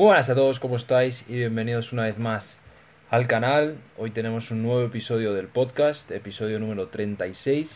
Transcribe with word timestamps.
Buenas 0.00 0.30
a 0.30 0.34
todos, 0.34 0.60
¿cómo 0.60 0.76
estáis? 0.76 1.26
Y 1.28 1.34
bienvenidos 1.34 1.92
una 1.92 2.04
vez 2.04 2.16
más 2.16 2.58
al 3.10 3.26
canal. 3.26 3.76
Hoy 3.98 4.10
tenemos 4.10 4.50
un 4.50 4.62
nuevo 4.62 4.82
episodio 4.82 5.34
del 5.34 5.46
podcast, 5.46 6.10
episodio 6.10 6.58
número 6.58 6.88
36. 6.88 7.70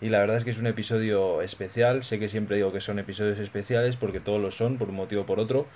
Y 0.00 0.08
la 0.08 0.20
verdad 0.20 0.38
es 0.38 0.44
que 0.44 0.50
es 0.50 0.58
un 0.58 0.66
episodio 0.66 1.42
especial. 1.42 2.04
Sé 2.04 2.18
que 2.18 2.30
siempre 2.30 2.56
digo 2.56 2.72
que 2.72 2.80
son 2.80 2.98
episodios 2.98 3.38
especiales 3.38 3.96
porque 3.96 4.18
todos 4.18 4.40
lo 4.40 4.50
son, 4.50 4.78
por 4.78 4.88
un 4.88 4.94
motivo 4.94 5.20
o 5.20 5.26
por 5.26 5.40
otro. 5.40 5.66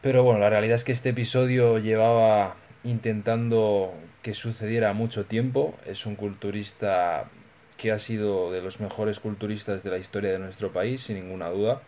Pero 0.00 0.24
bueno, 0.24 0.40
la 0.40 0.50
realidad 0.50 0.74
es 0.74 0.82
que 0.82 0.90
este 0.90 1.10
episodio 1.10 1.78
llevaba 1.78 2.56
intentando 2.82 3.94
que 4.20 4.34
sucediera 4.34 4.92
mucho 4.94 5.26
tiempo. 5.26 5.76
Es 5.86 6.06
un 6.06 6.16
culturista 6.16 7.30
que 7.76 7.92
ha 7.92 8.00
sido 8.00 8.50
de 8.50 8.62
los 8.62 8.80
mejores 8.80 9.20
culturistas 9.20 9.84
de 9.84 9.90
la 9.90 9.98
historia 9.98 10.32
de 10.32 10.40
nuestro 10.40 10.72
país, 10.72 11.02
sin 11.02 11.22
ninguna 11.22 11.50
duda. 11.50 11.82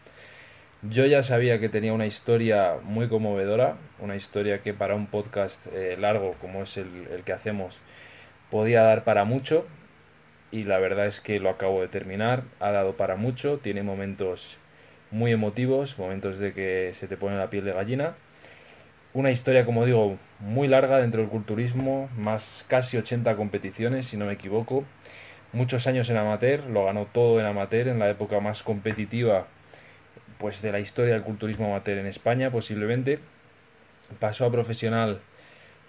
Yo 0.91 1.07
ya 1.07 1.23
sabía 1.23 1.59
que 1.61 1.71
tenía 1.71 1.95
una 1.95 2.05
historia 2.05 2.75
muy 2.83 3.09
conmovedora, 3.09 3.79
una 4.01 4.17
historia 4.17 4.61
que 4.61 4.75
para 4.75 4.95
un 4.95 5.07
podcast 5.07 5.67
eh, 5.73 5.97
largo 5.99 6.33
como 6.43 6.63
es 6.63 6.77
el, 6.77 7.23
que 7.25 7.33
hacemos 7.33 7.79
podía 8.51 8.83
dar 8.83 9.03
para 9.03 9.25
mucho 9.25 9.67
y 10.51 10.65
la 10.65 10.79
verdad 10.79 11.07
es 11.07 11.23
que 11.23 11.41
lo 11.41 11.49
acabo 11.49 11.81
de 11.81 11.89
terminar, 11.89 12.43
ha 12.61 12.71
dado 12.71 12.99
para 12.99 13.17
mucho, 13.17 13.61
tiene 13.63 13.83
momentos 13.83 14.59
muy 15.11 15.33
emotivos, 15.33 15.99
momentos 15.99 16.39
de 16.39 16.53
que 16.53 16.91
se 16.93 17.09
te 17.09 17.17
pone 17.17 17.39
la 17.39 17.49
piel 17.49 17.65
de 17.65 17.73
gallina. 17.73 18.15
Una 19.15 19.31
historia, 19.31 19.65
como 19.65 19.87
digo, 19.87 20.19
muy 20.39 20.69
larga 20.69 20.99
dentro 20.99 21.23
del 21.23 21.31
culturismo, 21.31 22.11
más 22.19 22.67
casi 22.69 22.99
80 22.99 23.37
competiciones, 23.37 24.09
si 24.09 24.19
no 24.19 24.27
me 24.27 24.35
equivoco. 24.35 24.85
Muchos 25.55 25.87
años 25.87 26.11
en 26.11 26.19
amateur, 26.19 26.65
lo 26.65 26.85
ganó 26.85 27.07
todo 27.07 27.41
en 27.41 27.47
amateur, 27.47 27.89
en 27.89 28.01
la 28.01 28.11
época 28.11 28.39
más 28.41 28.63
competitiva 28.63 29.47
pues 30.39 30.63
de 30.63 30.73
la 30.73 30.81
historia 30.81 31.15
del 31.15 31.23
culturismo 31.23 31.67
amateur 31.67 31.99
en 31.99 32.07
España 32.07 32.51
posiblemente. 32.51 33.19
Pasó 34.21 34.45
a 34.45 34.53
profesional 34.53 35.21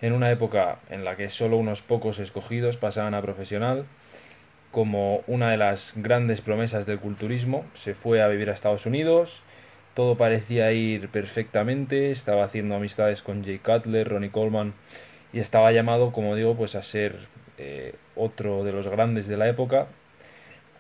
en 0.01 0.13
una 0.13 0.31
época 0.31 0.79
en 0.89 1.05
la 1.05 1.15
que 1.15 1.29
solo 1.29 1.57
unos 1.57 1.81
pocos 1.81 2.19
escogidos 2.19 2.77
pasaban 2.77 3.13
a 3.13 3.21
profesional 3.21 3.85
como 4.71 5.23
una 5.27 5.51
de 5.51 5.57
las 5.57 5.93
grandes 5.95 6.41
promesas 6.41 6.85
del 6.85 6.99
culturismo. 6.99 7.65
Se 7.75 7.93
fue 7.93 8.21
a 8.21 8.27
vivir 8.27 8.49
a 8.49 8.53
Estados 8.53 8.85
Unidos, 8.85 9.41
todo 9.93 10.17
parecía 10.17 10.71
ir 10.73 11.09
perfectamente, 11.09 12.11
estaba 12.11 12.43
haciendo 12.43 12.75
amistades 12.75 13.21
con 13.21 13.43
Jay 13.43 13.59
Cutler, 13.59 14.09
Ronnie 14.09 14.31
Coleman 14.31 14.73
y 15.31 15.39
estaba 15.39 15.71
llamado, 15.71 16.11
como 16.11 16.35
digo, 16.35 16.55
pues 16.55 16.75
a 16.75 16.83
ser 16.83 17.27
eh, 17.57 17.95
otro 18.15 18.63
de 18.65 18.73
los 18.73 18.87
grandes 18.87 19.27
de 19.27 19.37
la 19.37 19.47
época 19.47 19.87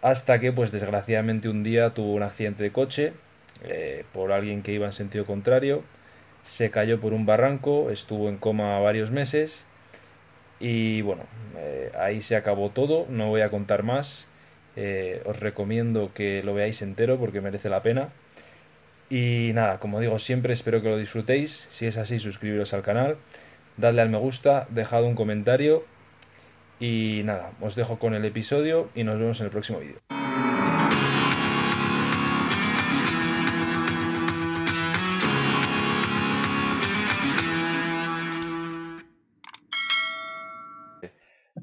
hasta 0.05 0.39
que 0.39 0.51
pues 0.51 0.71
desgraciadamente 0.71 1.49
un 1.49 1.63
día 1.63 1.95
tuvo 1.95 2.13
un 2.13 2.21
accidente 2.21 2.63
de 2.63 2.71
coche 2.71 3.13
eh, 3.63 4.03
por 4.13 4.31
alguien 4.31 4.61
que 4.61 4.73
iba 4.73 4.85
en 4.85 4.93
sentido 4.93 5.25
contrario, 5.25 5.83
se 6.43 6.69
cayó 6.69 6.99
por 6.99 7.13
un 7.13 7.25
barranco, 7.25 7.89
estuvo 7.89 8.29
en 8.29 8.37
coma 8.37 8.79
varios 8.79 9.11
meses 9.11 9.65
y 10.59 11.01
bueno, 11.01 11.23
eh, 11.57 11.91
ahí 11.97 12.21
se 12.21 12.35
acabó 12.35 12.69
todo, 12.69 13.05
no 13.09 13.29
voy 13.29 13.41
a 13.41 13.49
contar 13.49 13.83
más, 13.83 14.27
eh, 14.75 15.21
os 15.25 15.39
recomiendo 15.39 16.11
que 16.13 16.43
lo 16.43 16.53
veáis 16.53 16.81
entero 16.81 17.17
porque 17.17 17.41
merece 17.41 17.69
la 17.69 17.81
pena. 17.81 18.09
Y 19.09 19.51
nada, 19.53 19.79
como 19.79 19.99
digo 19.99 20.17
siempre, 20.19 20.53
espero 20.53 20.81
que 20.81 20.89
lo 20.89 20.97
disfrutéis, 20.97 21.67
si 21.69 21.85
es 21.85 21.97
así 21.97 22.19
suscribiros 22.19 22.73
al 22.73 22.81
canal, 22.81 23.17
dadle 23.77 24.01
al 24.01 24.09
me 24.09 24.17
gusta, 24.17 24.67
dejad 24.69 25.03
un 25.03 25.15
comentario 25.15 25.85
y 26.79 27.21
nada, 27.23 27.51
os 27.61 27.75
dejo 27.75 27.99
con 27.99 28.13
el 28.13 28.25
episodio 28.25 28.89
y 28.95 29.03
nos 29.03 29.19
vemos 29.19 29.39
en 29.39 29.45
el 29.45 29.51
próximo 29.51 29.79
vídeo. 29.79 30.24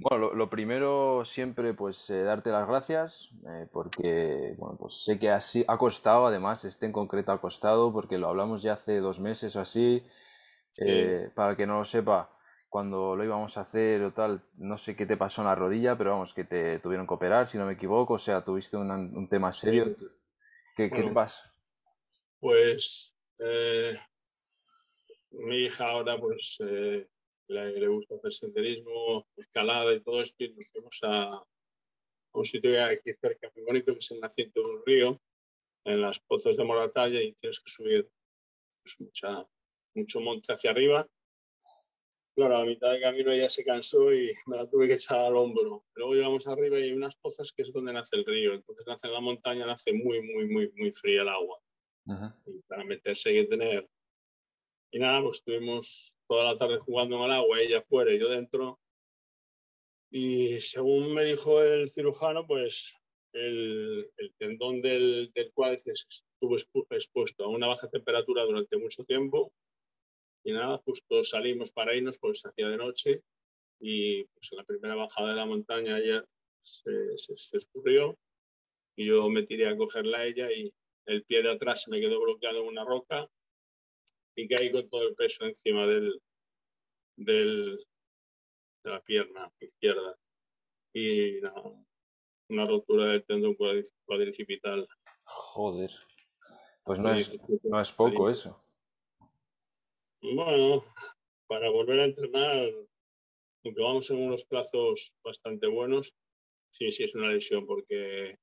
Bueno, 0.03 0.33
lo, 0.33 0.51
primero 0.51 1.25
siempre 1.25 1.75
pues 1.75 2.11
eh, 2.11 2.23
darte 2.23 2.51
las 2.51 2.67
gracias 2.67 3.31
eh, 3.49 3.67
porque 3.73 4.55
bueno, 4.59 4.77
pues 4.79 5.05
sé 5.05 5.19
que 5.19 5.31
así 5.31 5.65
ha 5.69 5.79
costado, 5.79 6.27
además 6.27 6.65
este 6.65 6.87
en 6.87 6.93
concreto 6.93 7.31
ha 7.33 7.41
costado 7.41 7.93
porque 7.93 8.19
lo 8.19 8.29
hablamos 8.29 8.63
ya 8.63 8.73
hace 8.73 8.99
dos 8.99 9.21
meses 9.21 9.55
o 9.57 9.61
así. 9.61 10.05
Eh, 10.79 11.31
para 11.35 11.51
el 11.51 11.57
que 11.57 11.67
no 11.67 11.79
lo 11.79 11.85
sepa, 11.85 12.35
cuando 12.69 13.15
lo 13.15 13.25
íbamos 13.25 13.59
a 13.59 13.61
hacer 13.61 14.03
o 14.03 14.13
tal, 14.13 14.43
no 14.57 14.79
sé 14.79 14.97
qué 14.97 15.05
te 15.05 15.19
pasó 15.19 15.43
en 15.43 15.49
la 15.49 15.55
rodilla, 15.55 15.99
pero 15.99 16.13
vamos, 16.13 16.33
que 16.33 16.45
te 16.45 16.79
tuvieron 16.79 17.07
que 17.07 17.15
operar, 17.15 17.47
si 17.47 17.59
no 17.59 17.67
me 17.67 17.75
equivoco, 17.75 18.15
o 18.15 18.19
sea, 18.19 18.43
tuviste 18.43 18.79
un 18.79 19.29
tema 19.29 19.53
serio. 19.53 19.95
¿Qué, 20.75 20.91
¿Qué, 20.91 21.03
te 21.03 21.11
pasa? 21.11 21.53
Pues 22.41 23.15
mi 25.31 25.57
hija 25.67 25.87
ahora 25.89 26.19
pues 26.19 26.59
le, 27.53 27.87
gusta 27.89 28.17
hacer 28.17 28.33
senderismo, 28.33 29.27
escalada 29.37 29.93
y 29.93 30.01
todo 30.01 30.21
esto, 30.21 30.45
y 30.45 30.53
nos 30.53 30.67
fuimos 30.71 30.99
a, 31.03 31.43
un 32.35 32.45
sitio 32.45 32.85
aquí 32.85 33.13
cerca 33.21 33.51
muy 33.55 33.65
bonito, 33.65 33.93
que 33.93 33.99
es 33.99 34.11
el 34.11 34.21
nacimiento 34.21 34.61
de 34.61 34.67
un 34.67 34.83
río, 34.87 35.21
en 35.85 36.01
las 36.01 36.19
pozos 36.21 36.57
de 36.57 36.65
Moratalla, 36.65 37.21
y 37.21 37.35
tienes 37.35 37.61
que 37.61 37.71
subir 37.71 38.11
pues, 38.83 39.01
mucha, 39.01 39.47
mucho 39.95 40.21
monte 40.21 40.53
hacia 40.53 40.71
arriba. 40.71 41.09
Claro, 42.35 42.57
a 42.57 42.65
mitad 42.65 42.91
del 42.93 43.03
camino 43.03 43.31
ella 43.31 43.51
se 43.51 43.63
cansó 43.63 44.13
y 44.13 44.33
me 44.47 44.57
la 44.57 44.69
tuve 44.69 44.89
que 44.89 44.95
echar 44.95 45.21
al 45.21 45.37
hombro. 45.37 45.85
Luego 45.95 46.15
llegamos 46.15 46.47
arriba 46.47 46.79
y 46.79 46.85
hay 46.85 46.93
unas 46.93 47.15
pozas 47.17 47.53
que 47.53 47.63
es 47.63 47.73
donde 47.73 47.93
nace 47.93 48.17
el 48.17 48.25
río. 48.25 48.55
Entonces 48.55 48.87
nace 48.87 49.07
en 49.07 49.13
la 49.13 49.21
montaña, 49.21 49.67
nace 49.67 49.93
muy, 49.93 50.23
muy, 50.23 50.49
muy, 50.49 50.73
muy 50.75 50.93
fría 50.93 51.23
el 51.23 51.29
agua. 51.29 51.59
Y 52.47 52.63
para 52.67 52.85
meterse 52.85 53.29
hay 53.29 53.43
que 53.43 53.49
tener 53.49 53.89
y 54.93 54.99
nada, 54.99 55.23
pues 55.23 55.39
estuvimos 55.39 56.19
toda 56.29 56.45
la 56.45 56.59
tarde 56.59 56.79
jugando 56.79 57.17
en 57.17 57.23
el 57.23 57.33
agua, 57.33 57.61
ella 57.61 57.81
fuera 57.81 58.13
y 58.13 58.19
yo 58.19 58.29
dentro. 58.29 58.79
Y 60.11 60.61
según 60.61 61.15
me 61.15 61.25
dijo 61.25 61.63
el 61.63 61.89
cirujano, 61.89 62.47
pues 62.47 63.01
el, 63.33 64.13
tendón 64.37 64.83
del, 64.83 65.33
del 65.35 65.53
estuvo 65.87 66.57
expuesto 66.91 67.45
a 67.45 67.49
una 67.49 67.69
baja 67.69 67.89
temperatura 67.89 68.45
durante 68.45 68.77
mucho 68.77 69.03
tiempo. 69.05 69.51
Y 70.45 70.53
nada, 70.53 70.77
justo 70.85 71.25
salimos 71.25 71.73
para 71.73 71.95
irnos, 71.95 72.19
pues 72.19 72.45
hacía 72.45 72.69
de 72.69 72.77
noche. 72.77 73.23
Y 73.81 74.25
pues 74.25 74.53
en 74.53 74.59
la 74.59 74.65
primera 74.65 74.95
bajada 74.95 75.31
de 75.31 75.37
la 75.37 75.47
montaña 75.47 75.99
ella 75.99 76.23
se, 76.61 77.17
se, 77.17 77.35
se 77.39 77.57
escurrió. 77.57 78.19
Y 78.95 79.07
yo 79.07 79.31
me 79.31 79.45
tiré 79.45 79.69
a 79.69 79.77
cogerla 79.77 80.19
a 80.19 80.27
ella 80.27 80.53
y 80.53 80.71
el 81.07 81.25
pie 81.25 81.43
de 81.43 81.53
atrás 81.53 81.85
se 81.85 81.91
me 81.91 81.99
quedó 81.99 82.21
bloqueado 82.21 82.61
en 82.61 82.69
una 82.69 82.85
roca 82.85 83.27
y 84.37 84.49
caí 84.49 84.71
con 84.71 84.89
todo 84.89 85.09
el 85.09 85.15
peso 85.15 85.45
encima 85.45 85.87
del, 85.87 86.21
del, 87.17 87.79
de 88.85 88.91
la 88.91 89.01
pierna 89.03 89.53
izquierda. 89.61 90.19
Y 90.95 91.39
una 92.49 92.65
rotura 92.67 93.07
del 93.07 93.25
tendón 93.25 93.57
cuadricipital. 94.05 94.87
Joder. 95.25 95.91
Pues 96.85 96.99
no 96.99 97.15
es, 97.15 97.39
no 97.63 97.81
es 97.81 97.93
poco 97.93 98.29
eso. 98.29 98.63
Bueno, 100.21 100.85
para 101.47 101.71
volver 101.71 102.01
a 102.01 102.05
entrenar, 102.05 102.71
aunque 103.65 103.83
vamos 103.83 104.11
en 104.11 104.19
unos 104.19 104.45
plazos 104.45 105.15
bastante 105.23 105.67
buenos, 105.67 106.15
sí, 106.71 106.91
sí 106.91 107.05
es 107.05 107.15
una 107.15 107.29
lesión, 107.29 107.67
porque 107.67 108.39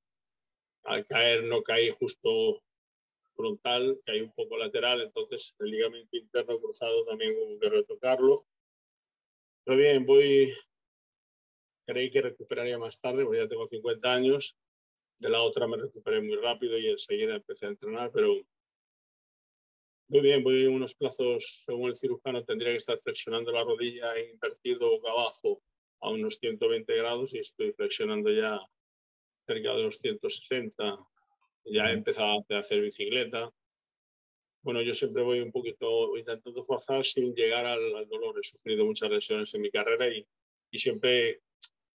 al 0.84 1.06
caer 1.06 1.44
no 1.44 1.62
caí 1.62 1.90
justo 1.90 2.62
frontal, 3.30 3.96
que 4.04 4.12
hay 4.12 4.20
un 4.20 4.32
poco 4.32 4.56
lateral, 4.56 5.00
entonces 5.00 5.54
el 5.58 5.70
ligamento 5.70 6.16
interno 6.16 6.60
cruzado 6.60 7.04
también 7.04 7.34
hubo 7.36 7.58
que 7.58 7.68
retocarlo. 7.68 8.46
Pero 9.64 9.76
bien, 9.76 10.06
voy, 10.06 10.52
creí 11.86 12.10
que 12.10 12.22
recuperaría 12.22 12.78
más 12.78 13.00
tarde, 13.00 13.24
porque 13.24 13.40
ya 13.40 13.48
tengo 13.48 13.68
50 13.68 14.12
años. 14.12 14.56
De 15.18 15.28
la 15.28 15.42
otra 15.42 15.66
me 15.66 15.76
recuperé 15.76 16.22
muy 16.22 16.36
rápido 16.36 16.78
y 16.78 16.88
enseguida 16.88 17.36
empecé 17.36 17.66
a 17.66 17.70
entrenar, 17.70 18.10
pero 18.12 18.34
muy 20.10 20.22
bien, 20.22 20.42
voy 20.42 20.64
en 20.64 20.72
unos 20.72 20.94
plazos, 20.94 21.62
según 21.64 21.90
el 21.90 21.94
cirujano, 21.94 22.42
tendría 22.44 22.72
que 22.72 22.78
estar 22.78 23.00
flexionando 23.00 23.52
la 23.52 23.62
rodilla 23.62 24.12
e 24.16 24.30
invertido 24.30 24.90
boca 24.90 25.10
abajo 25.10 25.62
a 26.00 26.10
unos 26.10 26.34
120 26.38 26.96
grados 26.96 27.32
y 27.34 27.38
estoy 27.38 27.72
flexionando 27.72 28.28
ya 28.30 28.58
cerca 29.46 29.72
de 29.72 29.82
los 29.84 29.98
160, 29.98 30.98
ya 31.64 31.90
he 31.90 31.92
empezado 31.92 32.44
a 32.48 32.58
hacer 32.58 32.80
bicicleta. 32.80 33.50
Bueno, 34.62 34.82
yo 34.82 34.92
siempre 34.92 35.22
voy 35.22 35.40
un 35.40 35.52
poquito 35.52 36.16
intentando 36.16 36.64
forzar 36.64 37.04
sin 37.04 37.34
llegar 37.34 37.66
al, 37.66 38.08
dolor. 38.08 38.38
He 38.38 38.42
sufrido 38.42 38.84
muchas 38.84 39.10
lesiones 39.10 39.54
en 39.54 39.62
mi 39.62 39.70
carrera 39.70 40.08
y, 40.08 40.26
y 40.70 40.78
siempre 40.78 41.40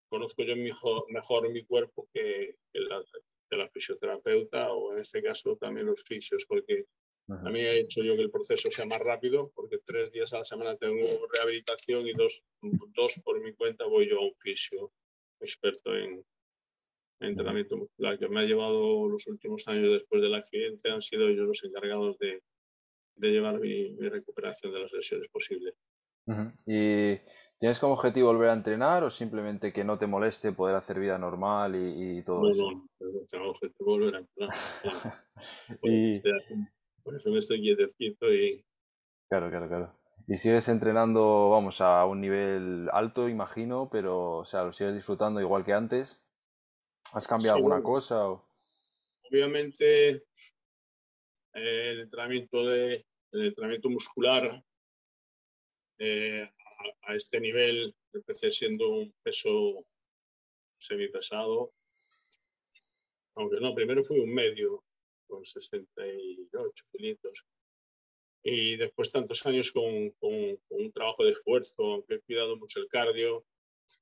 conozco 0.09 0.44
yo 0.44 0.56
mejor, 0.56 1.06
mejor 1.09 1.50
mi 1.50 1.63
cuerpo 1.63 2.07
que, 2.13 2.57
la, 2.73 3.03
la, 3.51 3.69
fisioterapeuta 3.69 4.71
o 4.71 4.94
en 4.94 5.00
este 5.00 5.21
caso 5.21 5.56
también 5.57 5.85
los 5.85 6.03
fisios, 6.03 6.45
porque 6.45 6.85
a 7.27 7.50
mí 7.50 7.59
he 7.59 7.79
hecho 7.79 8.03
yo 8.03 8.15
que 8.15 8.21
el 8.21 8.31
proceso 8.31 8.69
sea 8.71 8.85
más 8.85 9.00
rápido, 9.00 9.51
porque 9.56 9.79
tres 9.83 10.12
días 10.12 10.33
a 10.33 10.39
la 10.39 10.45
semana 10.45 10.77
tengo 10.77 11.06
rehabilitación 11.33 12.07
y 12.07 12.13
dos, 12.13 12.45
dos 12.62 13.19
por 13.23 13.41
mi 13.41 13.53
cuenta 13.53 13.85
voy 13.85 14.09
yo 14.09 14.19
a 14.19 14.25
un 14.25 14.35
fisio 14.35 14.91
experto 15.39 15.95
en, 15.95 16.23
entrenamiento 17.19 17.77
muscular 17.77 18.19
que 18.19 18.27
me 18.27 18.41
ha 18.41 18.44
llevado 18.44 19.07
los 19.07 19.25
últimos 19.27 19.67
años 19.67 19.91
después 19.91 20.21
del 20.21 20.35
accidente 20.35 20.91
han 20.91 21.01
sido 21.01 21.27
ellos 21.27 21.47
los 21.47 21.63
encargados 21.63 22.17
de, 22.19 22.41
de 23.15 23.29
llevar 23.29 23.59
mi, 23.59 23.95
recuperación 23.97 24.73
de 24.73 24.79
las 24.79 24.91
lesiones 24.91 25.27
posible. 25.29 25.73
¿Y 26.65 27.19
tienes 27.59 27.79
como 27.79 27.94
objetivo 27.94 28.29
volver 28.29 28.50
a 28.50 28.53
entrenar 28.53 29.03
o 29.03 29.12
simplemente 29.12 29.71
que 29.71 29.83
no 29.83 30.00
te 30.00 30.07
moleste 30.07 30.51
poder 30.53 30.75
hacer 30.75 31.00
vida 31.00 31.19
normal 31.19 31.75
y, 31.75 32.23
todo 32.23 32.50
eso? 32.50 32.71
No, 32.71 32.89
no, 33.00 33.25
tengo 33.29 33.50
objetivo 33.51 33.91
volver 33.91 34.15
a 34.15 34.19
entrenar. 34.19 34.56
y... 35.83 36.19
Por 37.03 37.15
eso 37.15 37.29
me 37.29 37.38
estoy 37.38 37.62
quietecito 37.62 38.33
y... 38.33 38.65
Claro, 39.29 39.51
claro, 39.51 39.67
claro. 39.67 39.94
Y 40.27 40.38
sigues 40.38 40.67
entrenando, 40.69 41.51
vamos, 41.51 41.81
a 41.81 42.03
un 42.06 42.21
nivel 42.21 42.89
alto, 42.91 43.29
imagino, 43.29 43.89
pero, 43.91 44.38
o 44.38 44.45
sea, 44.45 44.63
lo 44.63 44.73
sigues 44.73 44.95
disfrutando 44.95 45.39
igual 45.39 45.63
que 45.63 45.73
antes. 45.73 46.25
¿Has 47.13 47.27
cambiado 47.27 47.57
alguna 47.57 47.81
cosa? 47.81 48.27
Obviamente, 49.29 50.23
el 51.53 51.99
entrenamiento 52.01 52.65
de 52.65 53.05
el 53.31 53.47
entrenamiento 53.47 53.89
muscular 53.89 54.63
eh, 55.99 56.49
a, 57.01 57.15
este 57.15 57.39
nivel 57.39 57.93
empecé 58.13 58.49
siendo 58.51 58.89
un 58.89 59.13
peso 59.23 59.85
semipesado. 60.79 61.71
Aunque 63.35 63.59
no 63.59 63.75
primero 63.75 64.03
fui 64.03 64.19
un 64.19 64.33
medio 64.33 64.83
con 65.27 65.43
68 65.45 66.85
kilitos. 66.91 67.45
Y 68.43 68.77
después 68.77 69.11
tantos 69.11 69.45
años 69.45 69.71
con, 69.71 70.11
con, 70.11 70.57
un 70.69 70.91
trabajo 70.93 71.23
de 71.23 71.31
esfuerzo 71.31 71.83
aunque 71.83 72.15
he 72.15 72.21
cuidado 72.21 72.55
mucho 72.57 72.79
el 72.79 72.87
cardio 72.87 73.43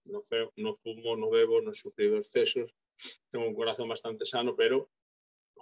no 0.05 0.21
fumo 0.21 1.15
no 1.15 1.29
bebo 1.29 1.61
no 1.61 1.71
he 1.71 1.73
sufrido 1.73 2.17
excesos 2.17 2.73
tengo 3.31 3.47
un 3.47 3.55
corazón 3.55 3.89
bastante 3.89 4.25
sano 4.25 4.55
pero 4.55 4.89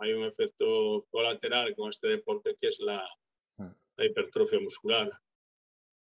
hay 0.01 0.13
un 0.13 0.23
efecto 0.23 1.05
colateral 1.11 1.75
con 1.75 1.89
este 1.89 2.07
deporte 2.07 2.57
que 2.59 2.69
es 2.69 2.79
la, 2.79 3.07
hmm. 3.57 3.71
hipertrofia 3.99 4.59
muscular. 4.59 5.11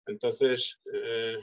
Entonces, 0.06 0.80
eh, 0.92 1.38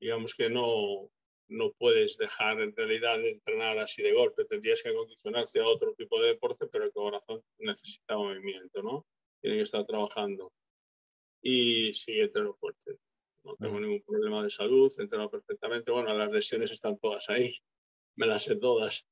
digamos 0.00 0.34
que 0.34 0.50
no, 0.50 1.10
no 1.48 1.72
puedes 1.78 2.16
dejar 2.18 2.60
en 2.60 2.74
realidad 2.74 3.18
de 3.18 3.30
entrenar 3.30 3.78
así 3.78 4.02
de 4.02 4.12
golpe, 4.12 4.44
tendrías 4.44 4.82
que 4.82 4.90
acondicionarse 4.90 5.60
a 5.60 5.68
otro 5.68 5.94
tipo 5.94 6.20
de 6.20 6.28
deporte, 6.28 6.66
pero 6.66 6.84
el 6.84 6.92
corazón 6.92 7.42
necesita 7.58 8.16
movimiento, 8.16 8.82
¿no? 8.82 9.06
Tiene 9.40 9.58
que 9.58 9.62
estar 9.62 9.86
trabajando. 9.86 10.52
Y 11.40 11.94
sí, 11.94 12.18
entreno 12.18 12.54
fuerte. 12.54 12.98
No 13.44 13.54
tengo 13.56 13.78
hmm. 13.78 13.82
ningún 13.82 14.02
problema 14.02 14.42
de 14.42 14.50
salud, 14.50 14.92
entreno 14.98 15.30
perfectamente. 15.30 15.92
Bueno, 15.92 16.12
las 16.14 16.32
lesiones 16.32 16.72
están 16.72 16.98
todas 16.98 17.30
ahí, 17.30 17.56
me 18.16 18.26
las 18.26 18.44
sé 18.44 18.56
todas. 18.56 19.06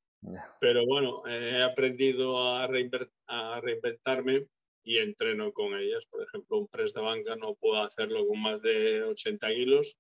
Pero 0.60 0.86
bueno, 0.86 1.26
he 1.26 1.62
aprendido 1.62 2.38
a, 2.38 2.66
reinventarme 2.66 4.46
y 4.82 4.98
entreno 4.98 5.52
con 5.52 5.78
ellas. 5.78 6.04
Por 6.06 6.22
ejemplo, 6.22 6.58
un 6.58 6.68
press 6.68 6.94
de 6.94 7.02
banca 7.02 7.36
no 7.36 7.54
puedo 7.54 7.82
hacerlo 7.82 8.26
con 8.26 8.40
más 8.40 8.60
de 8.62 9.02
80 9.02 9.48
kilos, 9.48 9.98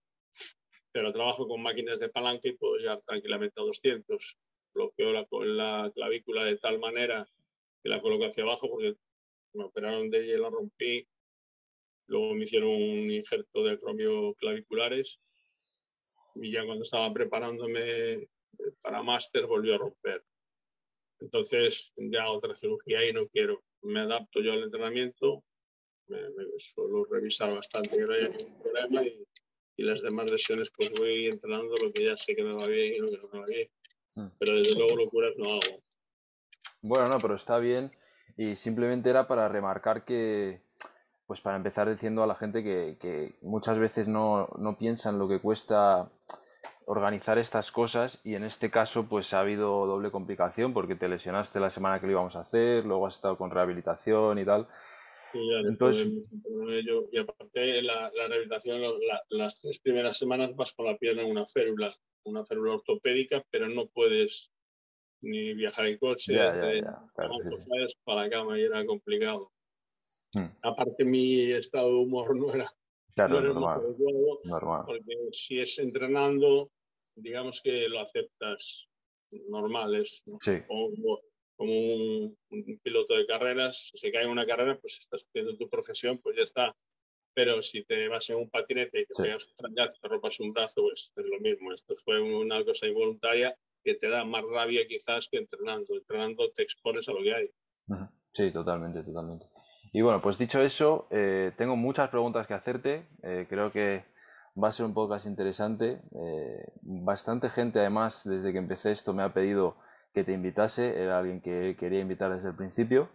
pero 0.92 1.12
trabajo 1.12 1.46
con 1.46 1.62
máquinas 1.62 1.98
de 1.98 2.08
palanca 2.08 2.48
y 2.48 2.56
puedo 2.56 2.76
llegar 2.76 3.00
tranquilamente 3.00 3.60
a 3.60 3.64
200. 3.64 4.38
Bloqueo 4.72 5.12
la, 5.12 5.26
la 5.42 5.92
clavícula 5.94 6.44
de 6.44 6.56
tal 6.56 6.78
manera 6.78 7.26
que 7.82 7.88
la 7.90 8.00
coloco 8.00 8.24
hacia 8.24 8.44
abajo 8.44 8.68
porque 8.70 8.94
me 9.52 9.64
operaron 9.64 10.10
de 10.10 10.24
ella 10.24 10.34
y 10.34 10.40
la 10.40 10.50
rompí. 10.50 11.06
Luego 12.06 12.34
me 12.34 12.44
hicieron 12.44 12.70
un 12.70 13.10
injerto 13.10 13.62
de 13.62 13.78
cromio 13.78 14.34
claviculares 14.34 15.20
y 16.36 16.50
ya 16.50 16.64
cuando 16.64 16.82
estaba 16.82 17.12
preparándome 17.12 18.28
para 18.80 19.02
máster 19.02 19.46
volvió 19.46 19.74
a 19.74 19.78
romper. 19.78 20.24
Entonces, 21.20 21.92
ya 21.96 22.30
otra 22.30 22.54
cirugía 22.54 23.08
y 23.08 23.12
no 23.12 23.26
quiero. 23.28 23.62
Me 23.82 24.00
adapto 24.00 24.40
yo 24.40 24.52
al 24.52 24.64
entrenamiento, 24.64 25.44
me, 26.08 26.18
suelo 26.58 27.04
revisar 27.04 27.54
bastante 27.54 27.96
que 27.96 28.06
no 28.06 28.12
haya 28.12 28.28
ningún 28.28 28.62
problema 28.62 29.02
y, 29.02 29.26
y, 29.76 29.82
las 29.84 30.02
demás 30.02 30.30
lesiones 30.30 30.70
pues 30.76 30.92
voy 30.98 31.26
entrenando 31.26 31.74
lo 31.82 31.90
que 31.92 32.06
ya 32.06 32.16
sé 32.16 32.34
que 32.34 32.42
me 32.42 32.54
va 32.54 32.66
bien 32.66 32.94
y 32.94 32.98
lo 32.98 33.08
que 33.08 33.18
no 33.18 33.28
me 33.32 33.38
va 33.38 33.44
bien. 33.50 33.68
Hmm. 34.14 34.28
Pero 34.38 34.56
desde 34.56 34.74
luego 34.76 34.96
locuras 34.96 35.38
no 35.38 35.46
hago. 35.46 35.82
Bueno, 36.82 37.08
no, 37.08 37.18
pero 37.18 37.34
está 37.34 37.58
bien 37.58 37.90
y 38.36 38.56
simplemente 38.56 39.10
era 39.10 39.28
para 39.28 39.48
remarcar 39.48 40.04
que, 40.04 40.62
pues 41.26 41.40
para 41.40 41.56
empezar 41.56 41.88
diciendo 41.88 42.22
a 42.22 42.26
la 42.26 42.34
gente 42.34 42.62
que, 42.62 42.98
que 43.00 43.36
muchas 43.42 43.78
veces 43.78 44.08
no, 44.08 44.48
no 44.58 44.76
piensan 44.76 45.18
lo 45.18 45.28
que 45.28 45.40
cuesta 45.40 46.10
organizar 46.86 47.38
estas 47.38 47.70
cosas 47.72 48.20
y 48.24 48.34
en 48.34 48.44
este 48.44 48.70
caso 48.70 49.08
pues 49.08 49.32
ha 49.34 49.40
habido 49.40 49.86
doble 49.86 50.10
complicación 50.10 50.72
porque 50.72 50.94
te 50.94 51.08
lesionaste 51.08 51.60
la 51.60 51.70
semana 51.70 52.00
que 52.00 52.06
lo 52.06 52.12
íbamos 52.12 52.36
a 52.36 52.40
hacer, 52.40 52.84
luego 52.84 53.06
has 53.06 53.16
estado 53.16 53.36
con 53.36 53.50
rehabilitación 53.50 54.38
y 54.38 54.44
tal. 54.44 54.68
Entonces, 55.66 56.08
y 57.10 57.18
aparte 57.18 57.82
la, 57.82 58.10
la 58.14 58.28
rehabilitación, 58.28 58.80
las 59.30 59.60
tres 59.60 59.80
primeras 59.80 60.16
semanas 60.16 60.54
vas 60.54 60.72
con 60.72 60.86
la 60.86 60.96
pierna 60.96 61.22
en 61.22 61.30
una 61.30 61.44
férula, 61.44 61.92
una 62.24 62.44
férula 62.44 62.74
ortopédica, 62.74 63.44
pero 63.50 63.68
no 63.68 63.86
puedes 63.86 64.52
ni 65.22 65.54
viajar 65.54 65.86
en 65.86 65.98
coche, 65.98 66.36
para 68.04 68.24
la 68.24 68.30
cama 68.30 68.58
y 68.58 68.62
era 68.62 68.84
complicado. 68.86 69.50
Hmm. 70.32 70.48
Aparte 70.62 71.04
mi 71.04 71.50
estado 71.52 71.88
de 71.88 71.98
humor 71.98 72.36
no 72.36 72.52
era 72.52 72.72
Claro, 73.14 73.40
normal, 73.40 74.84
Porque 74.86 75.16
si 75.30 75.60
es 75.60 75.78
entrenando, 75.78 76.70
digamos 77.14 77.60
que 77.62 77.88
lo 77.88 78.00
aceptas 78.00 78.88
normal, 79.48 79.94
es 79.94 80.24
como, 80.66 81.20
un, 81.58 82.36
piloto 82.82 83.14
de 83.14 83.26
carreras, 83.26 83.90
si 83.92 83.98
se 83.98 84.12
cae 84.12 84.24
en 84.24 84.30
una 84.30 84.46
carrera, 84.46 84.76
pues 84.80 84.98
estás 84.98 85.26
haciendo 85.28 85.56
tu 85.56 85.68
profesión, 85.68 86.18
pues 86.18 86.36
ya 86.36 86.42
está. 86.42 86.76
Pero 87.34 87.62
si 87.62 87.84
te 87.84 88.08
vas 88.08 88.28
en 88.30 88.36
un 88.36 88.50
patinete 88.50 89.00
y 89.00 89.06
te 89.06 89.22
pegas 89.22 89.48
un 89.58 89.74
te 89.74 90.08
rompas 90.08 90.38
un 90.40 90.52
brazo, 90.52 90.82
pues 90.82 91.12
es 91.14 91.24
lo 91.24 91.40
mismo. 91.40 91.72
Esto 91.72 91.94
fue 92.04 92.20
una 92.20 92.64
cosa 92.64 92.86
involuntaria 92.86 93.56
que 93.82 93.94
te 93.94 94.08
da 94.08 94.24
más 94.24 94.44
rabia 94.44 94.86
quizás 94.86 95.28
que 95.28 95.38
entrenando. 95.38 95.94
Entrenando 95.94 96.50
te 96.52 96.62
expones 96.62 97.08
a 97.08 97.12
lo 97.12 97.22
que 97.22 97.34
hay. 97.34 97.50
Sí, 98.30 98.52
totalmente, 98.52 99.02
totalmente. 99.02 99.46
Y 99.94 100.02
bueno, 100.02 100.20
pues 100.20 100.38
dicho 100.38 100.60
eso, 100.60 101.06
eh, 101.10 101.52
tengo 101.56 101.76
muchas 101.76 102.08
preguntas 102.08 102.48
que 102.48 102.54
hacerte. 102.54 103.06
Eh, 103.22 103.46
creo 103.48 103.70
que 103.70 104.04
va 104.60 104.66
a 104.66 104.72
ser 104.72 104.86
un 104.86 104.92
podcast 104.92 105.24
interesante. 105.24 106.00
Eh, 106.16 106.66
bastante 106.82 107.48
gente, 107.48 107.78
además, 107.78 108.24
desde 108.24 108.50
que 108.50 108.58
empecé 108.58 108.90
esto 108.90 109.14
me 109.14 109.22
ha 109.22 109.32
pedido 109.32 109.76
que 110.12 110.24
te 110.24 110.32
invitase. 110.32 111.00
Era 111.00 111.20
alguien 111.20 111.40
que 111.40 111.76
quería 111.78 112.00
invitar 112.00 112.34
desde 112.34 112.48
el 112.48 112.56
principio. 112.56 113.08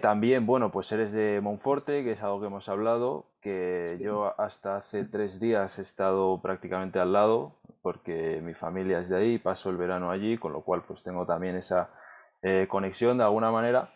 también, 0.00 0.46
bueno, 0.46 0.70
pues 0.70 0.90
eres 0.92 1.10
de 1.10 1.40
Monforte, 1.42 2.04
que 2.04 2.12
es 2.12 2.22
algo 2.22 2.40
que 2.40 2.46
hemos 2.46 2.68
hablado, 2.68 3.26
que 3.40 3.98
yo 4.00 4.40
hasta 4.40 4.76
hace 4.76 5.02
tres 5.02 5.40
días 5.40 5.80
he 5.80 5.82
estado 5.82 6.40
prácticamente 6.40 7.00
al 7.00 7.12
lado, 7.12 7.56
porque 7.82 8.40
mi 8.40 8.54
familia 8.54 9.00
es 9.00 9.08
de 9.08 9.16
ahí, 9.16 9.38
paso 9.38 9.68
el 9.70 9.76
verano 9.76 10.12
allí, 10.12 10.38
con 10.38 10.52
lo 10.52 10.60
cual 10.60 10.84
pues 10.86 11.02
tengo 11.02 11.26
también 11.26 11.56
esa 11.56 11.90
conexión 12.68 13.18
de 13.18 13.24
alguna 13.24 13.50
manera. 13.50 13.90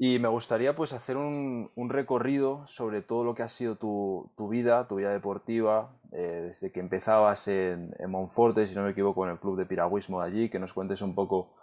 Y 0.00 0.20
me 0.20 0.28
gustaría 0.28 0.76
pues 0.76 0.92
hacer 0.92 1.16
un, 1.16 1.72
recorrido 1.88 2.64
sobre 2.68 3.02
todo 3.02 3.24
lo 3.24 3.34
que 3.34 3.42
ha 3.42 3.48
sido 3.48 3.74
tu, 3.76 4.30
vida, 4.48 4.86
tu 4.86 4.94
vida 4.94 5.10
deportiva, 5.12 5.92
eh, 6.12 6.42
desde 6.42 6.70
que 6.70 6.78
empezabas 6.78 7.48
en, 7.48 7.92
Monforte, 8.06 8.64
si 8.66 8.76
no 8.76 8.84
me 8.84 8.90
equivoco, 8.90 9.24
en 9.24 9.32
el 9.32 9.40
club 9.40 9.58
de 9.58 9.66
piragüismo 9.66 10.22
de 10.22 10.28
allí, 10.28 10.48
que 10.50 10.60
nos 10.60 10.72
cuentes 10.72 11.02
un 11.02 11.16
poco 11.16 11.56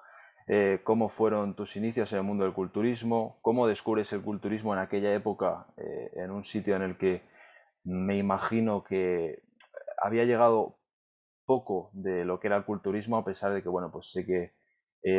eh, 0.48 0.82
cómo 0.84 1.08
fueron 1.08 1.56
tus 1.56 1.78
inicios 1.78 2.12
en 2.12 2.20
el 2.20 2.26
mundo 2.26 2.44
del 2.44 2.54
culturismo, 2.54 3.40
cómo 3.42 3.68
descubres 3.68 4.12
el 4.12 4.22
culturismo 4.22 4.74
en 4.74 4.80
aquella 4.80 5.14
época, 5.14 5.68
eh, 5.78 6.12
en 6.16 6.32
un 6.32 6.44
sitio 6.44 6.76
en 6.76 6.82
el 6.82 6.98
que 6.98 7.24
me 7.86 8.18
imagino 8.18 8.84
que 8.84 9.44
había 10.04 10.26
llegado 10.26 10.78
poco 11.46 11.90
de 11.94 12.26
lo 12.26 12.42
que 12.42 12.48
era 12.48 12.58
el 12.58 12.66
culturismo, 12.66 13.16
a 13.16 13.24
pesar 13.24 13.54
de 13.54 13.64
que, 13.64 13.70
bueno, 13.70 13.92
pues 13.94 14.12
sé 14.12 14.26
que 14.26 14.54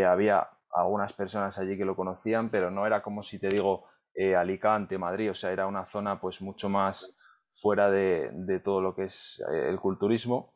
había 0.04 0.50
algunas 0.72 1.12
personas 1.12 1.58
allí 1.58 1.76
que 1.76 1.84
lo 1.84 1.96
conocían, 1.96 2.50
pero 2.50 2.70
no 2.70 2.86
era 2.86 3.02
como 3.02 3.22
si 3.22 3.38
te 3.38 3.48
digo 3.48 3.84
eh, 4.14 4.34
Alicante, 4.34 4.98
Madrid, 4.98 5.30
o 5.30 5.34
sea, 5.34 5.52
era 5.52 5.66
una 5.66 5.84
zona 5.84 6.20
pues 6.20 6.40
mucho 6.40 6.68
más 6.68 7.14
fuera 7.50 7.90
de, 7.90 8.60
todo 8.64 8.80
lo 8.80 8.94
que 8.94 9.04
es 9.04 9.42
eh, 9.52 9.68
el 9.68 9.80
culturismo. 9.80 10.54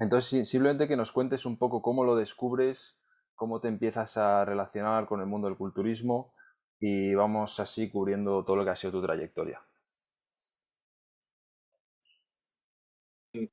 Entonces, 0.00 0.48
simplemente 0.48 0.88
que 0.88 0.96
nos 0.96 1.12
cuentes 1.12 1.46
un 1.46 1.56
poco 1.56 1.82
cómo 1.82 2.04
lo 2.04 2.16
descubres, 2.16 2.98
cómo 3.34 3.60
te 3.60 3.68
empiezas 3.68 4.16
a 4.16 4.44
relacionar 4.44 5.06
con 5.06 5.20
el 5.20 5.26
mundo 5.26 5.48
del 5.48 5.56
culturismo 5.56 6.34
y 6.80 7.14
vamos 7.14 7.58
así 7.60 7.90
cubriendo 7.90 8.44
todo 8.44 8.56
lo 8.56 8.64
que 8.64 8.70
ha 8.70 8.76
sido 8.76 8.92
tu 8.92 9.02
trayectoria. 9.02 9.60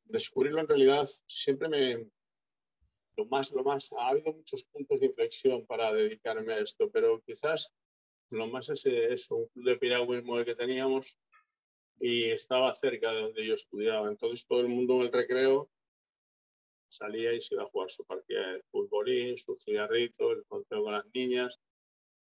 Descubrirlo 0.09 0.61
en 0.61 0.67
realidad 0.67 1.07
siempre 1.27 1.67
me, 1.67 2.07
lo 3.17 3.25
más, 3.25 3.51
lo 3.51 3.63
más, 3.63 3.91
ha 3.93 4.09
habido 4.09 4.33
muchos 4.33 4.63
puntos 4.65 4.99
de 4.99 5.07
inflexión 5.07 5.65
para 5.65 5.93
dedicarme 5.93 6.53
a 6.53 6.59
esto, 6.59 6.89
pero 6.91 7.21
quizás 7.21 7.73
lo 8.29 8.47
más 8.47 8.69
es 8.69 8.85
eso, 8.85 9.35
un 9.35 9.47
club 9.47 9.65
de 9.65 9.77
piragüismo 9.77 10.37
el 10.37 10.45
que 10.45 10.55
teníamos 10.55 11.17
y 11.99 12.25
estaba 12.31 12.73
cerca 12.73 13.11
de 13.11 13.21
donde 13.21 13.45
yo 13.45 13.53
estudiaba. 13.53 14.07
Entonces 14.07 14.45
todo 14.47 14.61
el 14.61 14.69
mundo 14.69 14.95
en 14.95 15.01
el 15.01 15.11
recreo 15.11 15.69
salía 16.89 17.33
y 17.33 17.41
se 17.41 17.55
iba 17.55 17.63
a 17.63 17.67
jugar 17.67 17.89
su 17.89 18.03
partida 18.05 18.53
de 18.53 18.63
futbolín, 18.71 19.37
su 19.37 19.57
cigarrito, 19.59 20.31
el 20.31 20.45
conteo 20.45 20.83
con 20.83 20.93
las 20.93 21.05
niñas. 21.13 21.59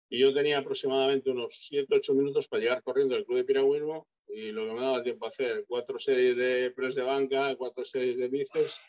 y 0.09 0.19
yo 0.19 0.33
tenía 0.33 0.57
aproximadamente 0.59 1.31
unos 1.31 1.55
7-8 1.71 2.13
minutos 2.13 2.47
para 2.47 2.61
llegar 2.61 2.83
corriendo 2.83 3.15
al 3.15 3.25
club 3.25 3.37
de 3.37 3.45
piragüismo 3.45 4.07
y 4.27 4.51
lo 4.51 4.65
que 4.65 4.73
me 4.73 4.81
daba 4.81 5.03
tiempo 5.03 5.25
a 5.25 5.29
hacer, 5.29 5.65
cuatro 5.67 5.97
series 5.99 6.35
de 6.35 6.71
press 6.71 6.95
de 6.95 7.03
banca, 7.03 7.55
cuatro 7.55 7.85
series 7.85 8.17
de 8.17 8.27
bíceps 8.27 8.81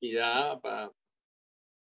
y 0.00 0.12
ya 0.14 0.58
para, 0.60 0.92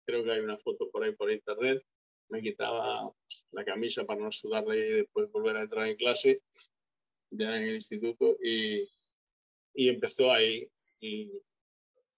creo 0.04 0.24
que 0.24 0.32
hay 0.32 0.40
una 0.40 0.58
foto 0.58 0.90
por 0.90 1.04
ahí 1.04 1.12
por 1.12 1.30
internet, 1.30 1.82
me 2.28 2.42
quitaba 2.42 3.12
la 3.52 3.64
camisa 3.64 4.04
para 4.04 4.20
no 4.20 4.32
sudarle 4.32 4.78
y 4.78 4.92
después 4.92 5.30
volver 5.30 5.56
a 5.56 5.62
entrar 5.62 5.86
en 5.86 5.96
clase 5.96 6.42
ya 7.30 7.56
en 7.56 7.62
el 7.62 7.74
instituto 7.76 8.36
y, 8.42 8.88
y 9.74 9.88
empezó 9.88 10.32
ahí. 10.32 10.68
Y 11.00 11.30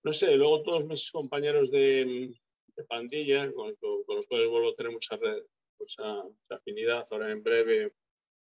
no 0.02 0.12
sé, 0.12 0.36
luego 0.36 0.62
todos 0.62 0.86
mis 0.86 1.10
compañeros 1.10 1.70
de, 1.70 2.34
de 2.76 2.84
pandilla, 2.84 3.52
con, 3.52 3.74
con, 3.76 4.16
los 4.16 4.26
cuales 4.26 4.48
vuelvo 4.48 4.70
a 4.70 4.74
tener 4.74 4.92
mucha, 4.92 5.18
mucha, 5.78 6.22
afinidad, 6.50 7.04
ahora 7.10 7.30
en 7.30 7.42
breve 7.42 7.92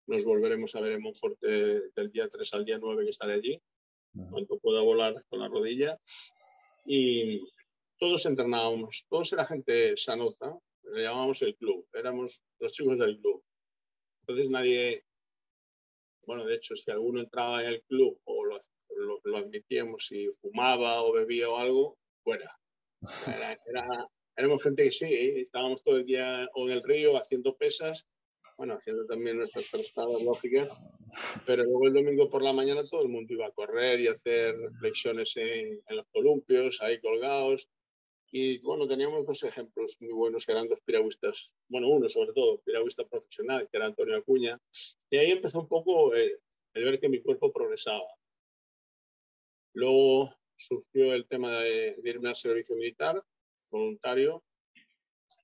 nos 0.07 0.25
volveremos 0.25 0.75
a 0.75 0.81
ver 0.81 0.93
en 0.93 1.01
Monforte 1.01 1.47
del 1.95 2.11
día 2.11 2.27
3 2.27 2.53
al 2.55 2.65
día 2.65 2.77
9 2.77 3.05
que 3.05 3.09
estaré 3.09 3.33
allí, 3.33 3.61
cuando 4.29 4.59
pueda 4.59 4.81
volar 4.81 5.23
con 5.29 5.39
la 5.39 5.47
rodilla. 5.47 5.95
Y 6.85 7.41
todos 8.03 8.25
entrenábamos, 8.25 9.05
todos 9.09 9.31
era 9.31 9.45
gente 9.45 9.95
sanota, 9.95 10.59
le 10.91 11.03
llamábamos 11.03 11.41
el 11.41 11.55
club, 11.55 11.87
éramos 11.93 12.43
los 12.59 12.73
chicos 12.73 12.97
del 12.97 13.17
club. 13.17 13.41
Entonces 14.19 14.49
nadie, 14.49 15.05
bueno, 16.25 16.43
de 16.43 16.55
hecho, 16.55 16.75
si 16.75 16.91
alguno 16.91 17.21
entraba 17.21 17.61
en 17.63 17.69
el 17.69 17.81
club 17.83 18.19
o 18.25 18.43
lo, 18.43 18.59
lo, 19.23 19.37
admitíamos 19.37 20.05
si 20.05 20.27
fumaba 20.41 21.01
o 21.01 21.13
bebía 21.13 21.49
o 21.49 21.55
algo, 21.55 21.97
fuera. 22.25 22.51
Era, 23.25 23.57
éramos 24.35 24.61
gente 24.61 24.83
que 24.83 24.91
sí, 24.91 25.05
estábamos 25.37 25.81
todo 25.81 25.95
el 25.95 26.05
día 26.05 26.45
o 26.55 26.67
en 26.67 26.73
el 26.73 26.83
río 26.83 27.15
haciendo 27.15 27.55
pesas, 27.55 28.11
bueno, 28.57 28.73
haciendo 28.73 29.05
también 29.05 29.37
nuestras 29.37 29.69
prestadas 29.71 30.21
lógicas, 30.21 30.67
pero 31.45 31.63
luego 31.63 31.87
el 31.87 31.93
domingo 31.93 32.29
por 32.29 32.43
la 32.43 32.51
mañana 32.51 32.83
todo 32.85 33.03
el 33.03 33.07
mundo 33.07 33.33
iba 33.33 33.47
a 33.47 33.51
correr 33.51 34.01
y 34.01 34.09
hacer 34.09 34.55
flexiones 34.81 35.37
en, 35.37 35.81
en 35.87 35.95
los 35.95 36.05
columpios, 36.11 36.81
ahí 36.81 36.99
colgados, 36.99 37.69
y 38.35 38.57
bueno, 38.61 38.87
teníamos 38.87 39.27
dos 39.27 39.43
ejemplos 39.43 39.95
muy 39.99 40.11
buenos 40.11 40.43
que 40.43 40.53
eran 40.53 40.67
dos 40.67 40.81
piragüistas, 40.81 41.53
bueno, 41.67 41.87
uno 41.87 42.09
sobre 42.09 42.33
todo, 42.33 42.59
piragüista 42.61 43.07
profesional, 43.07 43.69
que 43.69 43.77
era 43.77 43.85
Antonio 43.85 44.17
Acuña. 44.17 44.59
Y 45.11 45.17
ahí 45.17 45.29
empezó 45.29 45.59
un 45.59 45.67
poco 45.67 46.15
el, 46.15 46.39
ver 46.73 46.99
que 46.99 47.09
mi 47.09 47.21
cuerpo 47.21 47.53
progresaba. 47.53 48.07
Luego 49.75 50.33
surgió 50.55 51.13
el 51.13 51.27
tema 51.27 51.59
de, 51.59 51.95
irme 52.03 52.29
al 52.29 52.35
servicio 52.35 52.75
militar, 52.75 53.23
voluntario. 53.69 54.43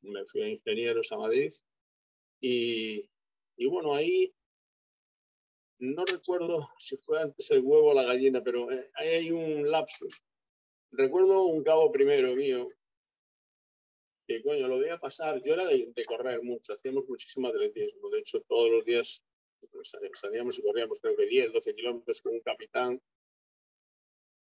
Me 0.01 0.25
fui 0.25 0.41
a 0.41 0.49
ingenieros 0.49 1.11
a 1.11 1.17
Madrid. 1.17 1.53
Y, 2.41 3.07
y 3.55 3.67
bueno, 3.67 3.93
ahí 3.93 4.33
no 5.77 6.05
recuerdo 6.11 6.71
si 6.79 6.97
fue 6.97 7.21
antes 7.21 7.51
el 7.51 7.59
huevo 7.59 7.91
o 7.91 7.93
la 7.93 8.05
gallina, 8.05 8.41
pero 8.43 8.71
eh, 8.71 8.89
ahí 8.95 9.09
hay 9.09 9.31
un 9.31 9.69
lapsus. 9.69 10.23
Recuerdo 10.91 11.43
un 11.43 11.63
cabo 11.63 11.91
primero 11.91 12.35
mío 12.35 12.67
que 14.29 14.43
coño, 14.43 14.67
lo 14.67 14.77
voy 14.77 14.89
a 14.89 14.99
pasar. 14.99 15.41
Yo 15.41 15.55
era 15.55 15.65
de, 15.65 16.05
correr 16.05 16.43
mucho, 16.43 16.73
hacíamos 16.73 17.07
muchísimo 17.07 17.47
atletismo. 17.47 18.09
De 18.09 18.19
hecho, 18.19 18.41
todos 18.41 18.69
los 18.69 18.85
días 18.85 19.23
pues, 19.71 19.91
salíamos 20.13 20.59
y 20.59 20.61
corríamos, 20.61 21.01
creo 21.01 21.17
que 21.17 21.25
10, 21.25 21.51
12 21.51 21.75
kilómetros 21.75 22.21
con 22.21 22.33
un 22.33 22.41
capitán 22.41 23.01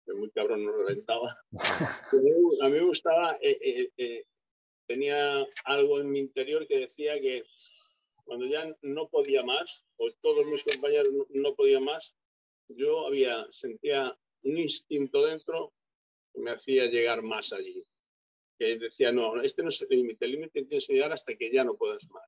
que 0.04 0.14
muy 0.14 0.30
cabrón 0.30 0.64
nos 0.64 0.74
reventaba. 0.74 1.38
a 2.62 2.68
mí 2.68 2.72
me 2.72 2.80
gustaba, 2.80 3.38
eh, 3.40 3.58
eh, 3.60 3.90
eh, 3.96 4.24
tenía 4.88 5.46
algo 5.64 6.00
en 6.00 6.10
mi 6.10 6.18
interior 6.18 6.66
que 6.66 6.80
decía 6.80 7.20
que 7.20 7.44
cuando 8.24 8.46
ya 8.46 8.74
no 8.82 9.08
podía 9.08 9.44
más, 9.44 9.84
o 9.96 10.10
todos 10.20 10.44
mis 10.46 10.64
compañeros 10.64 11.14
no, 11.14 11.24
no 11.30 11.54
podían 11.54 11.84
más, 11.84 12.16
yo 12.66 13.06
había, 13.06 13.46
sentía 13.52 14.18
un 14.42 14.58
instinto 14.58 15.24
dentro 15.24 15.72
que 16.34 16.40
me 16.40 16.50
hacía 16.50 16.86
llegar 16.86 17.22
más 17.22 17.52
allí 17.52 17.86
que 18.58 18.76
decía, 18.76 19.12
no, 19.12 19.40
este 19.40 19.62
no 19.62 19.68
es 19.68 19.82
el 19.82 19.96
límite, 19.96 20.24
el 20.24 20.32
límite 20.32 20.64
tienes 20.64 20.86
que 20.86 20.94
llegar 20.94 21.12
hasta 21.12 21.34
que 21.36 21.50
ya 21.50 21.64
no 21.64 21.76
puedas 21.76 22.08
más. 22.10 22.24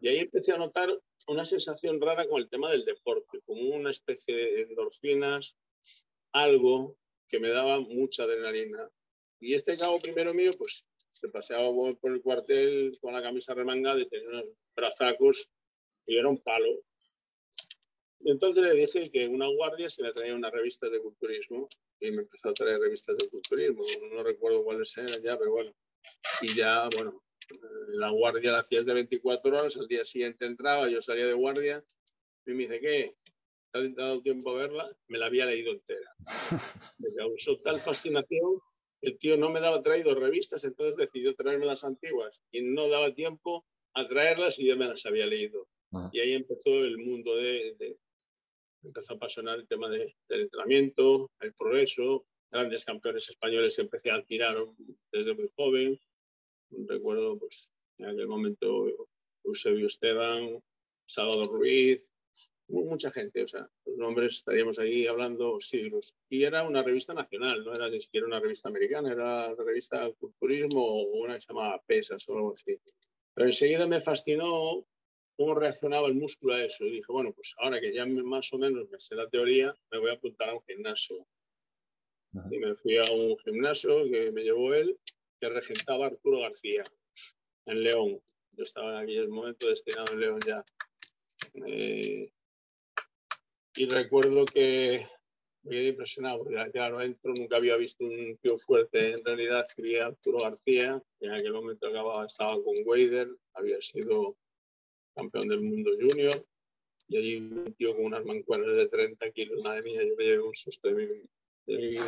Y 0.00 0.08
ahí 0.08 0.18
empecé 0.18 0.52
a 0.52 0.58
notar 0.58 0.90
una 1.26 1.44
sensación 1.44 2.00
rara 2.00 2.26
con 2.26 2.40
el 2.40 2.48
tema 2.48 2.70
del 2.70 2.84
deporte, 2.84 3.40
como 3.46 3.74
una 3.74 3.90
especie 3.90 4.34
de 4.34 4.62
endorfinas, 4.62 5.56
algo 6.32 6.96
que 7.28 7.40
me 7.40 7.50
daba 7.50 7.80
mucha 7.80 8.24
adrenalina. 8.24 8.88
Y 9.40 9.54
este 9.54 9.76
cabo 9.76 9.98
primero 9.98 10.34
mío, 10.34 10.50
pues 10.58 10.86
se 11.10 11.28
paseaba 11.28 11.70
por 12.00 12.12
el 12.12 12.22
cuartel 12.22 12.98
con 13.00 13.14
la 13.14 13.22
camisa 13.22 13.54
remangada 13.54 14.00
y 14.00 14.06
tenía 14.06 14.28
unos 14.28 14.54
brazacos 14.76 15.50
y 16.06 16.16
era 16.16 16.28
un 16.28 16.38
palo. 16.42 16.82
Entonces 18.24 18.62
le 18.62 18.74
dije 18.74 19.02
que 19.10 19.28
una 19.28 19.46
guardia 19.48 19.88
se 19.88 20.02
le 20.02 20.12
traía 20.12 20.34
una 20.34 20.50
revista 20.50 20.88
de 20.88 21.00
culturismo 21.00 21.68
y 22.00 22.10
me 22.10 22.22
empezó 22.22 22.50
a 22.50 22.54
traer 22.54 22.78
revistas 22.78 23.16
de 23.16 23.28
culturismo. 23.28 23.82
No 24.12 24.22
recuerdo 24.22 24.62
cuáles 24.62 24.96
eran 24.96 25.22
ya, 25.22 25.38
pero 25.38 25.52
bueno. 25.52 25.74
Y 26.42 26.54
ya, 26.54 26.88
bueno, 26.94 27.22
la 27.88 28.10
guardia 28.10 28.52
la 28.52 28.60
hacías 28.60 28.86
de 28.86 28.94
24 28.94 29.56
horas, 29.56 29.76
al 29.76 29.88
día 29.88 30.04
siguiente 30.04 30.44
entraba, 30.44 30.88
yo 30.88 31.00
salía 31.00 31.26
de 31.26 31.32
guardia 31.32 31.84
y 32.46 32.52
me 32.52 32.64
dice, 32.64 32.80
¿qué? 32.80 33.14
¿Te 33.72 33.80
has 33.80 33.94
dado 33.94 34.20
tiempo 34.20 34.50
a 34.50 34.54
verla? 34.54 34.96
Me 35.08 35.18
la 35.18 35.26
había 35.26 35.46
leído 35.46 35.72
entera. 35.72 36.14
Me 36.98 37.14
causó 37.14 37.56
tal 37.56 37.80
fascinación. 37.80 38.60
El 39.02 39.18
tío 39.18 39.38
no 39.38 39.48
me 39.48 39.60
daba 39.60 39.82
traído 39.82 40.14
revistas, 40.14 40.62
entonces 40.64 40.94
decidió 40.94 41.34
traerme 41.34 41.64
las 41.64 41.84
antiguas 41.84 42.42
y 42.50 42.60
no 42.60 42.86
daba 42.88 43.14
tiempo 43.14 43.64
a 43.94 44.06
traerlas 44.06 44.58
y 44.58 44.66
yo 44.66 44.76
me 44.76 44.88
las 44.88 45.06
había 45.06 45.24
leído. 45.24 45.66
Y 46.12 46.20
ahí 46.20 46.34
empezó 46.34 46.68
el 46.68 46.98
mundo 46.98 47.34
de, 47.34 47.96
empezó 48.82 49.14
a 49.14 49.16
apasionar 49.16 49.58
el 49.58 49.68
tema 49.68 49.88
del 49.88 50.12
entrenamiento, 50.28 51.30
el 51.40 51.52
progreso, 51.54 52.24
grandes 52.50 52.84
campeones 52.84 53.28
españoles 53.28 53.78
empecé 53.78 54.10
a 54.10 54.16
admirar 54.16 54.56
desde 55.12 55.34
muy 55.34 55.50
joven. 55.56 55.98
Recuerdo, 56.70 57.38
pues, 57.38 57.70
en 57.98 58.06
aquel 58.06 58.28
momento, 58.28 58.86
Eusebio 59.44 59.86
Esteban, 59.86 60.60
Salvador 61.06 61.46
Ruiz, 61.52 62.12
mucha 62.68 63.10
gente, 63.10 63.42
o 63.42 63.48
sea, 63.48 63.68
los 63.84 63.96
nombres 63.96 64.36
estaríamos 64.36 64.78
ahí 64.78 65.06
hablando 65.06 65.58
siglos. 65.60 66.14
Y 66.28 66.44
era 66.44 66.62
una 66.62 66.82
revista 66.82 67.14
nacional, 67.14 67.64
no 67.64 67.72
era 67.72 67.88
ni 67.88 68.00
siquiera 68.00 68.26
una 68.26 68.40
revista 68.40 68.68
americana, 68.68 69.12
era 69.12 69.52
una 69.52 69.64
revista 69.64 70.04
de 70.04 70.14
culturismo 70.14 70.80
o 70.80 71.02
una 71.22 71.34
que 71.34 71.40
se 71.40 71.52
llamaba 71.52 71.82
Pesas 71.84 72.28
o 72.28 72.36
algo 72.36 72.54
así. 72.54 72.78
Pero 73.34 73.46
enseguida 73.46 73.86
me 73.86 74.00
fascinó 74.00 74.86
cómo 75.40 75.54
reaccionaba 75.54 76.06
el 76.06 76.16
músculo 76.16 76.52
a 76.52 76.62
eso. 76.62 76.84
Y 76.84 76.90
dije, 76.90 77.06
bueno, 77.10 77.32
pues 77.32 77.54
ahora 77.56 77.80
que 77.80 77.94
ya 77.94 78.04
más 78.04 78.52
o 78.52 78.58
menos 78.58 78.90
me 78.90 79.00
sé 79.00 79.14
la 79.14 79.26
teoría, 79.26 79.74
me 79.90 79.98
voy 79.98 80.10
a 80.10 80.12
apuntar 80.12 80.50
a 80.50 80.54
un 80.54 80.62
gimnasio. 80.64 81.26
Y 82.50 82.58
me 82.58 82.74
fui 82.74 82.98
a 82.98 83.10
un 83.10 83.38
gimnasio 83.38 84.04
que 84.04 84.30
me 84.34 84.42
llevó 84.42 84.74
él, 84.74 84.98
que 85.40 85.48
regentaba 85.48 86.08
Arturo 86.08 86.40
García, 86.40 86.82
en 87.64 87.82
León. 87.82 88.20
Yo 88.52 88.64
estaba 88.64 88.90
en 88.90 89.04
aquel 89.04 89.30
momento 89.30 89.66
destinado 89.66 90.12
en 90.12 90.20
León 90.20 90.40
ya. 90.46 90.62
Eh, 91.66 92.30
y 93.76 93.88
recuerdo 93.88 94.44
que 94.44 95.06
me 95.62 95.70
quedé 95.70 95.88
impresionado, 95.88 96.44
porque 96.44 96.70
claro, 96.70 96.98
adentro 96.98 97.32
nunca 97.34 97.56
había 97.56 97.78
visto 97.78 98.04
un 98.04 98.36
tío 98.42 98.58
fuerte. 98.58 99.12
En 99.12 99.24
realidad, 99.24 99.64
escribía 99.66 100.04
Arturo 100.04 100.36
García, 100.42 101.02
que 101.18 101.28
en 101.28 101.32
aquel 101.32 101.54
momento 101.54 101.86
acababa, 101.86 102.26
estaba 102.26 102.52
con 102.56 102.74
Wader, 102.84 103.30
había 103.54 103.80
sido 103.80 104.36
campeón 105.20 105.48
del 105.48 105.60
mundo 105.60 105.90
junior, 105.98 106.34
y 107.10 107.16
allí 107.16 107.36
un 107.36 107.74
tío 107.74 107.94
con 107.94 108.06
unas 108.06 108.24
mancuernas 108.24 108.76
de 108.76 108.88
30 108.88 109.30
kilos, 109.32 109.62
madre 109.64 109.82
mía, 109.82 110.02
yo 110.04 110.14
me 110.16 110.24
llevé 110.24 110.40
un 110.40 110.54
susto 110.54 110.88
de 110.88 110.94
mi, 111.66 111.76
vida. 111.76 112.02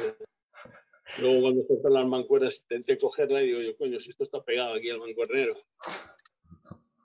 Luego 1.20 1.42
cuando 1.42 1.66
corté 1.66 1.90
las 1.90 2.06
mancuernas 2.06 2.60
intenté 2.62 2.96
cogerla 2.96 3.42
y 3.42 3.46
digo 3.48 3.60
yo, 3.60 3.76
coño, 3.76 3.98
si 3.98 4.10
esto 4.10 4.24
está 4.24 4.42
pegado 4.44 4.74
aquí 4.74 4.90
al 4.90 5.00
mancuernero. 5.00 5.56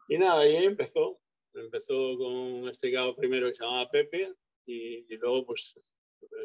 Y 0.07 0.17
nada, 0.17 0.47
y 0.47 0.55
ahí 0.55 0.65
empezó. 0.65 1.19
Empezó 1.53 2.17
con 2.17 2.69
este 2.69 2.91
cabo 2.91 3.15
primero 3.15 3.47
que 3.47 3.55
se 3.55 3.63
llamaba 3.63 3.89
Pepe 3.89 4.31
y, 4.65 5.15
luego 5.17 5.47
pues 5.47 5.79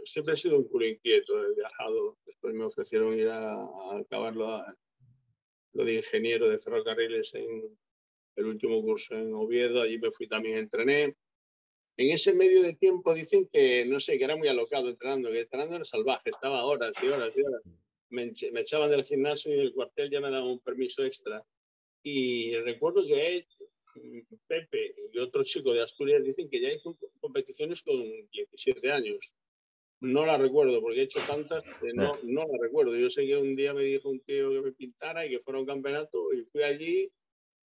siempre 0.04 0.35
he 0.35 0.37
sido 0.38 0.57
un 0.57 0.69
culo 0.69 0.87
inquieto, 0.87 1.45
he 1.45 1.54
viajado. 1.54 2.19
Después 2.25 2.54
me 2.54 2.64
ofrecieron 2.64 3.12
ir 3.12 3.28
a, 3.28 3.52
a 3.61 4.31
lo, 4.33 4.64
lo 5.75 5.85
de 5.85 5.95
ingeniero 5.95 6.49
de 6.49 6.59
ferrocarriles 6.59 7.35
en, 7.35 7.78
el 8.37 8.47
último 8.47 8.81
curso 8.83 9.15
en 9.15 9.35
Oviedo, 9.35 9.83
allí 9.83 9.99
me 9.99 10.11
fui 10.11 10.27
también, 10.27 10.59
entrené. 10.59 11.17
En 11.97 12.11
ese 12.11 12.33
medio 12.35 12.62
de 12.62 12.75
tiempo 12.75 13.15
dicen 13.15 13.49
que, 13.53 13.85
no 13.85 14.01
sé, 14.01 14.19
que 14.19 14.25
era 14.25 14.37
muy 14.37 14.49
alocado 14.49 14.89
entrenando, 14.89 15.31
que 15.31 15.41
entrenando 15.41 15.77
era 15.77 15.85
salvaje, 15.85 16.31
estaba 16.31 16.65
horas 16.65 16.95
y 17.03 17.09
horas 17.09 17.37
y 17.37 17.43
horas. 17.43 17.62
Me, 18.09 18.33
echaban 18.61 18.91
del 18.91 19.05
gimnasio 19.05 19.53
y 19.53 19.59
del 19.59 19.73
cuartel 19.73 20.11
ya 20.11 20.21
me 20.21 20.31
daban 20.31 20.49
un 20.49 20.61
permiso 20.61 21.05
extra. 21.05 21.45
Y 22.03 22.57
recuerdo 22.57 23.07
que 23.07 23.47
Pepe 24.47 24.95
y 25.12 25.19
otro 25.19 25.43
chico 25.43 25.73
de 25.73 25.83
Asturias 25.83 26.25
dicen 26.25 26.49
que 26.49 26.61
ya 26.61 26.73
hizo 26.73 26.97
competiciones 27.21 27.83
con 27.83 28.03
17 28.31 28.91
años. 28.91 29.35
No 30.01 30.27
la 30.27 30.37
recuerdo 30.37 30.81
porque 30.81 31.01
he 31.01 31.05
hecho 31.05 31.21
tantas 31.29 31.79
que 31.79 31.93
no, 31.93 32.12
no 32.25 32.41
la 32.41 32.59
recuerdo. 32.61 32.97
Yo 32.97 33.09
sé 33.09 33.27
que 33.27 33.37
un 33.37 33.55
día 33.55 33.73
me 33.75 33.83
dijo 33.83 34.09
un 34.09 34.21
tío 34.21 34.51
que 34.51 34.62
me 34.62 34.73
pintara 34.73 35.25
y 35.25 35.31
que 35.31 35.41
fuera 35.41 35.61
un 35.61 35.67
campeonato 35.67 36.33
y 36.33 36.43
fui 36.47 36.62
allí 36.62 37.12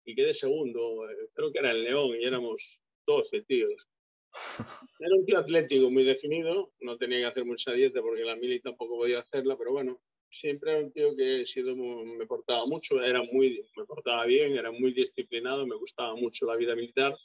y 0.08 0.16
quedé 0.16 0.34
segundo. 0.34 1.08
Eh, 1.10 1.30
creo 1.34 1.52
que 1.52 1.60
era 1.60 1.72
el 1.72 1.84
León 1.84 2.16
y 2.20 2.26
éramos 2.26 2.82
12 3.06 3.42
tíos. 3.42 3.88
Era 5.00 5.16
un 5.16 5.26
tío 5.26 5.38
atlético 5.40 5.90
muy 5.90 6.04
definido, 6.04 6.74
no 6.82 6.98
tenía 6.98 7.20
que 7.20 7.26
hacer 7.28 7.46
mucha 7.46 7.72
dieta 7.72 8.02
porque 8.02 8.24
la 8.24 8.36
mili 8.36 8.60
tampoco 8.60 8.98
podía 8.98 9.20
hacerla, 9.20 9.58
pero 9.58 9.72
bueno, 9.72 10.02
siempre 10.30 10.72
era 10.72 10.82
un 10.82 10.92
tío 10.92 11.16
que 11.16 11.46
sido 11.46 11.76
me 11.76 12.26
portaba 12.26 12.66
mucho, 12.66 13.02
era 13.02 13.22
muy, 13.24 13.64
me 13.78 13.86
portaba 13.86 14.26
bien, 14.26 14.58
era 14.58 14.72
muy 14.72 14.94
disciplinado, 14.94 15.66
me 15.66 15.76
gustaba 15.76 16.16
mucho 16.16 16.46
la 16.46 16.56
vida 16.56 16.76
militar 16.76 17.18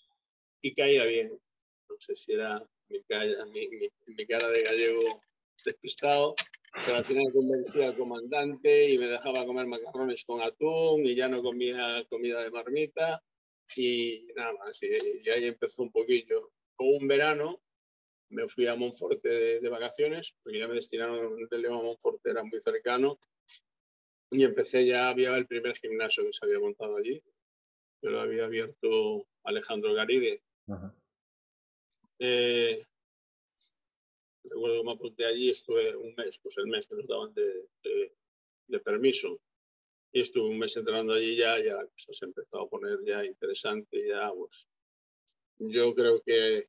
y 0.61 0.75
caía 0.75 1.05
bien. 1.05 1.33
No 1.89 1.97
sé 1.99 2.15
si 2.15 2.35
era 2.35 2.65
mi, 2.89 3.69
mi, 4.07 4.27
cara 4.27 4.49
de 4.51 4.62
gallego 4.62 5.21
despistado, 5.65 6.35
pero 6.73 6.99
al 6.99 7.05
final 7.05 7.33
convencía 7.33 7.88
al 7.88 7.97
comandante 7.97 8.91
y 8.91 8.99
me 8.99 9.07
dejaba 9.07 9.45
comer 9.45 9.67
macarrones 9.67 10.25
con 10.25 10.41
atún 10.41 11.05
y 11.05 11.14
ya 11.14 11.29
no 11.29 11.43
comía 11.43 12.05
comida 12.09 12.43
de 12.43 12.50
marmita 12.50 13.23
y 13.76 14.26
nada 14.35 14.52
más. 14.55 14.83
Y, 14.83 15.29
ahí 15.29 15.47
empezó 15.47 15.83
un 15.83 15.93
poquillo. 15.93 16.50
Con 16.75 16.88
un 17.02 17.09
verano 17.09 17.61
me 18.31 18.49
fui 18.49 18.67
a 18.67 18.76
Monforte 18.76 19.61
de, 19.61 19.69
vacaciones, 19.69 20.35
porque 20.43 20.61
ya 20.61 20.69
me 20.69 20.75
destinaron 20.75 21.37
de 21.49 21.59
León 21.59 21.81
a 21.81 21.83
Monforte, 21.83 22.31
era 22.31 22.43
muy 22.43 22.61
cercano. 22.62 23.19
Y 24.31 24.45
empecé 24.45 24.87
ya, 24.87 25.11
había 25.11 25.37
el 25.37 25.47
primer 25.47 25.76
gimnasio 25.76 26.25
que 26.25 26.33
se 26.33 26.47
había 26.47 26.59
montado 26.59 26.97
allí, 26.97 27.23
que 28.00 28.09
lo 28.09 28.23
había 28.23 28.47
abierto 28.47 29.26
Alejandro 29.45 29.93
Garide. 29.93 30.43
Eh, 32.19 32.83
recuerdo 34.45 34.79
que 34.79 34.85
me 34.85 34.93
apunté 34.93 35.27
allí, 35.27 35.51
estuve 35.51 35.97
un 35.97 36.15
mes, 36.15 36.39
pues 36.39 36.59
el 36.59 36.67
mes 36.67 36.87
que 36.87 36.95
nos 36.97 37.07
daban 37.07 37.33
de, 37.35 37.69
de, 38.69 38.81
permiso. 38.81 39.41
Y 40.13 40.21
estuve 40.21 40.49
un 40.49 40.59
mes 40.59 40.77
entrenando 40.77 41.15
allí 41.15 41.37
ya, 41.37 41.59
ya 41.59 41.75
la 41.75 41.87
cosa 41.87 42.13
se 42.13 42.25
empezó 42.27 42.61
a 42.61 42.69
poner 42.69 42.99
ya 43.05 43.25
interesante, 43.25 44.09
ya 44.09 44.31
pues. 44.33 44.69
Yo 45.59 45.95
creo 45.95 46.21
que 46.23 46.69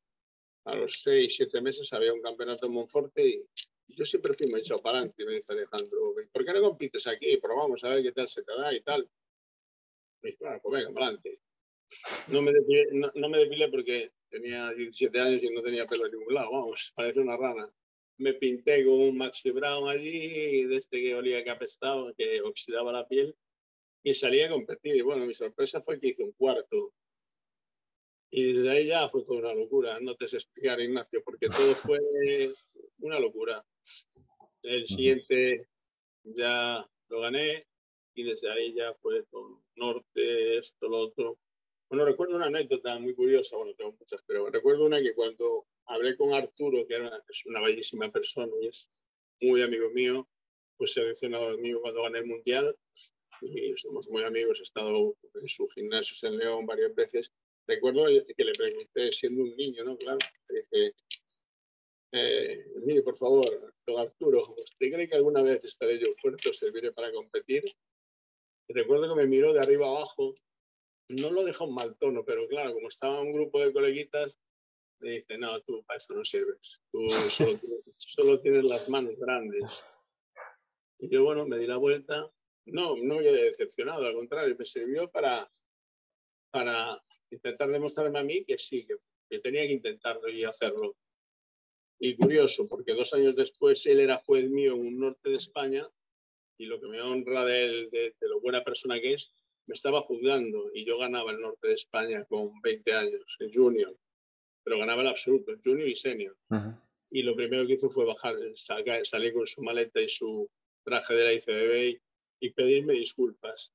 a 0.66 0.76
los 0.76 1.02
seis, 1.02 1.36
siete 1.36 1.62
meses 1.62 1.92
había 1.94 2.14
un 2.14 2.22
campeonato 2.22 2.68
en 2.68 2.74
Monforte 2.74 3.28
y 3.28 3.46
yo 3.88 4.06
siempre 4.06 4.34
fui 4.34 4.48
muy 4.48 4.60
echado 4.60 4.82
para 4.82 5.00
adelante. 5.00 5.24
Y 5.24 5.26
me 5.26 5.34
dice 5.34 5.54
Alejandro, 5.54 6.16
¿por 6.32 6.46
qué 6.46 6.54
no 6.54 6.62
compites 6.62 7.08
aquí? 7.08 7.38
Probamos 7.38 7.84
a 7.84 7.90
ver 7.90 8.04
qué 8.04 8.12
tal 8.12 8.28
se 8.28 8.44
te 8.44 8.54
da 8.54 8.74
y 8.74 8.82
tal. 8.82 9.10
Y 10.22 10.28
dije, 10.28 10.38
bueno, 10.40 10.60
pues 10.62 10.80
venga, 10.80 10.94
para 10.94 11.06
adelante. 11.08 11.40
No 12.32 12.42
me, 12.42 12.52
depilé, 12.52 12.86
no, 12.92 13.30
me 13.30 13.38
depilé 13.38 13.68
porque 13.70 14.14
tenía 14.34 14.74
17 14.74 15.20
años 15.20 15.44
y 15.44 15.50
no 15.52 15.62
tenía 15.62 15.86
pelo 15.86 16.08
en 16.08 16.14
ningún 16.14 16.34
lado, 16.34 16.52
vamos, 16.52 16.92
parece 16.96 17.20
una 17.20 17.38
rana. 17.38 17.72
Me 18.18 18.34
pinté 18.34 18.84
con 18.84 18.94
un 18.94 19.18
Maxi 19.18 19.52
Brown 19.52 19.88
allí, 19.88 20.66
de 20.66 20.76
este 20.76 21.00
que 21.00 21.14
olía 21.14 21.44
que 21.44 21.52
apestaba, 21.52 22.12
que 22.18 22.42
oxidaba 22.42 22.92
la 22.92 23.08
piel, 23.08 23.36
y 24.02 24.14
salí 24.16 24.42
a 24.42 24.50
competir. 24.50 24.96
Y 24.96 25.02
bueno, 25.02 25.26
mi 25.26 25.36
sorpresa 25.36 25.82
fue 25.82 26.00
que 26.00 26.10
hice 26.10 26.24
un 26.24 26.32
cuarto. 26.32 26.94
Y 28.32 28.54
desde 28.54 28.72
ahí 28.72 28.88
ya 28.88 29.08
fue 29.10 29.24
toda 29.24 29.40
una 29.40 29.54
locura, 29.54 30.00
no 30.00 30.16
te 30.16 30.28
sé 30.28 30.38
explicar, 30.38 30.82
Ignacio, 30.82 31.22
porque 31.24 31.48
todo 31.48 31.74
fue 31.76 32.00
una 33.00 33.20
locura. 33.20 33.64
El 34.64 34.88
siguiente 34.88 35.68
ya 36.24 36.90
lo 37.10 37.20
gané 37.22 37.68
y 38.16 38.24
desde 38.24 38.52
ahí 38.52 38.74
ya 38.74 38.96
fue 38.96 39.24
todo 39.30 39.62
norte, 39.76 40.58
esto, 40.58 40.88
lo 40.90 40.98
otro. 41.02 41.38
Bueno, 41.94 42.06
recuerdo 42.06 42.38
una 42.38 42.48
anécdota 42.48 42.98
muy 42.98 43.14
curiosa, 43.14 43.56
bueno, 43.56 43.76
tengo 43.76 43.92
muchas, 43.92 44.20
pero 44.26 44.50
recuerdo 44.50 44.88
una 44.88 45.00
que 45.00 45.14
cuando 45.14 45.68
hablé 45.86 46.18
con 46.18 46.34
Arturo, 46.34 46.88
que 46.88 46.96
era, 46.96 47.24
es 47.30 47.46
una 47.46 47.62
bellísima 47.62 48.12
persona 48.12 48.52
y 48.60 48.66
es 48.66 48.90
muy 49.40 49.62
amigo 49.62 49.92
mío, 49.92 50.28
pues 50.76 50.94
seleccionado 50.94 51.52
conmigo 51.52 51.82
cuando 51.82 52.02
gané 52.02 52.18
el 52.18 52.26
Mundial 52.26 52.76
y 53.42 53.78
somos 53.78 54.10
muy 54.10 54.24
amigos, 54.24 54.60
he 54.60 54.64
estado 54.64 55.16
en 55.36 55.48
su 55.48 55.68
gimnasio 55.68 56.30
en 56.30 56.40
León 56.40 56.66
varias 56.66 56.96
veces. 56.96 57.32
Recuerdo 57.68 58.08
que 58.08 58.44
le 58.44 58.54
pregunté, 58.54 59.12
siendo 59.12 59.44
un 59.44 59.56
niño, 59.56 59.84
¿no? 59.84 59.96
Claro, 59.96 60.18
le 60.50 60.62
dije, 60.62 60.96
eh, 62.12 62.66
mire, 62.88 63.04
por 63.04 63.20
favor, 63.20 63.46
Arturo, 64.00 64.56
¿usted 64.58 64.92
cree 64.92 65.08
que 65.08 65.16
alguna 65.16 65.44
vez 65.44 65.64
estaré 65.64 66.00
yo 66.00 66.08
fuerte 66.20 66.50
o 66.50 66.54
serviré 66.54 66.92
para 66.92 67.12
competir? 67.12 67.64
recuerdo 68.68 69.10
que 69.10 69.22
me 69.22 69.28
miró 69.28 69.54
de 69.54 69.60
arriba 69.60 69.86
abajo 69.86 70.34
no 71.10 71.32
lo 71.32 71.44
dejó 71.44 71.66
en 71.66 71.74
mal 71.74 71.96
tono, 71.98 72.24
pero 72.26 72.48
claro, 72.48 72.74
como 72.74 72.88
estaba 72.88 73.22
un 73.22 73.34
grupo 73.34 73.60
de 73.60 73.74
coleguitas, 73.74 74.40
me 75.00 75.12
dice, 75.12 75.38
no, 75.38 75.60
tú 75.62 75.84
para 75.86 75.98
esto 75.98 76.14
no 76.14 76.24
sirves, 76.24 76.82
tú 76.92 77.00
solo 77.98 78.40
tienes, 78.40 78.66
las 78.66 78.88
manos 78.90 79.16
grandes. 79.18 79.84
Y 81.00 81.10
yo, 81.10 81.24
bueno, 81.24 81.46
me 81.46 81.58
di 81.58 81.68
la 81.68 81.78
vuelta, 81.78 82.32
no, 82.66 82.96
no 82.96 83.16
me 83.16 83.24
quedé 83.24 83.44
decepcionado, 83.44 84.06
al 84.06 84.14
contrario, 84.14 84.56
me 84.58 84.66
sirvió 84.66 85.10
para, 85.12 85.52
para 86.52 87.04
intentar 87.30 87.70
demostrarme 87.70 88.20
a 88.20 88.24
mí 88.24 88.46
que 88.46 88.58
sí, 88.58 88.88
que, 88.88 89.40
tenía 89.40 89.64
que 89.64 89.74
intentarlo 89.74 90.30
y 90.30 90.44
hacerlo. 90.46 90.96
Y 92.00 92.16
curioso, 92.16 92.68
porque 92.68 92.94
dos 92.94 93.14
años 93.14 93.36
después 93.36 93.86
él 93.88 94.00
era 94.00 94.22
juez 94.26 94.50
mío 94.50 94.76
en 94.76 94.88
un 94.88 95.00
norte 95.00 95.30
de 95.30 95.38
España 95.38 95.90
y 96.58 96.66
lo 96.66 96.80
que 96.80 96.88
me 96.88 97.02
honra 97.02 97.44
de, 97.46 97.66
él, 97.66 97.90
de 97.92 98.14
lo 98.22 98.40
buena 98.42 98.64
persona 98.64 99.00
que 99.00 99.14
es, 99.14 99.34
me 99.68 99.74
estaba 99.74 100.02
juzgando 100.02 100.70
y 100.74 100.86
yo 100.86 100.98
ganaba 100.98 101.32
el 101.32 101.40
norte 101.40 101.68
de 101.68 101.74
España 101.74 102.26
con 102.26 102.60
20 102.62 102.94
años, 102.94 103.38
en 103.40 103.54
junior, 103.54 103.98
pero 104.64 104.78
ganaba 104.78 105.02
el 105.02 105.08
absoluto, 105.10 105.54
junior 105.64 105.88
y 105.88 105.96
senior. 105.96 106.36
Y 107.12 107.24
lo 107.24 107.36
primero 107.36 107.66
que 107.68 107.74
hizo 107.74 107.90
fue 107.90 108.06
bajar, 108.06 108.36
salir 108.54 109.34
con 109.34 109.46
su 109.46 109.62
maleta 109.62 110.02
y 110.02 110.10
su 110.10 110.50
traje 110.84 111.14
de 111.14 111.24
la 111.24 111.34
ICBB 111.34 112.02
y, 112.40 112.50
pedirme 112.52 112.94
disculpas 112.94 113.72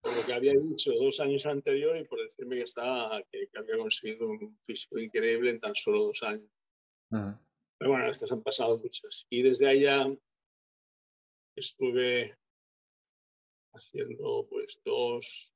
por 0.00 0.16
lo 0.16 0.26
que 0.26 0.32
había 0.32 0.52
dicho 0.54 0.92
dos 0.94 1.20
años 1.20 1.46
anterior 1.46 1.96
y 1.96 2.04
por 2.04 2.20
decirme 2.20 2.56
que, 2.56 2.62
estaba, 2.62 3.22
que, 3.30 3.48
había 3.54 3.76
conseguido 3.76 4.28
un 4.28 4.58
físico 4.64 4.98
increíble 4.98 5.50
en 5.50 5.60
tan 5.60 5.74
solo 5.74 6.04
dos 6.04 6.22
años. 6.22 6.50
Pero 7.10 7.90
bueno, 7.90 8.10
estas 8.10 8.32
han 8.32 8.42
pasado 8.42 8.78
muchas. 8.78 9.26
Y 9.30 9.42
desde 9.42 9.68
allá 9.68 10.06
estuve 11.54 12.36
haciendo 13.72 14.46
pues 14.48 14.80
dos, 14.84 15.54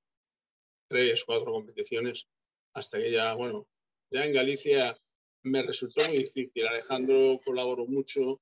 tres, 0.88 1.24
cuatro 1.24 1.52
competiciones, 1.52 2.28
hasta 2.72 2.98
que 2.98 3.10
ya, 3.10 3.34
bueno, 3.34 3.66
ya 4.10 4.24
en 4.24 4.32
Galicia 4.32 4.96
me 5.42 5.62
resultó 5.62 6.04
muy 6.06 6.18
difícil. 6.18 6.66
Alejandro 6.66 7.40
colaboró 7.44 7.86
mucho, 7.86 8.40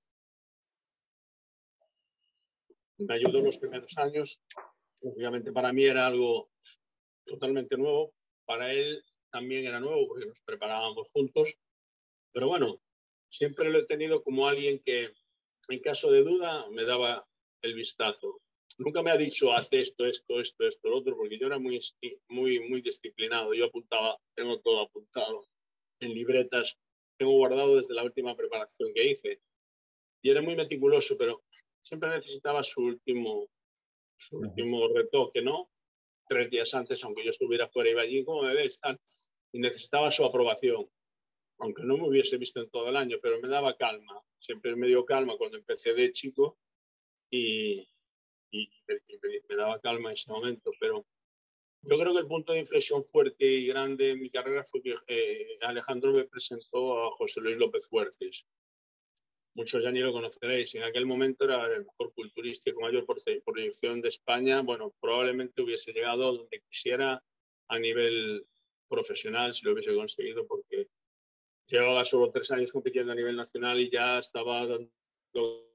me 2.98 3.14
ayudó 3.14 3.40
los 3.40 3.58
primeros 3.58 3.96
años. 3.98 4.40
Obviamente 5.02 5.52
para 5.52 5.72
mí 5.72 5.85
era 5.85 6.06
algo 6.06 6.50
totalmente 7.24 7.76
nuevo, 7.76 8.14
para 8.44 8.72
él 8.72 9.04
también 9.30 9.66
era 9.66 9.80
nuevo 9.80 10.06
porque 10.08 10.26
nos 10.26 10.40
preparábamos 10.42 11.11
juntos, 11.11 11.48
pero 12.32 12.48
bueno, 12.48 12.80
siempre 13.28 13.70
lo 13.70 13.78
he 13.78 13.87
tenido 13.87 14.22
como 14.22 14.46
alguien 14.46 14.80
que 14.85 15.11
en 15.68 15.80
caso 15.80 16.11
de 16.11 16.22
duda 16.22 16.68
me 16.70 16.85
daba 16.85 17.26
el 17.62 17.74
vistazo 17.74 18.40
nunca 18.78 19.02
me 19.02 19.11
ha 19.11 19.16
dicho 19.16 19.52
haz 19.52 19.68
esto, 19.72 20.06
esto, 20.06 20.40
esto, 20.40 20.66
esto, 20.66 20.88
lo 20.88 20.98
otro, 20.98 21.16
porque 21.16 21.38
yo 21.38 21.46
era 21.46 21.58
muy, 21.58 21.80
muy, 22.28 22.61
muy 22.68 22.80
disciplinado. 22.80 23.54
Yo 23.54 23.66
apuntaba, 23.66 24.18
tengo 24.35 24.61
todo 24.61 24.82
apuntado 24.82 25.46
en 26.00 26.14
libretas, 26.14 26.78
tengo 27.18 27.32
guardado 27.32 27.76
desde 27.76 27.94
la 27.94 28.04
última 28.04 28.37
preparación 28.37 28.92
que 28.94 29.11
hice. 29.11 29.40
Y 30.22 30.30
era 30.30 30.42
muy 30.42 30.56
meticuloso, 30.56 31.16
pero 31.16 31.42
siempre 31.80 32.11
necesitaba 32.11 32.62
su 32.62 32.82
último, 32.82 33.48
su 34.16 34.38
último 34.38 34.88
retoque, 34.88 35.42
¿no? 35.42 35.70
Tres 36.28 36.50
días 36.50 36.72
antes, 36.74 37.02
aunque 37.04 37.24
yo 37.24 37.30
estuviera 37.30 37.68
fuera, 37.68 37.90
iba 37.90 38.02
allí, 38.02 38.24
¿cómo 38.24 38.42
me 38.42 38.54
ves? 38.54 38.80
Y 39.52 39.58
necesitaba 39.58 40.11
su 40.11 40.24
aprobación, 40.24 40.88
aunque 41.58 41.82
no 41.82 41.96
me 41.96 42.08
hubiese 42.08 42.38
visto 42.38 42.61
en 42.61 42.70
todo 42.70 42.88
el 42.88 42.96
año, 42.96 43.18
pero 43.20 43.40
me 43.40 43.48
daba 43.48 43.76
calma. 43.76 44.20
Siempre 44.38 44.76
me 44.76 44.87
dio 44.87 45.04
calma 45.04 45.37
cuando 45.37 45.58
empecé 45.58 45.92
de 45.92 46.11
chico 46.12 46.58
y, 47.30 47.87
y, 48.52 48.70
me, 49.48 49.56
daba 49.56 49.80
calma 49.80 50.10
en 50.10 50.14
ese 50.14 50.30
momento. 50.30 50.70
Pero 50.78 51.04
yo 51.82 51.98
creo 51.98 52.12
que 52.12 52.20
el 52.20 52.26
punto 52.26 52.52
de 52.52 52.60
inflexión 52.60 53.04
fuerte 53.04 53.44
y 53.44 53.66
grande 53.66 54.10
en 54.10 54.20
mi 54.20 54.28
carrera 54.28 54.62
fue 54.62 54.82
que 54.82 54.94
eh, 55.08 55.58
Alejandro 55.62 56.12
me 56.12 56.24
presentó 56.24 57.04
a 57.04 57.10
José 57.16 57.40
Luis 57.40 57.58
López 57.58 57.88
Fuertes. 57.88 58.46
Muchos 59.54 59.82
ya 59.82 59.90
ni 59.90 60.00
lo 60.00 60.12
conoceréis. 60.12 60.74
En 60.76 60.84
aquel 60.84 61.06
momento 61.06 61.44
era 61.44 61.66
el 61.66 61.84
mejor 61.84 62.12
culturista 62.14 62.72
con 62.72 62.84
mayor 62.84 63.04
proyección 63.44 64.00
de 64.00 64.08
España. 64.08 64.62
Bueno, 64.62 64.94
probablemente 65.00 65.60
hubiese 65.60 65.92
llegado 65.92 66.32
donde 66.32 66.62
quisiera 66.70 67.22
a 67.68 67.78
nivel 67.78 68.46
profesional 68.88 69.52
si 69.52 69.66
lo 69.66 69.72
hubiese 69.72 69.94
conseguido, 69.94 70.46
porque 70.46 70.88
llevaba 71.66 72.04
solo 72.04 72.30
tres 72.30 72.50
años 72.50 72.72
compitiendo 72.72 73.12
a 73.12 73.14
nivel 73.14 73.36
nacional 73.36 73.80
y 73.80 73.90
ya 73.90 74.18
estaba 74.18 74.66
dando 74.66 75.71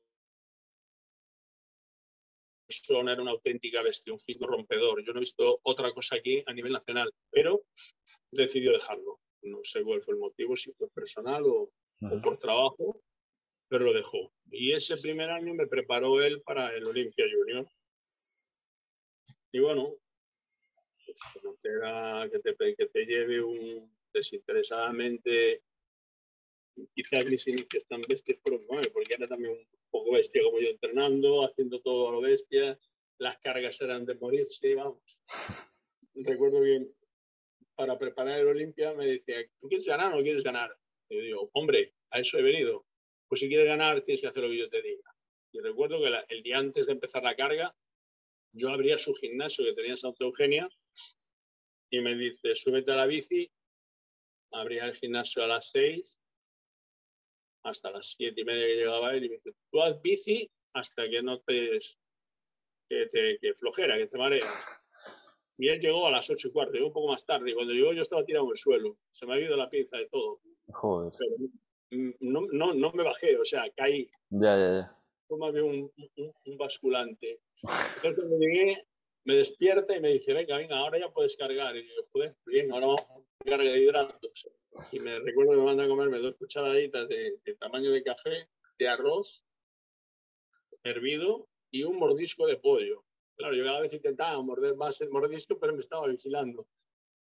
era 2.90 3.22
una 3.22 3.32
auténtica 3.32 3.82
bestia, 3.82 4.14
un 4.14 4.20
físico 4.20 4.48
rompedor. 4.48 5.04
Yo 5.04 5.14
no 5.14 5.20
he 5.20 5.22
visto 5.22 5.60
otra 5.64 5.94
cosa 5.94 6.16
aquí 6.16 6.44
a 6.46 6.54
nivel 6.54 6.74
nacional, 6.74 7.12
pero 7.30 7.64
decidió 8.32 8.72
dejarlo. 8.72 9.20
No 9.42 9.60
sé 9.64 9.84
cuál 9.84 10.02
fue 10.02 10.16
el 10.16 10.20
motivo, 10.20 10.56
si 10.56 10.72
fue 10.74 10.90
personal 10.90 11.44
o, 11.46 11.72
por 12.22 12.38
trabajo, 12.38 13.02
pero 13.68 13.86
lo 13.86 13.94
dejó. 13.94 14.32
Y 14.52 14.74
ese 14.74 14.98
primer 14.98 15.30
año 15.30 15.54
me 15.54 15.68
preparó 15.68 16.22
él 16.22 16.42
para 16.42 16.76
el 16.76 16.86
Olimpia 16.86 17.26
Junior. 17.32 17.68
Y 19.52 19.60
bueno, 19.60 19.96
pues, 21.06 21.18
conocer 21.34 21.84
a 21.84 22.30
que 22.32 22.40
te, 22.40 22.76
que 22.76 22.86
te 22.88 23.06
lleve 23.06 23.42
un 23.42 23.96
desinteresadamente, 24.14 25.64
quizás 26.94 27.26
mis 27.26 27.48
inicios 27.48 27.86
tan 27.88 28.02
bestias 28.02 28.40
fueron 28.42 28.66
bueno, 28.68 28.88
porque 28.94 29.16
era 29.16 29.28
también 29.28 29.54
un 29.54 29.77
poco 29.90 30.12
bestia 30.14 30.44
como 30.44 30.60
yo 30.60 30.70
entrenando, 30.70 31.46
haciendo 31.46 31.82
todo 31.82 32.10
a 32.10 32.12
lo 32.12 32.22
bestia, 32.22 32.80
las 33.20 33.38
cargas 33.40 33.82
eran 33.82 34.06
de 34.06 34.16
morirse, 34.16 34.76
vamos. 34.76 35.02
Recuerdo 36.16 36.62
bien, 36.62 36.92
para 37.76 37.98
preparar 37.98 38.40
el 38.40 38.48
Olimpia 38.48 38.94
me 38.94 39.06
decía, 39.06 39.38
¿tú 39.60 39.68
quieres 39.68 39.86
ganar 39.86 40.14
o 40.14 40.18
no 40.18 40.24
quieres 40.24 40.44
ganar? 40.44 40.76
Y 41.10 41.18
yo 41.18 41.22
digo, 41.22 41.50
hombre, 41.54 41.94
a 42.10 42.20
eso 42.20 42.38
he 42.38 42.42
venido. 42.42 42.86
Pues 43.28 43.42
si 43.42 43.48
quieres 43.48 43.68
ganar, 43.68 44.02
tienes 44.02 44.22
que 44.22 44.28
hacer 44.28 44.44
lo 44.44 44.50
que 44.50 44.58
yo 44.58 44.70
te 44.70 44.82
diga. 44.82 45.14
Y 45.52 45.60
recuerdo 45.60 46.00
que 46.00 46.36
el 46.36 46.44
día 46.44 46.58
antes 46.58 46.88
de 46.88 46.94
empezar 46.94 47.24
la 47.24 47.36
carga, 47.36 47.76
yo 48.52 48.70
abría 48.70 48.98
su 48.98 49.14
gimnasio 49.14 49.66
que 49.66 49.74
tenía 49.74 49.92
en 49.92 49.98
Santa 49.98 50.26
Eugenia 50.26 50.70
y 51.90 52.02
me 52.02 52.16
dice, 52.16 52.56
súbete 52.56 52.92
a 52.92 52.96
la 52.96 53.06
bici, 53.06 53.52
abría 54.52 54.86
el 54.86 54.96
gimnasio 54.96 55.44
a 55.44 55.48
las 55.48 55.70
seis, 55.70 56.20
hasta 57.64 57.92
las 57.92 58.16
siete 58.16 58.42
y 58.42 58.46
media 58.46 58.68
que 58.68 58.76
llegaba 58.76 59.14
él 59.14 59.26
y 59.26 59.30
me 59.30 59.36
dice, 59.36 59.54
tú 59.72 59.82
haz 59.82 60.02
bici 60.02 60.50
hasta 60.74 61.10
que 61.10 61.22
no 61.22 61.40
te, 61.42 61.80
que, 62.90 63.06
te, 63.08 63.38
que 63.40 63.54
flojera, 63.54 63.98
que 63.98 64.08
te 64.08 64.18
mareas. 64.18 64.84
Y 65.58 65.70
él 65.70 65.80
llegó 65.80 66.06
a 66.06 66.12
las 66.12 66.30
ocho 66.30 66.50
y 66.50 66.52
cuarto, 66.52 66.74
llegó 66.74 66.88
un 66.88 66.94
poco 66.94 67.12
más 67.12 67.26
tarde. 67.26 67.52
Y 67.52 67.54
cuando 67.54 67.74
llegó 67.74 67.92
yo 67.94 68.04
estaba 68.04 68.24
tirado 68.24 68.46
en 68.46 68.52
el 68.52 68.58
suelo. 68.58 68.98
Se 69.10 69.26
me 69.26 69.34
ha 69.34 69.40
ido 69.40 69.58
la 69.58 69.70
pinza 69.70 69.98
de 69.98 70.08
todo. 70.08 70.40
Joder. 70.68 71.12
no, 72.20 72.48
no, 72.52 72.74
no 72.74 72.92
me 72.92 73.04
bajé, 73.04 73.38
o 73.38 73.46
sea, 73.46 73.64
caí. 73.76 74.10
Ya, 74.30 74.56
ya, 74.56 74.72
ya. 74.82 74.98
Fue 75.28 75.38
más 75.38 75.52
bien 75.52 75.66
un, 75.66 75.92
un, 76.46 76.58
basculante. 76.58 77.42
Entonces 77.62 78.16
cuando 78.16 78.38
llegué, 78.38 78.86
me 79.26 79.36
despierta 79.36 79.96
y 79.96 80.00
me 80.00 80.10
dice, 80.10 80.34
venga, 80.34 80.58
venga, 80.58 80.78
ahora 80.78 81.00
ya 81.00 81.10
puedes 81.10 81.36
cargar. 81.36 81.76
Y 81.76 81.82
digo, 81.82 82.04
joder, 82.14 82.36
bien, 82.46 82.72
ahora 82.72 82.86
vamos 82.86 83.10
a 83.10 83.44
cargar 83.44 83.68
de 83.68 83.80
hidratos. 83.80 84.48
Y 84.92 85.00
me 85.00 85.20
recuerdo 85.20 85.52
que 85.52 85.58
me 85.58 85.64
manda 85.64 85.84
a 85.84 85.88
comerme 85.88 86.20
dos 86.20 86.36
cucharaditas 86.36 87.08
de, 87.08 87.40
de 87.44 87.56
tamaño 87.56 87.92
de 87.92 88.04
café, 88.04 88.50
de 88.78 88.88
arroz 88.88 89.44
hervido 90.84 91.48
y 91.72 91.84
un 91.84 91.98
mordisco 91.98 92.48
de 92.48 92.58
pollo. 92.58 93.04
Claro, 93.36 93.56
yo 93.56 93.64
cada 93.64 93.82
vez 93.82 93.94
intentaba 93.94 94.42
morder 94.42 94.76
más 94.76 95.00
el 95.02 95.10
mordisco, 95.10 95.60
pero 95.60 95.74
me 95.74 95.82
estaba 95.82 96.08
vigilando. 96.08 96.68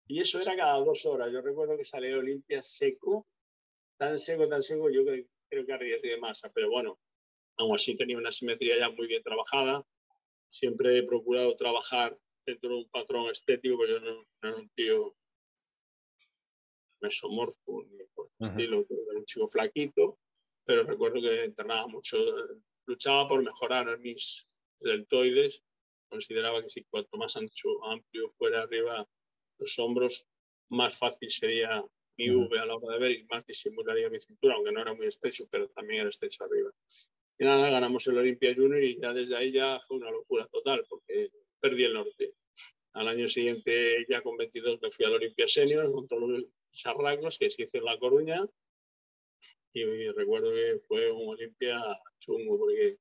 Y 0.08 0.22
eso 0.22 0.40
era 0.40 0.56
cada 0.56 0.78
dos 0.80 1.06
horas. 1.06 1.32
Yo 1.32 1.42
recuerdo 1.42 1.78
que 1.78 1.86
salió 1.86 2.20
Olimpia 2.20 2.62
seco, 2.62 3.28
tan 3.98 4.20
seco, 4.20 4.48
tan 4.48 4.62
seco, 4.62 4.90
yo 4.90 5.04
creo, 5.04 5.26
creo 5.50 5.66
que 5.66 5.74
arriesgué 5.74 6.10
de 6.10 6.18
masa, 6.18 6.52
pero 6.54 6.70
bueno, 6.70 7.00
aún 7.58 7.76
así 7.76 7.98
tenía 7.98 8.18
una 8.18 8.32
simetría 8.32 8.78
ya 8.78 8.90
muy 8.90 9.08
bien 9.08 9.24
trabajada. 9.24 9.86
Siempre 10.50 10.98
he 10.98 11.04
procurado 11.04 11.56
trabajar 11.56 12.18
dentro 12.46 12.70
de 12.70 12.76
un 12.78 12.90
patrón 12.90 13.30
estético, 13.30 13.78
pero 13.80 14.00
yo 14.00 14.06
no, 14.06 14.16
era 14.42 14.56
un 14.56 14.70
tío 14.70 15.16
mesomorfo 17.06 17.84
ni 17.90 18.04
por 18.14 18.30
el 18.40 18.48
estilo, 18.48 18.78
era 18.78 19.20
un 19.20 19.26
chico 19.26 19.48
flaquito, 19.50 20.20
pero 20.66 20.84
recuerdo 20.84 21.22
que 21.22 21.44
entrenaba 21.46 21.88
mucho, 21.88 22.18
luchaba 22.86 23.28
por 23.28 23.44
mejorar 23.44 23.98
mis 24.00 24.46
deltoides 24.80 25.64
consideraba 26.10 26.62
que 26.62 26.70
si 26.70 26.84
cuanto 26.86 27.18
más 27.18 27.36
ancho, 27.36 27.84
amplio 27.86 28.32
fuera 28.38 28.62
arriba 28.64 29.08
los 29.60 29.80
hombros, 29.80 30.28
más 30.70 30.98
fácil 30.98 31.30
sería 31.30 31.84
mi 32.18 32.30
V 32.30 32.58
a 32.58 32.66
la 32.66 32.76
hora 32.76 32.94
de 32.94 33.00
ver 33.00 33.12
y 33.12 33.24
más 33.26 33.46
disimularía 33.46 34.10
mi 34.10 34.20
cintura, 34.20 34.56
aunque 34.56 34.72
no 34.72 34.82
era 34.82 34.94
muy 34.94 35.08
estrecho, 35.08 35.46
pero 35.52 35.68
también 35.70 36.02
era 36.02 36.10
estrecho 36.10 36.46
arriba. 36.46 36.72
Y 37.38 37.44
nada, 37.44 37.70
ganamos 37.70 38.08
el 38.08 38.18
Olympia 38.18 38.56
Junior 38.56 38.82
y 38.82 39.00
ya 39.00 39.12
desde 39.12 39.36
ahí 39.36 39.52
ya 39.52 39.80
fue 39.86 39.98
una 39.98 40.10
locura 40.10 40.48
total, 40.48 40.86
porque 40.88 41.30
perdí 41.60 41.84
el 41.84 41.94
norte. 41.94 42.34
Al 42.94 43.10
año 43.10 43.28
siguiente, 43.28 44.06
ya 44.08 44.22
con 44.22 44.38
22, 44.38 44.82
me 44.82 44.90
fui 44.90 45.06
al 45.06 45.16
Olympia 45.16 45.46
Senior 45.46 45.92
con 45.92 46.08
todos 46.08 46.30
los 46.30 46.46
charracos 46.82 47.38
que 47.38 47.50
se 47.50 47.64
hizo 47.64 47.78
en 47.78 47.86
La 47.86 47.98
Coruña. 47.98 48.46
Y, 49.74 50.10
recuerdo 50.12 50.54
que 50.54 50.80
fue 50.88 51.12
un 51.12 51.30
Olimpia 51.30 51.82
chungo, 52.20 52.58
porque 52.58 52.98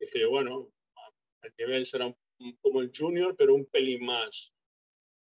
dije 0.00 0.20
yo, 0.20 0.30
bueno, 0.30 0.72
el 1.42 1.52
nivel 1.58 1.84
será 1.84 2.06
un 2.06 2.16
como 2.60 2.80
el 2.80 2.90
junior, 2.94 3.34
pero 3.36 3.54
un 3.54 3.66
pelín 3.66 4.04
más. 4.04 4.52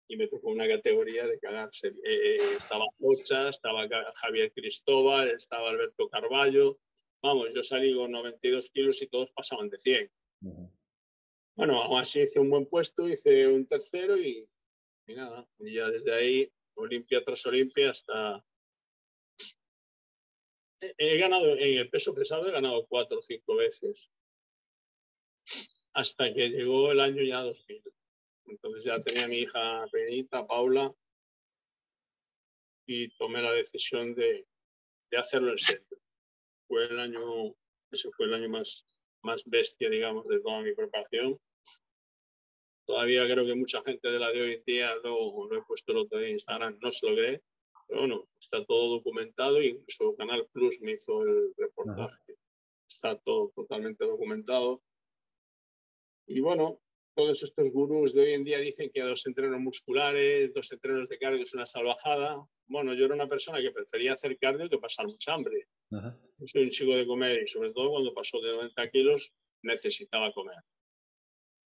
Y 0.08 0.18
me 0.18 0.28
tocó 0.28 0.50
una 0.50 0.68
categoría 0.68 1.28
de 1.28 1.40
cagarse. 1.40 1.90
Eh, 1.90 1.94
eh, 2.04 2.34
estaba 2.34 2.86
Pocha, 2.98 3.50
estaba 3.50 3.88
Javier 4.16 4.52
Cristóbal, 4.54 5.30
estaba 5.30 5.70
Alberto 5.70 6.10
Carballo. 6.10 6.80
Vamos, 7.22 7.54
yo 7.54 7.64
salí 7.64 7.94
con 7.96 8.12
92 8.12 8.70
kilos 8.72 9.02
y 9.02 9.08
todos 9.08 9.32
pasaban 9.32 9.70
de 9.70 9.78
100. 9.78 10.12
Bueno, 11.56 11.82
aún 11.82 12.00
así 12.00 12.22
hice 12.22 12.40
un 12.40 12.50
buen 12.50 12.66
puesto, 12.66 13.08
hice 13.08 13.48
un 13.48 13.68
tercero 13.68 14.18
y, 14.18 14.48
y 15.08 15.16
nada. 15.16 15.48
Y 15.60 15.74
ya 15.74 15.90
desde 15.90 16.14
ahí, 16.14 16.52
Olimpia 16.80 17.24
tras 17.24 17.46
Olimpia, 17.46 17.92
hasta 17.92 18.44
he 20.82 21.18
ganado 21.18 21.58
en 21.58 21.78
el 21.78 21.90
peso 21.90 22.14
pesado, 22.14 22.48
he 22.48 22.52
ganado 22.52 22.86
cuatro 22.88 23.20
o 23.20 23.22
cinco 23.22 23.56
veces 23.56 24.10
hasta 25.94 26.34
que 26.34 26.50
llegó 26.50 26.92
el 26.92 27.00
año 27.00 27.24
ya 27.24 27.42
2000. 27.42 27.84
Entonces 28.46 28.84
ya 28.84 29.00
tenía 29.00 29.28
mi 29.28 29.40
hija 29.40 29.86
Benita, 29.92 30.46
Paula, 30.46 30.94
y 32.86 33.10
tomé 33.18 33.42
la 33.42 33.52
decisión 33.52 34.16
de, 34.16 34.48
de 35.12 35.18
hacerlo 35.18 35.52
en 35.52 35.58
serio. 35.58 36.00
Fue 36.68 36.86
el 36.86 37.00
año, 37.00 37.54
ese 37.92 38.10
fue 38.12 38.28
el 38.28 38.34
año 38.34 38.50
más, 38.50 38.86
más 39.22 39.44
bestia, 39.46 39.90
digamos, 39.90 40.28
de 40.28 40.40
toda 40.40 40.62
mi 40.62 40.74
preparación. 40.74 41.40
Todavía 42.90 43.24
creo 43.26 43.46
que 43.46 43.54
mucha 43.54 43.84
gente 43.84 44.10
de 44.10 44.18
la 44.18 44.32
de 44.32 44.42
hoy 44.42 44.54
en 44.54 44.64
día, 44.66 44.96
lo, 45.04 45.48
lo 45.48 45.56
he 45.56 45.62
puesto 45.62 45.92
el 45.92 46.00
otro 46.00 46.18
día 46.18 46.30
en 46.30 46.34
Instagram, 46.34 46.80
no 46.82 46.92
se 46.92 47.08
lo 47.08 47.16
cree, 47.16 47.44
pero 47.88 48.00
bueno, 48.00 48.28
está 48.42 48.66
todo 48.66 48.96
documentado 48.96 49.62
y 49.62 49.68
incluso 49.68 50.16
Canal 50.16 50.48
Plus 50.52 50.82
me 50.82 50.94
hizo 50.94 51.22
el 51.22 51.54
reportaje. 51.56 52.38
Está 52.90 53.16
todo 53.20 53.52
totalmente 53.56 54.04
documentado. 54.06 54.82
Y 56.26 56.40
bueno, 56.40 56.82
todos 57.14 57.44
estos 57.44 57.72
gurús 57.72 58.12
de 58.16 58.24
hoy 58.24 58.34
en 58.34 58.44
día 58.44 58.58
dicen 58.58 58.90
que 58.92 59.02
dos 59.02 59.24
entrenos 59.28 59.62
musculares, 59.62 60.52
dos 60.56 60.72
entrenos 60.72 61.10
de 61.10 61.20
cardio 61.20 61.44
es 61.44 61.54
una 61.54 61.68
salvajada. 61.68 62.44
Bueno, 62.66 62.96
yo 62.96 63.06
era 63.06 63.14
una 63.14 63.28
persona 63.28 63.62
que 63.62 63.70
prefería 63.70 64.14
hacer 64.14 64.36
cardio 64.40 64.68
que 64.68 64.80
pasar 64.80 65.06
mucha 65.06 65.36
hambre. 65.36 65.68
Yo 65.92 66.48
soy 66.48 66.64
un 66.64 66.72
chico 66.72 66.96
de 66.96 67.06
comer 67.06 67.44
y 67.44 67.46
sobre 67.46 67.72
todo 67.72 67.92
cuando 67.92 68.16
pasó 68.16 68.42
de 68.42 68.52
90 68.52 68.90
kilos 68.90 69.36
necesitaba 69.62 70.34
comer. 70.34 70.58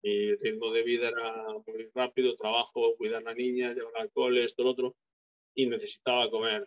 Mi 0.03 0.35
ritmo 0.35 0.69
de 0.71 0.83
vida 0.83 1.07
era 1.07 1.45
muy 1.65 1.89
rápido, 1.95 2.35
trabajo, 2.35 2.95
cuidar 2.97 3.21
a 3.21 3.31
la 3.31 3.33
niña, 3.33 3.73
llevar 3.73 3.97
alcohol, 3.97 4.37
esto, 4.37 4.63
lo 4.63 4.71
otro, 4.71 4.95
y 5.55 5.65
necesitaba 5.65 6.29
comer. 6.29 6.65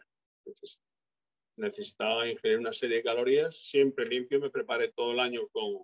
necesitaba 1.56 2.28
ingerir 2.28 2.58
una 2.58 2.72
serie 2.72 2.98
de 2.98 3.02
calorías, 3.02 3.56
siempre 3.56 4.06
limpio, 4.06 4.40
me 4.40 4.50
preparé 4.50 4.88
todo 4.88 5.12
el 5.12 5.20
año 5.20 5.48
con 5.48 5.82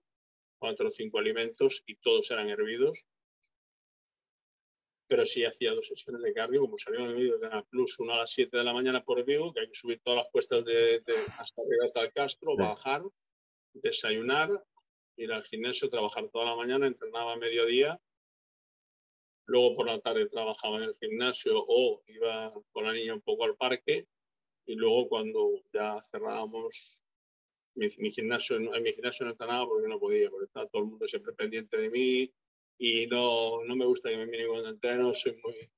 cuatro 0.59 0.89
o 0.89 0.91
cinco 0.91 1.19
alimentos 1.19 1.83
y 1.87 1.97
todos 1.97 2.31
eran 2.31 2.49
hervidos. 2.49 3.07
Pero 5.07 5.27
sí 5.27 5.45
hacía 5.45 5.75
dos 5.75 5.89
sesiones 5.89 6.23
de 6.23 6.33
cardio, 6.33 6.63
como 6.63 6.79
salió 6.79 7.01
en 7.01 7.11
el 7.11 7.17
vídeo 7.17 7.35
de 7.35 7.41
Canal 7.41 7.67
Plus, 7.69 7.99
una 7.99 8.15
a 8.15 8.19
las 8.19 8.31
7 8.31 8.57
de 8.57 8.65
la 8.65 8.73
mañana 8.73 9.05
por 9.05 9.23
Vigo, 9.27 9.53
que 9.53 9.61
hay 9.61 9.69
que 9.69 9.75
subir 9.75 10.01
todas 10.03 10.25
las 10.25 10.31
cuestas 10.31 10.65
de, 10.65 10.97
hasta 10.97 11.61
arriba 11.61 11.85
hasta 11.85 12.01
el 12.03 12.13
Castro, 12.15 12.57
bajar, 12.57 13.03
desayunar, 13.75 14.51
ir 15.17 15.33
al 15.33 15.45
gimnasio, 15.45 15.89
trabajar 15.89 16.29
toda 16.29 16.47
la 16.47 16.57
mañana, 16.57 16.87
entrenaba 16.87 17.33
a 17.33 17.37
mediodía. 17.37 18.01
Luego 19.47 19.77
por 19.77 19.87
la 19.87 20.01
tarde 20.01 20.29
trabajaba 20.29 20.79
en 20.79 20.85
el 20.85 20.95
gimnasio 20.95 21.65
o 21.67 22.03
iba 22.07 22.53
con 22.73 22.85
la 22.85 22.93
niña 22.93 23.15
un 23.15 23.23
poco 23.23 23.45
al 23.45 23.57
parque. 23.57 24.07
Y 24.67 24.77
luego 24.77 25.09
cuando 25.09 25.63
ya 25.73 26.01
cerrábamos 26.03 27.03
mi, 27.75 27.91
gimnasio, 28.13 28.57
en 28.57 28.83
mi 28.83 28.93
gimnasio 28.93 29.27
no 29.27 29.33
entrenaba 29.33 29.67
porque 29.67 29.89
no 29.89 29.99
podía, 29.99 30.31
porque 30.31 30.47
estaba 30.47 30.69
todo 30.69 30.83
el 30.83 30.89
mundo 30.89 31.07
siempre 31.07 31.33
pendiente 31.33 31.77
de 31.77 31.91
mí 31.91 32.33
y 32.79 33.07
no, 33.07 33.65
no 33.65 33.77
me 33.77 33.87
gusta 33.87 34.11
que 34.11 34.17
me 34.17 34.27
miren 34.27 34.49
cuando 34.49 34.69
entreno, 34.69 35.13
soy 35.15 35.37
muy, 35.43 35.71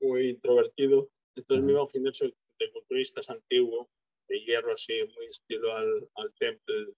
muy 0.00 0.28
introvertido. 0.30 1.10
Entonces 1.36 1.64
me 1.64 1.72
iba 1.72 1.80
a 1.80 1.84
un 1.84 1.90
gimnasio 1.90 2.32
de 2.58 2.72
culturistas 2.72 3.30
antiguo, 3.30 3.88
de 4.28 4.40
hierro 4.40 4.72
así, 4.72 4.94
muy 5.16 5.26
estilo 5.26 5.74
al, 5.74 6.08
al 6.14 6.32
temple 6.34 6.94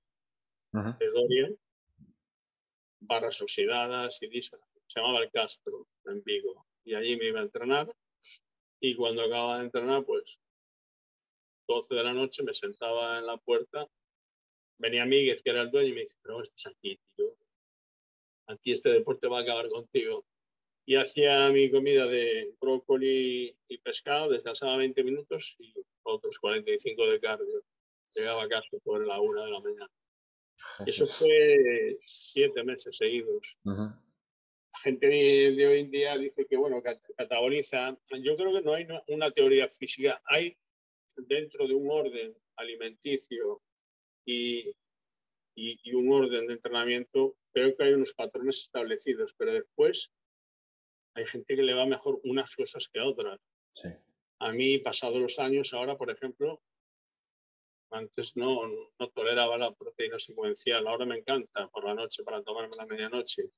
de 0.72 1.06
Dorian, 1.10 1.56
barras 3.00 3.40
oxidadas 3.42 4.22
y 4.22 4.28
discos. 4.28 4.60
Se 4.86 5.00
llamaba 5.00 5.22
El 5.22 5.30
Castro, 5.30 5.86
en 6.04 6.22
Vigo. 6.22 6.66
Y 6.84 6.94
allí 6.94 7.16
me 7.16 7.26
iba 7.26 7.40
a 7.40 7.44
entrenar. 7.44 7.94
Y 8.80 8.94
cuando 8.94 9.22
acababa 9.22 9.58
de 9.58 9.64
entrenar, 9.64 10.04
pues 10.04 10.38
12 11.68 11.94
de 11.94 12.02
la 12.02 12.12
noche 12.12 12.42
me 12.42 12.52
sentaba 12.52 13.18
en 13.18 13.26
la 13.26 13.36
puerta 13.36 13.88
venía 14.82 15.06
Miguel, 15.06 15.40
que 15.42 15.50
era 15.50 15.62
el 15.62 15.70
dueño, 15.70 15.90
y 15.90 15.92
me 15.94 16.00
dice, 16.00 16.16
pero 16.22 16.42
estás 16.42 16.72
aquí, 16.72 16.98
tío. 17.16 17.36
Aquí 18.48 18.72
este 18.72 18.90
deporte 18.90 19.28
va 19.28 19.38
a 19.38 19.42
acabar 19.42 19.68
contigo. 19.68 20.26
Y 20.84 20.96
hacía 20.96 21.48
mi 21.50 21.70
comida 21.70 22.06
de 22.06 22.52
brócoli 22.60 23.56
y 23.68 23.78
pescado, 23.78 24.30
descansaba 24.30 24.76
20 24.76 25.04
minutos 25.04 25.56
y 25.60 25.72
otros 26.02 26.38
45 26.40 27.06
de 27.06 27.20
cardio. 27.20 27.62
Llegaba 28.16 28.42
a 28.42 28.48
casa 28.48 28.68
por 28.82 29.06
la 29.06 29.20
una 29.20 29.44
de 29.44 29.50
la 29.52 29.60
mañana. 29.60 29.90
Eso 30.86 31.06
fue 31.06 31.96
siete 32.00 32.62
meses 32.64 32.96
seguidos. 32.96 33.58
La 33.64 34.78
gente 34.82 35.06
de, 35.06 35.66
hoy 35.66 35.80
en 35.80 35.90
día 35.90 36.16
dice 36.16 36.46
que, 36.46 36.56
bueno, 36.56 36.82
cataboliza. 37.16 37.96
Yo 38.22 38.36
creo 38.36 38.52
que 38.52 38.62
no 38.62 38.74
hay 38.74 38.86
una 39.08 39.30
teoría 39.30 39.68
física. 39.68 40.22
Hay 40.24 40.56
dentro 41.16 41.66
de 41.66 41.74
un 41.74 41.90
orden 41.90 42.34
alimenticio 42.56 43.62
y, 44.24 44.72
y, 45.54 45.94
un 45.94 46.12
orden 46.12 46.46
de 46.46 46.54
entrenamiento, 46.54 47.36
creo 47.52 47.76
que 47.76 47.84
hay 47.84 47.92
unos 47.92 48.14
patrones 48.14 48.60
establecidos, 48.60 49.34
pero 49.36 49.52
después 49.52 50.10
hay 51.14 51.24
gente 51.26 51.56
que 51.56 51.62
le 51.62 51.74
va 51.74 51.86
mejor 51.86 52.20
unas 52.24 52.54
cosas 52.56 52.88
que 52.88 53.00
otras. 53.00 53.38
Sí. 53.70 53.88
A 54.38 54.52
mí, 54.52 54.78
pasados 54.78 55.20
los 55.20 55.38
años, 55.38 55.72
ahora, 55.74 55.96
por 55.96 56.10
ejemplo, 56.10 56.62
antes 57.92 58.36
no, 58.36 58.66
no 58.98 59.08
toleraba 59.10 59.58
la 59.58 59.72
proteína 59.72 60.18
secuencial, 60.18 60.86
ahora 60.86 61.04
me 61.04 61.18
encanta 61.18 61.68
por 61.68 61.84
la 61.84 61.94
noche 61.94 62.22
para 62.24 62.42
tomarme 62.42 62.76
la 62.76 62.86
medianoche. 62.86 63.50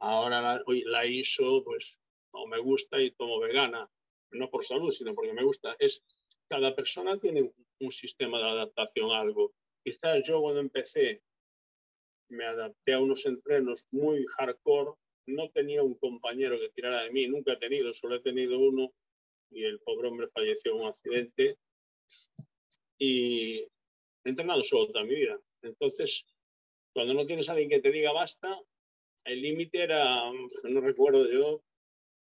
Ahora 0.00 0.40
la, 0.40 0.62
la 0.66 1.06
ISO, 1.06 1.62
pues 1.64 2.00
no 2.32 2.46
me 2.46 2.58
gusta 2.58 3.00
y 3.00 3.10
tomo 3.12 3.40
vegana, 3.40 3.90
no 4.32 4.50
por 4.50 4.64
salud, 4.64 4.90
sino 4.90 5.14
porque 5.14 5.32
me 5.32 5.44
gusta. 5.44 5.76
Es, 5.78 6.04
cada 6.48 6.74
persona 6.74 7.18
tiene 7.18 7.50
un 7.80 7.92
sistema 7.92 8.38
de 8.38 8.44
adaptación 8.44 9.10
a 9.10 9.20
algo. 9.20 9.52
Quizás 9.84 10.22
yo 10.26 10.40
cuando 10.40 10.60
empecé 10.60 11.22
me 12.28 12.44
adapté 12.44 12.92
a 12.92 13.00
unos 13.00 13.24
entrenos 13.26 13.86
muy 13.90 14.24
hardcore, 14.36 14.92
no 15.26 15.48
tenía 15.50 15.82
un 15.82 15.94
compañero 15.94 16.58
que 16.58 16.70
tirara 16.70 17.02
de 17.02 17.10
mí, 17.10 17.26
nunca 17.26 17.52
he 17.52 17.56
tenido, 17.56 17.92
solo 17.92 18.16
he 18.16 18.20
tenido 18.20 18.58
uno 18.58 18.92
y 19.50 19.64
el 19.64 19.78
pobre 19.80 20.08
hombre 20.08 20.28
falleció 20.28 20.72
en 20.74 20.80
un 20.80 20.86
accidente 20.86 21.56
y 22.98 23.58
he 23.60 23.68
entrenado 24.24 24.62
solo 24.62 24.88
toda 24.88 25.04
mi 25.04 25.14
vida. 25.14 25.38
Entonces, 25.62 26.26
cuando 26.92 27.14
no 27.14 27.26
tienes 27.26 27.48
a 27.48 27.52
alguien 27.52 27.70
que 27.70 27.80
te 27.80 27.90
diga 27.90 28.12
basta, 28.12 28.58
el 29.24 29.42
límite 29.42 29.82
era, 29.82 30.30
no 30.64 30.80
recuerdo 30.80 31.30
yo, 31.30 31.62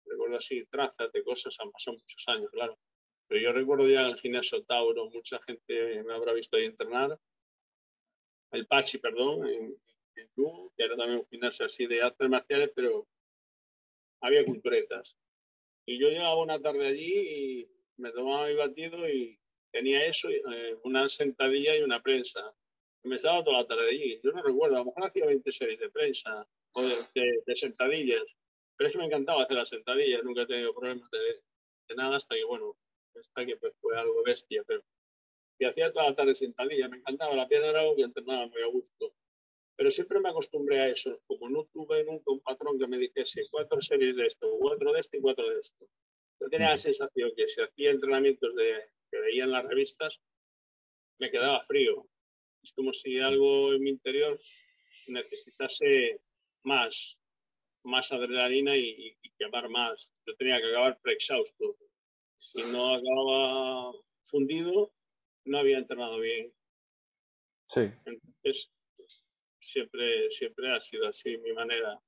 recuerdo 0.04 0.36
así 0.36 0.64
trazas 0.66 1.10
de 1.12 1.22
cosas, 1.22 1.58
han 1.60 1.70
pasado 1.70 1.96
muchos 1.96 2.28
años, 2.28 2.50
claro. 2.50 2.78
Pero 3.26 3.40
yo 3.40 3.52
recuerdo 3.52 3.88
ya 3.88 4.08
el 4.08 4.16
gimnasio 4.16 4.62
Tauro, 4.64 5.08
mucha 5.10 5.40
gente 5.42 6.02
me 6.04 6.14
habrá 6.14 6.32
visto 6.32 6.56
ahí 6.56 6.66
entrenar. 6.66 7.18
El 8.52 8.66
Pachi, 8.66 8.98
perdón, 8.98 9.46
en, 9.48 9.76
en 10.16 10.28
que 10.76 10.84
era 10.84 10.96
también 10.96 11.20
un 11.20 11.26
gimnasio 11.26 11.66
así 11.66 11.86
de 11.86 12.02
artes 12.02 12.28
marciales, 12.28 12.70
pero 12.74 13.06
había 14.20 14.44
culturetas. 14.44 15.16
Y 15.86 15.98
yo 15.98 16.08
llegaba 16.08 16.42
una 16.42 16.60
tarde 16.60 16.86
allí 16.86 17.14
y 17.14 17.70
me 17.96 18.10
tomaba 18.12 18.48
mi 18.48 18.54
batido 18.54 19.08
y 19.08 19.39
tenía 19.70 20.04
eso, 20.04 20.28
eh, 20.30 20.78
una 20.84 21.08
sentadilla 21.08 21.76
y 21.76 21.82
una 21.82 22.02
prensa. 22.02 22.54
Estaba 23.02 23.42
toda 23.42 23.58
la 23.58 23.66
tarde 23.66 23.88
allí. 23.88 24.20
Yo 24.22 24.32
no 24.32 24.42
recuerdo, 24.42 24.76
a 24.76 24.80
lo 24.80 24.86
mejor 24.86 25.06
hacía 25.06 25.26
20 25.26 25.50
series 25.52 25.80
de 25.80 25.90
prensa 25.90 26.46
o 26.74 26.82
de, 26.82 27.54
sentadillas. 27.54 28.36
Pero 28.76 28.88
es 28.88 28.92
que 28.92 28.98
me 28.98 29.06
encantaba 29.06 29.42
hacer 29.42 29.56
las 29.56 29.68
sentadillas, 29.68 30.22
nunca 30.22 30.42
he 30.42 30.46
tenido 30.46 30.74
problemas 30.74 31.10
de, 31.10 31.94
nada 31.94 32.16
hasta 32.16 32.34
que, 32.34 32.44
bueno, 32.44 32.76
hasta 33.18 33.44
que 33.46 33.56
pues, 33.56 33.74
fue 33.80 33.98
algo 33.98 34.22
bestia. 34.22 34.62
Pero 34.66 34.82
y 35.60 35.66
hacía 35.66 35.92
toda 35.92 36.08
la 36.08 36.16
tarde 36.16 36.34
sentadilla, 36.34 36.88
me 36.88 36.96
encantaba. 36.96 37.36
La 37.36 37.46
pierna 37.46 37.68
era 37.68 37.80
algo 37.80 37.94
que 37.94 38.02
entrenaba 38.02 38.46
muy 38.46 38.62
a 38.62 38.66
gusto. 38.66 39.12
Pero 39.76 39.90
siempre 39.90 40.18
me 40.18 40.30
acostumbré 40.30 40.80
a 40.80 40.88
eso. 40.88 41.16
Como 41.26 41.50
no 41.50 41.64
tuve 41.66 42.02
nunca 42.04 42.32
un 42.32 42.40
patrón 42.40 42.78
que 42.78 42.86
me 42.86 42.98
dijese 42.98 43.42
cuatro 43.50 43.78
series 43.80 44.16
de 44.16 44.26
esto, 44.26 44.50
cuatro 44.58 44.92
de 44.92 45.00
esto 45.00 45.18
y 45.18 45.20
cuatro 45.20 45.48
de 45.50 45.60
esto. 45.60 45.86
Yo 46.40 46.48
tenía 46.48 46.70
la 46.70 46.78
sensación 46.78 47.32
que 47.36 47.46
si 47.46 47.60
hacía 47.60 47.90
entrenamientos 47.90 48.54
de, 48.56 48.84
que 49.10 49.20
veía 49.20 49.44
en 49.44 49.52
las 49.52 49.64
revistas, 49.64 50.20
me 51.18 51.30
quedaba 51.30 51.62
frío. 51.64 52.06
Es 52.62 52.72
como 52.72 52.92
si 52.92 53.18
algo 53.18 53.72
en 53.72 53.82
mi 53.82 53.90
interior 53.90 54.36
necesitase 55.08 56.18
más, 56.62 57.20
más 57.84 58.12
adrenalina 58.12 58.76
y, 58.76 59.16
quemar 59.38 59.70
más. 59.70 60.14
Yo 60.26 60.34
tenía 60.36 60.60
que 60.60 60.68
acabar 60.68 61.00
preexhausto. 61.00 61.78
Si 62.36 62.60
no 62.72 62.94
acababa 62.94 63.92
fundido, 64.24 64.92
no 65.46 65.58
había 65.58 65.78
entrenado 65.78 66.18
bien. 66.18 66.52
Sí. 67.68 67.90
Entonces, 68.04 68.70
siempre, 69.58 70.30
siempre 70.30 70.74
ha 70.74 70.80
sido 70.80 71.08
así 71.08 71.38
mi 71.38 71.52
manera. 71.52 71.98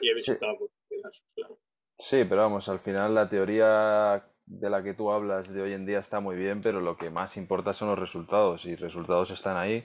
Y 0.00 0.08
he 0.08 0.14
visitado 0.14 0.70
sí. 0.88 1.42
Sí, 1.98 2.24
pero 2.24 2.42
vamos, 2.42 2.68
al 2.68 2.78
final 2.78 3.14
la 3.14 3.28
teoría 3.28 4.26
de 4.50 4.68
la 4.68 4.82
que 4.82 4.94
tú 4.94 5.10
hablas 5.12 5.52
de 5.54 5.62
hoy 5.62 5.72
en 5.72 5.86
día 5.86 6.00
está 6.00 6.18
muy 6.18 6.36
bien, 6.36 6.60
pero 6.60 6.80
lo 6.80 6.96
que 6.96 7.08
más 7.08 7.36
importa 7.36 7.72
son 7.72 7.88
los 7.88 7.98
resultados 7.98 8.66
y 8.66 8.74
resultados 8.74 9.30
están 9.30 9.56
ahí 9.56 9.84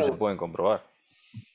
y 0.00 0.04
se 0.04 0.12
pueden 0.12 0.38
comprobar. 0.38 0.86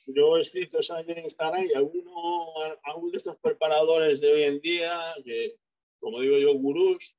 Yo 0.07 0.35
he 0.35 0.41
escrito 0.41 0.79
en 1.07 1.19
Instagram 1.19 1.65
y 1.65 1.73
alguno, 1.73 2.51
alguno 2.83 3.11
de 3.11 3.17
estos 3.17 3.37
preparadores 3.37 4.19
de 4.19 4.33
hoy 4.33 4.43
en 4.43 4.59
día, 4.59 4.99
que 5.23 5.55
como 5.99 6.19
digo 6.19 6.37
yo, 6.37 6.53
gurús, 6.55 7.15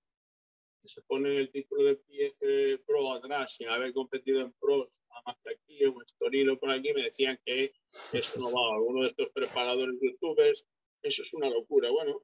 que 0.83 0.89
se 0.89 1.01
ponen 1.03 1.33
el 1.33 1.51
título 1.51 1.85
de 1.85 1.97
PF 1.97 2.85
Pro 2.87 3.13
atrás 3.13 3.57
sin 3.57 3.69
haber 3.69 3.95
competido 3.95 4.41
en 4.41 4.53
pros, 4.53 4.89
nada 5.09 5.23
más 5.27 5.37
que 5.43 5.51
aquí, 5.51 5.79
Estorino 6.05 6.59
por 6.59 6.71
aquí, 6.71 6.93
me 6.93 7.05
decían 7.05 7.39
que 7.45 7.73
eso 8.13 8.41
no 8.41 8.53
va. 8.53 8.75
Alguno 8.75 9.03
de 9.03 9.09
estos 9.09 9.31
preparadores 9.31 9.95
youtubers, 10.01 10.67
eso 11.03 11.23
es 11.23 11.33
una 11.33 11.49
locura. 11.49 11.91
Bueno, 11.91 12.23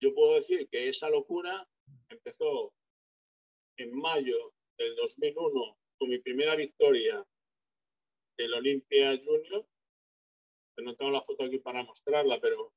yo 0.00 0.12
puedo 0.14 0.34
decir 0.34 0.68
que 0.68 0.88
esa 0.88 1.08
locura 1.08 1.68
empezó 2.08 2.72
en 3.76 3.94
mayo 3.94 4.52
del 4.76 4.94
2001 4.96 5.78
con 5.98 6.08
mi 6.08 6.18
primera 6.18 6.56
victoria 6.56 7.24
del 8.36 8.54
Olympia 8.54 9.18
Junior. 9.24 9.66
No 10.78 10.94
tengo 10.94 11.10
la 11.10 11.22
foto 11.22 11.44
aquí 11.44 11.58
para 11.58 11.82
mostrarla, 11.82 12.40
pero 12.40 12.72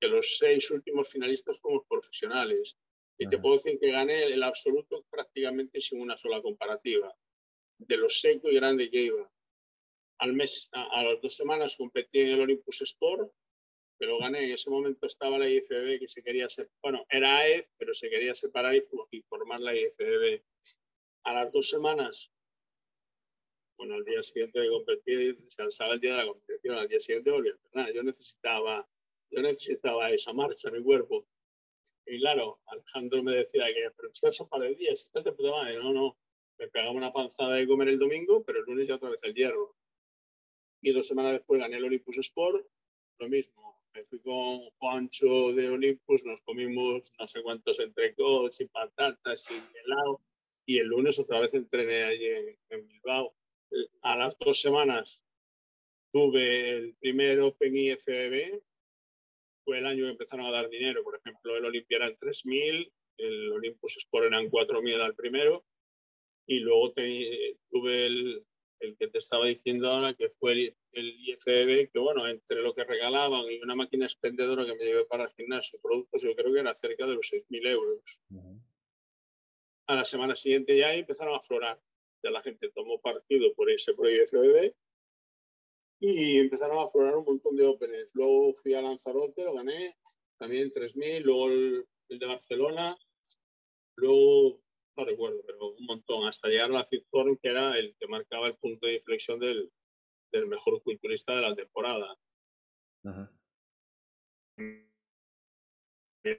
que 0.00 0.08
los 0.08 0.38
seis 0.38 0.70
últimos 0.70 1.10
finalistas 1.10 1.60
fuimos 1.60 1.84
profesionales. 1.86 2.78
Y 3.18 3.28
te 3.28 3.38
puedo 3.38 3.56
decir 3.56 3.78
que 3.78 3.92
gané 3.92 4.24
el 4.24 4.42
absoluto 4.42 5.04
prácticamente 5.10 5.80
sin 5.80 6.00
una 6.00 6.16
sola 6.16 6.40
comparativa. 6.40 7.14
De 7.78 7.96
los 7.96 8.20
seco 8.20 8.50
y 8.50 8.54
grande 8.54 8.90
que 8.90 9.02
iba. 9.02 9.30
Al 10.18 10.32
mes, 10.32 10.70
a, 10.72 11.00
a 11.00 11.04
las 11.04 11.20
dos 11.20 11.36
semanas 11.36 11.76
competí 11.76 12.20
en 12.20 12.30
el 12.30 12.40
Olympus 12.40 12.82
Sport 12.82 13.30
pero 14.02 14.18
gané. 14.18 14.46
En 14.46 14.50
ese 14.50 14.68
momento 14.68 15.06
estaba 15.06 15.38
la 15.38 15.48
IFBB 15.48 16.00
que 16.00 16.08
se 16.08 16.24
quería 16.24 16.48
ser, 16.48 16.68
bueno, 16.82 17.06
era 17.08 17.38
AEF, 17.38 17.68
pero 17.78 17.94
se 17.94 18.10
quería 18.10 18.34
separar 18.34 18.74
y 18.74 19.22
formar 19.22 19.60
la 19.60 19.76
IFBB. 19.76 20.42
A 21.22 21.34
las 21.34 21.52
dos 21.52 21.70
semanas, 21.70 22.32
bueno, 23.78 23.94
al 23.94 24.02
día 24.02 24.20
siguiente 24.24 24.58
de 24.58 24.70
competir, 24.70 25.38
se 25.46 25.62
alzaba 25.62 25.94
el 25.94 26.00
día 26.00 26.16
de 26.16 26.16
la 26.16 26.26
competición, 26.26 26.78
al 26.78 26.88
día 26.88 26.98
siguiente 26.98 27.30
volví 27.30 27.50
a 27.50 27.92
Yo 27.92 28.02
necesitaba, 28.02 28.88
yo 29.30 29.40
necesitaba 29.40 30.10
esa 30.10 30.32
marcha 30.32 30.72
mi 30.72 30.82
cuerpo. 30.82 31.24
Y 32.04 32.18
claro, 32.18 32.58
Alejandro 32.66 33.22
me 33.22 33.36
decía 33.36 33.66
que, 33.66 33.88
pero 33.96 34.12
si 34.12 34.26
vas 34.26 34.40
a 34.40 34.48
par 34.48 34.62
de 34.62 34.74
días, 34.74 35.00
estás 35.00 35.22
de 35.22 35.30
puta 35.30 35.52
madre. 35.52 35.78
No, 35.78 35.92
no, 35.92 36.18
me 36.58 36.66
pegaba 36.66 36.90
una 36.90 37.12
panzada 37.12 37.54
de 37.54 37.68
comer 37.68 37.86
el 37.86 38.00
domingo, 38.00 38.42
pero 38.42 38.58
el 38.58 38.64
lunes 38.64 38.88
ya 38.88 38.96
otra 38.96 39.10
vez 39.10 39.22
el 39.22 39.32
hierro. 39.32 39.76
Y 40.80 40.90
dos 40.90 41.06
semanas 41.06 41.34
después 41.34 41.60
gané 41.60 41.76
el 41.76 41.84
Olympus 41.84 42.18
Sport, 42.18 42.66
lo 43.18 43.28
mismo, 43.28 43.71
me 43.94 44.04
fui 44.04 44.20
con 44.20 44.60
Juancho 44.78 45.52
de 45.52 45.68
Olympus, 45.68 46.24
nos 46.24 46.40
comimos 46.42 47.12
no 47.18 47.26
sé 47.26 47.42
cuántos 47.42 47.78
entrecots 47.80 48.60
y 48.60 48.66
patatas 48.66 49.50
y 49.50 49.78
helado. 49.78 50.20
Y 50.64 50.78
el 50.78 50.86
lunes 50.86 51.18
otra 51.18 51.40
vez 51.40 51.54
entrené 51.54 52.04
allí 52.04 52.26
en, 52.70 52.86
Bilbao. 52.86 53.34
A 54.02 54.16
las 54.16 54.38
dos 54.38 54.60
semanas 54.60 55.24
tuve 56.12 56.70
el 56.70 56.94
primer 56.96 57.40
Open 57.40 57.76
IFBB. 57.76 58.62
Fue 59.64 59.78
el 59.78 59.86
año 59.86 60.04
que 60.04 60.10
empezaron 60.10 60.46
a 60.46 60.50
dar 60.50 60.68
dinero. 60.68 61.02
Por 61.02 61.16
ejemplo, 61.16 61.56
el 61.56 61.64
Olimpia 61.64 61.96
era 61.96 62.06
en 62.08 62.16
3.000, 62.16 62.92
el 63.18 63.52
Olympus 63.52 63.96
Sport 63.98 64.26
eran 64.26 64.50
4.000 64.50 65.00
al 65.00 65.14
primero. 65.14 65.64
Y 66.46 66.60
luego 66.60 66.92
tuve 66.92 68.06
el, 68.06 68.44
el 68.82 68.96
que 68.96 69.08
te 69.08 69.18
estaba 69.18 69.46
diciendo 69.46 69.88
ahora, 69.88 70.14
que 70.14 70.28
fue 70.28 70.52
el, 70.92 71.20
IFB, 71.20 71.90
que 71.90 71.98
bueno, 71.98 72.28
entre 72.28 72.60
lo 72.62 72.74
que 72.74 72.84
regalaban 72.84 73.44
y 73.50 73.58
una 73.60 73.76
máquina 73.76 74.06
expendedora 74.06 74.66
que 74.66 74.74
me 74.74 74.84
llevé 74.84 75.04
para 75.04 75.24
el 75.24 75.30
gimnasio, 75.30 75.78
productos, 75.80 76.22
yo 76.22 76.34
creo 76.34 76.52
que 76.52 76.60
era 76.60 76.74
cerca 76.74 77.06
de 77.06 77.14
los 77.14 77.32
6.000 77.32 77.66
euros. 77.68 78.20
A 79.86 79.94
la 79.94 80.04
semana 80.04 80.34
siguiente 80.34 80.76
ya 80.76 80.92
empezaron 80.94 81.34
a 81.34 81.38
aflorar. 81.38 81.80
Ya 82.24 82.30
la 82.30 82.42
gente 82.42 82.70
tomó 82.70 83.00
partido 83.00 83.52
por 83.54 83.70
irse 83.70 83.94
por 83.94 84.08
el 84.08 84.22
IFBB 84.22 84.74
y 86.00 86.38
empezaron 86.38 86.78
a 86.78 86.84
aflorar 86.84 87.16
un 87.16 87.24
montón 87.24 87.56
de 87.56 87.64
Opens. 87.64 88.10
Luego 88.14 88.52
fui 88.54 88.74
a 88.74 88.82
Lanzarote, 88.82 89.44
lo 89.44 89.54
gané, 89.54 89.96
también 90.38 90.70
3.000, 90.70 91.20
luego 91.22 91.48
el, 91.48 91.86
el 92.08 92.18
de 92.18 92.26
Barcelona, 92.26 92.96
luego 93.96 94.60
no 94.96 95.04
recuerdo, 95.04 95.42
pero 95.46 95.70
un 95.70 95.86
montón, 95.86 96.26
hasta 96.26 96.48
llegar 96.48 96.70
a 96.70 96.74
la 96.74 96.84
Fifth 96.84 97.06
que 97.40 97.48
era 97.48 97.78
el 97.78 97.94
que 97.98 98.06
marcaba 98.06 98.46
el 98.46 98.56
punto 98.56 98.86
de 98.86 98.94
inflexión 98.94 99.38
del, 99.38 99.70
del 100.30 100.46
mejor 100.46 100.82
culturista 100.82 101.34
de 101.34 101.42
la 101.42 101.54
temporada. 101.54 102.16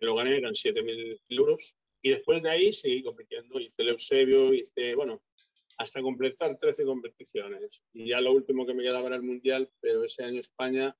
Lo 0.01 0.15
gané, 0.15 0.37
eran 0.37 0.53
7.000 0.53 1.21
euros. 1.29 1.75
Y 2.01 2.11
después 2.11 2.41
de 2.43 2.49
ahí 2.49 2.73
seguí 2.73 3.01
compitiendo, 3.03 3.59
hice 3.59 3.81
el 3.81 3.89
Eusebio, 3.89 4.53
hice, 4.53 4.93
bueno, 4.95 5.21
hasta 5.77 6.01
completar 6.01 6.57
13 6.57 6.85
competiciones. 6.85 7.83
Y 7.93 8.09
ya 8.09 8.21
lo 8.21 8.33
último 8.33 8.65
que 8.65 8.73
me 8.73 8.83
quedaba 8.83 9.07
era 9.07 9.15
el 9.15 9.23
Mundial, 9.23 9.71
pero 9.79 10.03
ese 10.03 10.23
año 10.23 10.39
España 10.39 10.95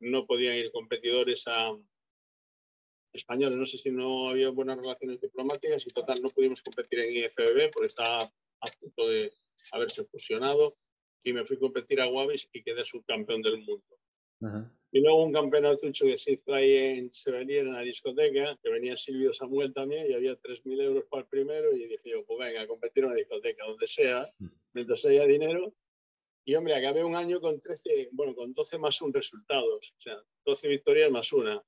no 0.00 0.26
podían 0.26 0.56
ir 0.56 0.72
competidores 0.72 1.46
a, 1.46 1.76
españoles. 3.12 3.58
No 3.58 3.66
sé 3.66 3.78
si 3.78 3.90
no 3.90 4.28
había 4.28 4.50
buenas 4.50 4.78
relaciones 4.78 5.20
diplomáticas 5.20 5.86
y 5.86 5.90
total 5.90 6.18
no 6.22 6.28
pudimos 6.28 6.62
competir 6.62 7.00
en 7.00 7.16
IFBB 7.16 7.70
porque 7.72 7.88
estaba 7.88 8.18
a 8.22 8.66
punto 8.78 9.08
de 9.08 9.32
haberse 9.72 10.04
fusionado 10.04 10.76
y 11.24 11.32
me 11.32 11.44
fui 11.44 11.56
a 11.56 11.60
competir 11.60 12.00
a 12.00 12.08
Wavis 12.08 12.48
y 12.52 12.62
quedé 12.62 12.84
subcampeón 12.84 13.42
del 13.42 13.58
mundo. 13.58 13.84
Y 14.92 15.00
luego 15.00 15.24
un 15.24 15.32
campeonato 15.32 15.86
que 15.92 16.18
se 16.18 16.32
hizo 16.32 16.54
ahí 16.54 16.76
en 16.76 17.12
Sevenier, 17.12 17.66
en 17.66 17.74
la 17.74 17.82
discoteca, 17.82 18.58
que 18.62 18.70
venía 18.70 18.96
Silvio 18.96 19.32
Samuel 19.32 19.72
también 19.72 20.10
y 20.10 20.14
había 20.14 20.32
3.000 20.32 20.82
euros 20.82 21.04
para 21.10 21.22
el 21.22 21.28
primero 21.28 21.72
y 21.72 21.86
dije 21.86 22.10
yo, 22.10 22.24
pues 22.24 22.38
venga, 22.38 22.62
a 22.62 22.66
competir 22.66 23.04
en 23.04 23.10
una 23.10 23.16
discoteca, 23.16 23.66
donde 23.66 23.86
sea, 23.86 24.26
mientras 24.72 25.04
haya 25.04 25.26
dinero. 25.26 25.74
Y 26.44 26.54
hombre, 26.54 26.74
acabé 26.74 27.04
un 27.04 27.14
año 27.14 27.40
con 27.40 27.60
13, 27.60 28.08
bueno, 28.12 28.34
con 28.34 28.52
12 28.54 28.78
más 28.78 29.00
un 29.02 29.12
resultados, 29.12 29.94
o 29.96 30.00
sea, 30.00 30.16
12 30.46 30.68
victorias 30.68 31.10
más 31.10 31.32
una. 31.32 31.62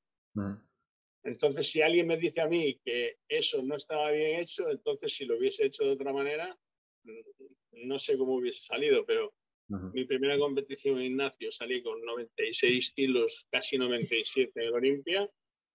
Entonces, 1.25 1.71
si 1.71 1.83
alguien 1.83 2.09
me 2.09 2.17
dice 2.17 2.41
a 2.41 2.49
mí 2.49 2.81
que 2.85 3.19
eso 3.29 3.63
no 3.63 3.77
estaba 3.77 4.11
bien 4.11 4.41
hecho, 4.41 4.69
entonces 4.71 5.15
si 5.15 5.25
lo 5.25 5.37
hubiese 5.39 5.67
hecho 5.67 5.85
de 5.85 5.93
otra 5.93 6.13
manera, 6.13 6.59
mm, 7.05 7.87
no 7.87 7.99
sé 7.99 8.17
cómo 8.17 8.37
hubiese 8.37 8.61
salido, 8.61 9.05
pero 9.07 9.33
mi 9.95 10.05
primera 10.05 10.39
competición 10.39 10.99
en 10.99 11.13
Ignacio 11.13 11.51
salí 11.51 11.83
con 11.83 12.05
96 12.05 12.93
kilos, 12.93 13.47
casi 13.51 13.79
97 13.79 14.67
en 14.67 14.75
Olimpia, 14.75 15.31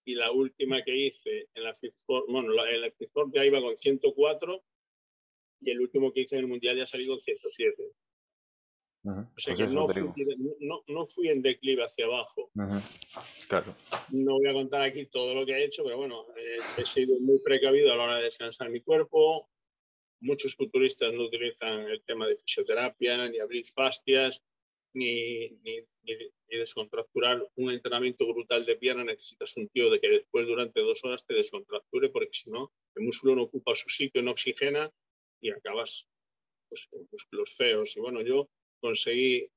y 0.05 0.13
la 0.13 0.31
última 0.31 0.83
que 0.83 0.95
hice 0.95 1.49
en 1.53 1.63
la 1.63 1.73
Fifth 1.73 1.97
bueno, 2.05 2.51
en 2.69 2.81
la 2.81 2.91
Fifth 2.91 3.11
ya 3.33 3.43
iba 3.43 3.59
con 3.59 3.75
104, 3.75 4.63
y 5.61 5.71
el 5.71 5.81
último 5.81 6.13
que 6.13 6.21
hice 6.21 6.35
en 6.35 6.43
el 6.43 6.47
Mundial 6.47 6.77
ya 6.77 6.85
salí 6.85 7.07
con 7.07 7.19
107. 7.19 7.91
O 9.03 9.39
sea 9.39 9.55
pues 9.55 9.57
que 9.57 9.73
no 9.73 9.87
fui, 9.87 10.25
no, 10.59 10.83
no 10.87 11.05
fui, 11.05 11.29
en 11.29 11.41
declive 11.41 11.83
hacia 11.83 12.05
abajo. 12.05 12.51
Claro. 13.47 13.73
No 14.09 14.33
voy 14.33 14.47
a 14.49 14.53
contar 14.53 14.81
aquí 14.81 15.05
todo 15.05 15.33
lo 15.33 15.45
que 15.45 15.53
he 15.53 15.63
hecho, 15.63 15.83
pero 15.83 15.97
bueno, 15.97 16.25
he 16.35 16.83
sido 16.83 17.19
muy 17.19 17.39
precavido 17.43 17.93
a 17.93 17.95
la 17.95 18.03
hora 18.03 18.17
de 18.17 18.23
descansar 18.23 18.69
mi 18.69 18.81
cuerpo. 18.81 19.49
Muchos 20.19 20.55
culturistas 20.55 21.13
no 21.13 21.25
utilizan 21.25 21.81
el 21.81 22.01
tema 22.03 22.27
de 22.27 22.37
fisioterapia, 22.37 23.29
ni 23.29 23.39
abrir 23.39 23.65
fascias, 23.67 24.43
ni, 24.93 25.49
ni, 25.63 25.77
ni, 26.03 26.57
descontracturar 26.57 27.47
un 27.55 27.71
entrenamiento 27.71 28.25
brutal 28.27 28.65
de 28.65 28.75
pierna. 28.75 29.03
Necesitas 29.03 29.55
un 29.57 29.69
tío 29.69 29.89
de 29.89 29.99
que 29.99 30.09
después 30.09 30.47
durante 30.47 30.81
dos 30.81 30.99
horas 31.03 31.25
te 31.25 31.35
descontracture, 31.35 32.09
porque 32.09 32.33
si 32.33 32.49
no, 32.49 32.73
el 32.95 33.05
músculo 33.05 33.35
no 33.35 33.43
ocupa 33.43 33.75
su 33.75 33.89
sitio, 33.89 34.21
no 34.23 34.31
oxigena 34.31 34.91
y 35.39 35.51
acabas 35.51 36.09
pues, 36.67 36.87
con 36.89 37.07
músculos 37.11 37.55
feos. 37.55 37.95
Y 37.95 37.99
bueno, 38.01 38.21
yo 38.21 38.49
conseguí, 38.79 39.49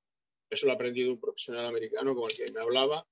eso 0.50 0.66
lo 0.66 0.72
aprendí 0.72 1.02
de 1.02 1.11
un 1.11 1.20
profesional 1.20 1.66
americano 1.66 2.14
con 2.14 2.30
el 2.30 2.37
que 2.37 2.52
me 2.52 2.61
hablaba, 2.61 3.06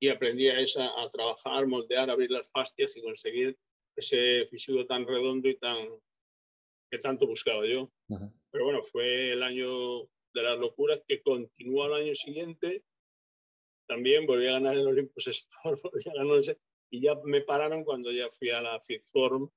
y 0.00 0.08
aprendí 0.08 0.48
a, 0.48 0.58
esa, 0.58 0.90
a 1.00 1.10
trabajar, 1.10 1.66
moldear, 1.66 2.10
abrir 2.10 2.30
las 2.30 2.50
fascias 2.50 2.96
y 2.96 3.02
conseguir 3.02 3.58
ese 3.94 4.46
físico 4.46 4.86
tan 4.86 5.06
redondo 5.06 5.48
y 5.48 5.58
tan 5.58 5.88
que 6.90 6.98
tanto 6.98 7.26
buscaba 7.26 7.64
yo. 7.66 7.92
Pero 8.50 8.64
bueno, 8.64 8.82
fue 8.82 9.30
el 9.30 9.42
año 9.42 10.02
de 10.34 10.42
las 10.42 10.58
locuras 10.58 11.02
que 11.06 11.22
continuó 11.22 11.84
al 11.84 11.94
año 11.94 12.14
siguiente. 12.14 12.84
También 13.86 14.26
volví 14.26 14.48
a 14.48 14.52
ganar 14.52 14.76
el 14.76 14.86
Olympus 14.86 15.26
Sport, 15.28 15.82
volví 15.82 16.02
a 16.08 16.14
ganar 16.14 16.38
ese, 16.38 16.58
y 16.90 17.02
ya 17.02 17.14
me 17.24 17.42
pararon 17.42 17.84
cuando 17.84 18.10
ya 18.10 18.28
fui 18.28 18.50
a 18.50 18.60
la 18.60 18.80
FITFORM, 18.80 19.48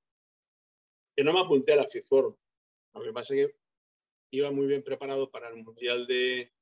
que 1.16 1.24
no 1.24 1.32
me 1.32 1.40
apunté 1.40 1.72
a 1.72 1.76
la 1.76 1.88
FITFORM. 1.88 2.36
Lo 2.94 3.02
que 3.02 3.12
pasa 3.12 3.34
es 3.34 3.46
que 3.46 3.56
iba 4.36 4.50
muy 4.50 4.66
bien 4.66 4.82
preparado 4.82 5.30
para 5.30 5.48
el 5.48 5.56
Mundial 5.56 6.06
de, 6.06 6.52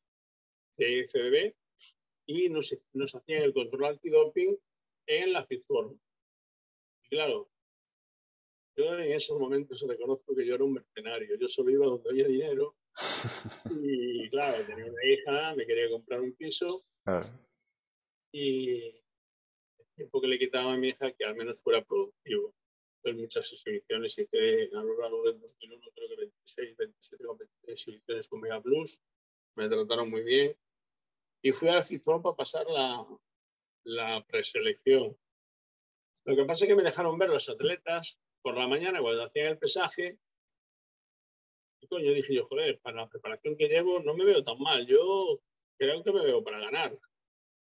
de 0.77 0.93
IFBB 0.93 1.55
y 2.27 2.49
nos, 2.49 2.77
nos 2.93 3.15
hacían 3.15 3.43
el 3.43 3.53
control 3.53 3.87
antidoping 3.87 4.59
en 5.07 5.33
la 5.33 5.45
FITFORM. 5.45 5.99
Y 7.05 7.09
claro, 7.09 7.51
yo 8.77 8.99
en 8.99 9.13
esos 9.13 9.39
momentos 9.39 9.85
reconozco 9.87 10.35
que 10.35 10.47
yo 10.47 10.55
era 10.55 10.65
un 10.65 10.75
mercenario. 10.75 11.37
Yo 11.39 11.49
solo 11.49 11.71
iba 11.71 11.87
donde 11.87 12.11
había 12.11 12.27
dinero. 12.27 12.77
Y 13.83 14.29
claro, 14.29 14.57
tenía 14.67 14.85
una 14.87 15.05
hija, 15.05 15.55
me 15.55 15.67
quería 15.67 15.89
comprar 15.91 16.21
un 16.21 16.35
piso. 16.35 16.85
Y 18.33 18.81
el 19.79 19.87
tiempo 19.97 20.21
que 20.21 20.27
le 20.27 20.39
quitaba 20.39 20.73
a 20.73 20.77
mi 20.77 20.89
hija 20.89 21.13
que 21.13 21.25
al 21.25 21.35
menos 21.37 21.63
fuera 21.63 21.85
productivo 21.85 22.55
en 23.05 23.21
muchas 23.21 23.51
exhibiciones. 23.53 24.19
Hice 24.19 24.71
a 24.73 24.83
lo 24.83 25.01
largo 25.01 25.23
del 25.25 25.41
2001, 25.41 25.87
creo 25.95 26.09
que 26.09 26.17
26, 26.17 26.77
27 26.77 27.25
exhibiciones 27.65 28.29
con 28.29 28.41
Mega 28.41 28.61
Plus. 28.61 29.01
Me 29.57 29.69
trataron 29.69 30.11
muy 30.11 30.23
bien. 30.23 30.57
Y 31.43 31.53
fui 31.53 31.69
a 31.69 31.83
FIFON 31.83 32.23
para 32.23 32.37
pasar 32.37 32.67
la, 32.69 33.07
la 33.85 34.25
preselección. 34.27 35.17
Lo 36.25 36.37
que 36.37 36.45
pasa 36.45 36.65
es 36.65 36.69
que 36.69 36.77
me 36.77 36.85
dejaron 36.85 37.19
ver 37.19 37.31
los 37.31 37.49
atletas 37.49 38.19
por 38.43 38.57
la 38.57 38.69
mañana 38.69 39.01
cuando 39.01 39.25
hacían 39.25 39.53
el 39.53 39.59
pesaje. 39.59 40.19
Y 41.81 41.87
coño, 41.89 42.13
dije 42.13 42.35
yo, 42.35 42.47
joder, 42.47 42.81
para 42.81 42.99
la 42.99 43.09
preparación 43.09 43.57
que 43.57 43.69
llevo 43.69 44.01
no 44.01 44.15
me 44.15 44.25
veo 44.25 44.45
tan 44.45 44.59
mal. 44.61 44.87
Yo 44.87 45.41
creo 45.77 46.03
que 46.05 46.13
me 46.13 46.25
veo 46.25 46.45
para 46.45 46.61
ganar. 46.61 46.97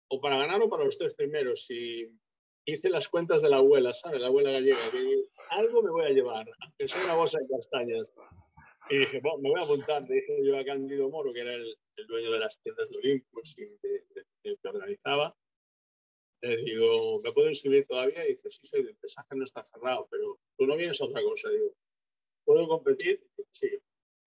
O 0.09 0.19
para 0.19 0.37
ganar 0.37 0.61
o 0.61 0.69
para 0.69 0.85
los 0.85 0.97
tres 0.97 1.13
primeros. 1.13 1.69
Y 1.69 2.09
hice 2.67 2.89
las 2.89 3.07
cuentas 3.07 3.41
de 3.41 3.49
la 3.49 3.57
abuela, 3.57 3.93
¿sabes? 3.93 4.19
La 4.19 4.27
abuela 4.27 4.51
gallega, 4.51 4.77
que 4.91 5.23
algo 5.51 5.81
me 5.81 5.89
voy 5.89 6.05
a 6.05 6.09
llevar, 6.09 6.45
aunque 6.59 6.87
sea 6.87 7.05
una 7.05 7.15
bolsa 7.15 7.39
de 7.39 7.47
castañas. 7.47 8.13
Y 8.89 8.97
dije, 8.97 9.19
bueno, 9.21 9.39
me 9.39 9.49
voy 9.49 9.61
a 9.61 9.63
apuntar. 9.63 10.03
Le 10.07 10.15
dije 10.15 10.45
yo 10.45 10.57
a 10.57 10.65
Cándido 10.65 11.09
Moro, 11.09 11.33
que 11.33 11.41
era 11.41 11.53
el, 11.53 11.77
dueño 12.07 12.31
de 12.31 12.39
las 12.39 12.59
tiendas 12.59 12.89
de 12.89 12.97
Olympus 12.97 13.57
y 13.57 13.63
de, 13.63 14.25
que 14.43 14.67
organizaba. 14.67 15.35
Le 16.41 16.57
digo, 16.57 17.21
¿me 17.21 17.31
puedo 17.31 17.47
inscribir 17.49 17.87
todavía? 17.87 18.25
Y 18.25 18.33
dice, 18.33 18.51
sí, 18.51 18.59
sí, 18.63 18.77
el 18.77 18.95
pesaje 18.97 19.35
no 19.35 19.45
está 19.45 19.63
cerrado, 19.65 20.07
pero 20.11 20.39
tú 20.57 20.67
no 20.67 20.75
vienes 20.75 21.01
a 21.01 21.05
otra 21.05 21.23
cosa. 21.23 21.49
Digo, 21.49 21.73
¿puedo 22.45 22.67
competir? 22.67 23.25
Sí, 23.49 23.69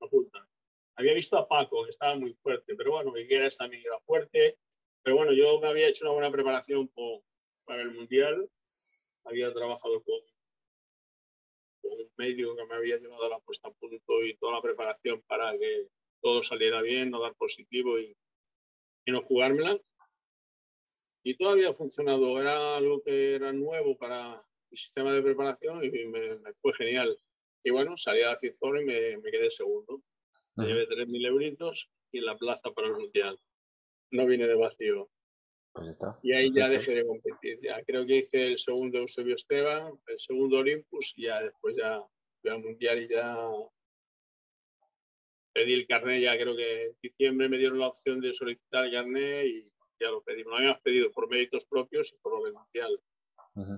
apunta. 0.00 0.48
Había 0.96 1.12
visto 1.12 1.36
a 1.36 1.46
Paco, 1.46 1.84
que 1.84 1.90
estaba 1.90 2.16
muy 2.16 2.34
fuerte, 2.42 2.74
pero 2.74 2.92
bueno, 2.92 3.12
Miguel 3.12 3.48
también 3.56 3.82
era 3.84 4.00
fuerte. 4.00 4.58
Pero 5.02 5.16
bueno, 5.16 5.32
yo 5.32 5.60
me 5.60 5.68
había 5.68 5.88
hecho 5.88 6.04
una 6.04 6.12
buena 6.12 6.30
preparación 6.30 6.88
por, 6.88 7.22
para 7.66 7.82
el 7.82 7.92
Mundial. 7.92 8.50
Había 9.24 9.52
trabajado 9.52 10.02
con, 10.02 10.20
un 11.82 12.10
medio 12.16 12.56
que 12.56 12.64
me 12.66 12.74
había 12.74 12.98
llevado 12.98 13.24
a 13.24 13.30
la 13.30 13.40
puesta 13.40 13.68
a 13.68 13.72
punto 13.72 14.22
y 14.24 14.36
toda 14.36 14.54
la 14.54 14.62
preparación 14.62 15.22
para 15.26 15.56
que 15.58 15.88
todo 16.20 16.42
saliera 16.42 16.82
bien, 16.82 17.10
no 17.10 17.20
dar 17.20 17.34
positivo 17.34 17.98
y, 17.98 18.16
no 19.06 19.22
jugármela. 19.22 19.76
Y 21.24 21.34
todavía 21.34 21.70
ha 21.70 21.74
funcionado. 21.74 22.40
Era 22.40 22.76
algo 22.76 23.02
que 23.02 23.34
era 23.34 23.52
nuevo 23.52 23.98
para 23.98 24.40
mi 24.70 24.76
sistema 24.76 25.12
de 25.12 25.22
preparación 25.22 25.84
y 25.84 25.90
me, 26.06 26.26
fue 26.60 26.72
genial. 26.74 27.18
Y 27.64 27.70
bueno, 27.70 27.96
salí 27.96 28.22
a 28.22 28.28
la 28.28 28.36
Cizona 28.36 28.80
y 28.80 28.84
me, 28.84 29.18
me, 29.18 29.30
quedé 29.32 29.50
segundo. 29.50 30.00
Me 30.54 30.66
llevé 30.66 30.86
3.000 30.86 31.26
euritos 31.26 31.90
y 32.12 32.20
la 32.20 32.36
plaza 32.36 32.70
para 32.72 32.86
el 32.86 32.94
Mundial. 32.94 33.36
No 34.12 34.26
vine 34.26 34.46
de 34.46 34.54
vacío. 34.54 35.10
Pues 35.72 35.88
está. 35.88 36.18
Y 36.22 36.32
ahí 36.32 36.50
ya 36.52 36.68
dejé 36.68 36.94
de 36.94 37.06
competir. 37.06 37.60
Ya 37.62 37.82
creo 37.84 38.04
que 38.04 38.16
hice 38.16 38.48
el 38.48 38.58
segundo 38.58 38.98
Eusebio 38.98 39.34
Esteban, 39.34 39.92
el 40.06 40.18
segundo 40.18 40.58
Olympus 40.58 41.14
y 41.16 41.24
ya 41.24 41.42
después 41.42 41.76
ya 41.76 42.02
fui 42.40 42.50
al 42.50 42.62
Mundial 42.62 43.02
y 43.02 43.08
ya 43.08 43.36
pedí 45.52 45.74
el 45.74 45.86
carnet. 45.86 46.22
Ya 46.22 46.36
creo 46.36 46.56
que 46.56 46.86
en 46.86 46.96
diciembre 47.00 47.48
me 47.48 47.58
dieron 47.58 47.78
la 47.78 47.88
opción 47.88 48.20
de 48.20 48.32
solicitar 48.32 48.86
el 48.86 48.92
carnet 48.92 49.46
y 49.46 49.70
ya 50.00 50.10
lo 50.10 50.22
pedí. 50.22 50.44
Me 50.44 50.50
lo 50.50 50.56
habíamos 50.56 50.80
pedido 50.80 51.12
por 51.12 51.28
méritos 51.28 51.64
propios 51.64 52.12
y 52.12 52.18
por 52.18 52.36
lo 52.36 52.44
del 52.44 52.54
Mundial. 52.54 53.00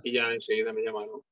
Y 0.02 0.12
ya 0.12 0.32
enseguida 0.32 0.72
me 0.72 0.82
llamaron. 0.82 1.22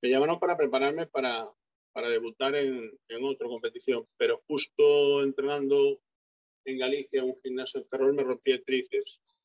Me 0.00 0.08
llamaron 0.08 0.40
para 0.40 0.56
prepararme 0.56 1.06
para, 1.06 1.48
para 1.92 2.08
debutar 2.08 2.54
en, 2.56 2.90
en 3.08 3.24
otra 3.24 3.48
competición, 3.48 4.02
pero 4.16 4.40
justo 4.46 5.22
entrenando 5.22 6.00
en 6.64 6.78
Galicia, 6.78 7.24
un 7.24 7.36
gimnasio 7.42 7.80
en 7.80 7.88
Ferrol, 7.88 8.14
me 8.14 8.22
rompí 8.22 8.52
el 8.52 8.64
tríceps 8.64 9.41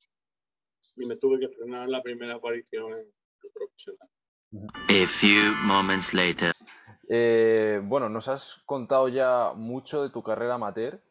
y 0.97 1.07
me 1.07 1.15
tuve 1.15 1.39
que 1.39 1.49
frenar 1.49 1.87
la 1.87 2.01
primera 2.01 2.35
aparición 2.35 2.87
en 2.91 3.07
el 3.43 3.51
profesional. 3.53 4.09
A 4.89 5.07
few 5.07 5.53
moments 5.63 6.13
later. 6.13 6.51
Eh, 7.09 7.81
bueno, 7.83 8.09
nos 8.09 8.27
has 8.27 8.61
contado 8.65 9.07
ya 9.07 9.53
mucho 9.55 10.03
de 10.03 10.09
tu 10.09 10.23
carrera 10.23 10.55
amateur, 10.55 11.01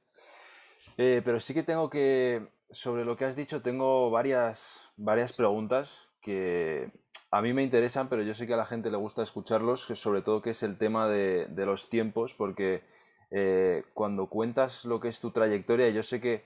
eh, 0.97 1.22
pero 1.24 1.41
sí 1.41 1.55
que 1.55 1.62
tengo 1.62 1.89
que, 1.89 2.49
sobre 2.70 3.05
lo 3.05 3.16
que 3.16 3.24
has 3.24 3.37
dicho, 3.37 3.62
tengo 3.62 4.11
varias, 4.11 4.91
varias 4.97 5.32
preguntas 5.32 6.09
que 6.20 6.91
a 7.30 7.41
mí 7.41 7.53
me 7.53 7.62
interesan, 7.62 8.09
pero 8.09 8.22
yo 8.22 8.34
sé 8.34 8.47
que 8.47 8.55
a 8.55 8.59
la 8.59 8.66
gente 8.66 8.91
le 8.91 8.97
gusta 8.97 9.22
escucharlos, 9.22 9.82
sobre 9.82 10.22
todo 10.22 10.43
que 10.43 10.51
es 10.51 10.62
el 10.62 10.76
tema 10.76 11.07
de, 11.07 11.47
de 11.47 11.66
los 11.66 11.89
tiempos, 11.89 12.34
porque 12.34 12.82
eh, 13.30 13.84
cuando 13.95 14.26
cuentas 14.28 14.84
lo 14.84 15.01
que 15.01 15.09
es 15.09 15.20
tu 15.20 15.30
trayectoria, 15.30 15.89
yo 15.91 16.03
sé 16.03 16.20
que 16.20 16.45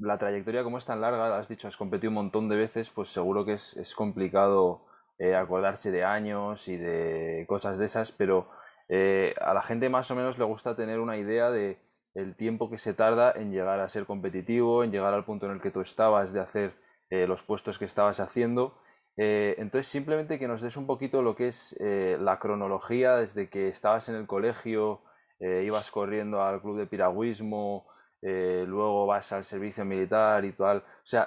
la 0.00 0.18
trayectoria 0.18 0.64
como 0.64 0.78
es 0.78 0.86
tan 0.86 1.00
larga, 1.00 1.36
has 1.36 1.48
dicho, 1.48 1.68
has 1.68 1.76
competido 1.76 2.10
un 2.10 2.14
montón 2.14 2.48
de 2.48 2.56
veces, 2.56 2.90
pues 2.90 3.08
seguro 3.08 3.44
que 3.44 3.52
es, 3.52 3.94
complicado 3.94 4.86
eh, 5.18 5.34
acordarse 5.34 5.90
de 5.90 6.04
años 6.04 6.68
y 6.68 6.76
de 6.76 7.44
cosas 7.46 7.78
de 7.78 7.84
esas, 7.84 8.10
pero 8.10 8.48
eh, 8.88 9.34
a 9.40 9.52
la 9.52 9.62
gente 9.62 9.88
más 9.88 10.10
o 10.10 10.14
menos 10.14 10.38
le 10.38 10.44
gusta 10.44 10.74
tener 10.74 11.00
una 11.00 11.16
idea 11.16 11.50
de 11.50 11.78
el 12.14 12.34
tiempo 12.34 12.70
que 12.70 12.78
se 12.78 12.94
tarda 12.94 13.32
en 13.32 13.52
llegar 13.52 13.78
a 13.80 13.88
ser 13.88 14.06
competitivo, 14.06 14.82
en 14.82 14.90
llegar 14.90 15.14
al 15.14 15.24
punto 15.24 15.46
en 15.46 15.52
el 15.52 15.60
que 15.60 15.70
tú 15.70 15.80
estabas, 15.80 16.32
de 16.32 16.40
hacer 16.40 16.74
eh, 17.10 17.26
los 17.26 17.42
puestos 17.42 17.78
que 17.78 17.84
estabas 17.84 18.20
haciendo. 18.20 18.78
Entonces, 19.22 19.86
simplemente 19.86 20.38
que 20.38 20.48
nos 20.48 20.62
des 20.62 20.78
un 20.78 20.86
poquito 20.86 21.20
lo 21.20 21.34
que 21.34 21.48
es 21.48 21.76
la 21.78 22.38
cronología 22.38 23.16
desde 23.16 23.50
que 23.50 23.68
estabas 23.68 24.08
en 24.08 24.14
el 24.14 24.26
colegio, 24.26 25.02
ibas 25.40 25.90
corriendo 25.90 26.42
al 26.42 26.62
club 26.62 26.78
de 26.78 26.86
piragüismo, 26.86 27.86
luego 28.22 29.06
vas 29.06 29.32
al 29.32 29.44
servicio 29.44 29.84
militar 29.84 30.44
y 30.44 30.52
tal. 30.52 30.78
O 30.78 31.04
sea, 31.06 31.26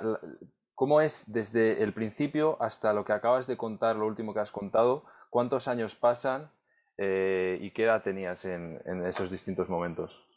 ¿cómo 0.76 1.02
es 1.02 1.32
desde 1.32 1.84
el 1.84 1.94
principio 1.94 2.58
hasta 2.62 2.94
lo 2.94 3.04
que 3.04 3.14
acabas 3.14 3.48
de 3.48 3.58
contar, 3.58 3.96
lo 3.96 4.06
último 4.06 4.34
que 4.34 4.40
has 4.40 4.52
contado? 4.52 5.06
¿Cuántos 5.30 5.68
años 5.68 5.96
pasan 5.96 6.52
y 6.98 7.72
qué 7.72 7.84
edad 7.84 8.04
tenías 8.04 8.46
en 8.46 9.06
esos 9.06 9.32
distintos 9.32 9.70
momentos? 9.70 10.28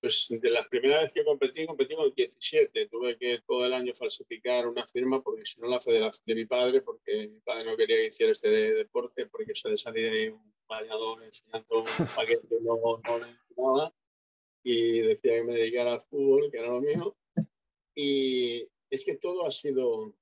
Pues 0.00 0.28
de 0.30 0.50
la 0.50 0.62
primera 0.68 1.00
vez 1.00 1.12
que 1.12 1.24
competí, 1.24 1.66
competí 1.66 1.96
con 1.96 2.14
17. 2.14 2.86
Tuve 2.86 3.18
que 3.18 3.40
todo 3.44 3.66
el 3.66 3.72
año 3.72 3.92
falsificar 3.94 4.68
una 4.68 4.86
firma 4.86 5.20
porque 5.20 5.44
si 5.44 5.60
no 5.60 5.66
la 5.66 5.80
federación 5.80 6.22
de 6.24 6.34
mi 6.36 6.44
padre, 6.44 6.82
porque 6.82 7.26
mi 7.26 7.40
padre 7.40 7.64
no 7.64 7.76
quería 7.76 7.96
que 7.96 8.06
hiciera 8.06 8.30
este 8.30 8.48
deporte, 8.48 9.26
porque 9.26 9.56
se 9.56 9.70
de 9.70 9.76
salir 9.76 10.12
de 10.12 10.30
un 10.30 10.54
bañador 10.68 11.24
enseñando 11.24 11.78
un 11.78 11.84
paquete 12.16 12.46
no, 12.60 12.76
no 12.76 13.74
nada. 13.74 13.92
Y 14.62 15.00
decía 15.00 15.34
que 15.34 15.44
me 15.44 15.52
dedicara 15.54 15.94
al 15.94 16.00
fútbol, 16.00 16.50
que 16.50 16.58
era 16.58 16.68
lo 16.68 16.80
mío. 16.80 17.16
Y 17.94 18.68
es 18.90 19.04
que 19.04 19.16
todo 19.16 19.46
ha 19.46 19.50
sido 19.50 20.14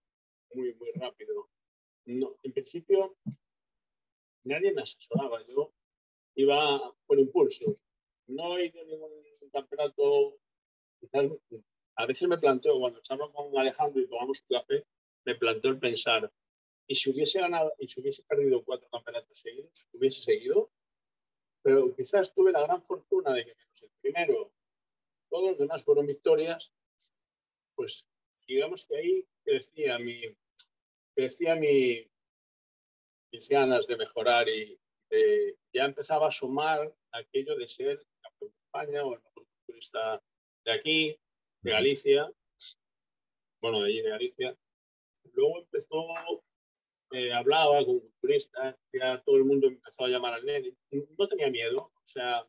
muy, 0.55 0.75
muy 0.75 0.91
rápido. 0.95 1.49
No, 2.07 2.39
en 2.43 2.53
principio, 2.53 3.17
nadie 4.45 4.73
me 4.73 4.83
asesoraba. 4.83 5.47
Yo 5.47 5.73
iba 6.37 6.95
por 7.07 7.19
impulso. 7.19 7.77
No 8.27 8.57
he 8.57 8.67
ido 8.67 8.81
a 8.81 8.85
ningún 8.85 9.51
campeonato, 9.53 10.39
a 11.97 12.07
veces 12.07 12.29
me 12.29 12.39
planteo, 12.39 12.79
cuando 12.79 13.01
charlo 13.01 13.33
con 13.33 13.57
Alejandro 13.59 14.01
y 14.01 14.09
tomamos 14.09 14.39
un 14.49 14.57
café, 14.57 14.87
me 15.25 15.35
planteo 15.35 15.73
el 15.73 15.79
pensar, 15.79 16.33
¿y 16.87 16.95
si 16.95 17.11
hubiese 17.11 17.41
ganado, 17.41 17.73
y 17.79 17.89
si 17.89 18.01
hubiese 18.01 18.23
perdido 18.23 18.65
cuatro 18.65 18.89
campeonatos 18.91 19.39
seguidos, 19.39 19.89
hubiese 19.93 20.23
seguido? 20.23 20.71
Pero 21.63 21.95
quizás 21.95 22.33
tuve 22.33 22.53
la 22.53 22.63
gran 22.63 22.83
fortuna 22.83 23.33
de 23.33 23.45
que 23.45 23.55
menos 23.55 23.83
el 23.83 23.91
primero, 24.01 24.53
todos 25.29 25.51
los 25.51 25.59
demás 25.59 25.83
fueron 25.83 26.07
victorias, 26.07 26.73
pues 27.75 28.09
digamos 28.47 28.87
que 28.87 28.97
ahí 28.97 29.29
crecía 29.45 29.99
mi, 29.99 30.23
crecía 31.15 31.55
mi, 31.55 32.11
mis 33.33 33.49
ganas 33.49 33.87
de 33.87 33.97
mejorar 33.97 34.49
y 34.49 34.79
ya 35.73 35.85
empezaba 35.85 36.29
a 36.29 36.31
sumar 36.31 36.95
aquello 37.13 37.57
de 37.57 37.69
ser 37.69 38.05
campeón 38.21 38.53
de 38.53 38.59
España 38.59 39.05
o 39.05 39.19
de 40.65 40.73
aquí, 40.73 41.19
de 41.63 41.71
Galicia, 41.71 42.33
bueno, 43.61 43.81
de 43.81 43.89
allí 43.89 44.03
de 44.03 44.11
Galicia. 44.11 44.59
Luego 45.33 45.61
empezó, 45.61 46.07
eh, 47.13 47.33
hablaba 47.33 47.85
con 47.85 48.03
turistas, 48.21 48.77
ya 48.93 49.19
todo 49.23 49.37
el 49.37 49.45
mundo 49.45 49.67
empezó 49.67 50.05
a 50.05 50.09
llamar 50.09 50.35
al 50.35 50.45
nene. 50.45 50.75
No 50.91 51.29
tenía 51.29 51.51
miedo, 51.51 51.93
o 51.95 52.07
sea, 52.07 52.47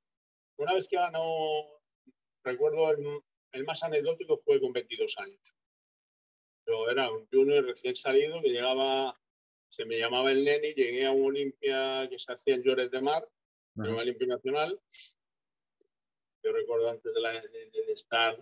una 0.58 0.74
vez 0.74 0.88
que 0.88 0.98
ganó, 0.98 1.82
recuerdo 2.44 2.92
el, 3.54 3.64
más 3.66 3.84
anecdótico 3.84 4.38
fue 4.38 4.60
con 4.60 4.72
22 4.72 5.18
años. 5.20 5.56
Yo 6.68 6.90
era 6.90 7.12
un 7.12 7.28
junior 7.28 7.66
recién 7.66 7.96
salido 7.96 8.42
que 8.42 8.50
llegaba, 8.50 9.20
se 9.70 9.86
me 9.86 9.98
llamaba 9.98 10.32
el 10.32 10.44
nene, 10.44 10.74
llegué 10.74 11.06
a 11.06 11.12
un 11.12 11.26
Olimpia 11.26 12.08
que 12.10 12.20
se 12.20 12.32
hacía 12.32 12.56
en 12.56 12.64
Llores 12.64 12.92
de 12.92 13.02
Mar, 13.02 13.28
uh 13.76 13.82
-huh. 13.82 13.98
Olimpia 14.00 14.28
Nacional, 14.28 14.80
yo 16.44 16.52
recuerdo 16.52 16.90
antes 16.90 17.14
de, 17.14 17.22
la, 17.22 17.32
de, 17.32 17.94
estar, 17.94 18.36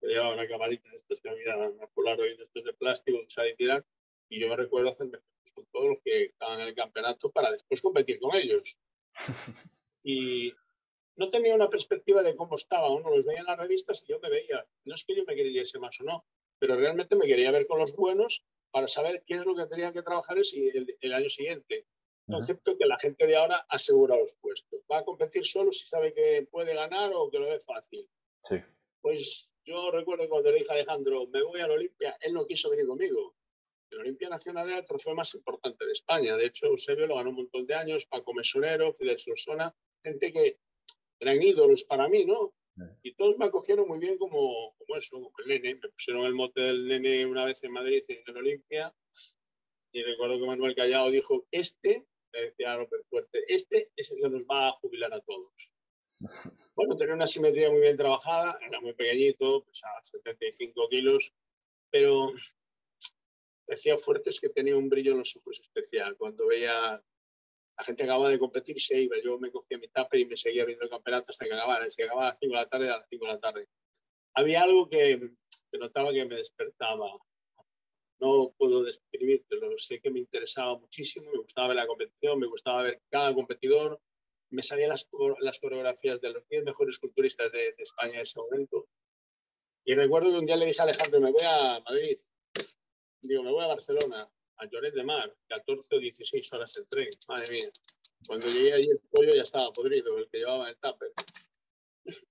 que 0.00 0.06
llevaba 0.06 0.34
una 0.34 0.46
camarita 0.46 0.90
de 0.90 0.96
estas 0.96 1.20
que 1.20 1.30
había, 1.30 1.56
una 1.56 1.86
Polaroid 1.88 2.36
de 2.36 2.44
estos 2.44 2.64
de 2.64 2.72
plástico, 2.74 3.20
usar 3.20 3.48
y 3.48 3.56
tirar, 3.56 3.84
y 4.28 4.40
yo 4.40 4.48
me 4.48 4.56
recuerdo 4.56 4.90
hacerme 4.90 5.18
con 5.52 5.66
todos 5.72 5.88
los 5.88 5.98
que 6.04 6.24
estaban 6.26 6.60
en 6.60 6.68
el 6.68 6.74
campeonato 6.74 7.30
para 7.30 7.52
después 7.52 7.82
competir 7.82 8.18
con 8.20 8.36
ellos. 8.36 8.78
Y 10.04 10.54
no 11.16 11.28
tenía 11.28 11.54
una 11.54 11.68
perspectiva 11.68 12.22
de 12.22 12.34
cómo 12.34 12.54
estaba, 12.54 12.88
uno 12.88 13.10
los 13.10 13.26
veía 13.26 13.40
en 13.40 13.46
las 13.46 13.58
revistas 13.58 14.02
y 14.06 14.12
yo 14.12 14.20
me 14.20 14.30
veía, 14.30 14.64
no 14.84 14.94
es 14.94 15.04
que 15.04 15.14
yo 15.14 15.24
me 15.26 15.34
queriese 15.34 15.78
más 15.78 16.00
o 16.00 16.04
no, 16.04 16.24
pero 16.58 16.76
realmente 16.76 17.16
me 17.16 17.26
quería 17.26 17.50
ver 17.50 17.66
con 17.66 17.78
los 17.80 17.94
buenos 17.94 18.44
para 18.70 18.88
saber 18.88 19.24
qué 19.26 19.34
es 19.34 19.44
lo 19.44 19.54
que 19.54 19.66
tenía 19.66 19.92
que 19.92 20.02
trabajar 20.02 20.38
el, 20.38 20.96
el 21.00 21.12
año 21.12 21.28
siguiente 21.28 21.84
concepto 22.28 22.76
que 22.76 22.86
la 22.86 22.98
gente 22.98 23.26
de 23.26 23.36
ahora 23.36 23.64
asegura 23.68 24.16
los 24.16 24.34
puestos. 24.34 24.80
Va 24.90 24.98
a 24.98 25.04
competir 25.04 25.44
solo 25.44 25.72
si 25.72 25.86
sabe 25.86 26.12
que 26.12 26.46
puede 26.50 26.74
ganar 26.74 27.10
o 27.14 27.30
que 27.30 27.38
lo 27.38 27.48
ve 27.48 27.60
fácil. 27.60 28.08
Sí. 28.42 28.56
Pues 29.00 29.50
yo 29.64 29.90
recuerdo 29.90 30.28
cuando 30.28 30.50
le 30.50 30.58
dije 30.58 30.70
a 30.70 30.74
Alejandro, 30.74 31.26
me 31.28 31.42
voy 31.42 31.60
al 31.60 31.70
Olimpia, 31.70 32.16
él 32.20 32.34
no 32.34 32.46
quiso 32.46 32.70
venir 32.70 32.86
conmigo. 32.86 33.34
El 33.90 34.00
Olimpia 34.00 34.28
Nacional 34.28 34.68
era 34.68 34.78
el 34.78 34.84
trofeo 34.84 35.14
más 35.14 35.34
importante 35.34 35.84
de 35.84 35.92
España. 35.92 36.36
De 36.36 36.46
hecho, 36.46 36.66
Eusebio 36.66 37.06
lo 37.06 37.16
ganó 37.16 37.30
un 37.30 37.36
montón 37.36 37.66
de 37.66 37.74
años, 37.74 38.06
Paco 38.06 38.34
Mesonero, 38.34 38.92
Fidel 38.92 39.18
Solsona, 39.18 39.74
gente 40.02 40.32
que 40.32 40.58
eran 41.20 41.42
ídolos 41.42 41.84
para 41.84 42.08
mí, 42.08 42.24
¿no? 42.24 42.54
Y 43.02 43.14
todos 43.14 43.36
me 43.38 43.46
acogieron 43.46 43.88
muy 43.88 43.98
bien 43.98 44.16
como, 44.18 44.74
como 44.78 44.96
eso, 44.96 45.16
como 45.16 45.32
el 45.38 45.48
nene. 45.48 45.74
Me 45.82 45.88
pusieron 45.88 46.26
el 46.26 46.34
mote 46.34 46.60
del 46.60 46.86
nene 46.86 47.26
una 47.26 47.44
vez 47.44 47.64
en 47.64 47.72
Madrid, 47.72 48.04
en 48.06 48.22
el 48.26 48.36
Olimpia. 48.36 48.94
Y 49.92 50.02
recuerdo 50.02 50.38
que 50.38 50.46
Manuel 50.46 50.76
Callao 50.76 51.10
dijo, 51.10 51.46
este 51.50 52.06
decía 52.32 52.76
López 52.76 53.00
Fuerte, 53.08 53.44
este 53.48 53.90
es 53.96 54.12
el 54.12 54.20
que 54.20 54.28
nos 54.28 54.42
va 54.42 54.68
a 54.68 54.72
jubilar 54.72 55.12
a 55.12 55.20
todos. 55.20 55.52
Bueno, 56.74 56.96
tenía 56.96 57.14
una 57.14 57.26
simetría 57.26 57.70
muy 57.70 57.80
bien 57.80 57.96
trabajada, 57.96 58.58
era 58.66 58.80
muy 58.80 58.94
pequeñito, 58.94 59.64
pesaba 59.64 60.02
75 60.02 60.88
kilos, 60.88 61.34
pero 61.90 62.32
decía 63.68 63.98
Fuertes 63.98 64.40
que 64.40 64.48
tenía 64.48 64.76
un 64.76 64.88
brillo 64.88 65.12
en 65.12 65.18
los 65.18 65.36
ojos 65.36 65.60
especial. 65.60 66.16
Cuando 66.16 66.46
veía 66.46 67.02
la 67.78 67.84
gente 67.84 68.02
acababa 68.02 68.30
de 68.30 68.38
competir, 68.38 68.80
se 68.80 69.00
iba, 69.00 69.16
yo 69.22 69.38
me 69.38 69.52
cogía 69.52 69.78
mi 69.78 69.86
tupper 69.88 70.18
y 70.18 70.26
me 70.26 70.36
seguía 70.36 70.64
viendo 70.64 70.84
el 70.84 70.90
campeonato 70.90 71.26
hasta 71.28 71.44
que 71.44 71.54
acabara. 71.54 71.88
Si 71.88 72.02
acababa 72.02 72.26
a 72.26 72.30
las 72.30 72.38
5 72.40 72.52
de 72.52 72.60
la 72.60 72.66
tarde, 72.66 72.88
a 72.88 72.96
las 72.96 73.08
5 73.08 73.24
de 73.24 73.32
la 73.32 73.38
tarde. 73.38 73.68
Había 74.34 74.62
algo 74.62 74.88
que, 74.88 75.30
que 75.70 75.78
notaba 75.78 76.12
que 76.12 76.24
me 76.24 76.36
despertaba 76.36 77.06
no 78.20 78.52
puedo 78.56 78.82
describírtelo, 78.82 79.76
sé 79.78 80.00
que 80.00 80.10
me 80.10 80.18
interesaba 80.20 80.78
muchísimo, 80.78 81.30
me 81.30 81.38
gustaba 81.38 81.68
ver 81.68 81.76
la 81.76 81.86
competición, 81.86 82.38
me 82.38 82.46
gustaba 82.46 82.82
ver 82.82 83.00
cada 83.10 83.34
competidor, 83.34 84.00
me 84.50 84.62
salían 84.62 84.90
las, 84.90 85.08
las 85.40 85.58
coreografías 85.60 86.20
de 86.20 86.30
los 86.30 86.48
10 86.48 86.64
mejores 86.64 86.98
culturistas 86.98 87.52
de, 87.52 87.58
de, 87.58 87.82
España 87.82 88.14
en 88.14 88.20
ese 88.20 88.40
momento. 88.40 88.88
Y 89.84 89.94
recuerdo 89.94 90.30
que 90.30 90.38
un 90.38 90.46
día 90.46 90.56
le 90.56 90.66
dije 90.66 90.80
a 90.80 90.84
Alejandro, 90.84 91.20
me 91.20 91.30
voy 91.30 91.42
a 91.46 91.80
Madrid, 91.80 92.18
digo, 93.28 93.42
me 93.42 93.52
voy 93.52 93.64
a 93.64 93.68
Barcelona, 93.68 94.28
a 94.56 94.66
Lloret 94.66 94.94
de 94.94 95.04
Mar, 95.04 95.34
14 95.48 95.96
o 95.96 95.98
16 95.98 96.52
horas 96.52 96.76
el 96.78 96.88
tren, 96.88 97.08
madre 97.28 97.52
mía. 97.52 97.70
Cuando 98.26 98.48
llegué 98.48 98.74
allí 98.74 98.90
el 98.90 99.00
pollo 99.10 99.30
ya 99.34 99.42
estaba 99.42 99.70
podrido, 99.72 100.18
el 100.18 100.28
que 100.28 100.38
llevaba 100.38 100.68
el 100.68 100.76
tupper. 100.76 101.12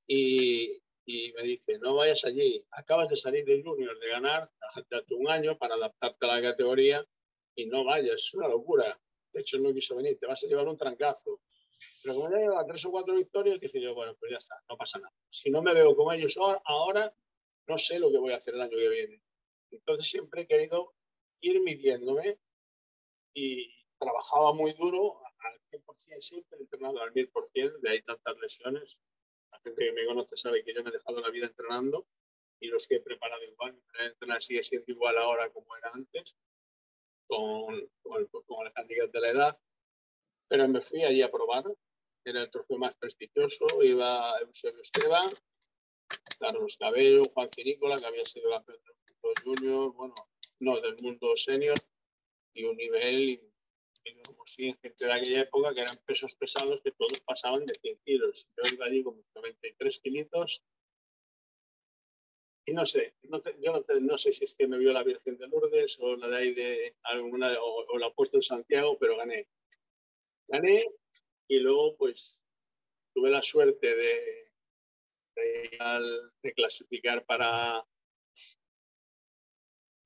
Y, 0.07 0.81
y 1.05 1.33
me 1.33 1.43
dice, 1.43 1.77
no 1.79 1.95
vayas 1.95 2.25
allí, 2.25 2.65
acabas 2.71 3.09
de 3.09 3.15
salir 3.15 3.45
de 3.45 3.61
junior, 3.63 3.97
de 3.99 4.09
ganar 4.09 4.51
hace 4.73 5.13
un 5.13 5.29
año 5.29 5.57
para 5.57 5.75
adaptarte 5.75 6.25
a 6.25 6.35
la 6.35 6.41
categoría 6.41 7.07
y 7.55 7.65
no 7.65 7.83
vayas, 7.83 8.15
es 8.15 8.33
una 8.33 8.47
locura. 8.47 8.99
De 9.31 9.41
hecho, 9.41 9.59
no 9.59 9.73
quiso 9.73 9.95
venir, 9.95 10.17
te 10.19 10.25
vas 10.25 10.43
a 10.43 10.47
llevar 10.47 10.67
un 10.67 10.77
trancazo. 10.77 11.41
Pero 12.01 12.15
como 12.15 12.31
ya 12.31 12.37
lleva 12.37 12.65
tres 12.65 12.85
o 12.85 12.91
cuatro 12.91 13.15
victorias, 13.15 13.59
dije 13.59 13.81
yo, 13.81 13.93
bueno, 13.93 14.15
pues 14.19 14.31
ya 14.31 14.37
está, 14.37 14.55
no 14.69 14.77
pasa 14.77 14.99
nada. 14.99 15.13
Si 15.29 15.49
no 15.49 15.61
me 15.61 15.73
veo 15.73 15.95
como 15.95 16.11
ellos 16.11 16.37
ahora, 16.65 17.13
no 17.67 17.77
sé 17.77 17.99
lo 17.99 18.11
que 18.11 18.17
voy 18.17 18.31
a 18.31 18.37
hacer 18.37 18.55
el 18.55 18.61
año 18.61 18.77
que 18.77 18.89
viene. 18.89 19.21
Entonces 19.72 20.09
siempre 20.09 20.41
he 20.41 20.47
querido 20.47 20.93
ir 21.41 21.61
midiéndome 21.61 22.39
y 23.34 23.72
trabajaba 23.99 24.53
muy 24.53 24.74
duro 24.74 25.20
al 25.39 25.59
100%, 25.72 26.22
siempre 26.22 26.59
entrenado 26.59 27.01
al 27.01 27.13
1000%, 27.13 27.80
de 27.80 27.89
ahí 27.89 28.01
tantas 28.01 28.38
lesiones, 28.38 28.99
la 29.51 29.59
gente 29.59 29.86
que 29.86 29.93
me 29.93 30.05
conoce 30.05 30.38
sabe 30.38 30.63
que 30.63 30.74
yo 30.74 30.84
me 30.84 30.89
he 30.89 30.93
dejado 30.93 31.22
la 31.22 31.30
vida 31.30 31.47
entrenando 31.47 32.07
y 32.59 32.68
los 32.68 32.88
que 32.88 32.95
he 32.95 33.01
preparado 33.01 33.43
igual. 33.43 33.74
Mi 33.74 33.82
manera 33.82 34.03
de 34.03 34.09
entrenar 34.09 34.41
sigue 34.41 34.63
siendo 34.63 34.91
igual 34.91 35.18
ahora 35.18 35.49
como 35.51 35.76
era 35.76 35.91
antes, 35.93 36.36
con, 37.28 37.89
con, 38.01 38.22
el, 38.22 38.30
con 38.30 38.65
el 38.65 38.74
handicap 38.76 39.11
de 39.11 39.22
la 39.22 39.30
edad. 39.30 39.59
Pero 40.49 40.68
me 40.68 40.82
fui 40.82 41.03
allí 41.03 41.22
a 41.22 41.32
probar. 41.32 41.65
Era 42.24 42.41
el 42.41 42.51
trofeo 42.51 42.78
más 42.78 42.95
prestigioso. 42.95 43.65
Iba 43.82 44.39
Eusebio 44.39 44.82
Esteban, 44.82 45.32
Carlos 46.39 46.78
Cabello, 46.78 47.24
Juan 47.34 47.49
Cinícola, 47.49 47.95
que 47.97 48.05
había 48.05 48.26
sido 48.26 48.49
campeón 48.49 48.80
del 48.84 48.95
mundo 49.28 49.41
junior, 49.43 49.93
bueno, 49.93 50.13
no, 50.59 50.82
del 50.82 50.95
mundo 51.01 51.36
senior, 51.36 51.78
y 52.53 52.63
un 52.63 52.75
nivel 52.75 53.41
como 54.25 54.45
si 54.45 54.69
en 54.69 54.78
gente 54.78 55.05
de 55.05 55.13
aquella 55.13 55.41
época 55.41 55.73
que 55.73 55.82
eran 55.82 55.97
pesos 56.05 56.36
pesados 56.36 56.82
que 56.82 56.91
todos 56.91 57.19
pasaban 57.21 57.65
de 57.65 57.73
100 57.75 57.99
kilos. 58.05 58.49
Yo 58.55 58.73
iba 58.73 58.86
allí 58.86 59.03
con 59.03 59.21
93 59.36 59.99
kilitos 59.99 60.63
y 62.65 62.73
no 62.73 62.86
sé, 62.86 63.15
no 63.23 63.41
te, 63.41 63.55
yo 63.61 63.71
no, 63.71 63.82
te, 63.84 63.99
no, 64.01 64.17
sé 64.17 64.34
si 64.34 64.43
es 64.43 64.53
que 64.55 64.67
me 64.67 64.78
vio 64.78 64.91
la 64.91 65.03
Virgen 65.03 65.38
de 65.38 65.47
Lourdes 65.47 65.97
o 66.01 66.17
la 66.17 66.28
de 66.28 66.38
ahí 66.38 66.53
de 66.53 66.95
alguna, 67.03 67.49
o, 67.61 67.86
o 67.88 67.97
la 67.97 68.11
puesto 68.11 68.38
en 68.38 68.41
Santiago, 68.41 68.97
pero 68.99 69.15
gané. 69.15 69.47
Gané 70.47 70.86
y 71.47 71.59
luego 71.59 71.95
pues 71.95 72.43
tuve 73.13 73.30
la 73.30 73.41
suerte 73.41 73.95
de, 73.95 74.51
de, 75.36 76.30
de 76.43 76.53
clasificar 76.53 77.25
para, 77.25 77.88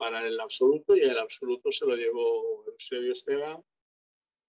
para 0.01 0.25
el 0.25 0.39
absoluto 0.39 0.97
y 0.97 1.01
el 1.01 1.19
absoluto 1.19 1.71
se 1.71 1.85
lo 1.85 1.95
llevó 1.95 2.65
Eusebio 2.65 3.11
Esteban. 3.11 3.63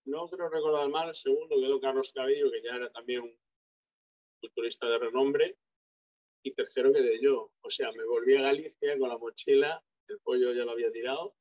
No 0.06 0.26
creo 0.26 0.48
recordar 0.48 0.88
mal, 0.88 1.10
el 1.10 1.14
segundo 1.14 1.60
quedó 1.60 1.78
Carlos 1.78 2.10
Cabello, 2.14 2.50
que 2.50 2.62
ya 2.62 2.76
era 2.76 2.90
también 2.90 3.20
un 3.20 3.38
culturista 4.40 4.88
de 4.88 4.98
renombre, 4.98 5.58
y 6.42 6.52
tercero 6.52 6.90
quedé 6.90 7.20
yo. 7.20 7.52
O 7.60 7.68
sea, 7.68 7.92
me 7.92 8.02
volví 8.02 8.34
a 8.34 8.40
Galicia 8.44 8.98
con 8.98 9.10
la 9.10 9.18
mochila, 9.18 9.84
el 10.08 10.20
pollo 10.20 10.54
ya 10.54 10.64
lo 10.64 10.70
había 10.70 10.90
tirado, 10.90 11.34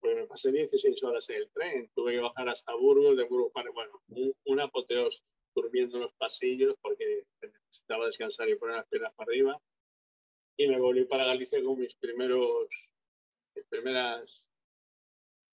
porque 0.00 0.16
me 0.16 0.26
pasé 0.26 0.52
16 0.52 1.02
horas 1.04 1.30
en 1.30 1.36
el 1.36 1.50
tren, 1.50 1.90
tuve 1.94 2.12
que 2.12 2.20
bajar 2.20 2.50
hasta 2.50 2.74
Burgos, 2.74 3.16
de 3.16 3.24
Burgos 3.24 3.52
para, 3.54 3.70
bueno, 3.70 4.02
un, 4.08 4.34
una 4.44 4.64
apoteosis, 4.64 5.24
durmiendo 5.54 5.96
en 5.96 6.02
los 6.02 6.12
pasillos 6.12 6.74
porque 6.82 7.24
necesitaba 7.40 8.04
descansar 8.04 8.50
y 8.50 8.56
poner 8.56 8.76
las 8.76 8.86
piernas 8.88 9.14
para 9.14 9.30
arriba. 9.30 9.58
Y 10.58 10.68
me 10.68 10.78
volví 10.78 11.06
para 11.06 11.24
Galicia 11.24 11.64
con 11.64 11.78
mis 11.78 11.96
primeros, 11.96 12.92
primeras, 13.62 14.50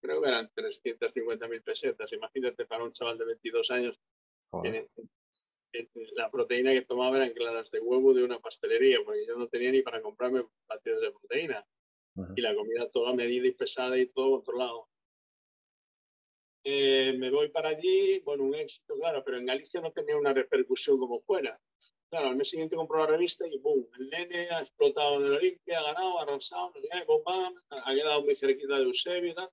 creo 0.01 0.21
que 0.21 0.29
eran 0.29 0.49
350.000 0.53 1.63
pesetas. 1.63 2.11
Imagínate 2.13 2.65
para 2.65 2.83
un 2.83 2.91
chaval 2.91 3.17
de 3.17 3.25
22 3.25 3.71
años, 3.71 4.01
la 6.15 6.29
proteína 6.29 6.71
que 6.73 6.81
tomaba 6.81 7.17
eran 7.17 7.33
claras 7.33 7.71
de 7.71 7.79
huevo 7.79 8.13
de 8.13 8.23
una 8.23 8.39
pastelería, 8.39 8.99
porque 9.05 9.25
yo 9.25 9.37
no 9.37 9.47
tenía 9.47 9.71
ni 9.71 9.81
para 9.81 10.01
comprarme 10.01 10.45
batidos 10.67 11.01
de 11.01 11.11
proteína. 11.11 11.65
Y 12.35 12.41
la 12.41 12.53
comida 12.53 12.89
toda 12.89 13.13
medida 13.13 13.47
y 13.47 13.51
pesada 13.51 13.97
y 13.97 14.07
todo 14.07 14.31
controlado. 14.31 14.89
Eh, 16.63 17.15
me 17.17 17.31
voy 17.31 17.49
para 17.49 17.69
allí, 17.69 18.19
bueno, 18.19 18.43
un 18.43 18.53
éxito, 18.53 18.95
claro, 18.95 19.23
pero 19.23 19.37
en 19.37 19.45
Galicia 19.45 19.81
no 19.81 19.91
tenía 19.91 20.17
una 20.17 20.33
repercusión 20.33 20.99
como 20.99 21.21
fuera. 21.21 21.59
Claro, 22.11 22.27
al 22.27 22.35
mes 22.35 22.49
siguiente 22.49 22.75
compro 22.75 22.99
la 22.99 23.07
revista 23.07 23.47
y 23.47 23.57
¡boom! 23.57 23.87
El 23.97 24.09
nene 24.09 24.49
ha 24.49 24.59
explotado 24.59 25.17
en 25.17 25.27
el 25.27 25.37
Olimpia, 25.37 25.79
ha 25.79 25.83
ganado, 25.83 26.19
ha 26.19 26.23
arrasado, 26.23 26.73
ha 27.69 27.95
quedado 27.95 28.23
muy 28.23 28.35
cerquita 28.35 28.77
de 28.77 28.83
Eusebio 28.83 29.31
y 29.31 29.33
tal. 29.33 29.49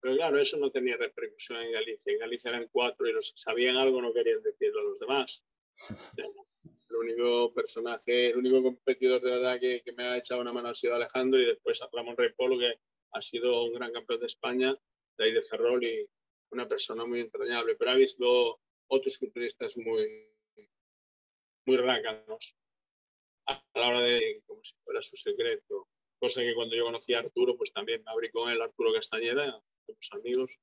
Pero 0.00 0.14
claro, 0.16 0.38
eso 0.38 0.58
no 0.58 0.70
tenía 0.70 0.98
repercusión 0.98 1.62
en 1.62 1.72
Galicia. 1.72 2.12
En 2.12 2.18
Galicia 2.18 2.50
eran 2.50 2.68
cuatro 2.70 3.08
y 3.08 3.12
los 3.12 3.32
que 3.32 3.38
sabían 3.38 3.78
algo 3.78 4.02
no 4.02 4.12
querían 4.12 4.42
decirlo 4.42 4.80
a 4.80 4.84
los 4.84 4.98
demás. 4.98 5.42
El 6.90 6.96
único 6.96 7.52
personaje, 7.52 8.28
el 8.28 8.36
único 8.36 8.62
competidor 8.62 9.20
de 9.20 9.30
verdad 9.30 9.58
que, 9.60 9.82
que 9.82 9.92
me 9.92 10.04
ha 10.04 10.16
echado 10.16 10.40
una 10.40 10.52
mano 10.52 10.68
ha 10.68 10.74
sido 10.74 10.94
Alejandro 10.94 11.40
y 11.40 11.46
después 11.46 11.82
a 11.82 11.88
Ramón 11.92 12.16
Rey 12.16 12.30
Polo, 12.36 12.58
que 12.58 12.78
ha 13.12 13.20
sido 13.20 13.64
un 13.64 13.72
gran 13.72 13.92
campeón 13.92 14.20
de 14.20 14.26
España, 14.26 14.78
de 15.18 15.24
ahí 15.24 15.32
de 15.32 15.42
Ferrol 15.42 15.84
y 15.84 16.08
una 16.50 16.68
persona 16.68 17.04
muy 17.04 17.20
entrañable. 17.20 17.74
Pero 17.74 17.90
ha 17.90 17.94
visto 17.94 18.60
otros 18.88 19.18
culturistas 19.18 19.76
muy, 19.78 20.35
muy 21.66 21.76
rácanos 21.76 22.56
a 23.46 23.62
la 23.74 23.88
hora 23.88 24.00
de, 24.00 24.42
como 24.46 24.62
si 24.64 24.74
fuera 24.84 25.02
su 25.02 25.16
secreto. 25.16 25.88
Cosa 26.18 26.40
que 26.40 26.54
cuando 26.54 26.74
yo 26.74 26.84
conocí 26.84 27.12
a 27.14 27.18
Arturo, 27.18 27.56
pues 27.56 27.72
también 27.72 28.02
me 28.04 28.10
abrí 28.10 28.30
con 28.30 28.50
él, 28.50 28.60
Arturo 28.62 28.92
Castañeda, 28.92 29.62
somos 29.84 30.08
amigos. 30.12 30.58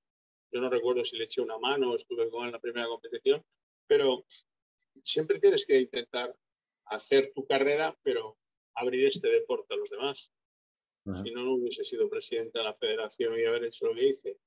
Yo 0.52 0.62
no 0.62 0.70
recuerdo 0.70 1.04
si 1.06 1.18
le 1.18 1.26
eché 1.26 1.42
una 1.42 1.58
mano 1.58 1.92
o 1.92 1.96
estuve 1.96 2.30
con 2.30 2.42
él 2.42 2.48
en 2.48 2.54
la 2.54 2.60
primera 2.60 2.88
competición, 2.88 3.44
pero 3.88 4.26
siempre 5.02 5.40
tienes 5.40 5.66
que 5.66 5.80
intentar 5.80 6.36
hacer 6.88 7.32
tu 7.34 7.46
carrera, 7.46 7.98
pero 8.04 8.38
abrir 8.76 9.06
este 9.06 9.30
deporte 9.30 9.74
a 9.74 9.78
los 9.78 9.90
demás. 9.90 10.32
Si 11.22 11.32
no, 11.32 11.44
no 11.44 11.56
hubiese 11.56 11.84
sido 11.84 12.10
presidente 12.10 12.60
de 12.60 12.64
la 12.64 12.74
federación 12.74 13.38
y 13.38 13.44
haber 13.44 13.66
hecho 13.66 13.88
lo 13.88 13.94
que 13.94 14.08
hice. 14.08 14.38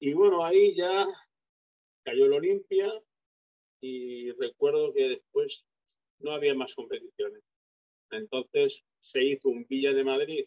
Y 0.00 0.12
bueno, 0.12 0.44
ahí 0.44 0.74
ya 0.74 1.06
cayó 2.02 2.26
el 2.26 2.32
Olimpia 2.32 2.92
y 3.82 4.30
recuerdo 4.32 4.94
que 4.94 5.08
después 5.08 5.66
no 6.20 6.32
había 6.32 6.54
más 6.54 6.74
competiciones. 6.74 7.42
Entonces 8.10 8.84
se 9.00 9.24
hizo 9.24 9.48
un 9.48 9.66
Villa 9.68 9.92
de 9.92 10.04
Madrid 10.04 10.46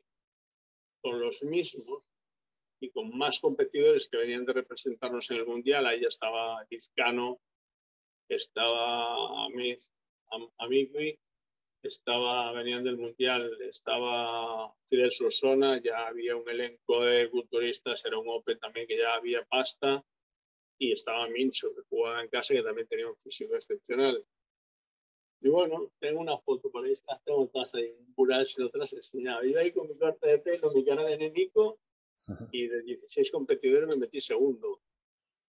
con 1.01 1.19
los 1.19 1.43
mismos 1.43 2.03
y 2.79 2.89
con 2.91 3.15
más 3.15 3.39
competidores 3.39 4.07
que 4.07 4.17
venían 4.17 4.45
de 4.45 4.53
representarnos 4.53 5.29
en 5.31 5.38
el 5.38 5.45
Mundial. 5.45 5.86
Ahí 5.86 6.01
ya 6.01 6.07
estaba 6.07 6.65
Izcano, 6.69 7.41
estaba 8.29 9.47
Amigui, 10.57 11.19
estaba, 11.83 12.51
venían 12.53 12.83
del 12.83 12.97
Mundial, 12.97 13.57
estaba 13.61 14.73
Fidel 14.88 15.11
Sosona, 15.11 15.81
ya 15.81 16.07
había 16.07 16.36
un 16.36 16.47
elenco 16.49 17.03
de 17.03 17.29
culturistas, 17.29 18.05
era 18.05 18.17
un 18.17 18.29
Open 18.29 18.59
también 18.59 18.88
que 18.88 18.97
ya 18.97 19.13
había 19.13 19.43
pasta, 19.45 20.03
y 20.78 20.91
estaba 20.91 21.28
Mincho, 21.30 21.73
que 21.73 21.82
jugaba 21.89 22.21
en 22.21 22.30
casa, 22.30 22.53
que 22.53 22.61
también 22.61 22.88
tenía 22.88 23.07
un 23.07 23.17
físico 23.17 23.55
excepcional. 23.55 24.26
Y 25.41 25.49
bueno, 25.49 25.91
tengo 25.99 26.21
una 26.21 26.38
foto 26.39 26.71
por 26.71 26.86
ahí, 26.86 26.93
tengo 27.23 27.47
todas 27.47 27.73
ahí, 27.76 27.91
un 27.91 28.13
mural 28.17 28.45
sin 28.45 28.65
otras 28.65 28.93
enseñaba. 28.93 29.45
Iba 29.45 29.61
ahí 29.61 29.71
con 29.71 29.88
mi 29.88 29.97
corte 29.97 30.28
de 30.28 30.39
pelo, 30.39 30.71
mi 30.71 30.84
cara 30.84 31.03
de 31.03 31.17
nenico, 31.17 31.80
y 32.51 32.67
de 32.67 32.82
16 32.82 33.32
competidores 33.32 33.88
me 33.89 33.97
metí 33.97 34.21
segundo 34.21 34.82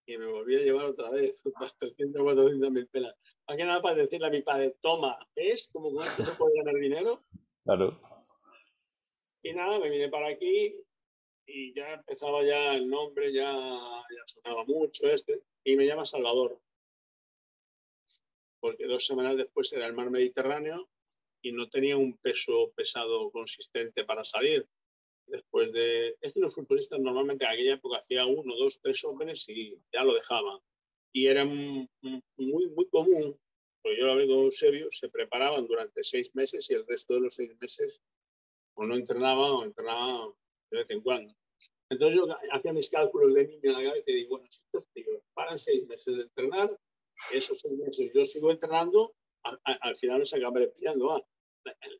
y 0.05 0.17
me 0.17 0.25
volví 0.27 0.55
a 0.55 0.59
llevar 0.59 0.85
otra 0.85 1.09
vez 1.09 1.41
unas 1.43 1.77
300 1.77 2.21
o 2.21 2.25
400 2.25 2.71
mil 2.71 2.87
pelas. 2.87 3.15
Más 3.47 3.57
que 3.57 3.65
nada 3.65 3.81
para 3.81 3.95
decirle 3.95 4.27
a 4.27 4.29
mi 4.29 4.41
padre, 4.41 4.77
toma, 4.81 5.17
¿ves 5.35 5.69
cómo 5.71 5.93
con 5.93 6.05
esto 6.05 6.23
se 6.23 6.31
puede 6.31 6.57
ganar 6.57 6.75
dinero? 6.75 7.23
Claro. 7.63 7.99
Y 9.43 9.53
nada, 9.53 9.79
me 9.79 9.89
vine 9.89 10.09
para 10.09 10.29
aquí 10.29 10.75
y 11.47 11.73
ya 11.73 11.93
empezaba 11.93 12.43
ya 12.43 12.75
el 12.75 12.89
nombre, 12.89 13.31
ya, 13.31 13.51
ya 13.51 14.23
sonaba 14.25 14.65
mucho 14.65 15.07
este, 15.07 15.41
y 15.63 15.77
me 15.77 15.85
llama 15.85 16.05
Salvador. 16.05 16.59
Porque 18.59 18.85
dos 18.85 19.05
semanas 19.05 19.37
después 19.37 19.71
era 19.73 19.87
el 19.87 19.93
mar 19.93 20.09
Mediterráneo 20.09 20.89
y 21.41 21.53
no 21.53 21.69
tenía 21.69 21.95
un 21.95 22.17
peso 22.17 22.71
pesado 22.75 23.31
consistente 23.31 24.03
para 24.03 24.23
salir 24.25 24.67
después 25.25 25.71
de... 25.71 26.17
Es 26.19 26.33
que 26.33 26.39
los 26.41 26.53
culturistas 26.53 26.99
normalmente 26.99 27.45
en 27.45 27.51
aquella 27.51 27.73
época 27.75 27.99
hacían 27.99 28.27
uno, 28.27 28.55
dos, 28.57 28.79
tres 28.81 29.03
hombres 29.05 29.47
y 29.47 29.79
ya 29.93 30.03
lo 30.03 30.13
dejaban. 30.13 30.59
Y 31.13 31.27
era 31.27 31.45
muy, 31.45 31.89
muy 32.35 32.89
común, 32.89 33.39
porque 33.81 33.99
yo 33.99 34.07
lo 34.07 34.15
veo 34.17 34.27
con 34.27 34.45
Eusebio, 34.45 34.89
se 34.91 35.07
preparaban 35.09 35.65
durante 35.65 36.03
seis 36.03 36.35
meses 36.35 36.69
y 36.69 36.73
el 36.73 36.85
resto 36.85 37.13
de 37.13 37.21
los 37.21 37.35
seis 37.35 37.55
meses 37.59 38.03
o 38.73 38.85
no 38.85 38.95
entrenaban 38.95 39.51
o 39.51 39.63
entrenaban 39.63 40.33
de 40.71 40.77
vez 40.77 40.89
en 40.89 41.01
cuando. 41.01 41.33
Entonces 41.89 42.19
yo 42.19 42.27
hacía 42.51 42.73
mis 42.73 42.89
cálculos 42.89 43.33
de 43.33 43.47
niño 43.47 43.61
en 43.63 43.73
la 43.73 43.83
cabeza 43.83 44.11
y 44.11 44.15
digo, 44.15 44.29
bueno, 44.31 44.45
si 44.49 44.61
estos 44.61 44.87
tíos 44.93 45.21
paran 45.33 45.57
seis 45.57 45.87
meses 45.87 46.17
de 46.17 46.23
entrenar, 46.23 46.77
esos 47.33 47.59
seis 47.59 47.77
meses 47.77 48.11
yo 48.13 48.25
sigo 48.25 48.51
entrenando, 48.51 49.15
al, 49.43 49.95
final 49.95 50.19
nos 50.19 50.33
acabaré 50.33 50.67
pillando 50.67 51.13
ah, 51.13 51.25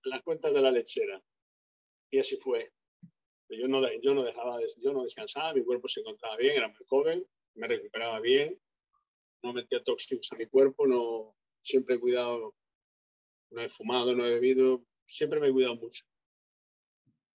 las 0.03 0.21
cuentas 0.23 0.53
de 0.53 0.61
la 0.61 0.71
lechera. 0.71 1.21
Y 2.11 2.19
así 2.19 2.37
fue. 2.37 2.71
Yo 3.49 3.67
no, 3.67 3.81
yo 4.01 4.13
no 4.13 4.23
dejaba, 4.23 4.59
yo 4.81 4.91
no 4.91 5.03
descansaba, 5.03 5.53
mi 5.53 5.63
cuerpo 5.63 5.87
se 5.87 6.01
encontraba 6.01 6.35
bien, 6.35 6.57
era 6.57 6.67
muy 6.67 6.85
joven, 6.85 7.25
me 7.55 7.67
recuperaba 7.67 8.19
bien, 8.19 8.59
no 9.41 9.53
metía 9.53 9.81
tóxicos 9.83 10.31
a 10.33 10.35
mi 10.35 10.47
cuerpo, 10.47 10.85
no, 10.85 11.33
siempre 11.61 11.95
he 11.95 11.99
cuidado, 11.99 12.55
no 13.51 13.61
he 13.61 13.69
fumado, 13.69 14.13
no 14.13 14.25
he 14.25 14.31
bebido, 14.31 14.83
siempre 15.05 15.39
me 15.39 15.47
he 15.47 15.51
cuidado 15.53 15.75
mucho. 15.77 16.03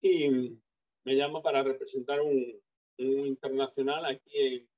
Y 0.03 0.59
me 1.05 1.17
llama 1.17 1.43
para 1.43 1.63
representar 1.63 2.21
un, 2.21 2.61
un 2.99 3.27
internacional 3.27 4.05
aquí 4.05 4.31
en, 4.35 4.69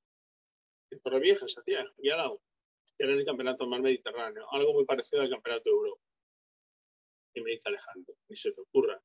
en 0.90 1.00
Torreviejas, 1.00 1.56
aquí 1.58 1.74
al 1.74 1.92
lado, 2.02 2.40
que 2.96 3.04
era 3.04 3.12
el 3.12 3.24
Campeonato 3.24 3.66
Mar 3.66 3.82
Mediterráneo, 3.82 4.46
algo 4.50 4.72
muy 4.72 4.84
parecido 4.84 5.22
al 5.22 5.30
Campeonato 5.30 5.68
de 5.68 5.76
Europa. 5.76 6.02
Y 7.34 7.40
me 7.40 7.50
dice 7.50 7.68
Alejandro, 7.68 8.14
ni 8.28 8.36
se 8.36 8.52
te 8.52 8.60
ocurra, 8.60 9.02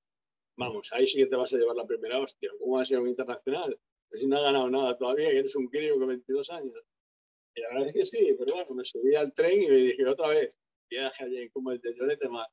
Vamos, 0.60 0.92
ahí 0.92 1.08
sí 1.08 1.20
que 1.20 1.28
te 1.28 1.38
vas 1.38 1.54
a 1.54 1.58
llevar 1.58 1.78
la 1.78 1.88
primera 1.88 2.20
hostia. 2.20 2.52
¿Cómo 2.60 2.76
va 2.76 2.82
a 2.82 2.86
ser 2.86 3.00
un 3.00 3.08
internacional? 3.08 3.80
Pues 4.10 4.20
si 4.20 4.28
no 4.28 4.38
ha 4.38 4.42
ganado 4.42 4.70
nada 4.70 4.98
todavía, 4.98 5.30
que 5.30 5.38
eres 5.38 5.56
un 5.56 5.68
crío 5.68 5.98
con 5.98 6.10
22 6.10 6.50
años. 6.52 6.84
Y 7.56 7.62
la 7.62 7.70
verdad 7.70 7.88
es 7.88 7.94
que 7.94 8.04
sí, 8.04 8.36
pero 8.38 8.56
bueno, 8.56 8.76
me 8.76 8.84
subí 8.84 9.16
al 9.16 9.34
tren 9.34 9.64
y 9.64 9.70
me 9.70 9.76
dije 9.78 10.06
otra 10.06 10.28
vez, 10.28 10.54
viaje 10.90 11.24
allí 11.24 11.50
como 11.52 11.72
el 11.72 11.80
de 11.80 11.96
Llorete 11.96 12.28
Mar. 12.28 12.50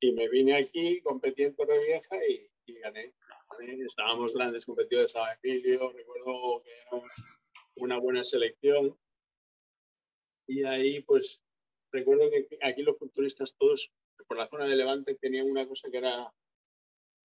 Y 0.00 0.10
me 0.14 0.28
vine 0.28 0.56
aquí, 0.56 1.00
competí 1.00 1.44
en 1.44 1.54
Torrevieja 1.54 2.16
y, 2.26 2.50
y 2.66 2.74
gané. 2.80 3.14
Estábamos 3.60 4.34
grandes 4.34 4.66
competidores, 4.66 5.14
a 5.16 5.38
Emilio, 5.42 5.92
recuerdo 5.92 6.62
que 6.62 6.70
era 6.70 7.00
una 7.76 7.98
buena 7.98 8.24
selección. 8.24 8.98
Y 10.46 10.64
ahí, 10.64 11.00
pues, 11.02 11.42
recuerdo 11.92 12.30
que 12.30 12.58
aquí 12.62 12.82
los 12.82 12.96
culturistas 12.96 13.54
todos, 13.56 13.92
por 14.26 14.36
la 14.36 14.48
zona 14.48 14.66
de 14.66 14.76
Levante, 14.76 15.14
tenían 15.14 15.50
una 15.50 15.66
cosa 15.66 15.90
que 15.90 15.98
era 15.98 16.32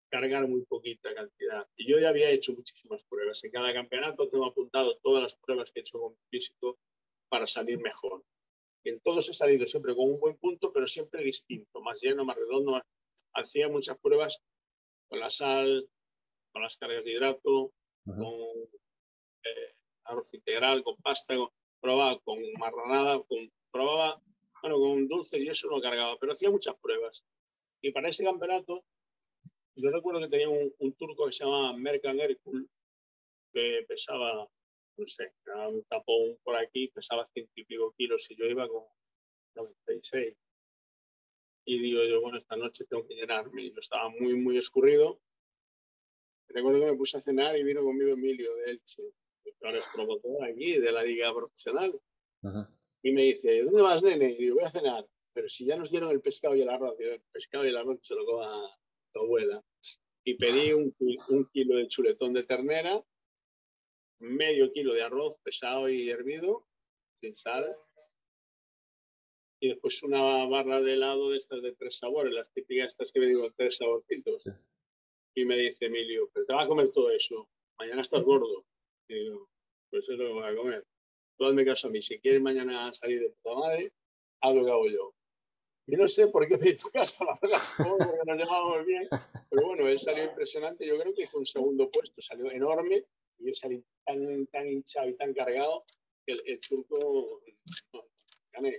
cargar 0.09 0.47
muy 0.47 0.63
poquita 0.65 1.13
cantidad. 1.13 1.67
Y 1.75 1.89
yo 1.89 1.99
ya 1.99 2.09
había 2.09 2.29
hecho 2.29 2.53
muchísimas 2.53 3.03
pruebas. 3.05 3.43
En 3.43 3.51
cada 3.51 3.73
campeonato 3.73 4.29
tengo 4.29 4.45
apuntado 4.45 4.97
todas 4.99 5.23
las 5.23 5.35
pruebas 5.35 5.71
que 5.71 5.79
he 5.79 5.81
hecho 5.81 5.99
con 5.99 6.15
físico 6.29 6.77
para 7.29 7.47
salir 7.47 7.79
mejor. 7.79 8.23
Y 8.83 8.89
en 8.89 8.99
todos 8.99 9.27
he 9.29 9.33
salido 9.33 9.65
siempre 9.65 9.95
con 9.95 10.11
un 10.11 10.19
buen 10.19 10.37
punto, 10.37 10.71
pero 10.71 10.87
siempre 10.87 11.23
distinto, 11.23 11.81
más 11.81 11.99
lleno, 12.01 12.25
más 12.25 12.37
redondo. 12.37 12.81
Hacía 13.33 13.67
muchas 13.69 13.97
pruebas 13.97 14.39
con 15.09 15.19
la 15.19 15.29
sal, 15.29 15.89
con 16.53 16.61
las 16.61 16.77
cargas 16.77 17.03
de 17.03 17.11
hidrato, 17.11 17.73
con 18.05 18.23
eh, 19.43 19.75
arroz 20.05 20.33
integral, 20.33 20.83
con 20.83 20.95
pasta, 20.97 21.35
probaba 21.81 22.17
con 22.19 22.39
marranada, 22.59 23.21
con, 23.23 23.51
probaba, 23.71 24.21
bueno, 24.61 24.77
con 24.77 25.07
dulces 25.09 25.41
y 25.41 25.49
eso 25.49 25.67
no 25.69 25.81
cargaba, 25.81 26.15
pero 26.19 26.31
hacía 26.31 26.49
muchas 26.49 26.75
pruebas. 26.79 27.25
Y 27.81 27.91
para 27.91 28.07
ese 28.07 28.23
campeonato 28.23 28.85
yo 29.75 29.89
recuerdo 29.89 30.21
que 30.21 30.27
tenía 30.27 30.49
un, 30.49 30.93
turco 30.93 31.25
que 31.25 31.31
se 31.31 31.43
llamaba 31.43 31.75
Merkan 31.75 32.19
Erkul, 32.19 32.69
que 33.51 33.85
pesaba, 33.87 34.47
no 34.97 35.07
sé, 35.07 35.33
era 35.45 35.67
un 35.67 35.83
tapón 35.85 36.37
por 36.43 36.55
aquí, 36.55 36.89
pesaba 36.89 37.27
ciento 37.33 37.51
y 37.55 37.65
pico 37.65 37.93
kilos 37.97 38.29
y 38.29 38.35
yo 38.35 38.45
iba 38.45 38.67
con 38.67 38.83
96. 39.55 40.35
Y 41.65 41.79
digo 41.79 42.03
yo, 42.03 42.21
bueno, 42.21 42.37
esta 42.37 42.55
noche 42.55 42.85
tengo 42.85 43.07
que 43.07 43.15
llenarme. 43.15 43.63
Y 43.63 43.71
yo 43.71 43.79
estaba 43.79 44.09
muy, 44.09 44.35
muy 44.35 44.57
escurrido. 44.57 45.19
Recuerdo 46.53 46.79
que 46.79 46.85
me 46.85 46.95
puse 46.95 47.17
a 47.17 47.21
cenar 47.21 47.57
y 47.57 47.63
vino 47.63 47.83
conmigo 47.83 48.11
Emilio 48.11 48.55
de 48.57 48.71
Elche, 48.71 49.03
es 49.45 49.91
promotor 49.95 50.43
aquí 50.45 50.79
de 50.79 50.91
la 50.91 51.03
liga 51.03 51.33
profesional. 51.33 51.99
Y 53.01 53.11
me 53.11 53.23
dice, 53.23 53.63
¿dónde 53.63 53.81
vas, 53.81 54.01
nene? 54.03 54.31
Y 54.31 54.37
digo, 54.37 54.55
voy 54.55 54.65
a 54.65 54.69
cenar. 54.69 55.07
Pero 55.33 55.49
si 55.49 55.65
ya 55.65 55.75
nos 55.75 55.89
dieron 55.89 56.11
el 56.11 56.21
pescado 56.21 56.55
y 56.55 56.61
el 56.61 56.69
arroz, 56.69 56.95
el 56.99 57.21
pescado 57.31 57.65
y 57.65 57.69
el 57.69 57.77
arroz 57.77 57.99
se 58.03 58.15
lo 58.15 58.25
coma 58.25 58.47
tu 59.11 59.21
abuela. 59.21 59.63
Y 60.23 60.35
pedí 60.35 60.73
un, 60.73 60.95
un 61.29 61.45
kilo 61.45 61.77
de 61.77 61.87
chuletón 61.87 62.33
de 62.33 62.43
ternera, 62.43 63.03
medio 64.19 64.71
kilo 64.71 64.93
de 64.93 65.03
arroz 65.03 65.35
pesado 65.43 65.89
y 65.89 66.09
hervido, 66.09 66.65
sin 67.19 67.35
sal, 67.35 67.75
y 69.63 69.69
después 69.69 70.03
una 70.03 70.45
barra 70.45 70.81
de 70.81 70.93
helado 70.93 71.29
de 71.29 71.37
estas 71.37 71.61
de 71.61 71.71
tres 71.73 71.97
sabores, 71.97 72.33
las 72.33 72.51
típicas 72.51 72.87
estas 72.87 73.13
que 73.13 73.21
me 73.21 73.27
digo, 73.27 73.49
tres 73.55 73.77
saborcitos. 73.77 74.43
Y 75.35 75.45
me 75.45 75.57
dice 75.57 75.85
Emilio, 75.85 76.29
pero 76.33 76.45
te 76.45 76.53
vas 76.53 76.65
a 76.65 76.67
comer 76.67 76.91
todo 76.91 77.09
eso, 77.11 77.49
mañana 77.79 78.01
estás 78.01 78.23
gordo. 78.23 78.65
Y 79.07 79.15
digo, 79.15 79.49
pues 79.89 80.03
eso 80.03 80.13
es 80.13 80.19
lo 80.19 80.27
que 80.27 80.33
voy 80.33 80.47
a 80.47 80.55
comer. 80.55 80.87
Tú 81.37 81.45
hazme 81.45 81.65
caso 81.65 81.87
a 81.87 81.91
mí, 81.91 82.01
si 82.01 82.19
quieres 82.19 82.41
mañana 82.41 82.93
salir 82.93 83.19
de 83.19 83.29
puta 83.29 83.55
madre, 83.55 83.93
haz 84.41 84.55
lo 84.55 84.63
que 84.63 84.71
hago 84.71 84.87
yo. 84.87 85.15
Y 85.87 85.97
no 85.97 86.07
sé 86.07 86.27
por 86.27 86.47
qué 86.47 86.57
me 86.57 86.73
tu 86.73 86.89
casa, 86.89 87.25
la 87.25 87.37
verdad, 87.41 87.59
porque 87.77 88.21
nos 88.25 88.37
llevábamos 88.37 88.85
bien. 88.85 89.03
Pero 89.49 89.67
bueno, 89.67 89.87
él 89.87 89.99
salió 89.99 90.23
impresionante. 90.23 90.85
Yo 90.85 90.97
creo 90.99 91.13
que 91.13 91.23
hizo 91.23 91.37
un 91.37 91.45
segundo 91.45 91.89
puesto, 91.89 92.21
salió 92.21 92.49
enorme. 92.51 93.03
Y 93.39 93.47
yo 93.47 93.53
salí 93.53 93.83
tan, 94.05 94.47
tan 94.47 94.67
hinchado 94.67 95.09
y 95.09 95.15
tan 95.15 95.33
cargado 95.33 95.83
que 96.25 96.33
el, 96.45 96.59
turco 96.61 97.41
gané, 98.53 98.77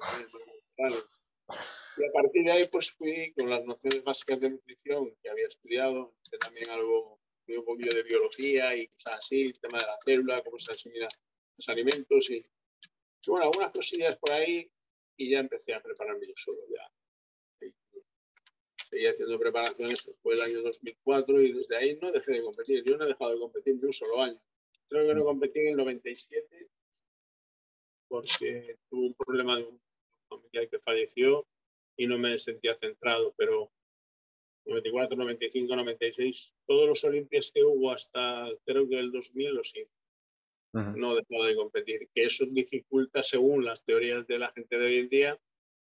Y 1.96 2.04
a 2.04 2.12
partir 2.12 2.44
de 2.44 2.52
ahí, 2.52 2.68
pues 2.70 2.90
fui 2.90 3.32
con 3.36 3.50
las 3.50 3.64
nociones 3.64 4.02
básicas 4.02 4.40
de 4.40 4.50
nutrición 4.50 5.14
que 5.22 5.30
había 5.30 5.46
estudiado, 5.46 6.14
también 6.40 6.70
algo, 6.70 7.20
un 7.46 7.64
poquillo 7.64 7.92
de 7.94 8.02
biología 8.02 8.74
y 8.74 8.88
cosas 8.88 9.16
así, 9.18 9.42
el 9.42 9.60
tema 9.60 9.78
de 9.78 9.86
la 9.86 9.98
célula, 10.04 10.42
cómo 10.42 10.58
se 10.58 10.72
asimilan 10.72 11.08
los 11.56 11.68
alimentos 11.68 12.30
y 12.30 12.42
bueno, 13.26 13.46
algunas 13.46 13.70
cosillas 13.70 14.16
por 14.18 14.32
ahí 14.32 14.70
y 15.16 15.30
ya 15.30 15.40
empecé 15.40 15.74
a 15.74 15.82
prepararme 15.82 16.26
yo 16.26 16.34
solo. 16.36 16.60
Ya. 16.68 17.70
Seguí 18.90 19.06
haciendo 19.06 19.38
preparaciones, 19.38 20.08
fue 20.22 20.34
el 20.34 20.42
año 20.42 20.62
2004 20.62 21.40
y 21.42 21.52
desde 21.52 21.76
ahí 21.76 21.98
no 22.00 22.12
dejé 22.12 22.32
de 22.32 22.42
competir. 22.42 22.84
Yo 22.84 22.96
no 22.96 23.04
he 23.04 23.08
dejado 23.08 23.32
de 23.32 23.38
competir 23.38 23.76
ni 23.76 23.84
un 23.84 23.92
solo 23.92 24.22
año. 24.22 24.40
Creo 24.88 25.06
que 25.06 25.14
no 25.14 25.24
competí 25.24 25.60
en 25.60 25.68
el 25.68 25.76
97 25.76 26.68
porque 28.08 28.78
tuve 28.88 29.06
un 29.06 29.14
problema 29.14 29.56
de 29.56 29.64
un 29.64 29.80
familiar 30.36 30.68
que 30.68 30.78
falleció 30.78 31.46
y 31.96 32.06
no 32.06 32.18
me 32.18 32.38
sentía 32.38 32.74
centrado, 32.76 33.34
pero 33.36 33.70
94, 34.66 35.16
95, 35.16 35.76
96, 35.76 36.54
todos 36.66 36.88
los 36.88 37.04
Olimpias 37.04 37.50
que 37.52 37.62
hubo 37.62 37.90
hasta 37.90 38.48
creo 38.64 38.88
que 38.88 38.98
el 38.98 39.12
2000 39.12 39.54
los 39.54 39.76
hice 39.76 39.90
no 40.74 41.14
dejaba 41.14 41.46
de 41.46 41.54
competir. 41.54 42.08
Que 42.14 42.24
eso 42.24 42.46
dificulta, 42.46 43.22
según 43.22 43.64
las 43.64 43.84
teorías 43.84 44.26
de 44.26 44.38
la 44.38 44.50
gente 44.50 44.78
de 44.78 44.86
hoy 44.86 44.96
en 44.98 45.08
día, 45.08 45.40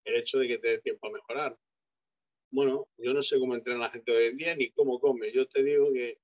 el 0.05 0.17
hecho 0.17 0.39
de 0.39 0.49
que 0.49 0.59
te 0.59 0.69
dé 0.69 0.79
tiempo 0.79 1.09
a 1.09 1.13
mejorar. 1.13 1.59
Bueno, 2.51 2.89
yo 2.97 3.13
no 3.13 3.21
sé 3.21 3.39
cómo 3.39 3.55
entrena 3.55 3.81
la 3.81 3.91
gente 3.91 4.11
de 4.11 4.19
hoy 4.19 4.27
en 4.29 4.37
día 4.39 4.57
ni 4.57 4.71
cómo 4.71 4.99
come. 4.99 5.31
Yo 5.33 5.47
te 5.47 5.63
digo 5.63 5.93
que 5.93 6.19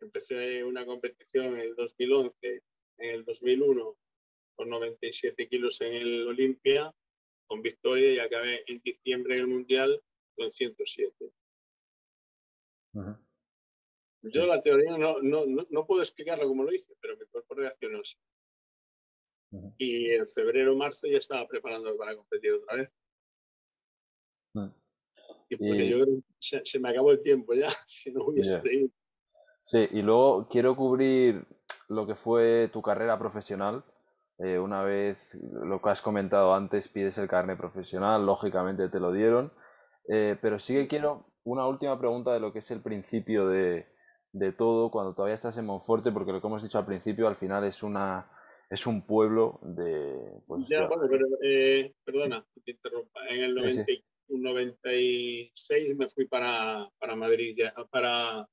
empecé 0.00 0.64
una 0.64 0.86
competición 0.86 1.54
en 1.54 1.60
el 1.60 1.74
2011, 1.74 2.62
en 2.98 3.10
el 3.10 3.24
2001, 3.24 3.96
con 4.56 4.68
97 4.70 5.48
kilos 5.48 5.80
en 5.82 5.94
el 5.94 6.26
Olimpia, 6.28 6.94
con 7.50 7.62
victoria, 7.62 8.12
y 8.12 8.18
acabé 8.20 8.62
en 8.68 8.80
diciembre 8.80 9.34
en 9.34 9.40
el 9.40 9.46
Mundial 9.48 10.00
con 10.36 10.52
107. 10.52 11.32
Yo 14.22 14.46
la 14.46 14.62
teoría 14.62 14.96
no, 14.96 15.20
no, 15.20 15.44
no, 15.68 15.86
puedo 15.86 16.00
explicarlo 16.00 16.46
como 16.46 16.62
lo 16.62 16.72
hice, 16.72 16.94
pero 17.00 17.16
mi 17.16 17.26
cuerpo 17.26 17.54
reaccionó 17.56 18.02
así. 18.02 18.16
Y 19.78 20.12
en 20.12 20.28
febrero 20.28 20.76
marzo 20.76 21.08
ya 21.08 21.18
estaba 21.18 21.44
preparando 21.48 21.96
para 21.96 22.14
competir 22.14 22.52
otra 22.52 22.76
vez. 22.76 22.90
Y 25.48 25.56
porque 25.56 25.88
yo 25.88 26.04
creo 26.04 26.22
que 26.22 26.62
se, 26.64 26.78
me 26.78 26.90
acabó 26.90 27.10
el 27.10 27.20
tiempo 27.20 27.52
ya, 27.54 27.68
si 27.86 28.12
no 28.12 28.26
hubiese 28.26 28.60
seguido. 28.60 28.90
Sí, 29.64 29.88
y 29.90 30.02
luego 30.02 30.46
quiero 30.48 30.76
cubrir 30.76 31.44
lo 31.88 32.06
que 32.06 32.14
fue 32.14 32.70
tu 32.72 32.80
carrera 32.80 33.18
profesional. 33.18 33.84
Eh, 34.42 34.58
una 34.58 34.82
vez 34.82 35.38
lo 35.52 35.80
que 35.82 35.90
has 35.90 36.02
comentado 36.02 36.54
antes, 36.54 36.88
pides 36.88 37.18
el 37.18 37.28
carnet 37.28 37.58
profesional, 37.58 38.24
lógicamente 38.24 38.88
te 38.88 39.00
lo 39.00 39.12
dieron. 39.12 39.52
Eh, 40.08 40.36
pero 40.40 40.58
sí 40.58 40.74
que 40.74 40.88
quiero 40.88 41.26
una 41.44 41.66
última 41.66 41.98
pregunta 41.98 42.32
de 42.32 42.40
lo 42.40 42.52
que 42.52 42.60
es 42.60 42.70
el 42.70 42.80
principio 42.80 43.46
de, 43.46 43.86
de 44.32 44.52
todo 44.52 44.90
cuando 44.90 45.14
todavía 45.14 45.34
estás 45.34 45.58
en 45.58 45.66
Monforte, 45.66 46.10
porque 46.10 46.32
lo 46.32 46.40
que 46.40 46.46
hemos 46.46 46.62
dicho 46.62 46.78
al 46.78 46.86
principio, 46.86 47.28
al 47.28 47.36
final 47.36 47.64
es 47.64 47.82
una 47.82 48.30
es 48.70 48.86
un 48.86 49.04
pueblo 49.04 49.58
de... 49.62 50.42
Pues, 50.46 50.68
ya, 50.68 50.86
bueno, 50.86 51.02
pero, 51.10 51.26
eh, 51.42 51.92
perdona, 52.04 52.46
te 52.64 52.70
interrumpa. 52.70 53.26
En 53.28 53.42
el 53.42 53.54
96 54.28 55.96
me 55.96 56.08
fui 56.08 56.26
para, 56.26 56.88
para 57.00 57.16
Madrid, 57.16 57.58
para, 57.90 58.48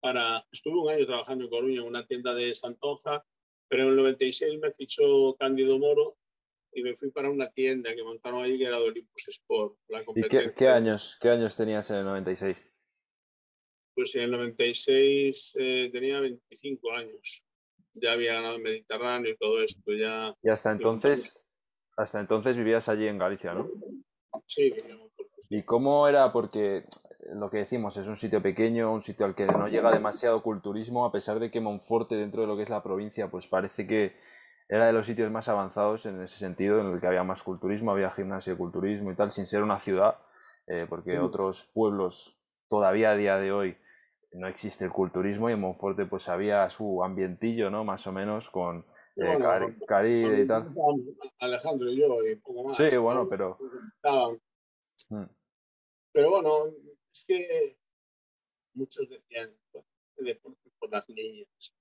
para, 0.00 0.46
estuve 0.50 0.80
un 0.80 0.88
año 0.90 1.04
trabajando 1.06 1.44
en 1.44 1.50
Coruña 1.50 1.82
en 1.82 1.86
una 1.86 2.06
tienda 2.06 2.32
de 2.32 2.54
Santonja, 2.54 3.22
pero 3.70 3.84
en 3.84 3.90
el 3.90 3.96
96 3.96 4.58
me 4.60 4.72
fichó 4.72 5.36
Cándido 5.38 5.78
Moro 5.78 6.16
y 6.72 6.82
me 6.82 6.96
fui 6.96 7.10
para 7.12 7.30
una 7.30 7.48
tienda 7.50 7.94
que 7.94 8.02
montaron 8.02 8.42
ahí 8.42 8.58
que 8.58 8.64
era 8.64 8.78
de 8.78 8.88
Olympus 8.88 9.28
Sport. 9.28 9.76
La 9.88 10.02
¿Y 10.16 10.22
qué, 10.24 10.52
qué, 10.52 10.68
años, 10.68 11.16
qué 11.20 11.30
años 11.30 11.56
tenías 11.56 11.88
en 11.90 11.98
el 11.98 12.04
96? 12.04 12.62
Pues 13.94 14.14
en 14.16 14.22
el 14.22 14.32
96 14.32 15.56
eh, 15.58 15.90
tenía 15.92 16.20
25 16.20 16.92
años. 16.92 17.44
Ya 17.94 18.12
había 18.12 18.34
ganado 18.34 18.56
el 18.56 18.62
Mediterráneo 18.62 19.32
y 19.32 19.36
todo 19.36 19.62
esto. 19.62 19.92
Ya, 19.92 20.34
y 20.42 20.48
hasta 20.48 20.72
entonces, 20.72 21.40
hasta 21.96 22.18
entonces 22.18 22.56
vivías 22.56 22.88
allí 22.88 23.06
en 23.06 23.18
Galicia, 23.18 23.54
¿no? 23.54 23.70
Sí, 24.46 24.72
¿Y 25.48 25.62
cómo 25.62 26.08
era? 26.08 26.32
Porque 26.32 26.84
lo 27.34 27.50
que 27.50 27.58
decimos 27.58 27.96
es 27.96 28.08
un 28.08 28.16
sitio 28.16 28.42
pequeño, 28.42 28.92
un 28.92 29.02
sitio 29.02 29.26
al 29.26 29.34
que 29.34 29.46
no 29.46 29.68
llega 29.68 29.92
demasiado 29.92 30.42
culturismo, 30.42 31.04
a 31.04 31.12
pesar 31.12 31.38
de 31.38 31.50
que 31.50 31.60
Monforte, 31.60 32.16
dentro 32.16 32.42
de 32.42 32.48
lo 32.48 32.56
que 32.56 32.62
es 32.62 32.70
la 32.70 32.82
provincia, 32.82 33.30
pues 33.30 33.46
parece 33.46 33.86
que 33.86 34.16
era 34.68 34.86
de 34.86 34.92
los 34.92 35.06
sitios 35.06 35.30
más 35.30 35.48
avanzados 35.48 36.06
en 36.06 36.20
ese 36.22 36.38
sentido, 36.38 36.80
en 36.80 36.86
el 36.86 37.00
que 37.00 37.06
había 37.06 37.24
más 37.24 37.42
culturismo, 37.42 37.90
había 37.90 38.10
gimnasio, 38.10 38.56
culturismo 38.56 39.10
y 39.12 39.16
tal, 39.16 39.32
sin 39.32 39.46
ser 39.46 39.62
una 39.62 39.78
ciudad, 39.78 40.18
eh, 40.66 40.86
porque 40.88 41.18
otros 41.18 41.70
pueblos 41.74 42.38
todavía 42.68 43.10
a 43.10 43.16
día 43.16 43.36
de 43.38 43.52
hoy 43.52 43.76
no 44.32 44.46
existe 44.46 44.84
el 44.84 44.92
culturismo 44.92 45.50
y 45.50 45.54
en 45.54 45.60
Monforte 45.60 46.06
pues 46.06 46.28
había 46.28 46.70
su 46.70 47.02
ambientillo, 47.02 47.68
¿no? 47.68 47.82
Más 47.84 48.06
o 48.06 48.12
menos 48.12 48.48
con 48.48 48.86
eh, 49.16 50.42
y 50.42 50.46
tal. 50.46 50.72
Alejandro 51.40 51.90
y 51.90 51.98
yo 51.98 52.24
y 52.24 52.36
poco 52.36 52.64
más. 52.64 52.76
Sí, 52.76 52.96
bueno, 52.96 53.28
pero... 53.28 53.58
Mm. 55.10 55.24
Pero 56.12 56.30
bueno, 56.30 56.66
es 57.12 57.24
que 57.26 57.76
muchos 58.74 59.08
decían 59.08 59.54
deporte 60.16 60.70
por 60.78 60.90
las 60.90 61.08
niñas. 61.08 61.74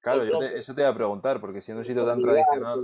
Claro, 0.00 0.24
yo 0.24 0.42
eso 0.42 0.74
te 0.74 0.82
iba 0.82 0.90
a 0.90 0.94
preguntar, 0.94 1.40
porque 1.40 1.62
siendo 1.62 1.80
un 1.80 1.84
sitio 1.84 2.04
tan 2.04 2.20
tradicional. 2.20 2.80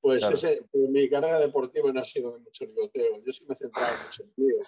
Pues, 0.00 0.28
ese, 0.30 0.64
mi 0.72 1.10
carrera 1.10 1.38
deportiva 1.38 1.92
no 1.92 2.00
ha 2.00 2.04
sido 2.04 2.32
de 2.32 2.38
mucho 2.38 2.64
ligoteo. 2.64 3.22
Yo 3.22 3.32
sí 3.32 3.44
me 3.46 3.52
he 3.52 3.56
centrado 3.56 3.92
en 3.92 4.12
sentido. 4.12 4.58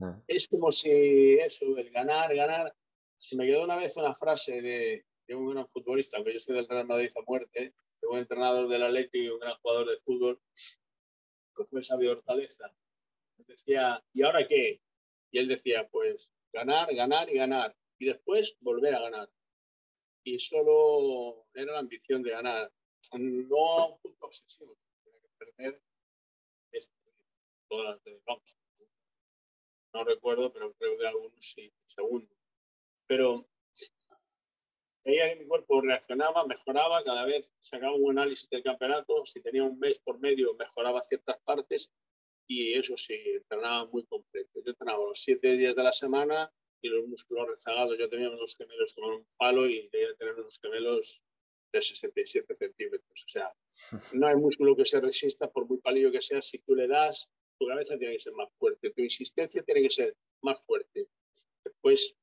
Ah. 0.00 0.20
Es 0.26 0.48
como 0.48 0.72
si 0.72 1.38
eso, 1.38 1.76
el 1.76 1.90
ganar, 1.90 2.34
ganar, 2.34 2.74
se 3.16 3.36
me 3.36 3.46
quedó 3.46 3.62
una 3.62 3.76
vez 3.76 3.96
una 3.96 4.12
frase 4.12 4.60
de, 4.60 5.04
un 5.36 5.50
gran 5.50 5.68
futbolista, 5.68 6.16
aunque 6.16 6.32
yo 6.32 6.40
soy 6.40 6.56
del 6.56 6.68
Real 6.68 6.86
Madrid 6.86 7.10
a 7.16 7.22
muerte, 7.24 7.74
de 8.00 8.08
un 8.08 8.18
entrenador 8.18 8.68
del 8.68 8.82
Atlético 8.82 9.16
y 9.16 9.28
un 9.28 9.38
gran 9.38 9.54
jugador 9.62 9.88
de 9.88 10.00
fútbol, 10.00 10.40
que 11.56 11.64
fue 11.64 11.82
Sabio 11.84 12.10
Hortaleza. 12.10 12.72
Decía, 13.46 14.02
¿y 14.12 14.22
ahora 14.22 14.46
qué? 14.46 14.80
Y 15.36 15.38
él 15.38 15.48
decía, 15.48 15.86
pues 15.90 16.30
ganar, 16.50 16.94
ganar 16.94 17.28
y 17.28 17.34
ganar. 17.36 17.76
Y 17.98 18.06
después 18.06 18.56
volver 18.60 18.94
a 18.94 19.00
ganar. 19.00 19.30
Y 20.24 20.38
solo 20.38 21.46
era 21.52 21.74
la 21.74 21.80
ambición 21.80 22.22
de 22.22 22.30
ganar. 22.30 22.72
No 23.12 23.88
un 23.88 23.98
punto 24.00 24.24
obsesivo. 24.24 24.78
Tenía 25.04 25.20
que 25.20 25.28
perder 25.36 25.82
todas 27.68 28.00
las. 28.06 28.56
No 29.92 30.04
recuerdo, 30.04 30.50
pero 30.50 30.72
creo 30.72 30.96
que 30.96 31.06
algunos 31.06 31.44
sí, 31.44 31.70
segundo 31.84 32.34
pero 33.06 33.46
veía 35.04 35.28
que 35.28 35.36
mi 35.36 35.46
cuerpo 35.46 35.82
reaccionaba, 35.82 36.46
mejoraba, 36.46 37.04
cada 37.04 37.26
vez 37.26 37.52
sacaba 37.60 37.94
un 37.94 38.18
análisis 38.18 38.48
del 38.48 38.62
campeonato, 38.62 39.26
si 39.26 39.42
tenía 39.42 39.64
un 39.64 39.78
mes 39.78 39.98
por 39.98 40.18
medio 40.18 40.54
mejoraba 40.54 41.02
ciertas 41.02 41.38
partes 41.42 41.94
y 42.46 42.74
eso 42.74 42.96
sí, 42.96 43.14
entrenaba 43.14 43.86
muy 43.86 44.04
completo. 44.06 44.60
Yo 44.64 44.70
entrenaba 44.70 45.04
los 45.04 45.20
siete 45.20 45.56
días 45.56 45.74
de 45.74 45.82
la 45.82 45.92
semana 45.92 46.52
y 46.80 46.88
los 46.88 47.06
músculos 47.06 47.48
rezagados. 47.48 47.98
Yo 47.98 48.08
tenía 48.08 48.28
unos 48.28 48.56
gemelos 48.56 48.94
con 48.94 49.04
un 49.04 49.26
palo 49.36 49.66
y 49.66 49.88
debía 49.88 50.14
tener 50.16 50.34
unos 50.34 50.58
gemelos 50.60 51.22
de 51.72 51.82
67 51.82 52.54
centímetros. 52.54 53.24
O 53.24 53.28
sea, 53.28 53.52
no 54.14 54.26
hay 54.26 54.36
músculo 54.36 54.76
que 54.76 54.84
se 54.84 55.00
resista 55.00 55.50
por 55.50 55.66
muy 55.68 55.78
palillo 55.78 56.12
que 56.12 56.22
sea. 56.22 56.40
Si 56.40 56.58
tú 56.58 56.74
le 56.74 56.86
das, 56.86 57.32
tu 57.58 57.66
cabeza 57.66 57.98
tiene 57.98 58.14
que 58.14 58.20
ser 58.20 58.34
más 58.34 58.48
fuerte, 58.58 58.90
tu 58.90 59.02
insistencia 59.02 59.62
tiene 59.62 59.82
que 59.82 59.90
ser 59.90 60.16
más 60.42 60.64
fuerte. 60.64 61.08
Después, 61.64 62.16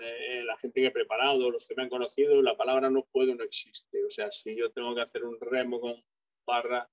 eh, 0.00 0.44
la 0.44 0.56
gente 0.58 0.80
que 0.80 0.86
he 0.86 0.92
preparado, 0.92 1.50
los 1.50 1.66
que 1.66 1.74
me 1.74 1.82
han 1.82 1.88
conocido, 1.88 2.42
la 2.42 2.56
palabra 2.56 2.90
no 2.90 3.04
puedo 3.10 3.34
no 3.34 3.42
existe. 3.42 4.04
O 4.04 4.10
sea, 4.10 4.30
si 4.30 4.56
yo 4.56 4.70
tengo 4.70 4.94
que 4.94 5.00
hacer 5.00 5.24
un 5.24 5.40
remo 5.40 5.80
con 5.80 6.04
barra 6.46 6.88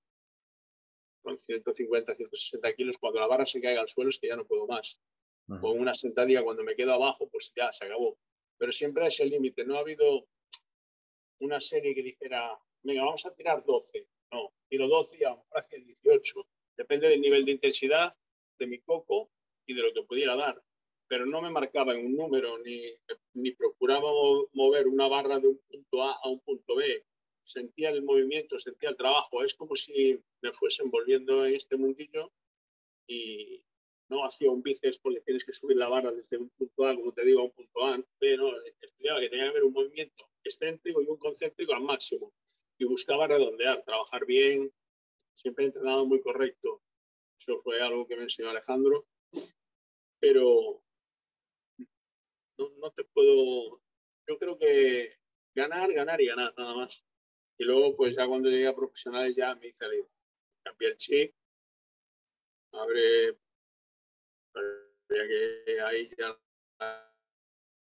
con 1.24 1.38
150, 1.38 2.14
160 2.14 2.74
kilos, 2.74 2.98
cuando 2.98 3.20
la 3.20 3.28
barra 3.28 3.46
se 3.46 3.62
caiga 3.62 3.82
al 3.82 3.88
suelo 3.88 4.10
es 4.10 4.20
que 4.20 4.28
ya 4.28 4.36
no 4.36 4.46
puedo 4.46 4.68
más. 4.68 5.00
Con 5.48 5.80
una 5.80 5.94
sentadilla, 5.94 6.44
cuando 6.44 6.64
me 6.64 6.76
quedo 6.76 6.94
abajo, 6.94 7.28
pues 7.30 7.52
ya 7.56 7.72
se 7.72 7.86
acabó. 7.86 8.18
Pero 8.58 8.72
siempre 8.72 9.08
es 9.08 9.20
el 9.20 9.30
límite. 9.30 9.66
No 9.66 9.76
ha 9.76 9.80
habido 9.80 10.28
una 11.40 11.60
serie 11.60 11.94
que 11.94 12.02
dijera, 12.02 12.58
venga, 12.82 13.04
vamos 13.04 13.26
a 13.26 13.34
tirar 13.34 13.64
12. 13.66 14.08
No, 14.32 14.54
tiro 14.70 14.88
12 14.88 15.18
y 15.20 15.24
a 15.24 15.32
lo 15.32 15.38
mejor 15.38 15.60
hacia 15.60 15.80
18. 15.80 16.48
Depende 16.78 17.10
del 17.10 17.22
nivel 17.22 17.46
de 17.46 17.52
intensidad 17.52 18.16
de 18.58 18.68
mi 18.68 18.80
coco 18.80 19.32
y 19.66 19.74
de 19.74 19.82
lo 19.82 19.94
que 19.94 20.04
pudiera 20.04 20.36
dar. 20.36 20.62
Pero 21.08 21.26
no 21.26 21.42
me 21.42 21.50
marcaba 21.50 21.94
en 21.94 22.06
un 22.06 22.16
número 22.16 22.58
ni, 22.60 22.82
ni 23.34 23.52
procuraba 23.52 24.10
mover 24.54 24.88
una 24.88 25.08
barra 25.08 25.40
de 25.40 25.50
un 25.50 25.60
punto 25.70 26.04
A 26.04 26.20
a 26.24 26.30
un 26.30 26.40
punto 26.40 26.76
B. 26.76 27.06
Sentía 27.44 27.90
el 27.90 28.04
movimiento, 28.04 28.58
sentía 28.58 28.90
el 28.90 28.98
trabajo. 28.98 29.44
Es 29.44 29.54
como 29.54 29.76
si 29.76 30.20
me 30.42 30.54
fuese 30.54 30.84
envolviendo 30.84 31.46
en 31.46 31.56
este 31.56 31.78
mundillo 31.78 32.32
y, 33.08 33.64
no 34.10 34.26
hacía 34.26 34.52
un 34.52 34.62
bíceps 34.62 35.00
porque 35.00 35.22
tienes 35.22 35.44
que 35.46 35.54
subir 35.54 35.78
la 35.78 35.90
barra 35.90 36.12
desde 36.12 36.38
un 36.38 36.50
punto 36.50 36.86
A, 36.86 36.96
como 36.96 37.12
te 37.14 37.26
digo, 37.26 37.42
a 37.42 37.46
un 37.46 37.52
punto 37.52 37.86
A. 37.86 38.04
Pero 38.20 38.52
estudiaba 38.82 39.20
que 39.20 39.30
tenía 39.30 39.46
que 39.46 39.50
haber 39.50 39.64
un 39.64 39.74
movimiento 39.74 40.30
excéntrico 40.44 41.02
y 41.02 41.08
un 41.08 41.18
concéntrico 41.18 41.74
al 41.74 41.82
máximo. 41.82 42.34
Y 42.78 42.86
buscaba 42.86 43.28
redondear, 43.28 43.84
trabajar 43.84 44.26
bien. 44.26 44.72
Siempre 45.34 45.66
he 45.66 45.68
entrenado 45.68 46.06
muy 46.06 46.22
correcto. 46.22 46.82
Eso 47.40 47.60
fue 47.60 47.82
algo 47.82 48.08
que 48.08 48.16
me 48.16 48.24
enseñó 48.24 48.50
Alejandro. 48.50 49.06
Pero 50.20 50.84
no, 52.58 52.70
no 52.78 52.92
te 52.92 53.04
puedo. 53.06 53.82
Yo 54.28 54.38
creo 54.38 54.58
que 54.58 55.18
ganar, 55.56 55.92
ganar 55.92 56.22
y 56.22 56.28
ganar, 56.28 56.54
nada 56.58 56.76
más. 56.76 57.06
Y 57.64 57.66
luego, 57.66 57.96
pues 57.96 58.14
ya 58.14 58.28
cuando 58.28 58.50
llegué 58.50 58.68
a 58.68 58.76
profesionales, 58.76 59.38
ya 59.38 59.56
me 59.56 59.68
hice 59.68 59.86
cambié 60.66 60.90
el 60.90 60.98
chip, 60.98 61.34
abre 62.74 63.38
que 65.08 65.80
ahí 65.82 66.12
ya 66.18 66.38
va 66.82 67.10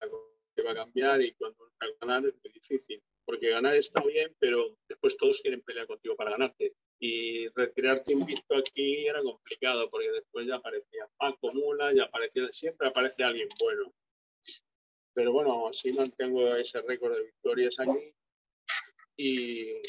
a 0.01 0.75
cambiar 0.75 1.21
y 1.23 1.35
cuando 1.35 1.73
ganar 2.01 2.25
es 2.25 2.35
muy 2.41 2.53
difícil. 2.53 3.03
Porque 3.25 3.51
ganar 3.51 3.75
está 3.75 4.01
bien, 4.05 4.33
pero 4.39 4.79
después 4.89 5.17
todos 5.17 5.41
quieren 5.41 5.61
pelear 5.63 5.89
contigo 5.89 6.15
para 6.15 6.31
ganarte. 6.31 6.77
Y 7.01 7.49
retirarte 7.49 8.13
invicto 8.13 8.57
aquí 8.57 9.09
era 9.09 9.21
complicado, 9.25 9.91
porque 9.91 10.13
después 10.13 10.47
ya 10.47 10.55
aparecía 10.55 11.11
Paco 11.17 11.53
Mula, 11.53 11.93
ya 11.93 12.05
aparecía, 12.05 12.47
siempre 12.53 12.87
aparece 12.87 13.25
alguien 13.25 13.49
bueno. 13.59 13.93
Pero 15.15 15.33
bueno, 15.33 15.67
así 15.67 15.93
mantengo 15.93 16.55
ese 16.55 16.81
récord 16.83 17.17
de 17.17 17.25
victorias 17.25 17.81
aquí. 17.81 18.15
Y, 19.17 19.81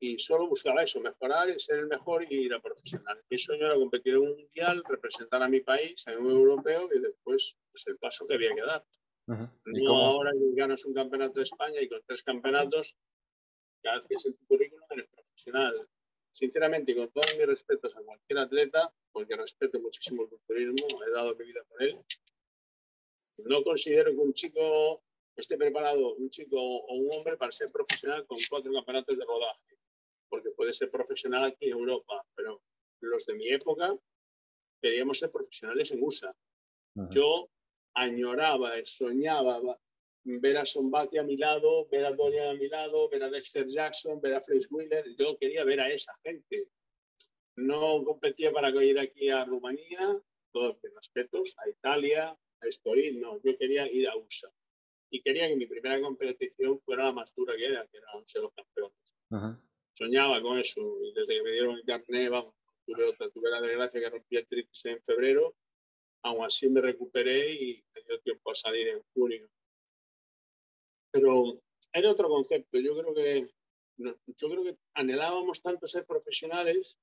y 0.00 0.18
solo 0.18 0.48
buscaba 0.48 0.82
eso, 0.82 1.00
mejorar, 1.00 1.58
ser 1.58 1.80
el 1.80 1.86
mejor 1.86 2.26
y 2.30 2.46
ir 2.46 2.54
a 2.54 2.60
profesional. 2.60 3.22
Mi 3.30 3.38
sueño 3.38 3.66
era 3.66 3.76
competir 3.76 4.14
en 4.14 4.20
un 4.20 4.36
mundial, 4.36 4.82
representar 4.86 5.42
a 5.42 5.48
mi 5.48 5.60
país, 5.60 6.06
en 6.06 6.18
un 6.18 6.30
europeo 6.30 6.88
y 6.94 7.00
después 7.00 7.56
pues, 7.70 7.86
el 7.86 7.96
paso 7.98 8.26
que 8.26 8.34
había 8.34 8.54
que 8.54 8.62
dar. 8.62 8.84
No 9.26 9.96
ahora 9.96 10.32
que 10.32 10.54
ganas 10.54 10.84
un 10.84 10.94
campeonato 10.94 11.40
de 11.40 11.44
España 11.44 11.80
y 11.80 11.88
con 11.88 12.00
tres 12.06 12.22
campeonatos 12.22 12.96
ya 13.82 13.94
haces 13.94 14.26
el 14.26 14.36
currículum 14.46 14.84
eres 14.90 15.08
profesional. 15.08 15.88
Sinceramente, 16.32 16.94
con 16.94 17.08
todos 17.10 17.34
mis 17.36 17.46
respetos 17.46 17.96
a 17.96 18.02
cualquier 18.02 18.38
atleta, 18.40 18.92
porque 19.10 19.36
respeto 19.36 19.80
muchísimo 19.80 20.24
el 20.24 20.28
culturismo, 20.28 20.86
he 21.06 21.10
dado 21.10 21.34
mi 21.34 21.46
vida 21.46 21.64
por 21.68 21.82
él, 21.82 21.98
no 23.46 23.62
considero 23.62 24.12
que 24.12 24.18
un 24.18 24.32
chico 24.32 25.02
esté 25.36 25.56
preparado, 25.56 26.14
un 26.14 26.30
chico 26.30 26.56
o 26.58 26.94
un 26.94 27.12
hombre, 27.12 27.36
para 27.36 27.52
ser 27.52 27.70
profesional 27.70 28.26
con 28.26 28.38
cuatro 28.48 28.72
campeonatos 28.72 29.18
de 29.18 29.24
rodaje 29.24 29.76
porque 30.28 30.50
puede 30.50 30.72
ser 30.72 30.90
profesional 30.90 31.44
aquí 31.44 31.66
en 31.66 31.72
Europa, 31.72 32.24
pero 32.34 32.62
los 33.00 33.26
de 33.26 33.34
mi 33.34 33.48
época 33.48 33.96
queríamos 34.80 35.18
ser 35.18 35.30
profesionales 35.30 35.92
en 35.92 36.02
USA. 36.02 36.34
Yo 37.10 37.48
añoraba, 37.94 38.72
soñaba 38.84 39.60
ver 40.24 40.56
a 40.56 40.64
Sombati 40.64 41.18
a 41.18 41.22
mi 41.22 41.36
lado, 41.36 41.86
ver 41.88 42.06
a 42.06 42.12
Dorian 42.12 42.48
a 42.48 42.54
mi 42.54 42.68
lado, 42.68 43.08
ver 43.08 43.22
a 43.22 43.30
Dexter 43.30 43.66
Jackson, 43.66 44.20
ver 44.20 44.34
a 44.34 44.40
Fraser 44.40 44.68
Wheeler. 44.70 45.14
Yo 45.16 45.36
quería 45.38 45.64
ver 45.64 45.80
a 45.80 45.88
esa 45.88 46.14
gente. 46.22 46.68
No 47.56 48.02
competía 48.04 48.50
para 48.52 48.70
ir 48.82 48.98
aquí 48.98 49.30
a 49.30 49.44
Rumanía, 49.44 50.20
todos 50.52 50.78
mis 50.82 50.94
respetos, 50.94 51.54
a 51.58 51.68
Italia, 51.68 52.30
a 52.60 52.66
Estoril, 52.66 53.20
no. 53.20 53.40
Yo 53.42 53.56
quería 53.58 53.90
ir 53.90 54.08
a 54.08 54.16
USA. 54.16 54.50
Y 55.16 55.22
quería 55.22 55.48
que 55.48 55.56
mi 55.56 55.66
primera 55.66 55.98
competición 55.98 56.78
fuera 56.80 57.04
la 57.04 57.12
más 57.12 57.34
dura 57.34 57.56
que 57.56 57.64
era, 57.64 57.86
que 57.86 57.96
era 57.96 58.06
un 58.14 58.24
los 58.42 58.52
campeones 58.52 59.62
soñaba 59.94 60.42
con 60.42 60.58
eso. 60.58 60.98
Y 61.02 61.12
desde 61.12 61.36
que 61.36 61.42
me 61.42 61.52
dieron 61.52 61.76
el 61.76 61.84
carnet, 61.84 62.30
vamos, 62.30 62.54
tuve, 62.84 63.04
otra, 63.04 63.30
tuve 63.30 63.50
la 63.50 63.62
desgracia 63.62 63.98
que 63.98 64.10
rompí 64.10 64.36
el 64.36 64.46
tríceps 64.46 64.84
en 64.84 65.02
febrero. 65.02 65.56
Aún 66.22 66.44
así 66.44 66.68
me 66.68 66.82
recuperé 66.82 67.54
y 67.54 67.84
me 67.94 68.02
dio 68.02 68.20
tiempo 68.20 68.50
a 68.50 68.54
salir 68.54 68.88
en 68.88 69.02
junio. 69.14 69.48
Pero 71.10 71.62
era 71.94 72.10
otro 72.10 72.28
concepto. 72.28 72.78
Yo 72.78 72.94
creo 72.98 73.14
que, 73.14 73.50
yo 73.96 74.50
creo 74.50 74.64
que 74.64 74.76
anhelábamos 74.94 75.62
tanto 75.62 75.86
ser 75.86 76.04
profesionales 76.04 76.98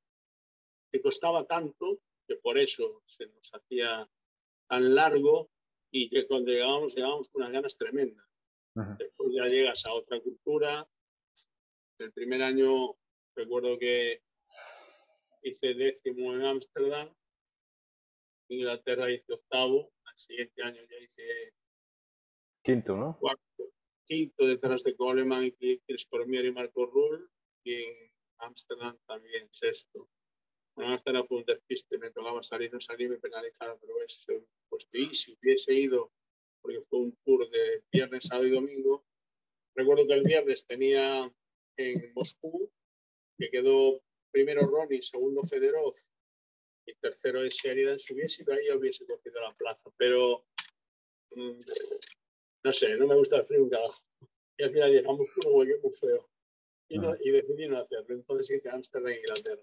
que 0.91 1.01
costaba 1.01 1.45
tanto 1.45 1.99
que 2.27 2.35
por 2.35 2.59
eso 2.59 3.01
se 3.07 3.25
nos 3.25 3.51
hacía 3.55 4.07
tan 4.67 4.93
largo 4.93 5.49
y 5.95 6.09
que 6.09 6.27
cuando 6.27 6.51
llegábamos, 6.51 6.95
llegábamos 6.95 7.29
con 7.29 7.43
unas 7.43 7.53
ganas 7.53 7.77
tremendas. 7.77 8.25
Después 8.97 9.29
ya 9.31 9.45
llegas 9.45 9.85
a 9.85 9.93
otra 9.93 10.19
cultura, 10.19 10.89
el 11.99 12.11
primer 12.11 12.41
año 12.41 12.97
recuerdo 13.35 13.77
que 13.77 14.19
hice 15.43 15.75
décimo 15.75 16.33
en 16.33 16.45
Ámsterdam, 16.45 17.15
Inglaterra 18.49 19.11
hice 19.11 19.33
octavo, 19.33 19.93
al 20.03 20.17
siguiente 20.17 20.63
año 20.63 20.81
ya 20.81 20.97
hice 20.97 21.53
quinto, 22.63 22.97
¿no? 22.97 23.17
Cuarto, 23.19 23.71
quinto 24.03 24.47
detrás 24.47 24.83
de 24.83 24.95
Coleman 24.95 25.43
y 25.59 25.79
Chris 25.79 26.07
Cormier 26.07 26.45
y 26.45 26.51
Marco 26.51 26.87
Rull, 26.87 27.29
y 27.63 27.75
en 27.75 28.11
Ámsterdam 28.39 28.97
también 29.05 29.47
sexto. 29.51 30.09
En 30.77 30.85
Ámsterdam 30.85 31.27
fue 31.27 31.37
un 31.37 31.45
despiste, 31.45 31.99
me 31.99 32.09
tocaba 32.09 32.41
salir, 32.41 32.73
no 32.73 32.79
salí, 32.79 33.07
me 33.07 33.19
penalizaron, 33.19 33.77
pero 33.79 34.01
es 34.01 34.25
pues 34.73 34.87
y 34.93 35.13
si 35.13 35.37
hubiese 35.41 35.73
ido, 35.73 36.11
porque 36.61 36.81
fue 36.89 36.99
un 36.99 37.17
tour 37.23 37.49
de 37.49 37.83
viernes, 37.91 38.25
sábado 38.25 38.47
y 38.47 38.51
domingo, 38.51 39.05
recuerdo 39.75 40.07
que 40.07 40.13
el 40.13 40.23
viernes 40.23 40.65
tenía 40.65 41.31
en 41.77 42.13
Moscú, 42.13 42.71
que 43.37 43.49
quedó 43.49 44.01
primero 44.31 44.65
Ronnie, 44.65 45.01
segundo 45.01 45.43
Federov 45.43 45.93
y 46.85 46.95
tercero 46.95 47.43
es 47.43 47.55
Sheridan. 47.55 47.99
Si 47.99 48.13
hubiese 48.13 48.43
ido 48.43 48.53
ahí, 48.53 48.69
hubiese 48.71 49.05
cogido 49.05 49.41
la 49.41 49.53
plaza, 49.55 49.89
pero 49.97 50.45
mm, 51.31 51.57
no 52.63 52.71
sé, 52.71 52.95
no 52.97 53.07
me 53.07 53.15
gusta 53.15 53.37
el 53.37 53.45
frío 53.45 53.63
un 53.63 53.69
carajo. 53.69 54.01
Y 54.57 54.63
al 54.63 54.71
final 54.71 54.91
llegamos 54.91 55.19
un 55.45 55.53
hueco 55.53 55.79
muy 55.83 55.93
feo. 55.93 56.29
Y, 56.89 56.99
no, 56.99 57.15
y 57.19 57.31
decidí 57.31 57.67
no 57.67 57.77
hacerlo. 57.77 58.15
Entonces 58.15 58.57
hice 58.57 58.69
Amsterdam 58.69 59.13
e 59.13 59.19
Inglaterra. 59.19 59.61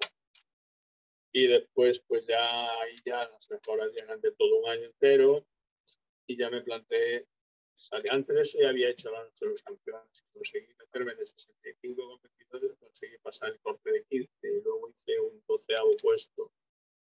Y 1.32 1.46
después, 1.46 2.00
pues 2.00 2.26
ya 2.26 2.44
ahí 2.80 2.94
ya 3.04 3.28
las 3.28 3.50
mejoras 3.50 3.92
llegan 3.92 4.20
de 4.20 4.32
todo 4.32 4.56
un 4.56 4.70
año 4.70 4.86
entero. 4.86 5.46
Y 6.26 6.36
ya 6.36 6.50
me 6.50 6.62
planteé 6.62 7.26
antes 8.10 8.34
de 8.34 8.42
eso 8.42 8.58
ya 8.60 8.68
había 8.68 8.90
hecho 8.90 9.10
la 9.10 9.24
noche 9.24 9.44
de 9.44 9.50
los 9.52 9.62
campeones. 9.62 10.24
Conseguí 10.32 10.74
meterme 10.78 11.14
de 11.14 11.26
65 11.26 12.08
competidores, 12.08 12.78
conseguí 12.78 13.18
pasar 13.18 13.50
el 13.50 13.60
corte 13.60 13.90
de 13.90 14.04
15 14.04 14.30
y 14.42 14.60
luego 14.62 14.90
hice 14.90 15.18
un 15.20 15.42
doceavo 15.46 15.90
puesto. 16.02 16.52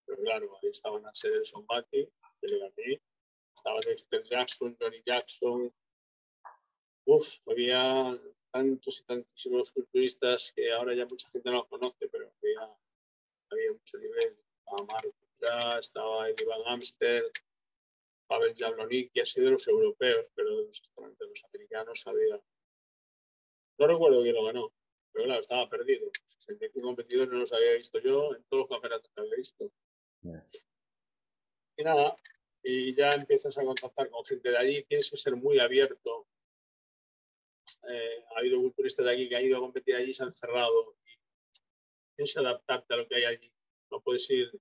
Pero 0.05 0.21
claro, 0.21 0.57
ahí 0.61 0.69
estaban 0.69 1.05
a 1.05 1.15
ser 1.15 1.33
el 1.33 1.45
Sombati, 1.45 2.07
que 2.41 2.47
le 2.47 2.59
gané. 2.59 3.01
Estaba 3.55 3.79
Dexter 3.87 4.23
Jackson, 4.23 4.77
Johnny 4.79 5.01
Jackson. 5.05 5.73
Uf, 7.05 7.37
había 7.45 8.19
tantos 8.51 8.99
y 8.99 9.03
tantísimos 9.05 9.71
culturistas 9.71 10.51
que 10.55 10.71
ahora 10.71 10.93
ya 10.93 11.05
mucha 11.05 11.29
gente 11.29 11.49
no 11.49 11.57
los 11.57 11.67
conoce, 11.67 12.09
pero 12.09 12.31
había, 12.41 12.77
había 13.49 13.71
mucho 13.71 13.97
nivel. 13.97 14.37
Estaba 14.59 14.87
Mark 14.91 15.15
estaba 15.79 16.29
Iván 16.29 16.61
Amster, 16.65 17.31
Pavel 18.27 18.53
Jabloniki, 18.55 19.19
ha 19.19 19.25
sido 19.25 19.45
de 19.45 19.51
los 19.53 19.67
europeos, 19.67 20.25
pero 20.33 20.57
de 20.57 20.65
los, 20.65 20.81
de 21.19 21.27
los 21.27 21.43
americanos 21.45 22.07
había. 22.07 22.41
No 23.77 23.87
recuerdo 23.87 24.21
quién 24.21 24.35
lo 24.35 24.45
ganó, 24.45 24.73
pero 25.11 25.25
claro, 25.25 25.41
estaba 25.41 25.69
perdido. 25.69 26.09
65 26.37 26.85
competidores 26.85 27.31
no 27.31 27.39
los 27.39 27.53
había 27.53 27.73
visto 27.73 27.99
yo 27.99 28.33
en 28.35 28.43
todos 28.45 28.61
los 28.61 28.69
campeonatos 28.69 29.11
que 29.13 29.21
había 29.21 29.35
visto. 29.35 29.71
Y 31.77 31.83
nada, 31.83 32.15
y 32.63 32.95
ya 32.95 33.09
empiezas 33.09 33.57
a 33.57 33.63
contactar 33.63 34.09
con 34.09 34.25
gente 34.25 34.49
de 34.49 34.57
allí, 34.57 34.83
tienes 34.83 35.09
que 35.11 35.17
ser 35.17 35.35
muy 35.35 35.59
abierto. 35.59 36.27
Eh, 37.87 38.25
ha 38.35 38.39
habido 38.39 38.59
culturistas 38.59 39.05
de 39.05 39.13
aquí 39.13 39.29
que 39.29 39.35
han 39.35 39.45
ido 39.45 39.57
a 39.57 39.61
competir 39.61 39.95
allí 39.95 40.11
y 40.11 40.13
se 40.13 40.23
han 40.23 40.31
cerrado. 40.31 40.95
Tienes 42.15 42.33
que 42.33 42.39
adaptarte 42.39 42.93
a 42.93 42.97
lo 42.97 43.07
que 43.07 43.15
hay 43.15 43.23
allí. 43.25 43.51
No 43.91 44.01
puedes 44.01 44.29
ir 44.29 44.51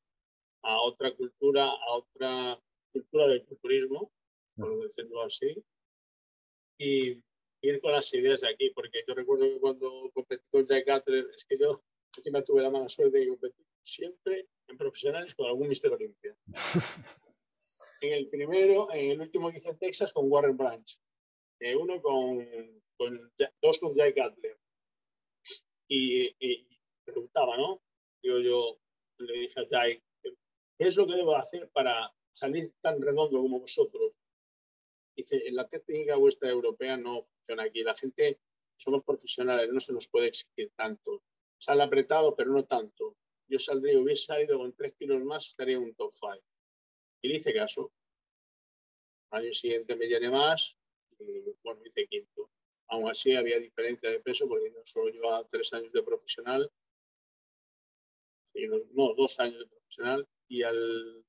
a 0.63 0.81
otra 0.81 1.15
cultura, 1.15 1.67
a 1.67 1.93
otra 1.93 2.61
cultura 2.93 3.29
del 3.29 3.45
culturismo, 3.45 4.13
por 4.57 4.83
decirlo 4.83 5.23
así, 5.23 5.63
y 6.79 7.23
ir 7.61 7.81
con 7.81 7.93
las 7.93 8.13
ideas 8.15 8.43
de 8.43 8.49
aquí, 8.49 8.71
porque 8.71 9.05
yo 9.07 9.15
recuerdo 9.15 9.45
que 9.45 9.61
cuando 9.61 10.11
competí 10.13 10.45
con 10.51 10.67
Jack 10.67 10.85
Cutler, 10.85 11.27
es 11.35 11.45
que 11.45 11.59
yo 11.59 11.83
me 12.31 12.43
tuve 12.43 12.63
la 12.63 12.71
mala 12.71 12.89
suerte 12.89 13.19
de 13.19 13.29
competir 13.29 13.67
siempre 13.83 14.49
en 14.69 14.77
profesionales 14.77 15.35
con 15.35 15.47
algún 15.47 15.69
Mister 15.69 15.93
Olimpia. 15.93 16.37
en 18.01 18.13
el 18.13 18.29
primero, 18.29 18.93
en 18.93 19.13
el 19.13 19.21
último 19.21 19.51
que 19.51 19.59
hice 19.59 19.71
en 19.71 19.79
Texas 19.79 20.13
con 20.13 20.31
Warren 20.31 20.57
Branch, 20.57 20.99
eh, 21.61 21.77
uno 21.77 22.01
con, 22.01 22.47
con, 22.97 23.33
dos 23.63 23.79
con 23.79 23.95
Jack 23.95 24.15
Cutler. 24.15 24.59
Y, 25.89 26.35
y, 26.39 26.74
preguntaba, 27.05 27.57
¿no? 27.57 27.83
Yo, 28.23 28.39
yo 28.39 28.79
le 29.19 29.41
dije 29.41 29.61
a 29.61 29.69
Jai, 29.69 30.03
¿qué 30.23 30.89
es 30.89 30.97
lo 30.97 31.07
que 31.07 31.15
debo 31.15 31.37
hacer 31.37 31.69
para 31.71 32.13
salir 32.33 32.73
tan 32.81 33.01
redondo 33.01 33.41
como 33.41 33.61
vosotros? 33.61 34.13
Dice, 35.17 35.43
la 35.53 35.69
técnica 35.69 36.17
vuestra 36.17 36.51
europea 36.51 36.97
no 36.97 37.23
funciona 37.23 37.65
aquí. 37.65 37.83
La 37.83 37.95
gente, 37.95 38.41
somos 38.77 39.05
profesionales, 39.05 39.71
no 39.73 39.81
se 39.81 39.93
nos 39.93 40.09
puede 40.09 40.29
exigir 40.29 40.73
tanto. 40.75 41.23
Sale 41.59 41.85
apretado, 41.85 42.35
pero 42.35 42.51
no 42.51 42.65
tanto. 42.65 43.17
Yo 43.47 43.59
saldría, 43.59 44.01
hubiese 44.01 44.27
salido 44.27 44.59
con 44.59 44.73
tres 44.75 44.95
kilos 44.95 45.23
más, 45.25 45.47
estaría 45.47 45.77
en 45.77 45.85
un 45.85 45.95
top 45.95 46.13
five. 46.13 46.43
Y 47.23 47.29
le 47.29 47.37
hice 47.37 47.55
caso. 47.55 47.93
Año 49.31 49.53
siguiente 49.53 49.97
me 49.97 50.07
llené 50.07 50.31
más 50.31 50.77
y, 51.19 51.55
bueno, 51.63 51.81
hice 51.85 52.07
quinto. 52.07 52.51
Aún 52.89 53.09
así 53.09 53.35
había 53.35 53.59
diferencia 53.59 54.11
de 54.11 54.21
peso 54.21 54.49
porque 54.49 54.71
no 54.71 54.85
solo 54.85 55.11
llevaba 55.11 55.47
tres 55.47 55.73
años 55.73 55.93
de 55.93 56.03
profesional, 56.03 56.71
no, 58.95 59.15
dos 59.15 59.41
años 59.41 59.59
de 59.59 59.67
profesional 59.67 60.29
y 60.49 60.63
al, 60.63 61.25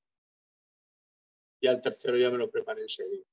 y 1.59 1.67
al 1.67 1.81
tercero 1.81 2.17
ya 2.17 2.29
me 2.29 2.37
lo 2.37 2.49
preparé 2.49 2.81
en 2.81 2.89
serio. 2.89 3.23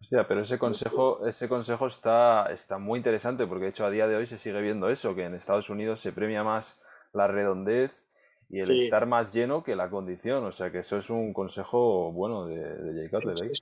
Hostia, 0.00 0.26
pero 0.28 0.42
ese 0.42 0.58
consejo, 0.58 1.26
ese 1.26 1.48
consejo 1.48 1.86
está, 1.86 2.52
está 2.52 2.78
muy 2.78 2.98
interesante 2.98 3.46
porque 3.46 3.64
de 3.64 3.70
hecho 3.70 3.86
a 3.86 3.90
día 3.90 4.06
de 4.06 4.16
hoy 4.16 4.26
se 4.26 4.38
sigue 4.38 4.60
viendo 4.60 4.90
eso, 4.90 5.14
que 5.14 5.24
en 5.24 5.34
Estados 5.34 5.70
Unidos 5.70 6.00
se 6.00 6.12
premia 6.12 6.44
más 6.44 6.80
la 7.12 7.26
redondez 7.26 8.04
y 8.48 8.60
el 8.60 8.70
estar 8.72 9.06
más 9.06 9.32
lleno 9.32 9.62
que 9.62 9.76
la 9.76 9.88
condición. 9.88 10.44
O 10.44 10.52
sea 10.52 10.70
que 10.70 10.78
eso 10.78 10.98
es 10.98 11.08
un 11.08 11.32
consejo 11.32 12.12
bueno 12.12 12.46
de, 12.46 12.58
de 12.58 13.00
Jay 13.00 13.08
Cutler. 13.08 13.52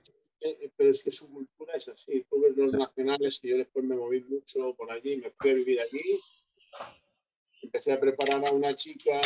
Eh, 0.41 0.71
pero 0.75 0.89
es 0.89 1.03
que 1.03 1.11
su 1.11 1.31
cultura 1.31 1.73
es 1.75 1.87
así. 1.89 2.25
Tú 2.29 2.41
ves 2.41 2.55
los 2.55 2.73
nacionales 2.73 3.39
y 3.43 3.49
yo 3.49 3.57
después 3.57 3.85
me 3.85 3.95
moví 3.95 4.21
mucho 4.21 4.73
por 4.75 4.91
allí, 4.91 5.17
me 5.17 5.31
fui 5.31 5.51
a 5.51 5.53
vivir 5.53 5.79
allí. 5.79 6.19
Empecé 7.61 7.93
a 7.93 7.99
preparar 7.99 8.45
a 8.45 8.51
una 8.51 8.73
chica 8.73 9.19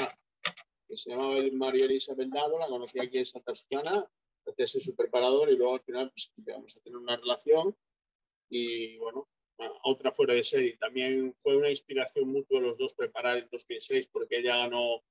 que 0.93 0.97
se 0.97 1.09
llamaba 1.09 1.41
María 1.53 1.85
Elisa 1.85 2.13
Bendado, 2.13 2.59
la 2.59 2.67
conocí 2.67 2.99
aquí 2.99 3.17
en 3.17 3.25
Santa 3.25 3.55
Susana, 3.55 4.07
empecé 4.45 4.63
a 4.63 4.67
ser 4.67 4.81
su 4.83 4.95
preparador 4.95 5.49
y 5.49 5.57
luego 5.57 5.73
al 5.73 5.81
final 5.81 6.11
pues, 6.11 6.31
empezamos 6.37 6.77
a 6.77 6.81
tener 6.81 6.97
una 6.97 7.15
relación 7.17 7.75
y 8.47 8.97
bueno, 8.97 9.27
otra 9.85 10.11
fuera 10.11 10.35
de 10.35 10.43
serie. 10.43 10.77
También 10.77 11.33
fue 11.39 11.57
una 11.57 11.71
inspiración 11.71 12.29
mutua 12.29 12.61
los 12.61 12.77
dos 12.77 12.93
preparar 12.93 13.37
en 13.37 13.49
2006 13.51 14.07
porque 14.11 14.37
ella 14.37 14.57
ganó 14.57 15.01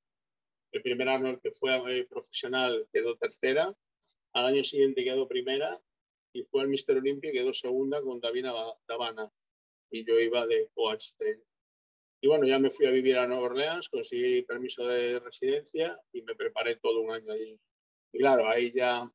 el 0.71 0.83
primer 0.83 1.09
año 1.09 1.31
el 1.31 1.41
que 1.41 1.51
fue 1.51 1.75
eh, 1.99 2.05
profesional, 2.05 2.89
quedó 2.93 3.17
tercera, 3.17 3.77
al 4.35 4.47
año 4.47 4.63
siguiente 4.63 5.03
quedó 5.03 5.27
primera 5.27 5.83
y 6.33 6.45
fue 6.45 6.63
al 6.63 6.69
Mister 6.69 6.97
Olympia 6.97 7.31
y 7.31 7.35
quedó 7.35 7.53
segunda 7.53 8.01
con 8.03 8.21
Davina 8.21 8.55
Davana 8.87 9.33
y 9.91 10.05
yo 10.05 10.21
iba 10.21 10.47
de 10.47 10.71
coach 10.75 11.07
y 12.25 12.29
bueno, 12.29 12.47
ya 12.47 12.61
me 12.61 12.71
fui 12.71 12.87
a 12.87 12.91
vivir 12.93 13.19
a 13.19 13.27
Nueva 13.27 13.43
Orleans, 13.43 13.89
conseguí 13.89 14.43
permiso 14.43 14.87
de 14.87 15.19
residencia 15.19 16.01
y 16.13 16.23
me 16.23 16.37
preparé 16.37 16.77
todo 16.77 17.01
un 17.01 17.11
año 17.11 17.33
allí. 17.33 17.59
Y 18.13 18.19
claro, 18.19 18.49
ahí 18.49 18.73
ya 18.73 19.13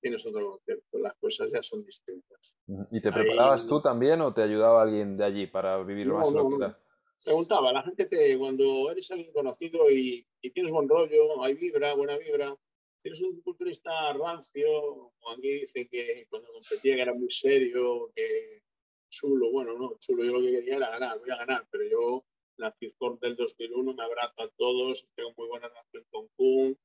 tienes 0.00 0.26
otro 0.26 0.52
concepto, 0.52 0.98
las 0.98 1.14
cosas 1.16 1.52
ya 1.52 1.62
son 1.62 1.84
distintas. 1.84 2.56
¿Y 2.90 3.02
te 3.02 3.12
preparabas 3.12 3.66
tú 3.66 3.82
también 3.82 4.22
o 4.22 4.32
te 4.32 4.42
ayudaba 4.42 4.80
alguien 4.80 5.18
de 5.18 5.24
allí 5.26 5.46
para 5.46 5.82
vivir 5.84 6.06
más 6.06 6.32
lo 6.32 6.48
que 6.48 6.54
era? 6.56 6.80
Preguntaba, 7.22 7.72
la 7.74 7.82
gente 7.82 8.06
que 8.06 8.38
cuando 8.38 8.90
eres 8.90 9.10
alguien 9.10 9.32
conocido 9.34 9.90
y, 9.90 10.26
y, 10.40 10.50
tienes 10.50 10.72
buen 10.72 10.88
rollo, 10.88 11.42
hay 11.42 11.54
vibra, 11.54 11.92
buena 11.92 12.16
vibra, 12.16 12.56
tienes 13.02 13.20
un 13.20 13.42
culturista 13.42 14.14
rancio, 14.14 15.12
aquí 15.30 15.60
dicen 15.60 15.88
que 15.90 16.26
cuando 16.30 16.48
competía 16.52 16.96
que 16.96 17.02
era 17.02 17.12
muy 17.12 17.30
serio, 17.30 18.10
que 18.14 18.62
chulo, 19.10 19.50
bueno, 19.52 19.76
no, 19.76 19.98
chulo, 19.98 20.24
yo 20.24 20.32
lo 20.32 20.40
que 20.40 20.52
quería 20.52 20.76
era 20.76 20.90
ganar, 20.90 21.18
voy 21.18 21.30
a 21.30 21.36
ganar, 21.36 21.66
pero 21.70 21.84
yo 21.84 22.24
la 22.58 22.72
FIFCOR 22.72 23.18
del 23.20 23.36
2001, 23.36 23.94
me 23.94 24.02
abrazo 24.02 24.42
a 24.42 24.48
todos, 24.56 25.06
tengo 25.14 25.32
muy 25.36 25.48
buena 25.48 25.68
relación 25.68 26.04
con 26.10 26.28
Kun, 26.36 26.78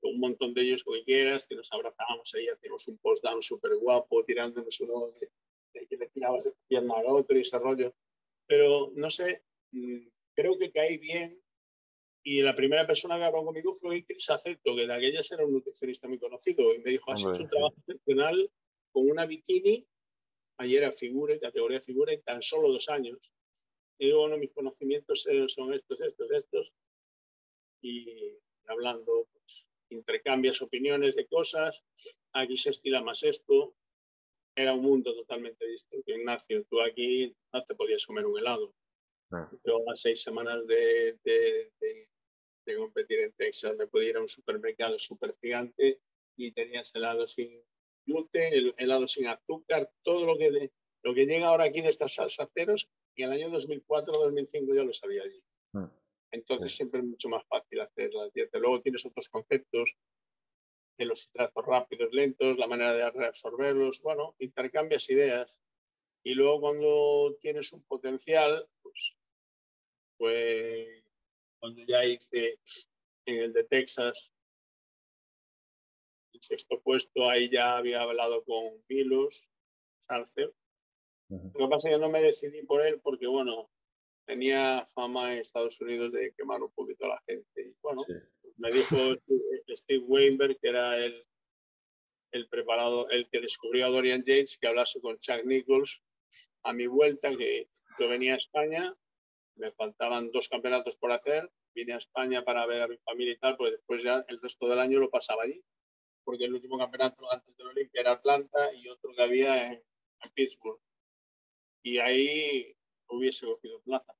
con 0.00 0.12
un 0.12 0.20
montón 0.20 0.54
de 0.54 0.62
ellos, 0.62 0.84
como 0.84 1.02
quieras, 1.04 1.46
que 1.46 1.54
nos 1.54 1.72
abrazábamos 1.72 2.34
ahí, 2.34 2.48
hacíamos 2.48 2.86
un 2.88 2.98
post-down 2.98 3.42
súper 3.42 3.76
guapo, 3.76 4.24
tirándonos 4.24 4.80
uno 4.80 5.08
de, 5.20 5.86
que 5.86 5.96
le 5.96 6.08
tirabas 6.08 6.44
de 6.44 6.52
pierna 6.68 6.94
al 6.96 7.06
otro 7.06 7.36
y 7.36 7.42
ese 7.42 7.58
rollo. 7.58 7.94
Pero 8.46 8.92
no 8.94 9.10
sé, 9.10 9.42
mm, 9.72 10.08
creo 10.34 10.58
que 10.58 10.70
caí 10.70 10.98
bien 10.98 11.40
y 12.22 12.42
la 12.42 12.56
primera 12.56 12.86
persona 12.86 13.16
que 13.18 13.24
habló 13.24 13.44
conmigo 13.44 13.72
fue 13.74 14.04
Chris 14.04 14.30
Acepto, 14.30 14.74
que 14.74 14.86
de 14.86 14.92
aquellas 14.92 15.30
era 15.30 15.44
un 15.44 15.52
nutricionista 15.52 16.08
muy 16.08 16.18
conocido, 16.18 16.74
y 16.74 16.80
me 16.80 16.90
dijo, 16.90 17.12
has 17.12 17.20
hecho 17.20 17.42
un 17.42 17.48
trabajo 17.48 17.76
excepcional 17.78 18.50
con 18.90 19.08
una 19.08 19.26
bikini, 19.26 19.86
ayer 20.58 20.82
era 20.82 20.92
figura, 20.92 21.38
categoría 21.38 21.80
figura, 21.80 22.12
en 22.12 22.22
tan 22.22 22.42
solo 22.42 22.68
dos 22.68 22.88
años 22.88 23.32
y 23.98 24.12
bueno, 24.12 24.36
mis 24.36 24.52
conocimientos 24.52 25.26
son 25.48 25.74
estos, 25.74 26.00
estos, 26.00 26.30
estos, 26.30 26.74
y 27.82 28.38
hablando, 28.66 29.28
pues, 29.32 29.66
intercambias 29.90 30.60
opiniones 30.62 31.14
de 31.16 31.26
cosas, 31.26 31.84
aquí 32.32 32.56
se 32.56 32.70
estila 32.70 33.02
más 33.02 33.22
esto, 33.22 33.74
era 34.54 34.72
un 34.72 34.82
mundo 34.82 35.14
totalmente 35.14 35.66
distinto. 35.66 36.10
Ignacio, 36.10 36.64
tú 36.68 36.80
aquí 36.80 37.34
no 37.52 37.64
te 37.64 37.74
podías 37.74 38.04
comer 38.06 38.26
un 38.26 38.38
helado. 38.38 38.74
Ah. 39.30 39.50
Yo 39.64 39.78
a 39.90 39.96
seis 39.96 40.22
semanas 40.22 40.66
de, 40.66 41.18
de, 41.22 41.72
de, 42.64 42.76
competir 42.76 43.20
en 43.20 43.32
Texas 43.32 43.76
me 43.76 43.86
podía 43.86 44.10
ir 44.10 44.16
a 44.16 44.22
un 44.22 44.28
supermercado 44.28 44.98
súper 44.98 45.36
gigante 45.40 46.00
y 46.36 46.52
tenías 46.52 46.94
helado 46.94 47.26
sin 47.26 47.62
gluten, 48.06 48.72
helado 48.78 49.06
sin 49.06 49.26
azúcar, 49.26 49.90
todo 50.02 50.26
lo 50.26 50.38
que, 50.38 50.70
lo 51.02 51.14
que 51.14 51.26
llega 51.26 51.48
ahora 51.48 51.64
aquí 51.64 51.80
de 51.80 51.88
estas 51.88 52.14
salsas 52.14 52.48
ceros 52.54 52.88
y 53.16 53.22
en 53.22 53.32
el 53.32 53.44
año 53.44 53.56
2004-2005 53.56 54.74
ya 54.74 54.84
lo 54.84 54.92
sabía 54.92 55.22
allí. 55.22 55.42
Mm. 55.72 55.86
Entonces 56.32 56.74
siempre 56.74 57.00
es 57.00 57.06
mucho 57.06 57.28
más 57.28 57.44
fácil 57.46 57.80
hacer 57.80 58.12
la 58.12 58.28
dieta. 58.28 58.58
Luego 58.58 58.82
tienes 58.82 59.04
otros 59.06 59.28
conceptos 59.28 59.96
de 60.98 61.06
los 61.06 61.28
hidratos 61.28 61.64
rápidos, 61.64 62.12
lentos, 62.12 62.58
la 62.58 62.66
manera 62.66 62.92
de 62.92 63.10
reabsorberlos. 63.10 64.02
Bueno, 64.02 64.34
intercambias 64.38 65.08
ideas. 65.10 65.62
Y 66.22 66.34
luego 66.34 66.60
cuando 66.60 67.36
tienes 67.40 67.72
un 67.72 67.82
potencial, 67.84 68.68
pues, 68.82 69.16
pues 70.18 71.04
cuando 71.58 71.82
ya 71.86 72.04
hice 72.04 72.58
en 73.24 73.42
el 73.42 73.52
de 73.52 73.64
Texas 73.64 74.32
el 76.32 76.42
sexto 76.42 76.80
puesto, 76.82 77.30
ahí 77.30 77.48
ya 77.48 77.78
había 77.78 78.02
hablado 78.02 78.44
con 78.44 78.84
Milos, 78.88 79.50
Sarcer, 80.00 80.52
lo 81.28 81.52
que 81.52 81.68
pasa 81.68 81.88
es 81.88 81.96
que 81.96 82.00
no 82.00 82.10
me 82.10 82.22
decidí 82.22 82.62
por 82.62 82.82
él 82.82 83.00
porque, 83.02 83.26
bueno, 83.26 83.68
tenía 84.26 84.86
fama 84.94 85.32
en 85.32 85.38
Estados 85.38 85.80
Unidos 85.80 86.12
de 86.12 86.34
quemar 86.34 86.62
un 86.62 86.70
poquito 86.72 87.06
a 87.06 87.08
la 87.08 87.22
gente. 87.26 87.62
Y 87.62 87.74
bueno, 87.80 88.02
me 88.56 88.72
dijo 88.72 88.96
Steve 89.68 90.04
Weinberg, 90.04 90.58
que 90.58 90.68
era 90.68 90.98
el, 90.98 91.24
el 92.32 92.48
preparado, 92.48 93.08
el 93.10 93.28
que 93.28 93.40
descubrió 93.40 93.86
a 93.86 93.90
Dorian 93.90 94.24
Yates, 94.24 94.58
que 94.58 94.66
hablase 94.68 95.00
con 95.00 95.18
Chuck 95.18 95.44
Nichols 95.44 96.02
a 96.64 96.72
mi 96.72 96.86
vuelta, 96.86 97.30
que 97.30 97.68
yo 97.98 98.08
venía 98.08 98.34
a 98.34 98.38
España, 98.38 98.94
me 99.56 99.72
faltaban 99.72 100.30
dos 100.32 100.48
campeonatos 100.48 100.96
por 100.96 101.12
hacer, 101.12 101.48
vine 101.74 101.94
a 101.94 101.98
España 101.98 102.44
para 102.44 102.66
ver 102.66 102.82
a 102.82 102.88
mi 102.88 102.98
familia 102.98 103.34
y 103.34 103.38
tal, 103.38 103.56
pues 103.56 103.72
después 103.72 104.02
ya 104.02 104.24
el 104.28 104.38
resto 104.40 104.68
del 104.68 104.80
año 104.80 104.98
lo 104.98 105.10
pasaba 105.10 105.44
allí, 105.44 105.62
porque 106.24 106.44
el 106.44 106.54
último 106.54 106.78
campeonato 106.78 107.30
antes 107.32 107.56
del 107.56 107.68
Olimpia 107.68 108.00
era 108.00 108.12
Atlanta 108.12 108.72
y 108.74 108.88
otro 108.88 109.12
que 109.14 109.22
había 109.22 109.72
en 109.72 109.82
Pittsburgh 110.34 110.80
y 111.86 112.00
ahí 112.00 112.76
hubiese 113.08 113.46
cogido 113.46 113.80
plaza. 113.82 114.12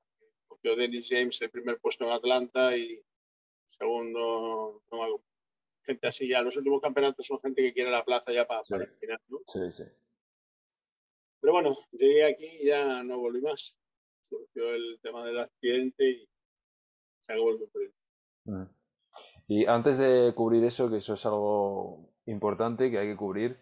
Cogió 0.46 0.76
Dennis 0.76 1.08
James 1.10 1.42
el 1.42 1.50
primer 1.50 1.80
puesto 1.80 2.04
en 2.04 2.12
Atlanta 2.12 2.76
y 2.76 3.02
segundo, 3.68 4.84
no, 4.92 5.24
gente 5.82 6.06
así 6.06 6.28
ya. 6.28 6.42
Los 6.42 6.56
últimos 6.56 6.80
campeonatos 6.80 7.26
son 7.26 7.40
gente 7.40 7.62
que 7.62 7.72
quiere 7.72 7.90
la 7.90 8.04
plaza 8.04 8.32
ya 8.32 8.46
para, 8.46 8.60
el 8.60 8.96
final, 9.00 9.20
¿no? 9.26 9.40
Sí, 9.46 9.72
sí. 9.72 9.82
Pero 11.40 11.52
bueno, 11.54 11.76
llegué 11.90 12.24
aquí 12.24 12.46
y 12.60 12.66
ya 12.66 13.02
no 13.02 13.18
volví 13.18 13.40
más. 13.40 13.76
Surgió 14.22 14.72
el 14.72 15.00
tema 15.02 15.26
del 15.26 15.40
accidente 15.40 16.08
y 16.08 16.28
se 17.18 17.32
acabó 17.32 17.50
el 17.50 17.68
mm. 18.44 18.62
Y 19.48 19.66
antes 19.66 19.98
de 19.98 20.32
cubrir 20.36 20.62
eso, 20.62 20.88
que 20.88 20.98
eso 20.98 21.14
es 21.14 21.26
algo 21.26 22.12
importante 22.26 22.92
que 22.92 22.98
hay 22.98 23.08
que 23.08 23.16
cubrir. 23.16 23.58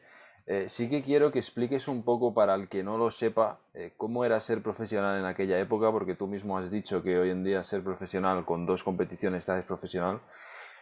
Eh, 0.47 0.69
sí 0.69 0.91
que 0.91 1.03
quiero 1.03 1.33
que 1.33 1.39
expliques 1.39 1.89
un 1.89 2.03
poco 2.03 2.35
para 2.35 2.55
el 2.55 2.69
que 2.69 2.83
no 2.83 2.99
lo 2.99 3.11
sepa 3.11 3.61
eh, 3.73 3.95
cómo 3.97 4.27
era 4.27 4.39
ser 4.41 4.63
profesional 4.63 5.19
en 5.19 5.25
aquella 5.25 5.59
época, 5.59 5.91
porque 5.91 6.15
tú 6.15 6.27
mismo 6.27 6.59
has 6.59 6.71
dicho 6.71 7.03
que 7.03 7.19
hoy 7.19 7.31
en 7.31 7.45
día 7.45 7.65
ser 7.65 7.83
profesional 7.83 8.45
con 8.45 8.67
dos 8.67 8.85
competiciones 8.85 9.39
estás 9.39 9.65
profesional. 9.65 10.21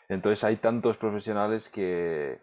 Entonces 0.08 0.42
hay 0.44 0.56
tantos 0.56 0.96
profesionales 0.96 1.68
que, 1.68 2.40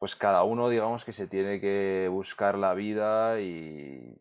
pues 0.00 0.16
cada 0.16 0.42
uno 0.44 0.70
digamos 0.70 1.04
que 1.04 1.12
se 1.12 1.26
tiene 1.26 1.60
que 1.60 2.08
buscar 2.10 2.58
la 2.58 2.74
vida 2.74 3.40
y, 3.40 4.16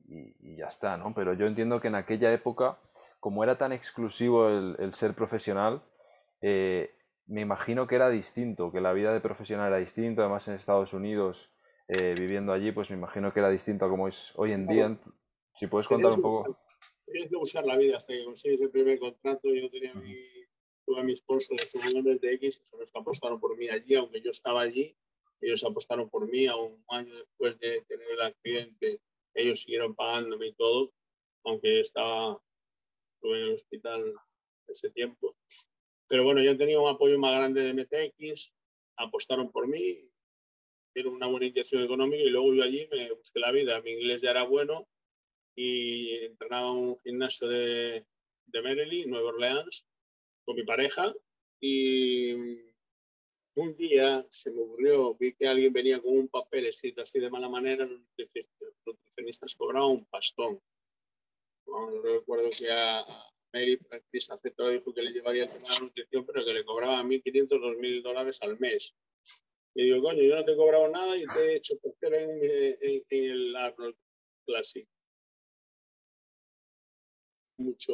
ya 0.56 0.68
está, 0.68 0.98
¿no? 0.98 1.14
Pero 1.16 1.34
yo 1.34 1.48
entiendo 1.48 1.80
que 1.80 1.88
en 1.88 1.96
aquella 1.96 2.32
época, 2.34 2.78
como 3.20 3.44
era 3.44 3.58
tan 3.58 3.72
exclusivo 3.72 4.50
el, 4.50 4.94
ser 4.94 5.14
profesional, 5.16 5.82
eh, 6.42 6.94
me 7.28 7.42
imagino 7.42 7.88
que 7.88 7.96
era 7.96 8.10
distinto, 8.10 8.72
que 8.72 8.82
la 8.82 8.92
vida 8.94 9.14
de 9.14 9.22
profesional 9.22 9.68
era 9.70 9.78
distinta, 9.78 10.24
además 10.24 10.48
en 10.48 10.56
Estados 10.56 10.94
Unidos 10.94 11.50
eh, 11.92 12.14
viviendo 12.16 12.54
allí, 12.54 12.72
pues 12.72 12.92
me 12.92 12.98
imagino 12.98 13.34
que 13.34 13.40
era 13.40 13.50
distinto 13.50 13.86
a 13.86 13.90
como 13.90 14.08
es 14.08 14.32
hoy 14.36 14.52
en 14.52 14.68
día. 14.68 15.00
Si 15.56 15.66
puedes 15.66 15.88
contar 15.88 16.14
un 16.14 16.22
poco. 16.22 16.56
Tienes 17.04 17.32
que 17.32 17.36
buscar 17.36 17.66
la 17.66 17.76
vida 17.78 17.98
hasta 17.98 18.14
que 18.14 18.24
consigues 18.24 18.62
el 18.62 18.70
primer 18.70 19.00
contrato. 19.00 19.50
Yo 19.52 19.72
tenía 19.72 19.96
mi, 19.96 20.16
tuve 20.86 21.00
a 21.00 21.04
mi 21.04 21.18
sponsor 21.18 21.58
de 21.58 21.66
su 21.66 21.80
de 22.04 22.34
X, 22.36 22.62
son 22.64 22.82
los 22.82 22.92
que 22.92 23.00
apostaron 23.00 23.40
por 23.40 23.58
mí 23.58 23.70
allí, 23.70 23.96
aunque 23.96 24.22
yo 24.22 24.30
estaba 24.30 24.62
allí. 24.62 24.96
Ellos 25.42 25.64
apostaron 25.64 26.08
por 26.12 26.30
mí 26.30 26.46
a 26.46 26.56
un 26.56 26.84
año 26.90 27.16
después 27.16 27.58
de 27.60 27.82
tener 27.88 28.08
el 28.08 28.22
accidente. 28.22 29.02
Ellos 29.34 29.64
siguieron 29.64 29.96
pagándome 29.96 30.48
y 30.48 30.54
todo, 30.54 30.94
aunque 31.44 31.80
estaba 31.80 32.40
en 33.24 33.36
el 33.36 33.54
hospital 33.56 34.14
ese 34.68 34.92
tiempo. 34.92 35.36
Pero 36.08 36.24
bueno, 36.24 36.40
yo 36.42 36.56
tenía 36.56 36.80
un 36.80 36.90
apoyo 36.90 37.18
más 37.18 37.36
grande 37.36 37.64
de 37.64 37.74
MTX, 37.74 38.54
apostaron 38.98 39.52
por 39.52 39.68
mí, 39.68 40.08
era 41.00 41.10
una 41.10 41.28
buena 41.28 41.46
inyección 41.48 41.84
económica 41.84 42.24
y 42.24 42.30
luego 42.30 42.54
yo 42.54 42.64
allí 42.64 42.88
me 42.92 43.12
busqué 43.14 43.40
la 43.40 43.52
vida. 43.52 43.82
Mi 43.82 43.92
inglés 43.92 44.22
ya 44.22 44.32
era 44.32 44.44
bueno 44.44 44.88
y 45.56 46.16
entrenaba 46.26 46.70
en 46.70 46.78
un 46.78 47.00
gimnasio 47.00 47.48
de, 47.48 48.06
de 48.46 48.62
Maryland, 48.62 49.08
Nueva 49.08 49.30
Orleans, 49.30 49.86
con 50.46 50.56
mi 50.56 50.64
pareja 50.64 51.14
y 51.60 52.34
un 53.56 53.76
día 53.76 54.26
se 54.30 54.52
me 54.52 54.62
ocurrió, 54.62 55.16
vi 55.16 55.34
que 55.34 55.48
alguien 55.48 55.74
venía 55.74 56.02
con 56.02 56.18
un 56.18 56.30
papel 56.30 56.68
escrito 56.68 57.02
así 57.02 57.20
de 57.20 57.30
mala 57.30 57.50
manera, 57.50 57.86
los 57.86 58.00
nutricionistas 58.86 59.56
cobraban 59.56 59.92
un 59.92 60.06
pastón. 60.06 60.62
Recuerdo 62.04 62.50
que 62.50 62.72
a 62.72 63.06
Mary 63.54 63.78
Cris 64.10 64.32
dijo 64.72 64.94
que 64.94 65.02
le 65.02 65.12
llevaría 65.12 65.44
el 65.44 65.50
tema 65.50 65.68
de 65.68 65.74
la 65.74 65.80
nutrición, 65.82 66.26
pero 66.26 66.46
que 66.46 66.54
le 66.54 66.64
cobraba 66.64 67.04
1.500, 67.04 67.48
2.000 67.48 68.02
dólares 68.02 68.40
al 68.42 68.60
mes. 68.60 68.96
Y 69.80 69.86
digo, 69.86 70.02
coño, 70.02 70.22
yo 70.22 70.36
no 70.36 70.44
te 70.44 70.52
he 70.52 70.58
cobrado 70.58 70.90
nada 70.90 71.16
y 71.16 71.26
te 71.26 71.40
he 71.40 71.56
hecho 71.56 71.78
tercero 71.78 72.18
en, 72.18 72.30
en, 72.42 73.04
el 73.10 73.56
Arnold 73.56 73.96
Classic. 74.46 74.86
Mucho 77.60 77.94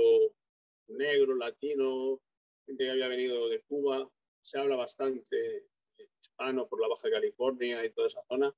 negro, 0.88 1.36
latino, 1.36 2.20
gente 2.66 2.86
que 2.86 2.90
había 2.90 3.08
venido 3.08 3.48
de 3.50 3.62
Cuba. 3.62 4.12
Se 4.42 4.58
habla 4.58 4.78
bastante 4.78 5.68
hispano 6.20 6.68
por 6.68 6.82
la 6.82 6.88
Baja 6.88 7.08
California 7.08 7.86
y 7.86 7.92
toda 7.92 8.08
esa 8.08 8.24
zona. 8.24 8.52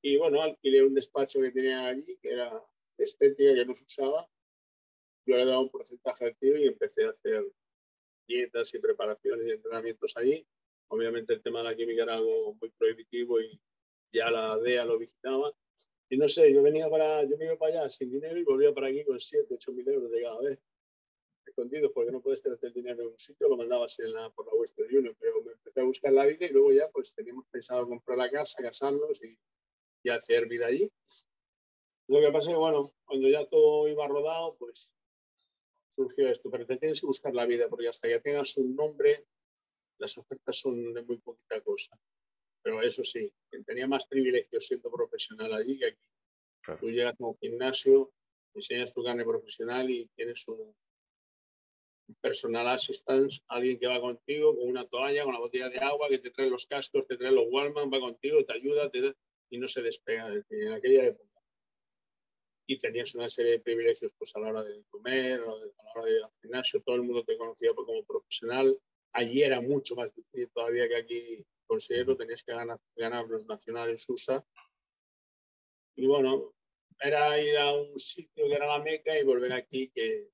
Y 0.00 0.16
bueno, 0.16 0.40
alquilé 0.40 0.84
un 0.84 0.94
despacho 0.94 1.40
que 1.40 1.50
tenía 1.50 1.88
allí, 1.88 2.16
que 2.22 2.30
era 2.34 2.52
de 2.96 3.04
estética, 3.04 3.52
que 3.52 3.66
no 3.66 3.74
se 3.74 3.84
usaba. 3.84 4.30
Yo 5.26 5.36
le 5.36 5.44
daba 5.44 5.58
un 5.58 5.70
porcentaje 5.70 6.26
activo 6.26 6.56
y 6.56 6.68
empecé 6.68 7.04
a 7.04 7.10
hacer 7.10 7.52
dietas 8.28 8.72
y 8.74 8.78
preparaciones 8.78 9.44
y 9.44 9.50
entrenamientos 9.50 10.16
allí 10.16 10.46
Obviamente 10.88 11.34
el 11.34 11.42
tema 11.42 11.58
de 11.62 11.64
la 11.70 11.76
química 11.76 12.02
era 12.02 12.14
algo 12.14 12.54
muy 12.54 12.70
prohibitivo 12.70 13.40
y 13.40 13.60
ya 14.12 14.30
la 14.30 14.56
DEA 14.58 14.84
lo 14.84 14.98
visitaba. 14.98 15.52
Y 16.08 16.16
no 16.16 16.28
sé, 16.28 16.52
yo 16.52 16.62
venía 16.62 16.88
para, 16.88 17.24
yo 17.24 17.36
me 17.36 17.46
iba 17.46 17.56
para 17.56 17.80
allá 17.80 17.90
sin 17.90 18.10
dinero 18.10 18.38
y 18.38 18.44
volvía 18.44 18.72
para 18.72 18.88
aquí 18.88 19.04
con 19.04 19.18
7, 19.18 19.46
8 19.54 19.72
mil 19.72 19.88
euros 19.88 20.10
de 20.10 20.22
cada 20.22 20.40
vez. 20.40 20.58
Escondidos, 21.46 21.90
porque 21.92 22.12
no 22.12 22.20
puedes 22.20 22.42
tener 22.42 22.58
el 22.62 22.72
dinero 22.72 23.02
en 23.02 23.08
un 23.08 23.18
sitio, 23.18 23.48
lo 23.48 23.56
mandabas 23.56 23.98
en 24.00 24.12
la, 24.12 24.30
por 24.30 24.46
la 24.46 24.54
Western 24.54 24.94
Union. 24.96 25.16
Pero 25.18 25.42
me 25.42 25.52
empecé 25.52 25.80
a 25.80 25.84
buscar 25.84 26.12
la 26.12 26.26
vida 26.26 26.46
y 26.46 26.50
luego 26.50 26.72
ya 26.72 26.88
pues 26.90 27.14
teníamos 27.14 27.46
pensado 27.50 27.86
comprar 27.88 28.18
la 28.18 28.30
casa, 28.30 28.62
casarnos 28.62 29.22
y, 29.22 29.38
y 30.04 30.10
hacer 30.10 30.46
vida 30.46 30.66
allí. 30.66 30.90
Lo 32.06 32.20
que 32.20 32.30
pasa 32.30 32.50
es 32.50 32.54
que, 32.54 32.60
bueno, 32.60 32.92
cuando 33.04 33.28
ya 33.28 33.46
todo 33.46 33.88
iba 33.88 34.06
rodado, 34.06 34.56
pues 34.58 34.94
surgió 35.96 36.28
esto. 36.28 36.50
Pero 36.50 36.66
te 36.66 36.76
tienes 36.76 37.00
que 37.00 37.06
buscar 37.06 37.34
la 37.34 37.46
vida, 37.46 37.68
porque 37.68 37.88
hasta 37.88 38.08
que 38.08 38.20
tengas 38.20 38.56
un 38.56 38.76
nombre, 38.76 39.26
las 39.98 40.18
ofertas 40.18 40.58
son 40.58 40.92
de 40.92 41.02
muy 41.02 41.18
poquita 41.18 41.60
cosa. 41.60 41.98
Pero 42.62 42.80
eso 42.82 43.04
sí, 43.04 43.32
tenía 43.66 43.86
más 43.86 44.06
privilegios 44.06 44.66
siendo 44.66 44.90
profesional 44.90 45.52
allí 45.52 45.78
que 45.78 45.86
aquí. 45.86 46.78
Tú 46.80 46.90
llegas 46.90 47.20
a 47.20 47.26
un 47.26 47.36
gimnasio, 47.36 48.10
enseñas 48.54 48.94
tu 48.94 49.04
carne 49.04 49.24
profesional 49.24 49.90
y 49.90 50.08
tienes 50.16 50.48
un, 50.48 50.74
personal 52.20 52.68
assistant, 52.68 53.30
alguien 53.48 53.78
que 53.78 53.86
va 53.86 54.00
contigo 54.00 54.56
con 54.56 54.68
una 54.68 54.86
toalla, 54.86 55.22
con 55.22 55.30
una 55.30 55.38
botella 55.38 55.68
de 55.70 55.78
agua, 55.78 56.08
que 56.08 56.18
te 56.18 56.30
trae 56.30 56.50
los 56.50 56.66
cascos, 56.66 57.06
te 57.06 57.16
trae 57.16 57.32
los 57.32 57.46
Walman, 57.50 57.90
va 57.92 58.00
contigo, 58.00 58.44
te 58.44 58.54
ayuda 58.54 58.90
y 59.50 59.58
no 59.58 59.68
se 59.68 59.82
despega. 59.82 60.32
En 60.50 60.72
aquella 60.72 61.04
época. 61.06 61.28
Y 62.66 62.78
tenías 62.78 63.14
una 63.14 63.28
serie 63.28 63.52
de 63.52 63.60
privilegios 63.60 64.12
pues, 64.16 64.34
a 64.36 64.40
la 64.40 64.48
hora 64.48 64.62
de 64.62 64.82
comer, 64.90 65.40
a 65.40 65.44
la 65.44 65.92
hora 65.94 66.04
de 66.04 66.12
ir 66.12 66.24
al 66.24 66.30
gimnasio, 66.40 66.82
todo 66.82 66.96
el 66.96 67.02
mundo 67.02 67.24
te 67.24 67.36
conocía 67.36 67.70
como 67.74 68.02
profesional 68.04 68.78
Allí 69.14 69.42
era 69.42 69.60
mucho 69.60 69.94
más 69.94 70.12
difícil 70.14 70.50
todavía 70.52 70.88
que 70.88 70.96
aquí 70.96 71.46
conseguirlo, 71.66 72.16
tenías 72.16 72.42
que 72.42 72.52
ganar, 72.52 72.80
ganar 72.96 73.26
los 73.26 73.46
nacionales 73.46 74.08
USA. 74.08 74.44
Y 75.96 76.06
bueno, 76.06 76.52
era 77.00 77.40
ir 77.40 77.56
a 77.58 77.72
un 77.72 77.98
sitio 77.98 78.48
que 78.48 78.54
era 78.54 78.66
la 78.66 78.82
Meca 78.82 79.16
y 79.16 79.24
volver 79.24 79.52
aquí, 79.52 79.88
que 79.88 80.30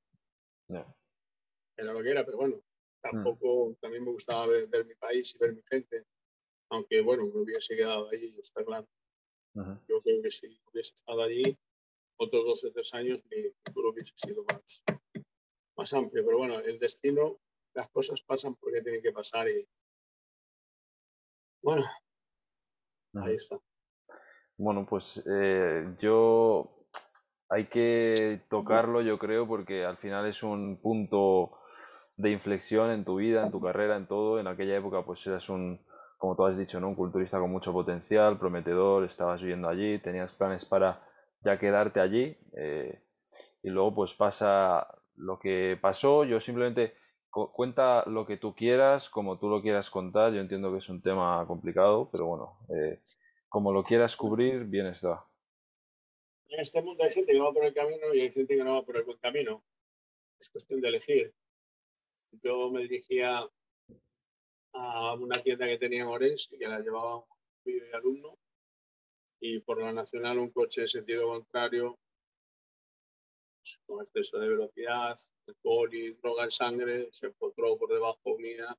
era 1.77 1.93
lo 1.93 2.03
que 2.03 2.11
era, 2.11 2.25
pero 2.25 2.39
bueno, 2.39 2.63
tampoco, 3.03 3.77
también 3.81 4.05
me 4.05 4.13
gustaba 4.13 4.47
ver, 4.47 4.87
mi 4.87 4.95
país 4.95 5.35
y 5.35 5.39
ver 5.39 5.55
mi 5.55 5.63
gente, 5.69 6.07
aunque 6.71 7.03
bueno, 7.03 7.27
me 7.27 7.41
hubiese 7.41 7.77
quedado 7.77 8.09
allí, 8.09 8.35
está 8.39 8.65
claro. 8.65 8.89
Yo 9.89 10.01
creo 10.03 10.23
que 10.23 10.31
si 10.31 10.59
hubiese 10.73 10.95
estado 10.95 11.23
allí 11.23 11.57
otros 12.17 12.45
dos 12.45 12.65
o 12.65 12.73
tres 12.73 12.95
años, 12.95 13.21
mi 13.31 13.51
futuro 13.65 13.91
hubiese 13.91 14.13
sido 14.17 14.45
más, 14.45 14.85
más 15.77 15.93
amplio, 15.93 16.25
pero 16.25 16.39
bueno, 16.39 16.61
el 16.61 16.79
destino 16.79 17.41
las 17.75 17.89
cosas 17.89 18.23
pasan 18.23 18.55
porque 18.57 18.83
tienen 18.83 19.03
que 19.03 19.13
pasar 19.13 19.49
y 19.49 19.69
bueno, 21.63 21.85
ahí 23.15 23.35
está. 23.35 23.59
Bueno, 24.57 24.87
pues 24.89 25.23
eh, 25.31 25.95
yo 25.99 26.87
hay 27.49 27.67
que 27.67 28.43
tocarlo, 28.49 29.03
yo 29.03 29.19
creo, 29.19 29.47
porque 29.47 29.85
al 29.85 29.97
final 29.97 30.27
es 30.27 30.43
un 30.43 30.81
punto 30.81 31.59
de 32.17 32.31
inflexión 32.31 32.91
en 32.91 33.05
tu 33.05 33.17
vida, 33.17 33.45
en 33.45 33.51
tu 33.51 33.61
carrera, 33.61 33.97
en 33.97 34.07
todo. 34.07 34.39
En 34.39 34.47
aquella 34.47 34.77
época, 34.77 35.05
pues 35.05 35.27
eras 35.27 35.49
un, 35.49 35.85
como 36.17 36.37
tú 36.37 36.47
has 36.47 36.57
dicho, 36.57 36.79
¿no? 36.79 36.89
un 36.89 36.95
culturista 36.95 37.39
con 37.39 37.51
mucho 37.51 37.73
potencial, 37.73 38.39
prometedor, 38.39 39.05
estabas 39.05 39.41
viviendo 39.41 39.69
allí, 39.69 39.99
tenías 39.99 40.33
planes 40.33 40.65
para 40.65 41.03
ya 41.43 41.59
quedarte 41.59 42.01
allí. 42.01 42.37
Eh, 42.57 43.03
y 43.63 43.71
luego, 43.71 43.95
pues 43.97 44.15
pasa 44.15 44.87
lo 45.17 45.39
que 45.39 45.79
pasó. 45.81 46.25
Yo 46.25 46.39
simplemente 46.39 46.95
cuenta 47.31 48.05
lo 48.07 48.27
que 48.27 48.37
tú 48.37 48.55
quieras, 48.55 49.09
como 49.09 49.39
tú 49.39 49.49
lo 49.49 49.63
quieras 49.63 49.91
contar. 49.91 50.33
Yo 50.33 50.41
entiendo 50.41 50.73
que 50.73 50.79
es 50.79 50.89
un 50.89 51.01
tema 51.01 51.45
complicado, 51.47 52.09
pero 52.11 52.27
bueno, 52.27 52.59
eh, 52.69 53.01
como 53.49 53.73
lo 53.73 53.85
quieras 53.85 54.17
cubrir, 54.17 54.65
bien 54.65 54.87
está. 54.87 55.25
En 56.49 56.61
este 56.61 56.83
mundo 56.83 57.05
hay 57.05 57.11
gente 57.11 57.33
que 57.33 57.39
va 57.39 57.53
por 57.53 57.65
el 57.65 57.75
camino 57.75 58.13
y 58.13 58.21
hay 58.21 58.33
gente 58.33 58.57
que 58.57 58.65
no 58.65 58.75
va 58.75 58.83
por 58.85 58.97
el 58.97 59.05
buen 59.05 59.19
camino. 59.19 59.63
Es 60.39 60.51
cuestión 60.51 60.81
de 60.81 60.89
elegir. 60.89 61.33
Yo 62.43 62.71
me 62.71 62.83
dirigía 62.83 63.49
a 64.73 65.15
una 65.15 65.39
tienda 65.43 65.67
que 65.67 65.79
tenía 65.79 66.03
en 66.03 66.09
Orense, 66.09 66.57
que 66.59 66.69
la 66.69 66.81
llevaba 66.81 67.17
un 67.17 67.95
alumno, 67.95 68.39
y 69.41 69.61
por 69.61 69.81
la 69.81 69.93
nacional 69.93 70.39
un 70.39 70.51
coche 70.51 70.83
en 70.83 70.89
sentido 70.89 71.29
contrario 71.29 71.99
con 73.87 74.03
exceso 74.03 74.39
de 74.39 74.49
velocidad, 74.49 75.17
alcohol 75.47 75.95
y 75.95 76.13
droga 76.15 76.45
en 76.45 76.51
sangre, 76.51 77.09
se 77.13 77.27
encontró 77.27 77.77
por 77.77 77.93
debajo 77.93 78.39
mía. 78.39 78.77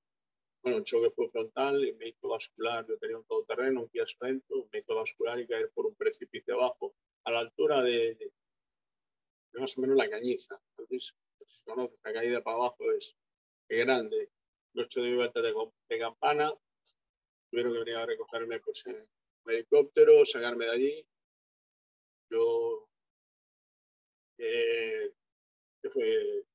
Bueno, 0.64 0.80
el 0.80 0.84
choque 0.84 1.10
fue 1.10 1.30
frontal 1.30 1.84
y 1.84 1.94
me 1.94 2.10
hizo 2.10 2.30
bascular. 2.30 2.86
Yo 2.88 2.98
tenía 2.98 3.18
un 3.18 3.26
todoterreno, 3.26 3.82
un 3.82 3.90
Kia 3.90 4.06
Sorento, 4.06 4.68
me 4.72 4.80
hizo 4.80 4.96
bascular 4.96 5.40
y 5.40 5.48
caer 5.48 5.72
por 5.74 5.88
un 5.88 5.96
precipicio 5.96 6.56
abajo, 6.56 6.94
a 7.24 7.32
la 7.32 7.40
altura 7.40 7.82
de, 7.82 8.32
más 9.54 9.78
o 9.78 9.82
menos 9.82 9.98
la 9.98 10.10
cañiza. 10.10 10.60
Entonces, 10.78 11.16
si 11.46 11.64
conoces, 11.64 12.00
la 12.04 12.14
caída 12.14 12.44
para 12.44 12.58
abajo 12.58 12.92
es 12.92 13.16
grande. 13.68 14.30
Lo 14.74 14.84
hecho 14.84 15.02
de 15.02 15.16
vuelta 15.16 15.42
de, 15.42 15.54
de, 15.90 16.00
campana, 16.00 16.54
tuvieron 17.50 17.74
que 17.74 17.80
venir 17.80 17.96
a 17.96 18.06
recogerme 18.06 18.60
pues, 18.60 18.86
en 18.86 18.96
un 18.96 19.52
helicóptero, 19.52 20.24
sacarme 20.26 20.66
de 20.66 20.72
allí. 20.72 21.06
Yo 22.30 22.91
que 24.42 25.90
fue 25.90 26.46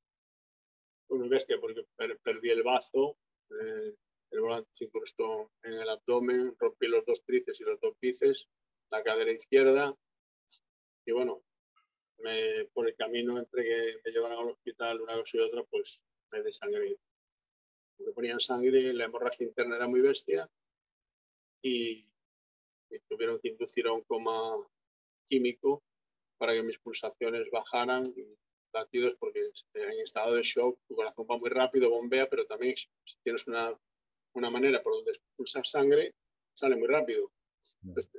una 1.09 1.29
bestia 1.29 1.59
porque 1.61 1.87
perdí 2.23 2.51
el 2.51 2.63
bazo, 2.63 3.17
eh, 3.51 3.95
el 4.31 4.41
volante 4.41 4.71
se 4.75 4.85
incrustó 4.87 5.53
en 5.63 5.75
el 5.75 5.89
abdomen, 5.89 6.55
rompí 6.59 6.89
los 6.89 7.05
dos 7.05 7.25
tríceps 7.25 7.61
y 7.61 7.65
los 7.65 7.81
dos 7.81 7.95
bíceps, 8.01 8.49
la 8.91 9.03
cadera 9.03 9.31
izquierda. 9.31 9.97
Y 11.05 11.13
bueno, 11.13 11.43
me, 12.19 12.65
por 12.73 12.89
el 12.89 12.97
camino 12.97 13.39
entre 13.39 13.65
que 13.65 14.01
me 14.05 14.11
llevaron 14.11 14.41
al 14.41 14.51
hospital 14.51 15.01
una 15.01 15.15
cosa 15.15 15.39
y 15.39 15.41
otra, 15.41 15.63
pues 15.65 16.03
me 16.33 16.43
desangré. 16.43 16.99
Me 17.99 18.13
ponían 18.13 18.41
sangre, 18.41 18.93
la 18.93 19.05
hemorragia 19.05 19.47
interna 19.47 19.77
era 19.77 19.89
muy 19.89 20.01
bestia 20.01 20.51
y, 21.63 22.05
tuvieron 23.09 23.39
que 23.41 23.49
inducir 23.49 23.87
a 23.87 23.93
un 23.93 24.03
coma 24.03 24.57
químico 25.29 25.83
para 26.39 26.55
que 26.55 26.63
mis 26.63 26.79
pulsaciones 26.79 27.51
bajaran 27.51 28.03
y 28.17 28.37
latidos 28.73 29.17
porque 29.17 29.41
en 29.75 30.01
estado 30.01 30.35
de 30.35 30.43
shock 30.43 30.79
tu 30.87 30.95
corazón 30.95 31.27
va 31.31 31.39
muy 31.39 31.51
rápido, 31.51 31.91
bombea, 31.91 32.29
pero 32.29 32.45
también 32.47 32.75
si 32.77 33.19
tienes 33.23 33.47
una, 33.47 33.79
una 34.35 34.51
manera 34.51 34.83
por 34.83 34.95
donde 34.95 35.13
expulsar 35.13 35.67
sangre, 35.67 36.15
sale 36.55 36.77
muy 36.77 36.89
rápido. 36.89 37.33
Entonces, 37.83 38.13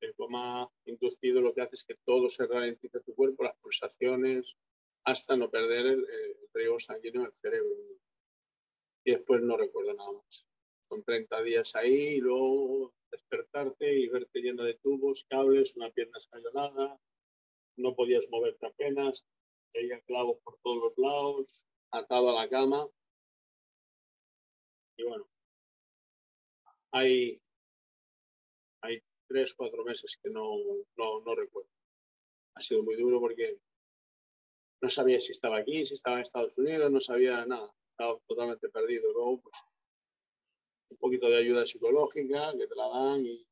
el 0.00 0.14
coma 0.14 0.70
inducido 0.84 1.40
lo 1.40 1.54
que 1.54 1.62
hace 1.62 1.74
es 1.74 1.84
que 1.84 1.96
todo 2.04 2.28
se 2.28 2.46
ralentiza 2.46 3.00
tu 3.00 3.14
cuerpo, 3.14 3.44
las 3.44 3.56
pulsaciones, 3.56 4.56
hasta 5.04 5.36
no 5.36 5.50
perder 5.50 5.86
el, 5.86 6.06
el 6.54 6.80
sanguíneo 6.80 7.22
en 7.22 7.26
el 7.26 7.32
cerebro. 7.32 7.74
Y 9.04 9.12
después 9.12 9.42
no 9.42 9.56
recuerdo 9.56 9.94
nada 9.94 10.12
más. 10.12 10.46
Son 10.88 11.02
30 11.02 11.42
días 11.42 11.74
ahí 11.76 12.16
y 12.16 12.20
luego 12.20 12.94
despertarte 13.14 13.92
y 13.92 14.08
verte 14.08 14.40
lleno 14.40 14.64
de 14.64 14.74
tubos, 14.74 15.24
cables, 15.28 15.76
una 15.76 15.90
pierna 15.90 16.18
escalonada, 16.18 16.98
no 17.76 17.94
podías 17.94 18.28
moverte 18.30 18.66
apenas, 18.66 19.26
veía 19.72 20.00
clavos 20.02 20.38
por 20.42 20.58
todos 20.62 20.82
los 20.84 20.98
lados, 20.98 21.66
atado 21.90 22.30
a 22.30 22.42
la 22.42 22.48
cama. 22.48 22.88
Y 24.96 25.04
bueno, 25.04 25.28
hay, 26.92 27.40
hay 28.82 29.02
tres, 29.28 29.54
cuatro 29.54 29.84
meses 29.84 30.18
que 30.22 30.30
no, 30.30 30.56
no, 30.96 31.20
no 31.20 31.34
recuerdo. 31.34 31.70
Ha 32.56 32.60
sido 32.60 32.82
muy 32.82 32.96
duro 32.96 33.20
porque 33.20 33.58
no 34.80 34.88
sabía 34.88 35.20
si 35.20 35.32
estaba 35.32 35.58
aquí, 35.58 35.84
si 35.84 35.94
estaba 35.94 36.16
en 36.16 36.22
Estados 36.22 36.58
Unidos, 36.58 36.90
no 36.90 37.00
sabía 37.00 37.44
nada, 37.46 37.72
estaba 37.90 38.18
totalmente 38.26 38.68
perdido. 38.68 39.12
Luego, 39.12 39.40
pues, 39.40 39.56
poquito 41.04 41.28
de 41.28 41.36
ayuda 41.36 41.66
psicológica 41.66 42.52
que 42.56 42.66
te 42.66 42.74
la 42.74 42.88
dan 42.88 43.26
y, 43.26 43.46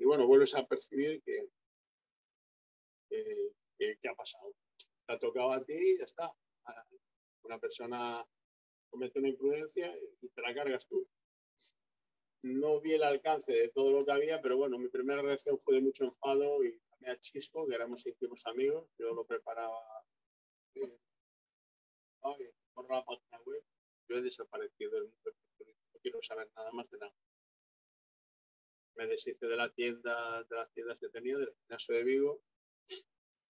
bueno, 0.00 0.26
vuelves 0.26 0.52
a 0.56 0.66
percibir 0.66 1.22
que, 1.22 1.48
que, 3.78 4.08
ha 4.08 4.14
pasado. 4.14 4.52
Te 5.06 5.12
ha 5.12 5.18
tocado 5.18 5.52
a 5.52 5.64
ti 5.64 5.74
y 5.74 5.98
ya 5.98 6.04
está. 6.04 6.32
Una 7.44 7.58
persona 7.60 8.26
comete 8.90 9.20
una 9.20 9.28
imprudencia 9.28 9.96
y 10.20 10.28
te 10.28 10.42
la 10.42 10.52
cargas 10.52 10.88
tú 10.88 11.06
no 12.42 12.80
vi 12.80 12.94
el 12.94 13.04
alcance 13.04 13.52
de 13.52 13.68
todo 13.68 13.92
lo 13.92 14.04
que 14.04 14.10
había, 14.10 14.42
pero 14.42 14.56
bueno, 14.56 14.76
mi 14.76 14.88
primera 14.88 15.22
reacción 15.22 15.58
fue 15.58 15.76
de 15.76 15.82
mucho 15.82 16.04
enfado 16.04 16.64
y 16.64 16.76
también 16.90 17.12
a 17.12 17.20
Chisco, 17.20 17.66
que 17.66 17.74
éramos 17.74 18.04
íntimos 18.04 18.44
amigos. 18.46 18.90
Yo 18.98 19.14
lo 19.14 19.24
preparaba 19.24 19.78
eh, 20.74 20.98
por 22.74 22.90
la 22.90 23.04
página 23.04 23.40
web. 23.46 23.62
Yo 24.08 24.16
he 24.16 24.22
desaparecido 24.22 24.90
del 24.90 25.04
mundo 25.04 25.32
quiero 26.02 26.20
saber 26.22 26.50
nada 26.56 26.70
más 26.72 26.90
de 26.90 26.98
nada. 26.98 27.14
Me 28.96 29.06
deshice 29.06 29.46
de 29.46 29.56
la 29.56 29.72
tienda, 29.72 30.42
de 30.44 30.56
las 30.56 30.70
tiendas 30.72 30.98
que 30.98 31.08
tenido, 31.08 31.38
del 31.40 31.54
gimnasio 31.54 31.94
de 31.94 32.04
Vigo, 32.04 32.42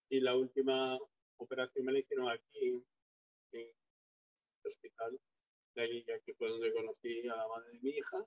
y 0.09 0.20
la 0.20 0.36
última 0.36 0.98
operación 1.38 1.84
me 1.84 1.92
la 1.92 1.98
hicieron 1.98 2.28
aquí, 2.28 2.68
en 3.53 3.61
el 3.61 3.74
hospital 4.64 5.18
de 5.74 5.82
allí, 5.82 6.05
que 6.05 6.34
fue 6.34 6.48
donde 6.48 6.72
conocí 6.72 7.26
a 7.28 7.36
la 7.36 7.48
madre 7.48 7.72
de 7.72 7.80
mi 7.80 7.90
hija, 7.90 8.24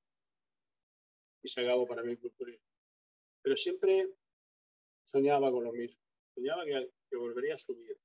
y 1.41 1.47
se 1.47 1.61
acabó 1.61 1.87
para 1.87 2.03
mí 2.03 2.11
el 2.13 2.19
culturismo. 2.19 2.65
Pero 3.43 3.55
siempre 3.55 4.09
soñaba 5.03 5.51
con 5.51 5.63
lo 5.63 5.71
mismo. 5.71 6.01
Soñaba 6.33 6.65
que, 6.65 6.91
que 7.09 7.15
volvería 7.15 7.53
a 7.53 7.57
subir. 7.59 7.95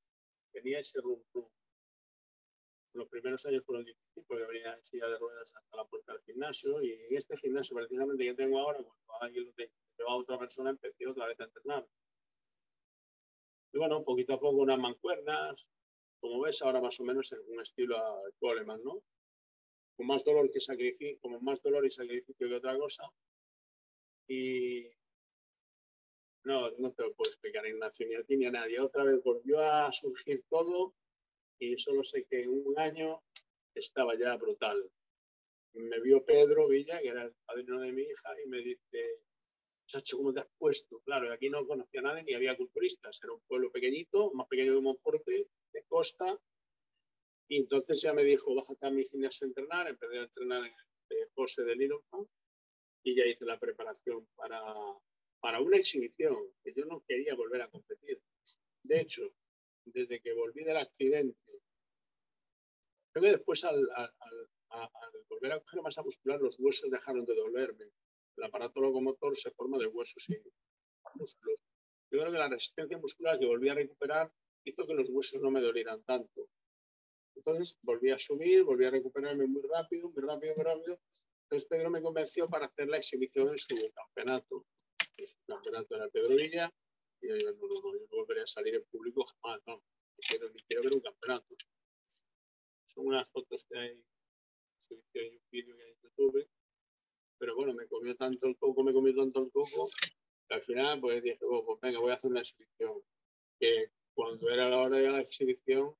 Tenía 0.53 0.79
ese 0.79 1.01
rum 1.01 1.23
Los 2.93 3.09
primeros 3.09 3.45
años 3.47 3.65
fueron 3.65 3.85
difíciles 3.85 4.25
porque 4.27 4.45
venía 4.45 4.75
en 4.75 4.85
silla 4.85 5.09
de 5.09 5.19
ruedas 5.19 5.55
hasta 5.55 5.77
la 5.77 5.85
puerta 5.85 6.13
del 6.13 6.23
gimnasio 6.23 6.83
y 6.83 6.93
en 6.93 7.17
este 7.17 7.37
gimnasio 7.37 7.77
precisamente 7.77 8.25
que 8.25 8.35
tengo 8.35 8.59
ahora, 8.59 8.79
cuando 8.83 8.99
alguien 9.21 9.45
lo 9.47 9.53
lleva 9.53 10.11
a 10.11 10.17
otra 10.17 10.39
persona, 10.39 10.71
empecé 10.71 11.07
otra 11.07 11.27
vez 11.27 11.39
a 11.41 11.45
entrenar. 11.45 11.87
Y 13.73 13.79
bueno, 13.79 14.03
poquito 14.03 14.35
a 14.35 14.41
poco 14.41 14.57
unas 14.57 14.79
mancuernas, 14.79 15.69
como 16.19 16.41
ves 16.41 16.61
ahora 16.63 16.81
más 16.81 16.99
o 16.99 17.05
menos 17.05 17.31
en 17.33 17.41
un 17.49 17.61
estilo 17.61 17.97
a 17.97 18.21
Coleman, 18.41 18.83
¿no? 18.83 19.03
Con 19.97 20.07
más 20.07 20.25
dolor 20.25 20.51
que 20.51 20.61
sacrificio, 20.61 21.19
como 21.21 21.41
más 21.41 21.63
dolor 21.63 21.87
y 21.87 21.91
sacrificio 21.91 22.49
que 22.49 22.55
otra 22.57 22.77
cosa, 22.77 23.05
y 24.31 24.89
no, 26.45 26.71
no 26.79 26.93
te 26.93 27.03
lo 27.03 27.13
puedo 27.15 27.31
explicar, 27.31 27.67
Ignacio, 27.67 28.07
ni 28.07 28.15
a 28.15 28.23
ti 28.23 28.37
ni 28.37 28.47
a 28.47 28.53
nadie. 28.53 28.79
Otra 28.79 29.03
vez 29.03 29.21
volvió 29.25 29.61
a 29.61 29.93
surgir 29.93 30.45
todo 30.49 30.95
y 31.61 31.79
solo 31.79 32.03
sé 32.03 32.25
que 32.25 32.43
en 32.43 32.51
un 32.51 32.79
año 32.79 33.23
estaba 33.75 34.19
ya 34.19 34.37
brutal. 34.37 34.91
Me 35.75 36.01
vio 36.01 36.25
Pedro 36.25 36.69
Villa, 36.69 37.01
que 37.01 37.09
era 37.09 37.25
el 37.25 37.35
padrino 37.47 37.79
de 37.81 37.93
mi 37.93 38.03
hija, 38.03 38.35
y 38.45 38.49
me 38.49 38.59
dice, 38.63 39.21
Chacho, 39.87 40.17
¿cómo 40.17 40.33
te 40.33 40.41
has 40.41 40.49
puesto? 40.59 41.01
Claro, 41.01 41.33
aquí 41.33 41.51
no 41.51 41.67
conocía 41.67 42.01
a 42.01 42.05
nadie 42.05 42.25
ni 42.25 42.35
había 42.35 42.57
culturistas. 42.57 43.21
Era 43.23 43.35
un 43.35 43.41
pueblo 43.43 43.71
pequeñito, 43.71 44.33
más 44.33 44.49
pequeño 44.49 44.75
que 44.75 44.81
Monforte, 44.81 45.49
de 45.73 45.85
costa. 45.89 46.39
Y 47.49 47.59
entonces 47.59 48.01
ya 48.01 48.15
me 48.15 48.25
dijo, 48.25 48.55
bájate 48.55 48.87
a 48.87 48.91
mi 48.91 49.05
gimnasio 49.05 49.45
a 49.45 49.49
entrenar. 49.49 49.89
Empecé 49.89 50.19
a 50.19 50.23
entrenar 50.23 50.65
en 50.65 50.75
el 51.11 51.29
José 51.35 51.65
de 51.65 51.75
Littleton 51.75 52.29
y 53.03 53.17
ya 53.17 53.27
hice 53.27 53.45
la 53.45 53.59
preparación 53.59 54.27
para, 54.37 54.63
para 55.41 55.61
una 55.61 55.77
exhibición 55.77 56.37
que 56.63 56.73
yo 56.73 56.85
no 56.87 57.03
quería 57.07 57.35
volver 57.35 57.63
a 57.63 57.69
competir. 57.69 58.23
De 58.85 59.01
hecho, 59.01 59.35
desde 59.85 60.21
que 60.21 60.33
volví 60.33 60.63
del 60.63 60.77
accidente, 60.77 61.50
creo 63.13 63.23
que 63.23 63.31
después 63.31 63.65
al, 63.65 63.89
volver 65.29 65.53
a 65.53 65.61
coger 65.61 65.83
masa 65.83 66.03
muscular 66.03 66.41
los 66.41 66.59
huesos 66.59 66.91
dejaron 66.91 67.25
de 67.25 67.35
dolerme. 67.35 67.87
El 68.37 68.45
aparato 68.45 68.81
locomotor 68.81 69.37
se 69.37 69.51
forma 69.51 69.79
de 69.79 69.87
huesos 69.87 70.29
y 70.31 70.37
músculos. 71.15 71.61
Yo 72.11 72.21
creo 72.21 72.33
que 72.33 72.39
la 72.39 72.49
resistencia 72.49 72.99
muscular 72.99 73.39
que 73.39 73.47
volví 73.47 73.69
a 73.69 73.75
recuperar 73.75 74.33
hizo 74.65 74.87
que 74.87 74.95
los 74.95 75.09
huesos 75.11 75.41
no 75.41 75.51
me 75.51 75.61
dolieran 75.61 76.03
tanto. 76.05 76.49
Entonces 77.35 77.79
volví 77.83 78.11
a 78.11 78.19
subir, 78.19 78.65
volví 78.65 78.85
a 78.85 78.91
recuperarme 78.91 79.47
muy 79.47 79.63
rápido, 79.63 80.11
muy 80.11 80.23
rápido, 80.23 80.55
muy 80.57 80.65
rápido, 80.65 81.01
entonces 81.51 81.69
Pedro 81.69 81.91
me 81.91 82.01
convenció 82.01 82.47
para 82.47 82.67
hacer 82.67 82.87
la 82.87 82.99
exhibición 82.99 83.49
en 83.49 83.59
su 83.59 83.75
campeonato. 83.93 84.65
Su 85.17 85.37
campeonato 85.49 85.97
era 85.97 86.09
Pedro 86.09 86.37
Villa. 86.37 86.73
Y 87.21 87.29
yo 87.29 87.35
no, 87.35 87.67
no, 87.67 87.93
yo 87.93 88.07
no 88.09 88.17
volveré 88.19 88.43
a 88.43 88.47
salir 88.47 88.77
en 88.77 88.85
público 88.85 89.25
jamás, 89.25 89.61
no. 89.67 89.83
Quiero, 90.29 90.49
quiero 90.69 90.85
ver 90.85 90.93
un 90.95 91.01
campeonato. 91.01 91.57
Son 92.95 93.07
unas 93.07 93.31
fotos 93.31 93.65
que 93.65 93.79
hay, 93.79 93.91
en 93.91 95.35
un 95.35 95.41
vídeo 95.51 95.77
que 95.77 95.83
hay 95.83 95.91
en 95.91 96.01
YouTube. 96.03 96.49
Pero 97.39 97.57
bueno, 97.57 97.73
me 97.75 97.87
comió 97.87 98.15
tanto 98.17 98.47
el 98.47 98.57
coco, 98.57 98.83
me 98.83 98.93
comió 98.93 99.15
tanto 99.15 99.43
el 99.43 99.51
coco, 99.51 99.89
que 100.49 100.55
al 100.55 100.63
final 100.63 101.01
pues 101.01 101.23
dije, 101.23 101.39
oh, 101.43 101.65
pues 101.65 101.81
venga, 101.81 102.01
voy 102.01 102.11
a 102.11 102.15
hacer 102.15 102.31
una 102.31 102.41
exhibición. 102.41 103.03
Que 103.59 103.93
cuando 104.15 104.51
era 104.51 104.69
la 104.69 104.79
hora 104.79 104.99
de 104.99 105.11
la 105.11 105.21
exhibición, 105.21 105.95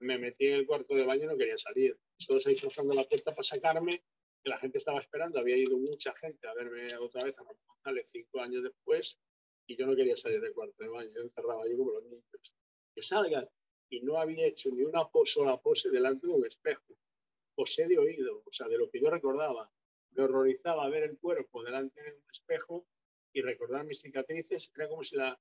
me 0.00 0.18
metí 0.18 0.46
en 0.48 0.54
el 0.54 0.66
cuarto 0.66 0.94
de 0.94 1.04
baño 1.04 1.24
y 1.24 1.26
no 1.26 1.36
quería 1.36 1.58
salir. 1.58 1.98
Todos 2.26 2.46
ahí 2.46 2.56
cruzando 2.56 2.94
la 2.94 3.04
puerta 3.04 3.32
para 3.32 3.42
sacarme 3.42 4.02
que 4.42 4.50
la 4.50 4.58
gente 4.58 4.78
estaba 4.78 5.00
esperando, 5.00 5.38
había 5.38 5.56
ido 5.56 5.76
mucha 5.76 6.14
gente 6.16 6.48
a 6.48 6.54
verme 6.54 6.96
otra 6.96 7.24
vez 7.24 7.38
a 7.38 7.42
Ramón 7.42 7.62
González 7.66 8.08
cinco 8.10 8.40
años 8.40 8.62
después 8.62 9.18
y 9.66 9.76
yo 9.76 9.86
no 9.86 9.94
quería 9.94 10.16
salir 10.16 10.40
del 10.40 10.54
cuarto 10.54 10.82
de 10.82 10.88
baño, 10.88 11.10
yo 11.14 11.22
encerraba 11.22 11.62
allí 11.62 11.76
como 11.76 11.92
los 11.92 12.04
niños. 12.04 12.24
Que 12.94 13.02
salgan. 13.02 13.48
Y 13.90 14.00
no 14.00 14.18
había 14.18 14.46
hecho 14.46 14.70
ni 14.70 14.82
una 14.82 15.08
sola 15.24 15.60
pose 15.60 15.90
delante 15.90 16.26
de 16.26 16.32
un 16.32 16.46
espejo. 16.46 16.96
Posé 17.54 17.88
de 17.88 17.98
oído, 17.98 18.42
o 18.46 18.52
sea, 18.52 18.68
de 18.68 18.78
lo 18.78 18.88
que 18.88 19.00
yo 19.00 19.10
recordaba. 19.10 19.70
Me 20.12 20.24
horrorizaba 20.24 20.88
ver 20.88 21.02
el 21.04 21.18
cuerpo 21.18 21.62
delante 21.62 22.02
de 22.02 22.12
un 22.12 22.22
espejo 22.30 22.86
y 23.32 23.42
recordar 23.42 23.84
mis 23.84 24.00
cicatrices. 24.00 24.70
Era 24.74 24.88
como 24.88 25.02
si 25.02 25.16
la, 25.16 25.38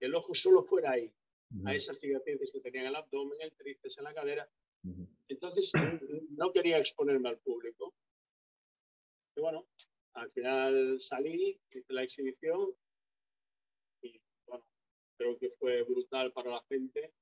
el 0.00 0.14
ojo 0.14 0.34
solo 0.34 0.62
fuera 0.62 0.92
ahí, 0.92 1.12
a 1.64 1.74
esas 1.74 2.00
cicatrices 2.00 2.50
que 2.50 2.60
tenía 2.60 2.82
en 2.82 2.88
el 2.88 2.96
abdomen, 2.96 3.40
el 3.40 3.52
tríceps, 3.52 3.98
en 3.98 4.04
la 4.04 4.14
cadera. 4.14 4.50
Entonces, 5.28 5.72
no 6.30 6.52
quería 6.52 6.78
exponerme 6.78 7.28
al 7.28 7.38
público. 7.38 7.94
Y 9.36 9.40
bueno, 9.40 9.66
al 10.14 10.30
final 10.30 11.00
salí, 11.00 11.60
hice 11.70 11.92
la 11.92 12.02
exhibición 12.02 12.72
y 14.02 14.20
bueno, 14.46 14.64
creo 15.16 15.36
que 15.38 15.50
fue 15.50 15.82
brutal 15.82 16.32
para 16.32 16.50
la 16.50 16.62
gente. 16.68 17.12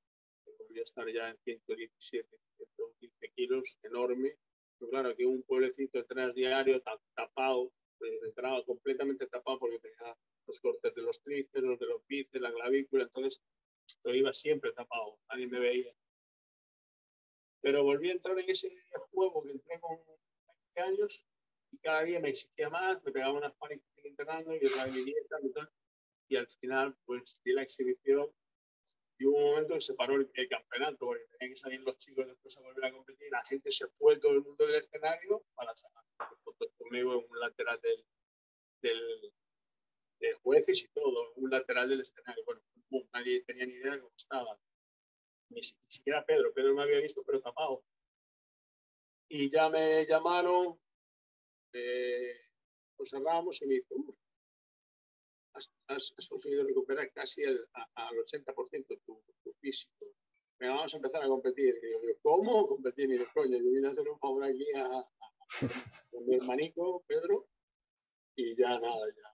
Volví 0.58 0.80
a 0.80 0.82
estar 0.82 1.08
ya 1.12 1.30
en 1.30 1.38
117, 1.44 2.28
115 2.56 3.32
kilos, 3.34 3.78
enorme. 3.82 4.36
Pero 4.78 4.90
claro, 4.90 5.08
aquí 5.10 5.24
un 5.24 5.42
pueblecito 5.42 5.98
de 5.98 6.04
tres 6.04 6.34
diario 6.34 6.82
tapado, 7.14 7.72
pues, 7.98 8.12
entraba 8.24 8.64
completamente 8.64 9.26
tapado 9.26 9.58
porque 9.58 9.78
tenía 9.78 10.16
los 10.46 10.60
cortes 10.60 10.94
de 10.94 11.02
los 11.02 11.22
tríceps, 11.22 11.78
de 11.78 11.86
los 11.86 12.06
bíceps, 12.06 12.40
la 12.40 12.52
clavícula, 12.52 13.04
entonces 13.04 13.40
yo 14.04 14.12
iba 14.12 14.32
siempre 14.32 14.72
tapado, 14.72 15.18
nadie 15.28 15.46
me 15.46 15.60
veía. 15.60 15.94
Pero 17.60 17.84
volví 17.84 18.10
a 18.10 18.12
entrar 18.12 18.38
en 18.38 18.50
ese 18.50 18.70
juego 19.12 19.42
que 19.44 19.52
entré 19.52 19.78
con 19.80 19.98
años 20.76 21.24
y 21.70 21.78
cada 21.78 22.02
día 22.02 22.20
me 22.20 22.30
exigía 22.30 22.70
más, 22.70 23.02
me 23.04 23.12
pegaba 23.12 23.34
unas 23.34 23.54
palizas 23.54 23.86
internando 24.04 24.54
y 24.54 24.66
otra 24.66 24.86
mi 24.86 25.04
dieta 25.04 25.36
y 25.42 25.52
tal. 25.52 25.70
Y 26.28 26.36
al 26.36 26.48
final, 26.48 26.96
pues 27.04 27.40
di 27.44 27.52
la 27.52 27.62
exhibición 27.62 28.30
y 29.22 29.26
hubo 29.26 29.38
un 29.38 29.50
momento 29.50 29.74
que 29.74 29.80
se 29.80 29.94
paró 29.94 30.16
el, 30.16 30.48
campeonato 30.48 31.06
porque 31.06 31.22
tenían 31.38 31.54
que 31.54 31.56
salir 31.56 31.80
los 31.82 31.96
chicos 31.96 32.26
después 32.26 32.58
a 32.58 32.62
volver 32.62 32.86
a 32.86 32.92
competir. 32.92 33.30
La 33.30 33.44
gente 33.44 33.70
se 33.70 33.86
fue 33.86 34.18
todo 34.18 34.32
el 34.32 34.42
mundo 34.42 34.66
del 34.66 34.82
escenario 34.82 35.44
para 35.54 35.76
sacar 35.76 36.02
fotos 36.42 36.72
conmigo 36.76 37.12
en 37.12 37.30
un 37.30 37.38
lateral 37.38 37.80
del, 38.80 39.32
de 40.18 40.32
jueces 40.42 40.82
y 40.82 40.88
todo, 40.88 41.34
un 41.36 41.50
lateral 41.50 41.88
del 41.88 42.00
escenario. 42.00 42.44
Bueno, 42.44 42.62
nadie 43.12 43.44
tenía 43.44 43.64
ni 43.64 43.74
idea 43.74 43.92
de 43.92 44.00
cómo 44.00 44.12
estaba. 44.16 44.58
Ni, 45.50 45.62
siquiera 45.62 46.24
Pedro, 46.26 46.52
Pedro 46.52 46.74
me 46.74 46.82
había 46.82 46.98
visto, 46.98 47.22
pero 47.24 47.40
tapado. 47.40 47.84
Y 49.28 49.50
ya 49.50 49.68
me 49.68 50.04
llamaron, 50.04 50.80
eh, 51.74 52.40
José 52.96 53.20
Ramos, 53.24 53.62
y 53.62 53.66
me 53.66 53.74
dijo, 53.74 54.16
has, 55.54 56.28
conseguido 56.28 56.64
recuperar 56.64 57.10
casi 57.12 57.42
el, 57.42 57.66
al 57.72 58.16
80% 58.16 59.00
tu, 59.04 59.22
tu 59.42 59.52
físico. 59.60 60.06
Me 60.58 60.68
vamos 60.68 60.92
a 60.94 60.96
empezar 60.96 61.22
a 61.22 61.28
competir. 61.28 61.74
Y 61.82 61.92
yo, 61.92 61.98
¿cómo 62.22 62.66
competir? 62.68 63.10
Y 63.10 63.18
de 63.18 63.26
coño, 63.34 63.58
yo 63.58 63.70
vine 63.70 63.88
a 63.88 63.90
hacer 63.90 64.08
un 64.08 64.18
favor 64.18 64.44
aquí 64.44 64.66
a, 64.74 64.84
a, 64.84 65.00
a 65.00 66.20
mi 66.26 66.36
hermanico, 66.36 67.02
Pedro, 67.06 67.48
y 68.36 68.56
ya 68.56 68.78
nada, 68.78 69.06
ya 69.16 69.32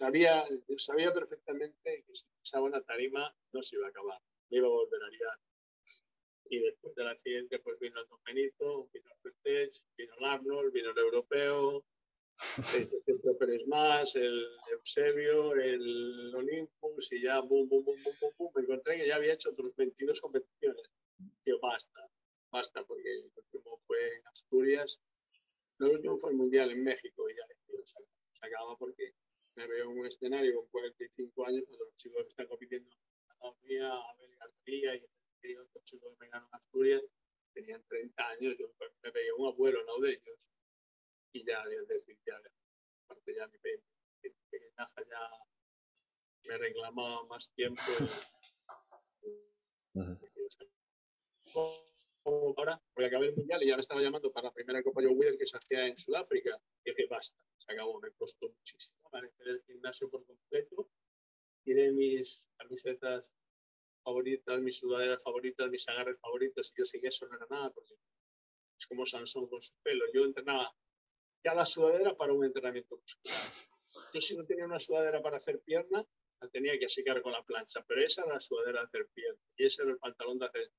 sabía, 0.00 0.46
sabía 0.78 1.12
perfectamente 1.12 2.04
que 2.06 2.14
si 2.14 2.26
pisaba 2.40 2.64
una 2.64 2.80
tarima 2.82 3.34
no 3.52 3.62
se 3.62 3.76
iba 3.76 3.86
a 3.86 3.90
acabar, 3.90 4.20
me 4.48 4.58
iba 4.58 4.66
a 4.66 4.70
volver 4.70 5.02
a 5.02 5.08
liar. 5.08 5.38
Y 6.46 6.58
después 6.58 6.94
del 6.94 7.08
accidente 7.08 7.58
pues 7.58 7.78
vino 7.78 8.00
el 8.00 8.08
Don 8.08 8.22
Benito, 8.24 8.88
vino 8.92 9.10
el 9.10 9.20
Pertech, 9.22 9.72
vino 9.96 10.14
el 10.18 10.24
Arnold, 10.24 10.72
vino 10.72 10.90
el 10.90 10.98
Europeo, 10.98 11.84
el 12.76 13.36
Pérez 13.36 13.66
Más, 13.66 14.16
el 14.16 14.46
Eusebio, 14.72 15.54
el 15.54 16.34
Olympus 16.34 17.12
y 17.12 17.22
ya 17.22 17.40
bum, 17.40 17.68
bum, 17.68 17.84
bum, 17.84 17.96
bum, 18.04 18.14
bum, 18.20 18.30
bum, 18.38 18.52
me 18.54 18.62
encontré 18.62 18.98
que 18.98 19.06
ya 19.06 19.16
había 19.16 19.34
hecho 19.34 19.50
otros 19.50 19.74
22 19.76 20.20
competiciones. 20.20 20.90
Digo, 21.44 21.58
basta, 21.60 22.00
basta, 22.50 22.84
porque 22.84 23.12
el 23.12 23.30
último 23.36 23.80
fue 23.86 24.16
en 24.16 24.26
Asturias, 24.28 25.00
el 25.80 25.88
último 25.88 26.18
fue 26.18 26.30
el 26.30 26.36
Mundial 26.36 26.70
en 26.70 26.84
México 26.84 27.28
y 27.28 27.34
ya 27.36 27.46
se 27.84 28.46
acaba 28.46 28.76
porque 28.76 29.14
me 29.56 29.66
veo 29.66 29.90
en 29.90 29.98
un 29.98 30.06
escenario 30.06 30.54
con 30.56 30.68
45 30.68 31.46
años 31.46 31.64
cuando 31.66 31.84
los 31.84 31.96
chicos 31.96 32.26
están 32.26 32.46
compitiendo 32.46 32.90
en 32.90 33.82
Abel 33.82 34.36
García 34.38 34.96
y 34.96 35.56
otros 35.56 35.84
chicos 35.84 36.12
que 36.12 36.24
me 36.24 36.30
ganan 36.30 36.48
Asturias 36.52 37.02
tenían 37.52 37.82
30 37.88 38.28
años, 38.28 38.56
yo 38.58 38.70
me 39.02 39.10
veía 39.10 39.34
un 39.34 39.48
abuelo, 39.48 39.84
no 39.84 39.98
de 39.98 40.12
ellos, 40.12 40.50
y 41.32 41.44
ya, 41.44 41.62
es 41.62 41.88
decir, 41.88 42.18
ya, 42.26 42.40
aparte 43.04 43.34
ya 43.34 43.46
mi 43.48 43.58
pequeñaja 44.50 45.02
ya 45.08 45.30
me 46.48 46.58
reclamaba 46.58 47.24
más 47.26 47.52
tiempo. 47.52 47.80
ahora, 52.24 52.80
porque 52.92 53.06
acabé 53.06 53.28
el 53.28 53.36
mundial 53.36 53.62
y 53.62 53.68
ya 53.68 53.76
me 53.76 53.80
estaba 53.80 54.00
llamando 54.00 54.32
para 54.32 54.48
la 54.48 54.52
primera 54.52 54.82
Copa 54.82 55.02
Joe 55.02 55.12
Wither 55.12 55.38
que 55.38 55.46
se 55.46 55.56
hacía 55.56 55.86
en 55.86 55.96
Sudáfrica. 55.96 56.60
Y 56.84 56.90
dije, 56.90 57.06
basta, 57.08 57.38
se 57.58 57.72
acabó, 57.72 58.00
me 58.00 58.10
costó 58.12 58.48
muchísimo. 58.48 58.96
Vale, 59.10 59.32
el 59.40 59.62
gimnasio 59.66 60.10
por 60.10 60.24
completo. 60.26 60.90
Tiré 61.64 61.92
mis 61.92 62.46
camisetas 62.56 63.32
favoritas, 64.02 64.60
mis 64.60 64.78
sudaderas 64.78 65.22
favoritas, 65.22 65.70
mis 65.70 65.88
agarres 65.88 66.18
favoritos, 66.20 66.72
y 66.74 66.78
yo 66.78 66.84
seguía 66.84 67.10
eso 67.10 67.28
no 67.28 67.36
era 67.36 67.46
nada, 67.50 67.70
porque 67.70 67.94
es 68.78 68.86
como 68.86 69.04
Sansón 69.04 69.46
con 69.48 69.60
su 69.60 69.74
pelo. 69.82 70.04
Yo 70.12 70.24
entrenaba 70.24 70.74
ya 71.44 71.54
la 71.54 71.66
sudadera 71.66 72.14
para 72.16 72.32
un 72.32 72.44
entrenamiento 72.44 72.96
muscular. 72.96 73.38
Yo 74.12 74.20
si 74.20 74.36
no 74.36 74.44
tenía 74.44 74.64
una 74.64 74.80
sudadera 74.80 75.22
para 75.22 75.38
hacer 75.38 75.60
pierna, 75.60 76.04
la 76.40 76.48
tenía 76.48 76.78
que 76.78 76.88
secar 76.88 77.22
con 77.22 77.32
la 77.32 77.42
plancha, 77.42 77.84
pero 77.86 78.02
esa 78.02 78.22
era 78.24 78.34
la 78.34 78.40
sudadera 78.40 78.80
de 78.80 78.86
hacer 78.86 79.08
pierna, 79.14 79.40
y 79.56 79.66
ese 79.66 79.82
era 79.82 79.92
el 79.92 79.98
pantalón 79.98 80.38
de 80.38 80.46
hacer 80.46 80.70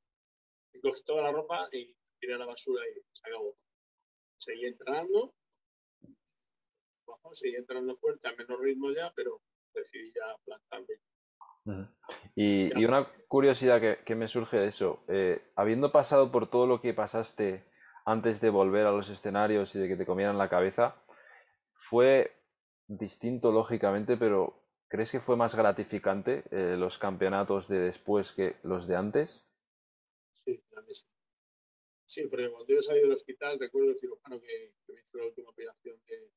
y 0.73 0.79
cogí 0.79 1.03
toda 1.03 1.23
la 1.23 1.31
ropa 1.31 1.69
y 1.71 1.95
tiré 2.19 2.35
a 2.35 2.37
la 2.37 2.45
basura 2.45 2.83
y 2.87 2.93
se 2.93 3.29
acabó. 3.29 3.57
Seguí 4.37 4.65
entrenando, 4.65 5.33
seguí 7.33 7.55
entrenando 7.55 7.97
fuerte, 7.97 8.27
a 8.27 8.33
menos 8.33 8.59
ritmo 8.59 8.91
ya, 8.91 9.11
pero 9.15 9.41
decidí 9.73 10.11
ya 10.13 10.35
plantarme. 10.43 11.01
Y, 12.35 12.79
y, 12.79 12.85
una 12.85 13.07
curiosidad 13.27 13.79
que, 13.79 14.03
que, 14.03 14.15
me 14.15 14.27
surge 14.27 14.57
de 14.57 14.67
eso, 14.67 15.03
eh, 15.07 15.51
habiendo 15.55 15.91
pasado 15.91 16.31
por 16.31 16.49
todo 16.49 16.65
lo 16.65 16.81
que 16.81 16.95
pasaste 16.95 17.70
antes 18.05 18.41
de 18.41 18.49
volver 18.49 18.85
a 18.85 18.91
los 18.91 19.09
escenarios 19.09 19.75
y 19.75 19.79
de 19.79 19.87
que 19.87 19.95
te 19.95 20.05
comieran 20.05 20.37
la 20.37 20.49
cabeza, 20.49 20.95
fue 21.73 22.31
distinto 22.87 23.51
lógicamente, 23.51 24.17
pero 24.17 24.63
¿crees 24.87 25.11
que 25.11 25.19
fue 25.19 25.37
más 25.37 25.55
gratificante 25.55 26.43
eh, 26.51 26.75
los 26.77 26.97
campeonatos 26.97 27.67
de 27.67 27.79
después 27.79 28.33
que 28.33 28.57
los 28.63 28.87
de 28.87 28.95
antes? 28.95 29.47
Sí, 32.11 32.27
porque 32.27 32.49
cuando 32.49 32.73
yo 32.73 32.81
salí 32.81 32.99
del 32.99 33.13
hospital, 33.13 33.57
recuerdo 33.57 33.91
el 33.91 33.97
cirujano 33.97 34.41
que, 34.41 34.73
me 34.89 34.99
hizo 34.99 35.17
la 35.17 35.27
última 35.27 35.49
operación 35.49 35.97
de, 36.05 36.29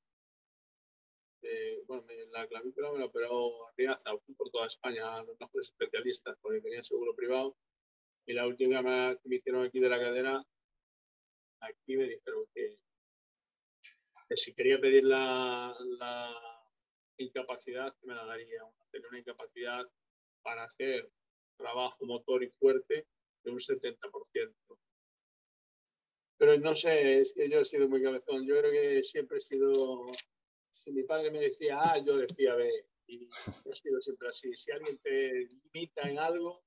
bueno, 1.88 2.04
la 2.30 2.46
clavícula 2.46 2.92
me 2.92 3.00
la 3.00 3.06
operó 3.06 3.72
Riaza, 3.76 4.12
por 4.36 4.50
toda 4.50 4.66
España, 4.66 5.24
los 5.24 5.36
mejores 5.40 5.70
especialistas, 5.70 6.38
porque 6.40 6.60
tenía 6.60 6.84
seguro 6.84 7.16
privado. 7.16 7.56
Y 8.24 8.34
la 8.34 8.46
última 8.46 9.18
que 9.20 9.28
me 9.28 9.34
hicieron 9.34 9.64
aquí 9.64 9.80
de 9.80 9.88
la 9.88 9.98
cadera, 9.98 10.46
aquí 11.64 11.96
me 11.96 12.08
dijeron 12.08 12.44
que, 12.54 12.78
si 14.36 14.54
quería 14.54 14.80
pedir 14.80 15.04
la, 15.04 15.74
la 15.98 16.34
incapacidad, 17.18 17.94
que 18.00 18.06
me 18.06 18.14
la 18.14 18.24
daría. 18.24 18.62
Tener 18.90 19.08
una 19.08 19.18
incapacidad 19.18 19.82
para 20.42 20.64
hacer 20.64 21.10
trabajo 21.56 22.04
motor 22.04 22.42
y 22.42 22.50
fuerte 22.50 23.06
de 23.42 23.50
un 23.50 23.58
70%. 23.58 24.54
Pero 26.36 26.58
no 26.58 26.74
sé, 26.74 27.20
es 27.20 27.32
que 27.32 27.48
yo 27.48 27.60
he 27.60 27.64
sido 27.64 27.88
muy 27.88 28.02
cabezón. 28.02 28.46
Yo 28.46 28.58
creo 28.58 28.72
que 28.72 29.02
siempre 29.02 29.38
he 29.38 29.40
sido. 29.40 30.06
Si 30.70 30.90
mi 30.90 31.04
padre 31.04 31.30
me 31.30 31.40
decía 31.40 31.80
A, 31.80 31.98
yo 32.04 32.16
decía 32.16 32.54
B. 32.54 32.68
Y 33.06 33.26
ha 33.26 33.76
sido 33.76 34.00
siempre 34.00 34.28
así. 34.28 34.54
Si 34.54 34.72
alguien 34.72 34.98
te 34.98 35.46
limita 35.46 36.08
en 36.08 36.18
algo, 36.18 36.64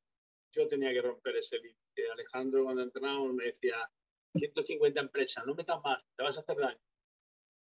yo 0.52 0.68
tenía 0.68 0.94
que 0.94 1.02
romper 1.02 1.36
ese 1.36 1.58
límite. 1.58 2.10
Alejandro, 2.12 2.64
cuando 2.64 2.84
entrenamos, 2.84 3.34
me 3.34 3.46
decía 3.46 3.76
150 4.38 5.00
empresas, 5.00 5.46
no 5.46 5.56
metas 5.56 5.82
más, 5.84 6.06
te 6.16 6.24
vas 6.24 6.38
a 6.38 6.42
hacer 6.42 6.58
daño. 6.58 6.80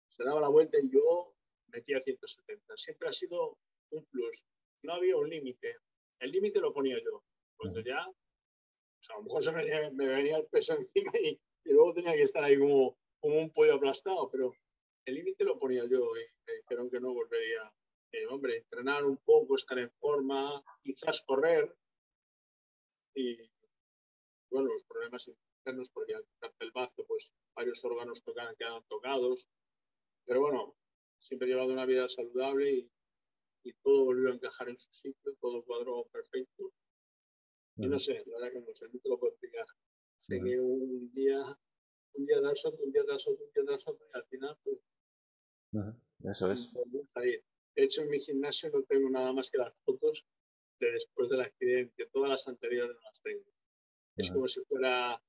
Se 0.09 0.23
daba 0.23 0.41
la 0.41 0.49
vuelta 0.49 0.77
y 0.79 0.89
yo 0.89 1.35
metía 1.67 1.99
170. 1.99 2.77
Siempre 2.77 3.09
ha 3.09 3.13
sido 3.13 3.57
un 3.91 4.05
plus. 4.05 4.45
No 4.83 4.93
había 4.93 5.17
un 5.17 5.29
límite. 5.29 5.77
El 6.19 6.31
límite 6.31 6.59
lo 6.59 6.73
ponía 6.73 6.97
yo. 7.03 7.23
Cuando 7.55 7.81
ya, 7.81 7.99
a 7.99 9.13
lo 9.17 9.23
mejor 9.23 9.43
se 9.43 9.51
me, 9.51 9.91
me 9.91 10.07
venía 10.07 10.37
el 10.37 10.47
peso 10.47 10.73
encima 10.77 11.11
y, 11.21 11.39
y 11.65 11.73
luego 11.73 11.93
tenía 11.93 12.13
que 12.13 12.23
estar 12.23 12.43
ahí 12.43 12.57
como, 12.57 12.97
como 13.19 13.39
un 13.39 13.51
pollo 13.51 13.75
aplastado, 13.75 14.29
pero 14.31 14.51
el 15.05 15.15
límite 15.15 15.43
lo 15.43 15.57
ponía 15.57 15.85
yo 15.85 16.15
y 16.17 16.25
me 16.45 16.53
dijeron 16.53 16.89
que 16.89 16.99
no 16.99 17.13
volvería. 17.13 17.71
Eh, 18.11 18.25
hombre, 18.27 18.57
entrenar 18.57 19.05
un 19.05 19.17
poco, 19.17 19.55
estar 19.55 19.77
en 19.79 19.91
forma, 19.99 20.63
quizás 20.81 21.23
correr. 21.25 21.75
Y 23.13 23.37
bueno, 24.49 24.69
los 24.73 24.83
problemas 24.83 25.29
internos, 25.67 25.89
porque 25.89 26.15
al 26.15 26.25
el 26.59 26.71
bazo, 26.71 27.05
pues 27.05 27.33
varios 27.55 27.83
órganos 27.83 28.23
tocan, 28.23 28.55
quedan 28.57 28.83
tocados. 28.87 29.49
Pero 30.25 30.41
bueno, 30.41 30.75
siempre 31.19 31.47
he 31.47 31.51
llevado 31.51 31.73
una 31.73 31.85
vida 31.85 32.07
saludable 32.09 32.71
y, 32.71 32.91
y 33.63 33.73
todo 33.83 34.05
volvió 34.05 34.29
a 34.29 34.33
encajar 34.33 34.69
en 34.69 34.79
su 34.79 34.91
sitio, 34.93 35.35
todo 35.39 35.63
cuadró 35.63 36.05
perfecto. 36.11 36.71
Y 37.77 37.87
no 37.87 37.99
sé, 37.99 38.23
la 38.25 38.39
verdad 38.39 38.53
que 38.53 38.61
no 38.61 38.73
sé, 38.73 38.87
no 38.91 38.99
te 38.99 39.09
lo 39.09 39.19
puedo 39.19 39.33
explicar. 39.33 39.65
Sé 40.17 40.41
que 40.41 40.59
un 40.59 41.11
día, 41.13 41.39
un 42.13 42.25
día 42.25 42.41
tras 42.41 42.65
otro, 42.65 42.83
un 42.83 42.91
día 42.91 43.03
tras 43.05 43.27
otro, 43.27 43.45
un 43.45 43.51
día 43.53 43.63
tras 43.65 43.87
otro, 43.87 44.07
y 44.07 44.17
al 44.17 44.25
final, 44.25 44.57
pues. 44.63 44.79
Eso 46.23 46.51
es. 46.51 46.73
De 47.13 47.83
hecho, 47.83 48.01
en 48.01 48.09
mi 48.09 48.19
gimnasio 48.19 48.71
no 48.71 48.81
tengo 48.83 49.09
nada 49.09 49.31
más 49.31 49.51
que 49.51 49.59
las 49.59 49.79
fotos 49.81 50.25
de 50.79 50.91
después 50.91 51.29
del 51.29 51.41
accidente. 51.41 52.07
Todas 52.11 52.31
las 52.31 52.47
anteriores 52.47 52.95
no 52.95 53.01
las 53.01 53.21
tengo. 53.21 53.45
Es 54.15 54.31
como 54.31 54.47
si 54.47 54.61
fuera 54.61 55.21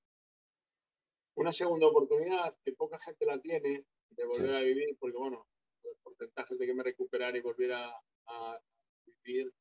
una 1.39 1.53
segunda 1.53 1.87
oportunidad 1.87 2.57
que 2.65 2.73
poca 2.73 2.99
gente 2.99 3.25
la 3.25 3.41
tiene 3.41 3.85
de 4.11 4.25
volver 4.25 4.57
a 4.57 4.63
vivir, 4.63 4.97
porque 4.99 5.17
bueno, 5.17 5.47
los 5.85 5.97
porcentajes 6.03 6.59
de 6.59 6.67
que 6.67 6.75
me 6.75 6.83
recuperara 6.83 7.39
y 7.39 7.43
volviera 7.43 7.95
a 8.27 8.61
vivir 9.25 9.53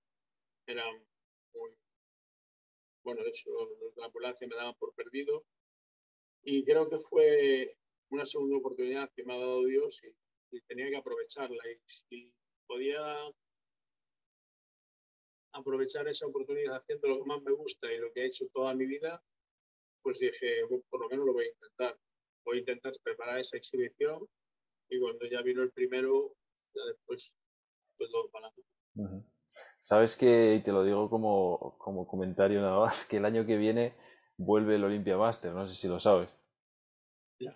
eran 0.65 0.91
muy, 1.53 1.77
bueno, 3.03 3.23
de 3.23 3.29
hecho 3.29 3.51
los 3.51 3.95
de 3.95 4.01
la 4.01 4.07
ambulancia 4.07 4.47
me 4.47 4.55
daban 4.55 4.73
por 4.79 4.93
perdido. 4.95 5.45
Y 6.43 6.65
creo 6.65 6.89
que 6.89 6.97
fue 6.97 7.77
una 8.09 8.25
segunda 8.25 8.57
oportunidad 8.57 9.11
que 9.15 9.23
me 9.23 9.35
ha 9.35 9.37
dado 9.37 9.63
Dios 9.65 10.01
y, 10.03 10.61
tenía 10.61 10.89
que 10.89 10.97
aprovecharla. 10.97 11.63
Y 11.69 11.79
si 11.85 12.33
podía 12.65 13.03
aprovechar 15.51 16.07
esa 16.07 16.25
oportunidad 16.25 16.77
haciendo 16.77 17.07
lo 17.09 17.19
que 17.19 17.27
más 17.27 17.41
me 17.43 17.51
gusta 17.51 17.93
y 17.93 17.99
lo 17.99 18.11
que 18.11 18.21
he 18.21 18.25
hecho 18.25 18.47
toda 18.51 18.73
mi 18.73 18.87
vida, 18.87 19.23
pues 20.01 20.19
dije, 20.19 20.61
por 20.89 21.01
lo 21.01 21.09
menos 21.09 21.25
lo 21.25 21.33
voy 21.33 21.45
a 21.45 21.49
intentar. 21.49 21.97
voy 22.45 22.57
a 22.57 22.59
intentar 22.59 22.93
preparar 23.03 23.39
esa 23.39 23.57
exhibición 23.57 24.27
y 24.89 24.99
cuando 24.99 25.25
ya 25.25 25.41
vino 25.41 25.63
el 25.63 25.71
primero, 25.71 26.35
ya 26.73 26.83
después, 26.85 27.35
pues 27.97 28.09
todo 28.11 28.29
para 28.29 28.47
adelante. 28.47 29.27
Sabes 29.79 30.15
que, 30.15 30.55
y 30.55 30.63
te 30.63 30.71
lo 30.71 30.83
digo 30.83 31.09
como, 31.09 31.77
como 31.77 32.07
comentario 32.07 32.61
nada 32.61 32.79
más, 32.79 33.05
que 33.05 33.17
el 33.17 33.25
año 33.25 33.45
que 33.45 33.57
viene 33.57 33.95
vuelve 34.37 34.75
el 34.75 34.83
Olympia 34.83 35.17
Master, 35.17 35.53
no 35.53 35.65
sé 35.65 35.75
si 35.75 35.87
lo 35.87 35.99
sabes. 35.99 36.29
Ya. 37.39 37.53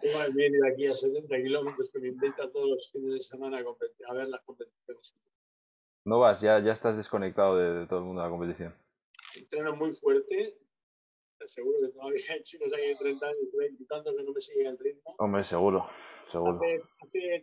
Tengo 0.00 0.18
a 0.18 0.28
de 0.28 0.72
aquí 0.72 0.86
a 0.86 0.94
70 0.94 1.36
kilómetros 1.36 1.90
que 1.90 1.98
me 1.98 2.08
invita 2.08 2.50
todos 2.50 2.68
los 2.68 2.90
fines 2.90 3.14
de 3.14 3.20
semana 3.20 3.58
a, 3.58 4.14
ver 4.14 4.28
las 4.28 4.42
competiciones. 4.42 5.16
No 6.04 6.20
vas, 6.20 6.40
ya, 6.40 6.60
ya 6.60 6.72
estás 6.72 6.96
desconectado 6.96 7.56
de, 7.56 7.86
todo 7.86 8.00
el 8.00 8.04
mundo 8.04 8.20
de 8.20 8.26
la 8.26 8.30
competición. 8.30 8.74
Entreno 9.36 9.74
muy 9.74 9.94
fuerte. 9.94 10.56
Seguro 11.44 11.78
que 11.80 11.92
todavía 11.92 12.20
hay 12.30 12.42
chicos 12.42 12.72
aquí 12.72 12.86
de 12.86 12.96
30 12.96 13.26
años, 13.26 13.40
30 13.56 13.82
y 13.82 13.86
tantos 13.86 14.16
que 14.16 14.22
no 14.22 14.32
me 14.32 14.40
siguen 14.40 14.66
el 14.68 14.78
ritmo. 14.78 15.14
Hombre, 15.18 15.44
seguro, 15.44 15.84
seguro. 15.88 16.58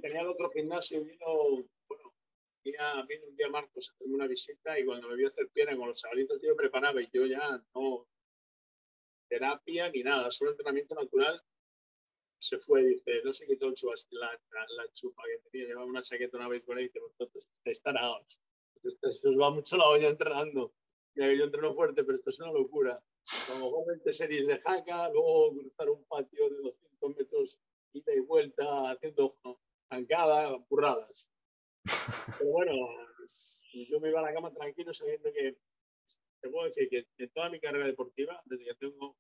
tenía 0.01 0.21
el 0.21 0.27
otro 0.27 0.49
gimnasio 0.49 0.99
y 0.99 1.03
vino, 1.03 1.25
bueno, 1.87 2.13
vino 2.63 3.25
un 3.27 3.35
día 3.35 3.49
Marcos 3.49 3.89
a 3.89 3.93
hacerme 3.93 4.15
una 4.15 4.27
visita 4.27 4.77
y 4.79 4.85
cuando 4.85 5.07
me 5.09 5.15
vio 5.15 5.27
hacer 5.27 5.47
pierna 5.49 5.77
con 5.77 5.87
los 5.87 5.99
chavalitos 5.99 6.39
que 6.39 6.47
yo 6.47 6.55
preparaba 6.55 7.01
y 7.01 7.09
yo 7.13 7.25
ya 7.25 7.63
no 7.75 8.07
terapia 9.29 9.89
ni 9.89 10.03
nada, 10.03 10.29
solo 10.31 10.51
entrenamiento 10.51 10.95
natural, 10.95 11.41
se 12.37 12.59
fue, 12.59 12.83
dice, 12.83 13.21
no 13.23 13.33
sé 13.33 13.47
qué 13.47 13.53
el 13.53 13.73
la, 14.11 14.39
la, 14.77 14.91
chupa 14.91 15.23
que 15.23 15.49
tenía, 15.49 15.67
llevaba 15.67 15.87
una 15.87 16.01
chaqueta 16.01 16.37
una 16.37 16.49
vez 16.49 16.63
él 16.67 16.79
y 16.79 16.83
dice, 16.83 16.99
vosotros 16.99 17.47
estáis 17.53 17.81
tarados, 17.81 18.41
se 19.11 19.29
os 19.29 19.39
va 19.39 19.49
mucho 19.49 19.77
la 19.77 19.87
olla 19.87 20.09
entrenando. 20.09 20.73
Ya 21.15 21.27
que 21.27 21.37
yo 21.37 21.45
entreno 21.45 21.73
fuerte, 21.73 22.03
pero 22.03 22.17
esto 22.17 22.31
es 22.31 22.39
una 22.39 22.51
locura. 22.51 23.01
20 23.25 24.13
series 24.13 24.47
de 24.47 24.59
jaca, 24.59 25.09
luego 25.09 25.51
cruzar 25.53 25.89
un 25.89 26.03
patio 26.05 26.49
de 26.49 26.57
200 26.57 27.15
metros 27.15 27.61
ida 27.93 28.13
y 28.13 28.19
vuelta 28.19 28.91
haciendo 28.91 29.37
zancada, 29.89 30.57
burradas. 30.69 31.31
Pero 32.39 32.51
bueno, 32.51 32.73
yo 33.73 33.99
me 33.99 34.09
iba 34.09 34.19
a 34.19 34.23
la 34.23 34.33
cama 34.33 34.53
tranquilo 34.53 34.93
sabiendo 34.93 35.31
que, 35.31 35.57
te 36.41 36.49
puedo 36.49 36.65
decir 36.65 36.89
que 36.89 37.07
en 37.17 37.29
toda 37.29 37.49
mi 37.49 37.59
carrera 37.59 37.85
deportiva, 37.85 38.41
desde 38.45 38.65
que 38.65 38.75
tengo 38.75 39.15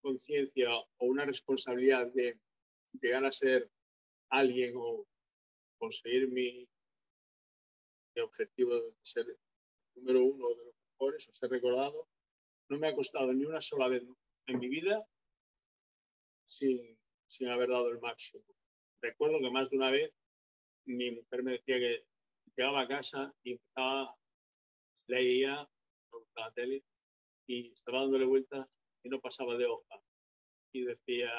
conciencia 0.00 0.74
o 0.76 1.06
una 1.06 1.24
responsabilidad 1.24 2.06
de 2.08 2.40
llegar 3.00 3.24
a 3.24 3.32
ser 3.32 3.70
alguien 4.30 4.74
o 4.76 5.06
conseguir 5.78 6.28
mi, 6.28 6.68
mi 8.14 8.22
objetivo 8.22 8.74
de 8.74 8.94
ser 9.02 9.26
número 9.94 10.24
uno 10.24 10.48
de 10.48 10.56
los 10.56 10.74
mejores 10.92 11.28
o 11.28 11.34
ser 11.34 11.50
recordado, 11.50 12.08
no 12.68 12.78
me 12.78 12.88
ha 12.88 12.94
costado 12.94 13.32
ni 13.32 13.44
una 13.44 13.60
sola 13.60 13.88
vez 13.88 14.02
en 14.46 14.58
mi 14.58 14.68
vida 14.68 15.06
sin, 16.46 16.98
sin 17.26 17.48
haber 17.48 17.68
dado 17.68 17.88
el 17.88 18.00
máximo. 18.00 18.44
Recuerdo 19.00 19.40
que 19.40 19.50
más 19.50 19.70
de 19.70 19.76
una 19.76 19.90
vez 19.90 20.12
mi 20.86 21.10
mujer 21.10 21.42
me 21.42 21.52
decía 21.52 21.78
que 21.78 22.04
llegaba 22.56 22.82
a 22.82 22.88
casa 22.88 23.34
y 23.42 23.52
empezaba, 23.52 24.16
leía, 25.06 25.68
la 26.36 26.52
tele 26.52 26.82
y 27.46 27.72
estaba 27.72 28.00
dándole 28.00 28.26
vueltas 28.26 28.66
y 29.02 29.08
no 29.08 29.20
pasaba 29.20 29.56
de 29.56 29.66
hoja. 29.66 30.00
Y 30.72 30.84
decía, 30.84 31.30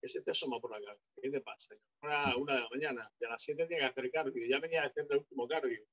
¿qué 0.00 0.08
se 0.08 0.22
te 0.22 0.30
asoma 0.30 0.60
por 0.60 0.70
la 0.70 0.84
cabeza? 0.84 1.04
¿Qué 1.20 1.30
te 1.30 1.40
pasa? 1.40 1.74
Una, 2.02 2.36
una 2.36 2.54
de 2.54 2.60
la 2.60 2.68
mañana 2.68 3.12
y 3.18 3.24
a 3.24 3.30
las 3.30 3.42
7 3.42 3.66
tenía 3.66 3.92
que 3.92 4.00
hacer 4.00 4.10
cardio. 4.10 4.46
Ya 4.46 4.60
venía 4.60 4.82
a 4.82 4.86
hacer 4.86 5.06
el 5.10 5.18
último 5.18 5.48
cardio. 5.48 5.84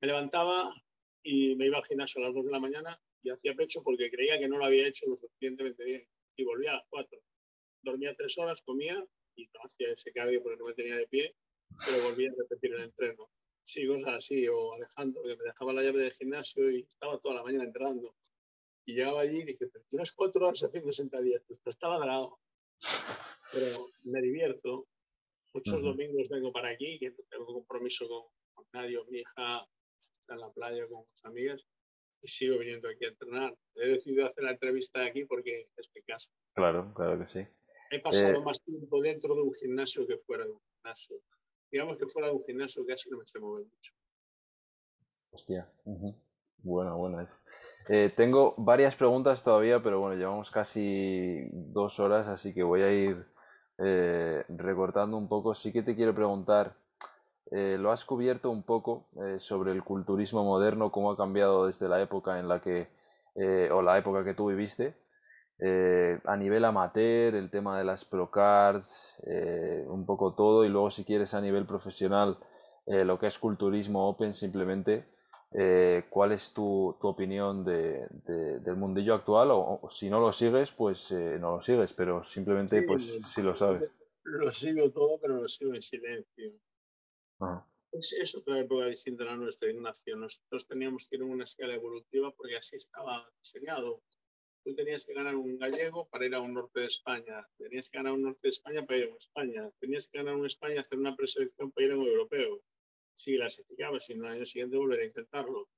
Me 0.00 0.08
levantaba 0.08 0.72
y 1.22 1.54
me 1.56 1.66
iba 1.66 1.78
al 1.78 1.84
gimnasio 1.84 2.22
a 2.22 2.26
las 2.26 2.34
2 2.34 2.46
de 2.46 2.52
la 2.52 2.60
mañana 2.60 3.00
y 3.22 3.30
hacía 3.30 3.54
pecho 3.54 3.82
porque 3.82 4.10
creía 4.10 4.38
que 4.38 4.48
no 4.48 4.58
lo 4.58 4.64
había 4.64 4.86
hecho 4.86 5.06
lo 5.08 5.16
suficientemente 5.16 5.84
bien. 5.84 6.06
Y 6.36 6.44
volvía 6.44 6.70
a 6.70 6.76
las 6.76 6.86
4. 6.88 7.20
Dormía 7.82 8.14
tres 8.14 8.36
horas, 8.38 8.62
comía 8.62 9.04
y 9.36 9.46
no 9.46 9.60
hacía 9.64 9.92
ese 9.92 10.12
cardio 10.12 10.42
porque 10.42 10.58
no 10.58 10.66
me 10.66 10.74
tenía 10.74 10.96
de 10.96 11.06
pie, 11.06 11.34
pero 11.86 12.02
volvía 12.04 12.30
a 12.30 12.34
repetir 12.36 12.74
el 12.74 12.82
entreno. 12.82 13.30
Sí, 13.62 13.86
cosas 13.86 14.14
así. 14.14 14.48
O 14.48 14.74
Alejandro, 14.74 15.22
que 15.22 15.36
me 15.36 15.44
dejaba 15.44 15.72
la 15.72 15.82
llave 15.82 16.00
del 16.00 16.12
gimnasio 16.12 16.70
y 16.70 16.80
estaba 16.80 17.18
toda 17.18 17.36
la 17.36 17.42
mañana 17.42 17.64
entrando. 17.64 18.14
Y 18.86 18.94
llegaba 18.94 19.20
allí 19.20 19.40
y 19.40 19.44
dije, 19.44 19.66
pero 19.72 19.84
tienes 19.88 20.12
cuatro 20.12 20.46
horas 20.46 20.64
haciendo 20.64 20.92
sentadillas, 20.92 21.42
pues 21.46 21.60
estaba 21.66 21.98
dragado. 21.98 22.38
Pero 23.52 23.86
me 24.04 24.20
divierto. 24.22 24.86
Muchos 25.52 25.82
domingos 25.82 26.28
vengo 26.28 26.52
para 26.52 26.70
aquí, 26.70 26.98
que 26.98 27.10
tengo 27.28 27.46
compromiso 27.46 28.06
con, 28.08 28.22
con 28.54 28.66
nadie, 28.72 28.98
mi 29.08 29.18
hija 29.18 29.68
está 30.30 30.34
en 30.34 30.40
la 30.40 30.50
playa 30.50 30.86
con 30.88 31.04
mis 31.12 31.24
amigas 31.24 31.66
y 32.22 32.28
sigo 32.28 32.58
viniendo 32.58 32.88
aquí 32.88 33.04
a 33.04 33.08
entrenar. 33.08 33.56
He 33.74 33.88
decidido 33.88 34.26
hacer 34.26 34.44
la 34.44 34.52
entrevista 34.52 35.04
aquí 35.04 35.24
porque 35.24 35.68
es 35.76 35.90
mi 35.94 36.02
casa. 36.02 36.30
Claro, 36.54 36.92
claro 36.94 37.18
que 37.18 37.26
sí. 37.26 37.46
He 37.90 38.00
pasado 38.00 38.34
eh, 38.34 38.44
más 38.44 38.62
tiempo 38.62 39.00
dentro 39.00 39.34
de 39.34 39.42
un 39.42 39.54
gimnasio 39.54 40.06
que 40.06 40.18
fuera 40.18 40.44
de 40.44 40.50
un 40.50 40.60
gimnasio. 40.60 41.16
Digamos 41.70 41.98
que 41.98 42.06
fuera 42.06 42.28
de 42.28 42.34
un 42.34 42.44
gimnasio 42.44 42.84
casi 42.86 43.10
no 43.10 43.18
me 43.18 43.26
sé 43.26 43.40
mover 43.40 43.64
mucho. 43.64 43.92
Hostia. 45.32 45.72
Bueno, 46.58 46.96
bueno. 46.98 47.24
Eh, 47.88 48.12
tengo 48.14 48.54
varias 48.58 48.94
preguntas 48.96 49.42
todavía, 49.42 49.82
pero 49.82 50.00
bueno, 50.00 50.16
llevamos 50.16 50.50
casi 50.50 51.48
dos 51.52 51.98
horas, 52.00 52.28
así 52.28 52.52
que 52.52 52.62
voy 52.62 52.82
a 52.82 52.92
ir 52.92 53.24
eh, 53.78 54.44
recortando 54.48 55.16
un 55.16 55.28
poco. 55.28 55.54
Sí 55.54 55.72
que 55.72 55.82
te 55.82 55.96
quiero 55.96 56.14
preguntar, 56.14 56.76
eh, 57.50 57.76
lo 57.78 57.90
has 57.90 58.04
cubierto 58.04 58.50
un 58.50 58.62
poco 58.62 59.08
sobre 59.38 59.72
el 59.72 59.82
culturismo 59.82 60.44
moderno, 60.44 60.90
cómo 60.90 61.10
ha 61.10 61.16
cambiado 61.16 61.66
desde 61.66 61.88
la 61.88 62.00
época 62.00 62.38
en 62.38 62.48
la 62.48 62.60
que, 62.60 62.88
o 63.72 63.82
la 63.82 63.98
época 63.98 64.24
que 64.24 64.34
tú 64.34 64.48
viviste, 64.48 64.94
a 66.24 66.36
nivel 66.36 66.64
amateur, 66.64 67.34
el 67.34 67.50
tema 67.50 67.78
de 67.78 67.84
las 67.84 68.04
procards, 68.04 69.16
un 69.86 70.06
poco 70.06 70.34
todo, 70.34 70.64
y 70.64 70.68
luego 70.68 70.90
si 70.90 71.04
quieres 71.04 71.34
a 71.34 71.40
nivel 71.40 71.66
profesional, 71.66 72.38
lo 72.86 73.18
que 73.18 73.26
es 73.26 73.38
culturismo 73.38 74.08
open 74.08 74.34
simplemente. 74.34 75.06
Eh, 75.52 76.04
¿Cuál 76.08 76.30
es 76.30 76.54
tu, 76.54 76.96
tu 77.00 77.08
opinión 77.08 77.64
de, 77.64 78.06
del 78.60 78.76
mundillo 78.76 79.14
actual? 79.14 79.48
O, 79.50 79.80
si 79.90 80.08
no 80.08 80.20
lo 80.20 80.32
sigues, 80.32 80.70
pues 80.70 81.10
eh, 81.10 81.38
no 81.40 81.56
lo 81.56 81.60
sigues, 81.60 81.92
pero 81.92 82.22
simplemente 82.22 82.82
pues 82.82 83.18
si 83.20 83.42
lo 83.42 83.54
sabes. 83.54 83.92
Lo 84.22 84.52
sigo 84.52 84.90
todo, 84.90 85.18
pero 85.20 85.38
lo 85.38 85.48
sigo 85.48 85.74
en 85.74 85.82
silencio. 85.82 86.52
Es, 87.92 88.12
es, 88.12 88.34
otra 88.36 88.60
época 88.60 88.86
distinta 88.86 89.24
a 89.24 89.26
la 89.26 89.36
nuestra, 89.36 89.70
Ignacio. 89.70 90.16
Nosotros 90.16 90.66
teníamos 90.66 91.08
que 91.08 91.16
ir 91.16 91.22
en 91.22 91.30
una 91.30 91.44
escala 91.44 91.74
evolutiva 91.74 92.32
porque 92.32 92.56
así 92.56 92.76
estaba 92.76 93.28
diseñado. 93.38 94.02
Tú 94.62 94.74
tenías 94.74 95.06
que 95.06 95.14
ganar 95.14 95.34
un 95.36 95.58
gallego 95.58 96.06
para 96.08 96.26
ir 96.26 96.34
a 96.34 96.40
un 96.40 96.54
norte 96.54 96.80
de 96.80 96.86
España, 96.86 97.48
tenías 97.56 97.88
que 97.88 97.98
ganar 97.98 98.12
un 98.12 98.22
norte 98.22 98.40
de 98.42 98.50
España 98.50 98.84
para 98.84 98.98
ir 98.98 99.10
a 99.10 99.16
España, 99.16 99.70
tenías 99.80 100.06
que 100.06 100.18
ganar 100.18 100.36
un 100.36 100.46
España, 100.46 100.82
hacer 100.82 100.98
una 100.98 101.16
preselección 101.16 101.72
para 101.72 101.86
ir 101.86 101.92
a 101.92 101.96
un 101.96 102.06
europeo 102.06 102.62
si 103.14 103.36
clasificabas 103.36 104.08
y 104.08 104.12
en 104.14 104.20
el 104.20 104.26
año 104.26 104.44
siguiente 104.44 104.76
volver 104.76 105.00
a 105.00 105.04
intentarlo. 105.04 105.68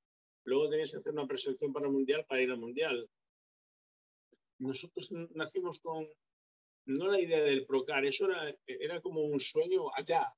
Luego 0.44 0.68
tenías 0.68 0.92
que 0.92 0.98
hacer 0.98 1.12
una 1.12 1.26
preselección 1.26 1.72
para 1.72 1.86
el 1.86 1.92
Mundial 1.92 2.24
para 2.28 2.42
ir 2.42 2.50
al 2.50 2.58
Mundial. 2.58 3.08
Nosotros 4.58 5.10
nacimos 5.10 5.80
con, 5.80 6.08
no 6.86 7.06
la 7.06 7.20
idea 7.20 7.42
del 7.42 7.66
Procar, 7.66 8.04
eso 8.04 8.30
era, 8.30 8.56
era 8.66 9.00
como 9.00 9.22
un 9.22 9.40
sueño 9.40 9.90
allá, 9.94 10.32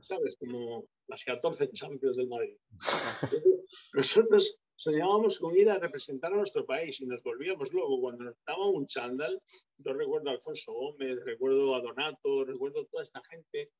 ¿sabes? 0.00 0.36
Como 0.36 0.86
las 1.08 1.24
14 1.24 1.70
Champions 1.70 2.16
del 2.16 2.28
Madrid. 2.28 2.56
Nosotros 3.94 4.58
soñábamos 4.76 5.38
con 5.38 5.56
ir 5.56 5.70
a 5.70 5.78
representar 5.78 6.32
a 6.32 6.36
nuestro 6.36 6.66
país 6.66 7.00
y 7.00 7.06
nos 7.06 7.22
volvíamos 7.22 7.72
luego 7.72 8.00
cuando 8.00 8.24
nos 8.24 8.36
un 8.72 8.86
chándal. 8.86 9.40
Yo 9.78 9.92
recuerdo 9.92 10.30
a 10.30 10.32
Alfonso 10.32 10.72
Gómez, 10.72 11.18
recuerdo 11.24 11.74
a 11.74 11.80
Donato, 11.80 12.44
recuerdo 12.44 12.82
a 12.82 12.86
toda 12.86 13.02
esta 13.02 13.22
gente 13.30 13.70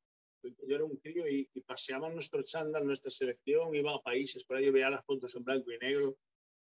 yo 0.43 0.75
era 0.75 0.85
un 0.85 0.97
crío 0.97 1.29
y, 1.29 1.49
paseaba 1.67 2.11
nuestro 2.11 2.43
chándal, 2.43 2.87
nuestra 2.87 3.11
selección, 3.11 3.75
iba 3.75 3.95
a 3.95 4.03
países, 4.03 4.45
por 4.45 4.57
ahí 4.57 4.67
yo 4.67 4.73
veía 4.73 4.91
las 4.91 5.05
fotos 5.05 5.35
en 5.37 5.45
blanco 5.45 5.71
y 5.71 5.79
negro, 5.79 6.17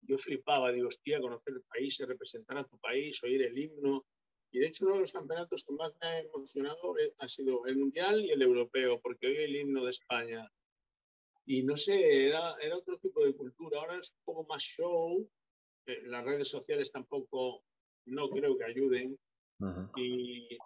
yo 0.02 0.18
flipaba, 0.18 0.72
digo, 0.72 0.88
hostia, 0.88 1.20
conocer 1.20 1.54
el 1.54 1.62
país, 1.62 1.98
representar 2.06 2.58
a 2.58 2.64
tu 2.64 2.78
país, 2.78 3.22
oír 3.22 3.42
el 3.42 3.58
himno. 3.58 4.06
Y 4.50 4.60
de 4.60 4.66
hecho 4.66 4.86
uno 4.86 4.94
de 4.94 5.00
los 5.02 5.12
campeonatos 5.12 5.64
que 5.64 5.74
más 5.74 5.92
me 6.00 6.08
ha 6.08 6.20
emocionado 6.20 6.98
eh, 6.98 7.14
ha 7.18 7.28
sido 7.28 7.66
el 7.66 7.76
mundial 7.76 8.24
y 8.24 8.30
el 8.30 8.42
europeo, 8.42 9.00
porque 9.00 9.26
oí 9.26 9.36
el 9.36 9.56
himno 9.56 9.84
de 9.84 9.90
España. 9.90 10.50
Y 11.44 11.62
no 11.62 11.76
sé, 11.76 12.26
era, 12.28 12.56
era 12.60 12.76
otro 12.76 12.98
tipo 12.98 13.24
de 13.24 13.34
cultura. 13.34 13.80
Ahora 13.80 13.98
es 13.98 14.10
un 14.12 14.20
poco 14.24 14.44
más 14.44 14.62
show. 14.62 15.28
Eh, 15.86 16.02
las 16.04 16.24
redes 16.24 16.48
sociales 16.48 16.90
tampoco, 16.92 17.62
no 18.06 18.28
creo 18.30 18.56
que 18.56 18.64
ayuden. 18.64 19.18
Y 19.96 20.56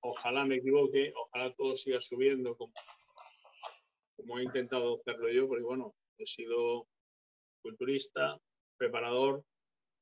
ojalá 0.00 0.44
me 0.44 0.56
equivoque, 0.56 1.12
ojalá 1.14 1.54
todo 1.54 1.74
siga 1.74 2.00
subiendo 2.00 2.56
como, 2.56 2.72
como 4.16 4.38
he 4.38 4.44
intentado 4.44 4.98
hacerlo 5.00 5.30
yo, 5.30 5.48
porque 5.48 5.64
bueno, 5.64 5.94
he 6.18 6.26
sido 6.26 6.86
culturista, 7.60 8.40
preparador, 8.78 9.44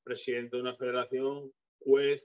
presidente 0.04 0.56
de 0.56 0.62
una 0.62 0.76
federación, 0.76 1.52
juez, 1.80 2.24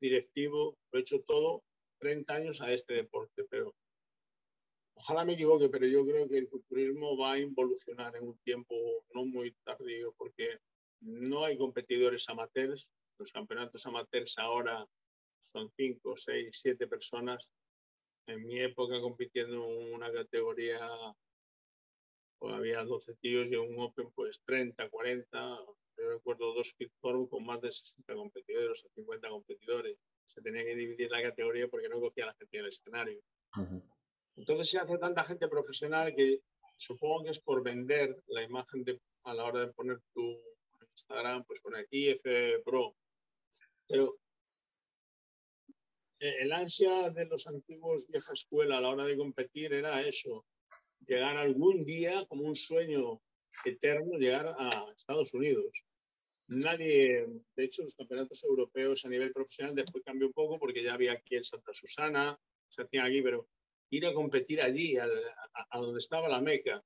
directivo, 0.00 0.76
lo 0.90 0.98
he 0.98 1.02
hecho 1.02 1.20
todo 1.22 1.62
30 1.98 2.34
años 2.34 2.60
a 2.60 2.72
este 2.72 2.94
deporte, 2.94 3.44
pero 3.48 3.74
ojalá 4.94 5.24
me 5.24 5.34
equivoque, 5.34 5.68
pero 5.68 5.86
yo 5.86 6.04
creo 6.04 6.28
que 6.28 6.38
el 6.38 6.48
culturismo 6.48 7.16
va 7.16 7.32
a 7.32 7.38
evolucionar 7.38 8.14
en 8.16 8.28
un 8.28 8.38
tiempo 8.38 8.74
no 9.14 9.24
muy 9.24 9.52
tardío, 9.64 10.12
porque 10.16 10.58
no 11.00 11.44
hay 11.44 11.58
competidores 11.58 12.28
amateurs, 12.28 12.88
Los 13.18 13.30
campeonatos 13.30 13.86
amateurs 13.86 14.38
ahora 14.38 14.84
son 15.38 15.70
5, 15.76 16.16
6, 16.16 16.48
7 16.50 16.86
personas. 16.86 17.52
En 18.26 18.44
mi 18.44 18.60
época 18.60 19.00
compitiendo 19.00 19.68
en 19.68 19.94
una 19.94 20.10
categoría 20.10 20.80
pues, 22.38 22.54
había 22.54 22.82
12 22.84 23.14
tíos 23.16 23.50
y 23.50 23.54
en 23.54 23.60
un 23.60 23.80
Open 23.80 24.10
pues 24.14 24.42
30, 24.44 24.88
40. 24.88 25.58
Yo 25.96 26.10
recuerdo 26.10 26.54
dos 26.54 26.74
Forum 27.00 27.28
con 27.28 27.44
más 27.44 27.60
de 27.60 27.70
60 27.70 28.14
competidores 28.14 28.84
o 28.84 28.88
50 28.94 29.28
competidores. 29.28 29.96
Se 30.26 30.42
tenía 30.42 30.64
que 30.64 30.74
dividir 30.74 31.10
la 31.10 31.22
categoría 31.22 31.68
porque 31.68 31.88
no 31.88 32.00
cogía 32.00 32.26
la 32.26 32.34
gente 32.34 32.56
del 32.56 32.66
escenario. 32.66 33.20
Entonces 34.36 34.70
se 34.70 34.78
hace 34.78 34.98
tanta 34.98 35.24
gente 35.24 35.48
profesional 35.48 36.14
que 36.14 36.40
supongo 36.76 37.24
que 37.24 37.30
es 37.30 37.40
por 37.40 37.62
vender 37.62 38.16
la 38.26 38.42
imagen 38.42 38.82
de, 38.84 38.98
a 39.24 39.34
la 39.34 39.44
hora 39.44 39.60
de 39.60 39.72
poner 39.72 40.00
tu 40.12 40.40
Instagram, 40.92 41.44
pues 41.44 41.60
poner 41.60 41.84
aquí 41.84 42.08
F 42.08 42.60
Pro. 42.64 42.96
Pero 43.86 44.18
eh, 46.20 46.36
el 46.40 46.52
ansia 46.52 47.10
de 47.10 47.26
los 47.26 47.46
antiguos 47.46 48.08
vieja 48.08 48.32
escuela 48.32 48.78
a 48.78 48.80
la 48.80 48.88
hora 48.88 49.04
de 49.04 49.16
competir 49.16 49.72
era 49.72 50.00
eso, 50.00 50.44
llegar 51.06 51.36
algún 51.36 51.84
día 51.84 52.24
como 52.26 52.44
un 52.44 52.56
sueño 52.56 53.20
eterno, 53.64 54.18
llegar 54.18 54.54
a 54.58 54.92
Estados 54.96 55.32
Unidos. 55.34 55.70
Nadie, 56.48 57.26
de 57.56 57.64
hecho, 57.64 57.82
los 57.82 57.94
campeonatos 57.94 58.44
europeos 58.44 59.04
a 59.04 59.08
nivel 59.08 59.32
profesional 59.32 59.74
después 59.74 60.04
cambió 60.04 60.26
un 60.26 60.32
poco 60.32 60.58
porque 60.58 60.82
ya 60.82 60.94
había 60.94 61.12
aquí 61.12 61.36
en 61.36 61.44
Santa 61.44 61.72
Susana, 61.72 62.38
se 62.68 62.82
hacían 62.82 63.06
aquí, 63.06 63.22
pero 63.22 63.48
ir 63.90 64.06
a 64.06 64.12
competir 64.12 64.60
allí, 64.60 64.96
a, 64.98 65.06
donde 65.80 65.98
estaba 65.98 66.28
la 66.28 66.40
Meca. 66.40 66.82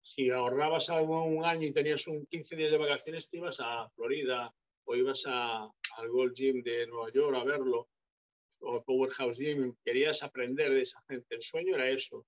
Si 0.00 0.30
ahorrabas 0.30 0.90
algo 0.90 1.24
un 1.24 1.44
año 1.44 1.66
y 1.66 1.72
tenías 1.72 2.06
un 2.06 2.26
15 2.26 2.56
días 2.56 2.70
de 2.70 2.78
vacaciones, 2.78 3.28
te 3.28 3.36
ibas 3.36 3.60
a 3.60 3.88
Florida 3.90 4.52
o 4.84 4.96
ibas 4.96 5.24
a, 5.26 5.64
al 5.64 6.08
Gold 6.08 6.34
Gym 6.34 6.62
de 6.62 6.86
Nueva 6.86 7.12
York 7.12 7.36
a 7.36 7.44
verlo, 7.44 7.88
o 8.60 8.82
Powerhouse 8.82 9.38
Gym, 9.38 9.74
querías 9.84 10.22
aprender 10.22 10.72
de 10.72 10.82
esa 10.82 11.02
gente. 11.08 11.34
El 11.34 11.42
sueño 11.42 11.74
era 11.74 11.90
eso. 11.90 12.26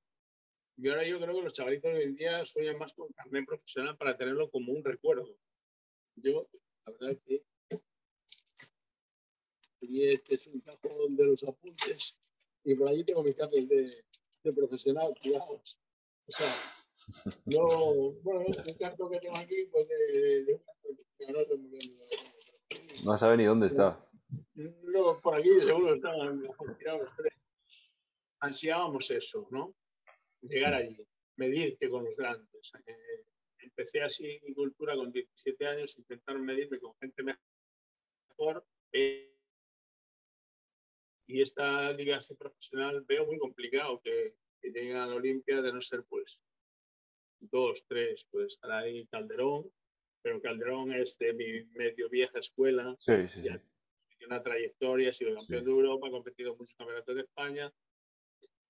Y 0.77 0.89
ahora 0.89 1.07
yo 1.07 1.21
creo 1.21 1.35
que 1.35 1.43
los 1.43 1.53
chavalitos 1.53 1.93
de 1.93 1.99
hoy 1.99 2.05
en 2.05 2.17
día 2.17 2.45
sueñan 2.45 2.79
más 2.79 2.93
con 2.95 3.13
carnet 3.13 3.47
profesional 3.47 3.97
para 3.97 4.17
tenerlo 4.17 4.51
como 4.51 4.73
un 4.73 4.85
recuerdo. 4.85 5.39
Yo, 6.17 6.49
la 6.85 6.93
verdad 6.93 7.11
es 7.11 7.25
que 7.25 7.45
y 9.81 10.09
este 10.09 10.37
es 10.37 10.47
un 10.47 10.61
cajón 10.61 11.15
de 11.15 11.27
los 11.27 11.45
apuntes 11.45 12.19
y 12.65 12.75
por 12.75 12.89
allí 12.89 13.05
tengo 13.05 13.23
mi 13.23 13.35
carnet 13.35 13.69
de, 13.69 14.05
de 14.43 14.53
profesional, 14.53 15.15
cuidados. 15.21 15.79
O 16.27 16.33
sea, 16.33 16.47
no, 17.45 18.13
bueno, 18.23 18.45
el 18.67 18.79
cartón 18.79 19.11
que 19.11 19.21
tengo 19.21 19.37
aquí, 19.37 19.67
pues 19.71 19.87
de, 19.87 20.45
de, 20.45 20.61
no 23.05 23.17
sabe 23.17 23.37
ni 23.37 23.45
dónde 23.45 23.67
está. 23.67 24.09
No, 24.55 25.19
por 25.23 25.37
aquí 25.37 25.51
seguro 25.63 25.95
estaban 25.95 26.43
tirados 26.79 27.11
tres. 27.17 27.35
Ansiábamos 28.41 29.11
eso, 29.11 29.47
¿no? 29.51 29.75
Llegar 30.49 30.75
allí, 30.75 30.97
medirte 31.37 31.89
con 31.89 32.05
los 32.05 32.17
grandes. 32.17 32.73
Eh, 32.87 33.25
empecé 33.59 34.03
así 34.03 34.41
mi 34.45 34.55
cultura 34.55 34.95
con 34.95 35.11
17 35.11 35.67
años, 35.67 35.99
intentar 35.99 36.39
medirme 36.39 36.79
con 36.79 36.95
gente 36.97 37.23
mejor. 37.23 38.67
Eh, 38.93 39.31
y 41.27 41.41
esta 41.41 41.93
liga 41.93 42.21
profesional 42.39 43.03
veo 43.03 43.27
muy 43.27 43.39
complicado 43.39 44.01
que, 44.03 44.37
que 44.61 44.71
lleguen 44.71 44.97
a 44.97 45.07
la 45.07 45.15
Olimpia 45.15 45.63
de 45.63 45.73
no 45.73 45.81
ser 45.81 46.05
pues 46.05 46.41
dos, 47.51 47.87
tres, 47.87 48.27
puede 48.31 48.47
estar 48.47 48.71
ahí 48.73 49.07
Calderón, 49.07 49.71
pero 50.23 50.41
Calderón 50.41 50.93
es 50.93 51.19
de 51.19 51.33
mi 51.33 51.65
medio 51.77 52.09
vieja 52.09 52.39
escuela. 52.39 52.95
Sí, 52.97 53.29
sí, 53.29 53.43
sí. 53.43 53.49
Tiene 53.49 54.27
una 54.27 54.43
trayectoria, 54.43 55.11
ha 55.11 55.13
sido 55.13 55.35
campeón 55.35 55.65
de 55.65 55.71
Europa, 55.71 56.09
ha 56.09 56.11
competido 56.11 56.53
en 56.53 56.59
muchos 56.59 56.77
campeonatos 56.77 57.15
de 57.15 57.23
España 57.23 57.73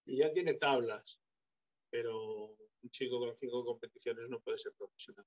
y 0.06 0.18
ya 0.18 0.32
tiene 0.32 0.54
tablas, 0.54 1.20
pero 1.94 2.56
un 2.82 2.90
chico 2.90 3.20
con 3.20 3.36
cinco 3.36 3.64
competiciones 3.64 4.28
no 4.28 4.40
puede 4.40 4.58
ser 4.58 4.72
profesional. 4.76 5.24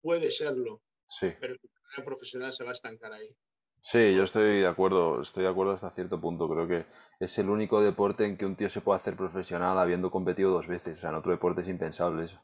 Puede 0.00 0.30
serlo, 0.30 0.80
sí. 1.04 1.32
pero 1.40 1.56
su 1.56 1.68
carrera 1.68 2.04
profesional 2.04 2.52
se 2.52 2.62
va 2.62 2.70
a 2.70 2.74
estancar 2.74 3.12
ahí. 3.12 3.36
Sí, 3.80 4.14
yo 4.14 4.22
estoy 4.22 4.60
de 4.60 4.66
acuerdo, 4.66 5.22
estoy 5.22 5.42
de 5.42 5.50
acuerdo 5.50 5.72
hasta 5.72 5.90
cierto 5.90 6.20
punto. 6.20 6.48
Creo 6.48 6.68
que 6.68 6.86
es 7.18 7.36
el 7.38 7.50
único 7.50 7.82
deporte 7.82 8.24
en 8.26 8.36
que 8.36 8.46
un 8.46 8.54
tío 8.54 8.68
se 8.68 8.80
puede 8.80 8.98
hacer 8.98 9.16
profesional 9.16 9.76
habiendo 9.76 10.12
competido 10.12 10.52
dos 10.52 10.68
veces. 10.68 10.98
O 10.98 11.00
sea, 11.00 11.10
en 11.10 11.16
otro 11.16 11.32
deporte 11.32 11.62
es 11.62 11.68
impensable 11.68 12.26
eso. 12.26 12.38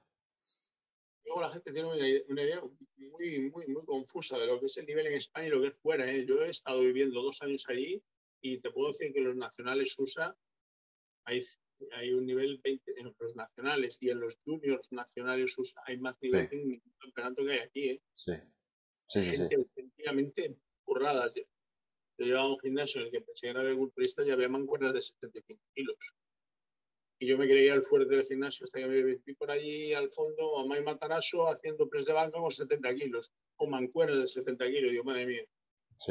Luego 1.25 1.43
la 1.43 1.51
gente 1.51 1.73
tiene 1.73 1.89
una 2.29 2.43
idea, 2.43 2.61
muy, 2.97 3.51
muy, 3.53 3.69
muy 3.69 3.85
confusa 3.87 4.37
de 4.37 4.49
lo 4.49 4.59
que 4.59 4.67
es 4.67 4.77
el 4.79 4.87
nivel 4.87 5.07
en 5.07 5.13
España 5.13 5.47
y 5.47 5.51
lo 5.51 5.61
que 5.61 5.69
es 5.69 5.79
fuera. 5.79 6.11
¿eh? 6.11 6.27
Yo 6.27 6.43
he 6.43 6.51
estado 6.51 6.81
viviendo 6.81 7.23
dos 7.23 7.41
años 7.43 7.65
allí 7.69 8.03
y 8.43 8.59
te 8.59 8.73
puedo 8.73 8.89
decir 8.89 9.13
que 9.13 9.21
los 9.21 9.37
nacionales 9.37 9.97
USA 9.97 10.37
hay, 11.25 11.43
hay 11.93 12.13
un 12.13 12.27
nivel 12.27 12.61
20 12.63 13.01
en 13.01 13.15
los 13.19 13.37
nacionales 13.37 13.97
y 14.01 14.11
en 14.11 14.21
los 14.21 14.37
juniors 14.45 14.87
nacionales 14.91 15.55
hay 15.87 15.99
más 15.99 16.17
nivel 16.21 16.49
sí. 16.49 16.57
en 16.57 16.73
el 16.73 16.83
campeonato 16.99 17.45
que 17.45 17.53
hay 17.53 17.59
aquí. 17.59 17.89
¿eh? 17.91 18.03
Sí, 18.13 18.33
sí, 19.07 19.23
sí. 19.23 19.49
sí 19.49 20.57
curradas. 20.85 21.33
Yo, 21.35 21.43
yo 22.19 22.27
llevaba 22.27 22.51
un 22.51 22.61
gimnasio 22.61 23.01
en 23.01 23.07
el 23.07 23.13
que 23.13 23.21
pensé 23.21 23.47
que 23.47 23.51
era 23.51 23.77
culturista 23.77 24.25
y 24.25 24.31
había 24.31 24.49
mancuernas 24.49 24.93
de 24.93 25.03
75 25.03 25.63
kilos. 25.75 25.97
Y 27.23 27.27
yo 27.27 27.37
me 27.37 27.47
creía 27.47 27.75
el 27.75 27.83
fuerte 27.83 28.17
del 28.17 28.27
gimnasio 28.27 28.65
hasta 28.65 28.79
que 28.79 28.87
me 28.87 29.03
vi 29.03 29.35
por 29.35 29.51
allí 29.51 29.93
al 29.93 30.11
fondo 30.11 30.59
a 30.59 30.67
May 30.67 30.83
Mataraso 30.83 31.49
haciendo 31.49 31.89
press 31.89 32.07
de 32.07 32.15
banca 32.15 32.39
con 32.39 32.51
70 32.51 32.95
kilos, 32.95 33.33
con 33.57 33.71
mancuernas 33.71 34.21
de 34.21 34.29
70 34.29 34.67
kilos. 34.69 34.91
Digo, 34.91 35.05
madre 35.05 35.27
mía. 35.27 35.45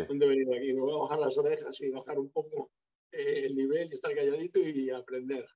¿dónde 0.08 0.26
he 0.26 0.30
venido 0.30 0.54
aquí? 0.54 0.72
Me 0.74 0.82
voy 0.82 0.96
a 0.96 1.02
bajar 1.02 1.20
las 1.20 1.38
orejas 1.38 1.82
y 1.82 1.90
bajar 1.90 2.20
un 2.20 2.30
poco 2.30 2.72
eh, 3.12 3.46
el 3.46 3.56
nivel 3.56 3.90
y 3.90 3.94
estar 3.94 4.14
calladito 4.14 4.60
y 4.60 4.92
aprender. 4.92 5.48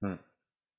Mm. 0.00 0.14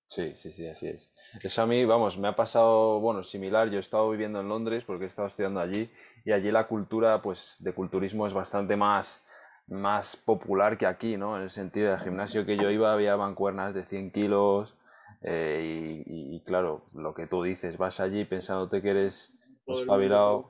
Sí, 0.06 0.36
sí, 0.36 0.52
sí, 0.52 0.68
así 0.68 0.88
es. 0.88 1.14
Eso 1.42 1.62
a 1.62 1.68
mí, 1.68 1.86
vamos, 1.86 2.18
me 2.18 2.28
ha 2.28 2.36
pasado, 2.36 3.00
bueno, 3.00 3.24
similar. 3.24 3.70
Yo 3.70 3.78
he 3.78 3.80
estado 3.80 4.10
viviendo 4.10 4.42
en 4.42 4.50
Londres 4.50 4.84
porque 4.84 5.06
he 5.06 5.08
estado 5.08 5.28
estudiando 5.28 5.62
allí 5.62 5.90
y 6.26 6.34
allí 6.34 6.52
la 6.52 6.68
cultura, 6.68 7.22
pues, 7.22 7.58
de 7.60 7.74
culturismo 7.74 8.28
es 8.28 8.34
bastante 8.34 8.76
más, 8.76 9.26
más 9.68 10.18
popular 10.18 10.78
que 10.78 10.86
aquí, 10.86 11.16
¿no? 11.16 11.38
En 11.38 11.44
el 11.44 11.50
sentido 11.50 11.92
del 11.92 12.00
gimnasio 12.00 12.46
que 12.46 12.58
yo 12.58 12.70
iba 12.70 12.92
había 12.92 13.16
mancuernas 13.16 13.74
de 13.74 13.86
100 13.86 14.12
kilos 14.12 14.76
eh, 15.22 16.04
y, 16.06 16.36
y, 16.36 16.42
claro, 16.42 16.90
lo 16.94 17.14
que 17.14 17.28
tú 17.28 17.44
dices, 17.44 17.78
vas 17.78 18.02
allí 18.02 18.26
pensándote 18.26 18.82
que 18.82 18.90
eres 18.90 19.34
espabilado. 19.68 20.50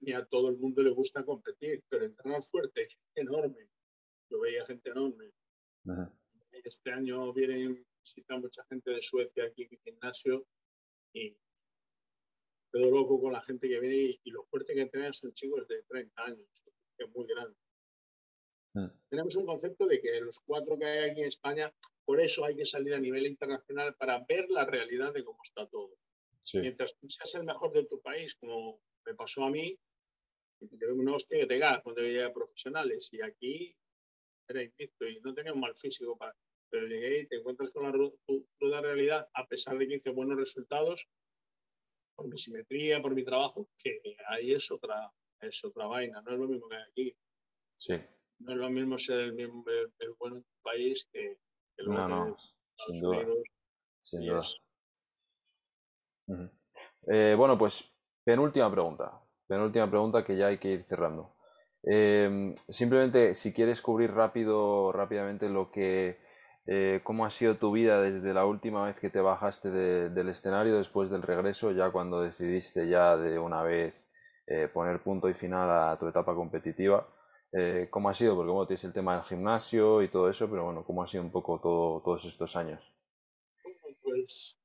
Y 0.00 0.14
a 0.14 0.24
todo 0.24 0.48
el 0.48 0.56
mundo 0.56 0.82
le 0.82 0.90
gusta 0.90 1.24
competir, 1.24 1.84
pero 1.88 2.06
entrenar 2.06 2.42
fuerte 2.44 2.88
enorme. 3.14 3.68
Yo 4.30 4.40
veía 4.40 4.64
gente 4.66 4.90
enorme. 4.90 5.30
-huh. 5.84 6.21
Este 6.64 6.92
año 6.92 7.32
vienen 7.32 7.84
visita 8.02 8.36
mucha 8.36 8.64
gente 8.64 8.90
de 8.90 9.02
Suecia 9.02 9.44
aquí 9.44 9.62
en 9.62 9.68
mi 9.70 9.78
gimnasio 9.78 10.46
y 11.12 11.36
quedo 12.72 12.90
loco 12.90 13.20
con 13.20 13.32
la 13.32 13.42
gente 13.42 13.68
que 13.68 13.80
viene 13.80 13.96
y, 13.96 14.20
y 14.24 14.30
lo 14.30 14.44
fuerte 14.44 14.74
que 14.74 14.82
entrenan 14.82 15.12
son 15.12 15.32
chicos 15.34 15.66
de 15.68 15.82
30 15.84 16.22
años, 16.24 16.62
que 16.96 17.04
es 17.04 17.10
muy 17.10 17.26
grande. 17.26 17.56
Mm. 18.74 18.86
Tenemos 19.08 19.36
un 19.36 19.46
concepto 19.46 19.86
de 19.86 20.00
que 20.00 20.20
los 20.20 20.40
cuatro 20.40 20.78
que 20.78 20.86
hay 20.86 21.10
aquí 21.10 21.20
en 21.20 21.28
España, 21.28 21.72
por 22.04 22.20
eso 22.20 22.44
hay 22.44 22.56
que 22.56 22.66
salir 22.66 22.94
a 22.94 23.00
nivel 23.00 23.26
internacional 23.26 23.94
para 23.94 24.24
ver 24.26 24.48
la 24.50 24.64
realidad 24.64 25.12
de 25.12 25.24
cómo 25.24 25.38
está 25.42 25.66
todo. 25.66 25.96
Sí. 26.40 26.58
Mientras 26.58 26.96
tú 26.96 27.08
seas 27.08 27.34
el 27.34 27.44
mejor 27.44 27.72
de 27.72 27.84
tu 27.84 28.00
país, 28.00 28.34
como 28.34 28.80
me 29.04 29.14
pasó 29.14 29.44
a 29.44 29.50
mí, 29.50 29.78
una 30.90 31.16
hostia 31.16 31.40
que 31.40 31.46
te 31.46 31.60
cuando 31.82 32.02
llegué 32.02 32.24
a 32.24 32.32
profesionales 32.32 33.12
y 33.12 33.20
aquí 33.20 33.76
era 34.48 34.62
invicto 34.62 35.06
y 35.06 35.20
no 35.20 35.34
tenía 35.34 35.52
un 35.52 35.60
mal 35.60 35.76
físico 35.76 36.16
para, 36.16 36.34
pero 36.72 36.86
llegué 36.86 37.20
y 37.20 37.26
te 37.26 37.36
encuentras 37.36 37.70
con 37.70 37.84
la 37.84 37.92
ruda 37.92 38.80
realidad, 38.80 39.28
a 39.34 39.46
pesar 39.46 39.76
de 39.76 39.86
que 39.86 39.96
hice 39.96 40.10
buenos 40.10 40.38
resultados, 40.38 41.06
por 42.14 42.28
mi 42.28 42.38
simetría, 42.38 43.02
por 43.02 43.14
mi 43.14 43.24
trabajo, 43.24 43.68
que 43.76 44.00
ahí 44.28 44.52
es 44.52 44.70
otra, 44.70 45.12
es 45.40 45.62
otra 45.66 45.86
vaina, 45.86 46.22
no 46.22 46.32
es 46.32 46.38
lo 46.38 46.48
mismo 46.48 46.68
que 46.68 46.76
aquí. 46.76 47.16
Sí. 47.68 47.94
No 48.38 48.52
es 48.52 48.58
lo 48.58 48.70
mismo 48.70 48.96
ser 48.96 49.20
el, 49.20 49.34
mismo, 49.34 49.62
el, 49.66 49.92
el 49.98 50.14
bueno 50.18 50.36
en 50.36 50.42
tu 50.42 50.60
país 50.62 51.06
que, 51.12 51.38
que 51.76 51.84
no, 51.84 52.08
no, 52.08 52.36
sin 52.78 53.00
duda. 53.00 53.18
Unidos, 53.18 53.42
sin 54.00 54.20
duda. 54.26 54.42
Uh 56.26 56.34
-huh. 56.34 56.50
eh, 57.08 57.34
bueno, 57.36 57.58
pues 57.58 57.94
penúltima 58.24 58.70
pregunta. 58.70 59.20
Penúltima 59.46 59.90
pregunta 59.90 60.24
que 60.24 60.38
ya 60.38 60.46
hay 60.46 60.58
que 60.58 60.70
ir 60.72 60.84
cerrando. 60.84 61.36
Eh, 61.84 62.54
simplemente, 62.68 63.34
si 63.34 63.52
quieres 63.52 63.82
cubrir 63.82 64.12
rápido, 64.12 64.90
rápidamente 64.92 65.50
lo 65.50 65.70
que 65.70 66.21
eh, 66.66 67.00
¿Cómo 67.02 67.26
ha 67.26 67.30
sido 67.30 67.56
tu 67.56 67.72
vida 67.72 68.00
desde 68.00 68.32
la 68.32 68.46
última 68.46 68.84
vez 68.84 69.00
que 69.00 69.10
te 69.10 69.20
bajaste 69.20 69.70
de, 69.70 70.10
del 70.10 70.28
escenario 70.28 70.76
después 70.76 71.10
del 71.10 71.22
regreso, 71.22 71.72
ya 71.72 71.90
cuando 71.90 72.20
decidiste 72.20 72.88
ya 72.88 73.16
de 73.16 73.38
una 73.38 73.62
vez 73.62 74.08
eh, 74.46 74.68
poner 74.68 75.02
punto 75.02 75.28
y 75.28 75.34
final 75.34 75.70
a 75.70 75.98
tu 75.98 76.06
etapa 76.06 76.34
competitiva? 76.34 77.08
Eh, 77.52 77.88
¿Cómo 77.90 78.08
ha 78.08 78.14
sido? 78.14 78.36
Porque 78.36 78.52
bueno, 78.52 78.66
tienes 78.66 78.84
el 78.84 78.92
tema 78.92 79.14
del 79.14 79.24
gimnasio 79.24 80.02
y 80.02 80.08
todo 80.08 80.30
eso, 80.30 80.48
pero 80.48 80.64
bueno, 80.64 80.84
¿cómo 80.84 81.02
ha 81.02 81.06
sido 81.06 81.24
un 81.24 81.32
poco 81.32 81.60
todo, 81.60 82.00
todos 82.02 82.24
estos 82.24 82.56
años? 82.56 82.92
Pues... 84.02 84.58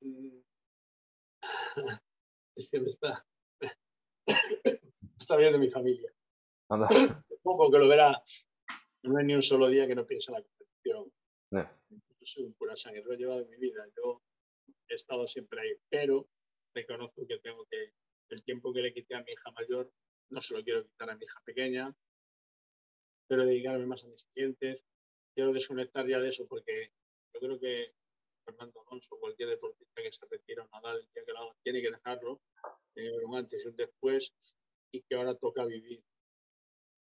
Es 2.56 2.70
que 2.70 2.80
me 2.80 2.88
está... 2.88 3.24
está 5.18 5.36
bien 5.36 5.52
de 5.52 5.58
mi 5.58 5.70
familia. 5.70 6.10
Poco 7.42 7.70
que 7.70 7.78
lo 7.78 7.86
verá. 7.86 8.22
No 9.06 9.18
hay 9.18 9.24
ni 9.24 9.34
un 9.34 9.42
solo 9.42 9.68
día 9.68 9.86
que 9.86 9.94
no 9.94 10.04
piense 10.04 10.32
en 10.32 10.38
la 10.38 10.42
competición. 10.42 11.12
Yo 11.50 12.26
soy 12.26 12.44
un 12.44 12.54
pura 12.54 12.76
sangre, 12.76 13.04
lo 13.04 13.12
he 13.12 13.16
llevado 13.16 13.42
en 13.42 13.50
mi 13.50 13.56
vida. 13.56 13.86
Yo 13.96 14.20
he 14.88 14.94
estado 14.94 15.28
siempre 15.28 15.60
ahí, 15.60 15.76
pero 15.88 16.28
reconozco 16.74 17.24
que 17.26 17.38
tengo 17.38 17.64
que, 17.66 17.92
el 18.30 18.42
tiempo 18.42 18.72
que 18.72 18.82
le 18.82 18.92
quité 18.92 19.14
a 19.14 19.22
mi 19.22 19.32
hija 19.32 19.50
mayor, 19.52 19.92
no 20.30 20.42
se 20.42 20.54
lo 20.54 20.64
quiero 20.64 20.84
quitar 20.84 21.10
a 21.10 21.16
mi 21.16 21.24
hija 21.24 21.40
pequeña. 21.44 21.96
Quiero 23.28 23.46
dedicarme 23.46 23.86
más 23.86 24.04
a 24.04 24.08
mis 24.08 24.24
clientes. 24.24 24.82
Quiero 25.34 25.52
desconectar 25.52 26.06
ya 26.08 26.18
de 26.18 26.30
eso 26.30 26.46
porque 26.48 26.90
yo 27.32 27.40
creo 27.40 27.60
que 27.60 27.94
Fernando 28.44 28.82
Alonso, 28.86 29.18
cualquier 29.20 29.50
deportista 29.50 30.02
que 30.02 30.12
se 30.12 30.26
retira 30.26 30.64
o 30.64 30.68
Nadal, 30.72 30.98
el 30.98 31.08
día 31.14 31.24
que 31.24 31.32
lo 31.32 31.38
haga, 31.38 31.56
tiene 31.62 31.80
que 31.80 31.90
dejarlo, 31.90 32.40
tiene 32.92 33.24
un 33.24 33.36
antes 33.36 33.64
y 33.64 33.68
un 33.68 33.76
después, 33.76 34.34
y 34.92 35.02
que 35.02 35.14
ahora 35.14 35.34
toca 35.36 35.64
vivir. 35.64 36.02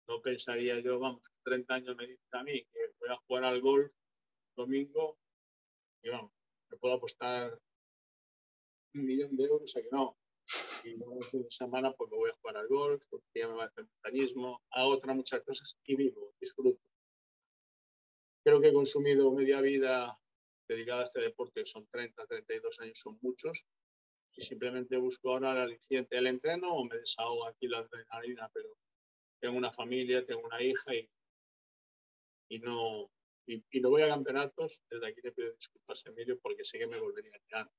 No 0.07 0.22
pensaría 0.22 0.80
yo, 0.80 0.99
vamos, 0.99 1.23
30 1.45 1.73
años 1.73 1.95
me 1.95 2.07
dice 2.07 2.23
a 2.31 2.43
mí 2.43 2.65
que 2.65 2.80
voy 2.99 3.09
a 3.09 3.17
jugar 3.27 3.43
al 3.45 3.61
golf 3.61 3.91
domingo 4.57 5.17
y 6.01 6.09
vamos, 6.09 6.31
me 6.69 6.77
puedo 6.77 6.95
apostar 6.95 7.59
un 8.93 9.05
millón 9.05 9.35
de 9.35 9.43
euros 9.43 9.76
a 9.76 9.81
que 9.81 9.89
no. 9.91 10.17
Y 10.84 10.95
luego 10.97 11.17
el 11.17 11.26
fin 11.26 11.43
de 11.43 11.49
semana 11.49 11.89
me 11.89 12.17
voy 12.17 12.30
a 12.30 12.35
jugar 12.35 12.57
al 12.57 12.67
golf, 12.67 13.03
porque 13.09 13.26
ya 13.34 13.47
me 13.47 13.55
va 13.55 13.63
a 13.63 13.67
hacer 13.67 13.85
montañismo, 13.85 14.61
a 14.69 14.85
otras 14.85 15.15
muchas 15.15 15.41
cosas 15.41 15.77
y 15.84 15.95
vivo, 15.95 16.35
disfruto. 16.39 16.80
Creo 18.43 18.61
que 18.61 18.67
he 18.67 18.73
consumido 18.73 19.31
media 19.31 19.61
vida 19.61 20.19
dedicada 20.67 21.01
a 21.01 21.05
este 21.05 21.22
deporte, 21.22 21.65
son 21.65 21.88
30, 21.88 22.26
32 22.27 22.80
años, 22.81 22.99
son 22.99 23.17
muchos, 23.22 23.65
y 24.35 24.41
simplemente 24.43 24.97
busco 24.97 25.31
ahora 25.31 25.53
el 25.53 25.57
aliciente 25.59 26.15
del 26.15 26.27
entreno 26.27 26.73
o 26.73 26.85
me 26.85 26.97
desahogo 26.97 27.47
aquí 27.47 27.67
la 27.67 27.80
adrenalina, 27.80 28.49
pero 28.53 28.77
tengo 29.39 29.57
una 29.57 29.72
familia, 29.72 30.26
tengo 30.26 30.41
una 30.45 30.61
hija 30.61 30.93
y, 30.93 31.09
y 32.49 32.59
no, 32.59 33.09
y, 33.47 33.63
no 33.80 33.89
voy 33.89 34.01
a 34.01 34.09
campeonatos. 34.09 34.81
Desde 34.89 35.07
aquí 35.07 35.22
le 35.23 35.31
pido 35.31 35.51
disculpas 35.53 36.05
a 36.05 36.09
Emilio 36.09 36.39
porque 36.39 36.63
sé 36.63 36.80
que 36.80 36.88
me 36.88 36.99
volvería 36.99 37.31
a 37.35 37.39
quedar. 37.47 37.72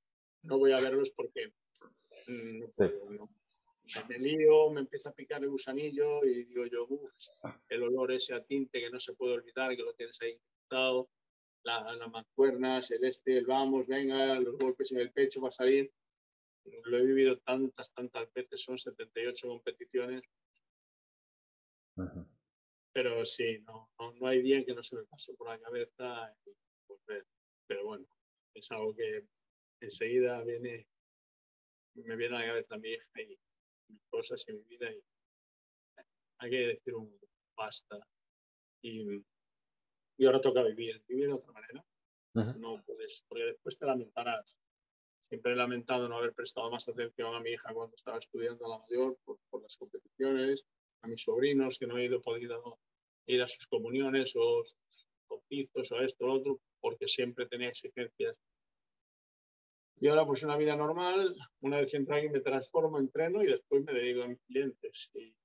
No 0.43 0.57
voy 0.57 0.71
a 0.71 0.77
verlos 0.77 1.11
porque 1.11 1.53
mm, 2.27 2.59
no 3.95 4.07
me 4.09 4.19
lío, 4.19 4.69
me 4.69 4.81
empieza 4.81 5.09
a 5.09 5.13
picar 5.13 5.43
el 5.43 5.49
gusanillo 5.49 6.23
y 6.25 6.45
digo 6.45 6.65
yo, 6.65 6.87
el 7.69 7.83
olor 7.83 8.11
ese 8.11 8.33
a 8.33 8.43
tinte 8.43 8.79
que 8.79 8.89
no 8.89 8.99
se 8.99 9.13
puede 9.13 9.33
olvidar, 9.33 9.75
que 9.75 9.83
lo 9.83 9.93
tienes 9.93 10.21
ahí 10.21 10.31
infectado, 10.31 11.09
las 11.63 11.97
la 11.97 12.07
mancuernas, 12.07 12.91
el 12.91 13.03
este, 13.05 13.37
el 13.37 13.45
vamos, 13.45 13.87
venga, 13.87 14.39
los 14.39 14.57
golpes 14.57 14.91
en 14.91 14.99
el 14.99 15.11
pecho 15.11 15.41
va 15.41 15.49
a 15.49 15.51
salir. 15.51 15.91
Lo 16.63 16.97
he 16.97 17.05
vivido 17.05 17.37
tantas, 17.39 17.93
tantas 17.93 18.31
veces, 18.33 18.61
son 18.61 18.77
78 18.77 19.47
competiciones. 19.47 20.23
Pero 22.97 23.23
sí, 23.25 23.59
no, 23.59 23.91
no, 23.99 24.27
hay 24.27 24.41
día 24.41 24.65
que 24.65 24.73
no 24.73 24.81
se 24.81 24.95
me 24.95 25.03
pase 25.03 25.35
por 25.35 25.49
la 25.49 25.59
cabeza 25.59 26.35
Pero 27.67 27.85
bueno, 27.85 28.07
es 28.55 28.71
algo 28.71 28.95
que 28.95 29.23
enseguida 29.79 30.43
viene, 30.43 30.87
me 31.93 32.15
viene 32.15 32.37
a 32.37 32.39
la 32.39 32.47
cabeza 32.47 32.77
mi 32.79 32.89
hija 32.89 33.21
y 33.21 33.37
mis 33.87 34.01
cosas 34.09 34.43
y 34.49 34.53
mi 34.53 34.63
vida 34.63 34.91
y 34.91 34.99
hay 36.39 36.49
que 36.49 36.67
decir 36.69 36.95
un 36.95 37.19
basta. 37.55 37.99
Y, 38.81 39.23
y 40.17 40.25
ahora 40.25 40.41
toca 40.41 40.63
vivir, 40.63 40.99
vivir 41.07 41.27
de 41.27 41.33
otra 41.33 41.51
manera. 41.51 41.85
No 42.33 42.83
puedes, 42.83 43.25
porque 43.29 43.43
después 43.43 43.77
te 43.77 43.85
lamentarás 43.85 44.57
Siempre 45.29 45.51
he 45.51 45.55
lamentado 45.55 46.09
no 46.09 46.17
haber 46.17 46.33
prestado 46.33 46.71
más 46.71 46.87
atención 46.87 47.35
a 47.35 47.41
mi 47.41 47.51
hija 47.51 47.73
cuando 47.75 47.95
estaba 47.95 48.17
estudiando 48.17 48.65
a 48.65 48.69
la 48.69 48.79
mayor 48.79 49.19
por, 49.23 49.61
las 49.61 49.77
competiciones, 49.77 50.65
a 51.01 51.07
mis 51.07 51.21
sobrinos 51.21 51.77
que 51.77 51.85
no 51.85 51.97
he 51.97 52.05
ido 52.05 52.21
podido 52.21 52.55
ir 52.55 52.63
a 52.65 52.86
sus 53.47 53.67
comuniones 53.67 54.33
o 54.35 54.63
sus 54.63 55.07
bautizos 55.29 55.91
o 55.91 55.99
esto 55.99 56.25
o 56.25 56.27
lo 56.27 56.33
otro, 56.35 56.59
porque 56.79 57.07
siempre 57.07 57.45
tenía 57.47 57.69
exigencias. 57.69 58.35
Y 59.99 60.07
ahora 60.07 60.25
pues 60.25 60.43
una 60.43 60.57
vida 60.57 60.75
normal, 60.75 61.35
una 61.61 61.77
vez 61.77 61.93
entro 61.93 62.15
aquí 62.15 62.29
me 62.29 62.39
transformo, 62.39 62.99
entreno 62.99 63.41
y 63.41 63.47
después 63.47 63.83
me 63.83 63.93
dedico 63.93 64.23
a 64.23 64.27
mis 64.27 64.39
clientes 64.43 65.11
y 65.15 65.35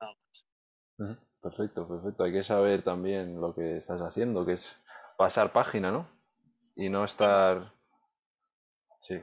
nada 0.00 0.14
más. 0.14 1.18
Perfecto, 1.40 1.88
perfecto. 1.88 2.24
Hay 2.24 2.32
que 2.32 2.42
saber 2.42 2.82
también 2.82 3.40
lo 3.40 3.54
que 3.54 3.76
estás 3.76 4.02
haciendo, 4.02 4.44
que 4.44 4.52
es 4.52 4.80
pasar 5.16 5.52
página, 5.52 5.90
¿no? 5.90 6.08
Y 6.76 6.88
no 6.88 7.04
estar 7.04 7.72
Sí. 9.02 9.20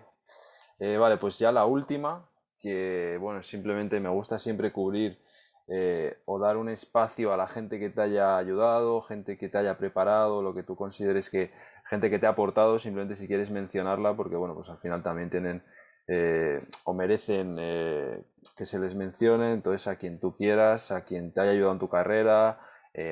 Eh, 0.80 0.98
vale, 0.98 1.16
pues 1.16 1.40
ya 1.40 1.54
la 1.54 1.66
última, 1.66 2.30
que 2.60 3.18
bueno, 3.18 3.42
simplemente 3.42 3.98
me 4.02 4.10
gusta 4.10 4.38
siempre 4.38 4.74
cubrir 4.74 5.22
eh, 5.72 6.18
o 6.26 6.40
dar 6.40 6.58
un 6.58 6.68
espacio 6.68 7.32
a 7.32 7.38
la 7.38 7.48
gente 7.48 7.80
que 7.80 7.92
te 7.92 8.02
haya 8.02 8.38
ayudado, 8.38 9.04
gente 9.04 9.38
que 9.38 9.50
te 9.50 9.58
haya 9.60 9.78
preparado, 9.78 10.42
lo 10.42 10.54
que 10.54 10.64
tú 10.64 10.76
consideres 10.76 11.30
que, 11.30 11.52
gente 11.88 12.10
que 12.10 12.18
te 12.18 12.26
ha 12.26 12.30
aportado, 12.30 12.80
simplemente 12.80 13.16
si 13.16 13.28
quieres 13.28 13.52
mencionarla, 13.52 14.16
porque 14.16 14.36
bueno, 14.36 14.56
pues 14.56 14.70
al 14.70 14.80
final 14.80 15.04
también 15.04 15.30
tienen 15.30 15.64
eh, 16.08 16.66
o 16.86 16.96
merecen 16.96 17.56
que 17.56 18.66
se 18.66 18.80
les 18.80 18.96
mencione, 18.96 19.54
entonces 19.54 19.88
a 19.88 19.98
quien 19.98 20.20
tú 20.20 20.34
quieras, 20.34 20.92
a 20.92 21.06
quien 21.06 21.32
te 21.34 21.42
haya 21.42 21.52
ayudado 21.52 21.74
en 21.74 21.80
tu 21.80 21.90
carrera, 21.90 22.60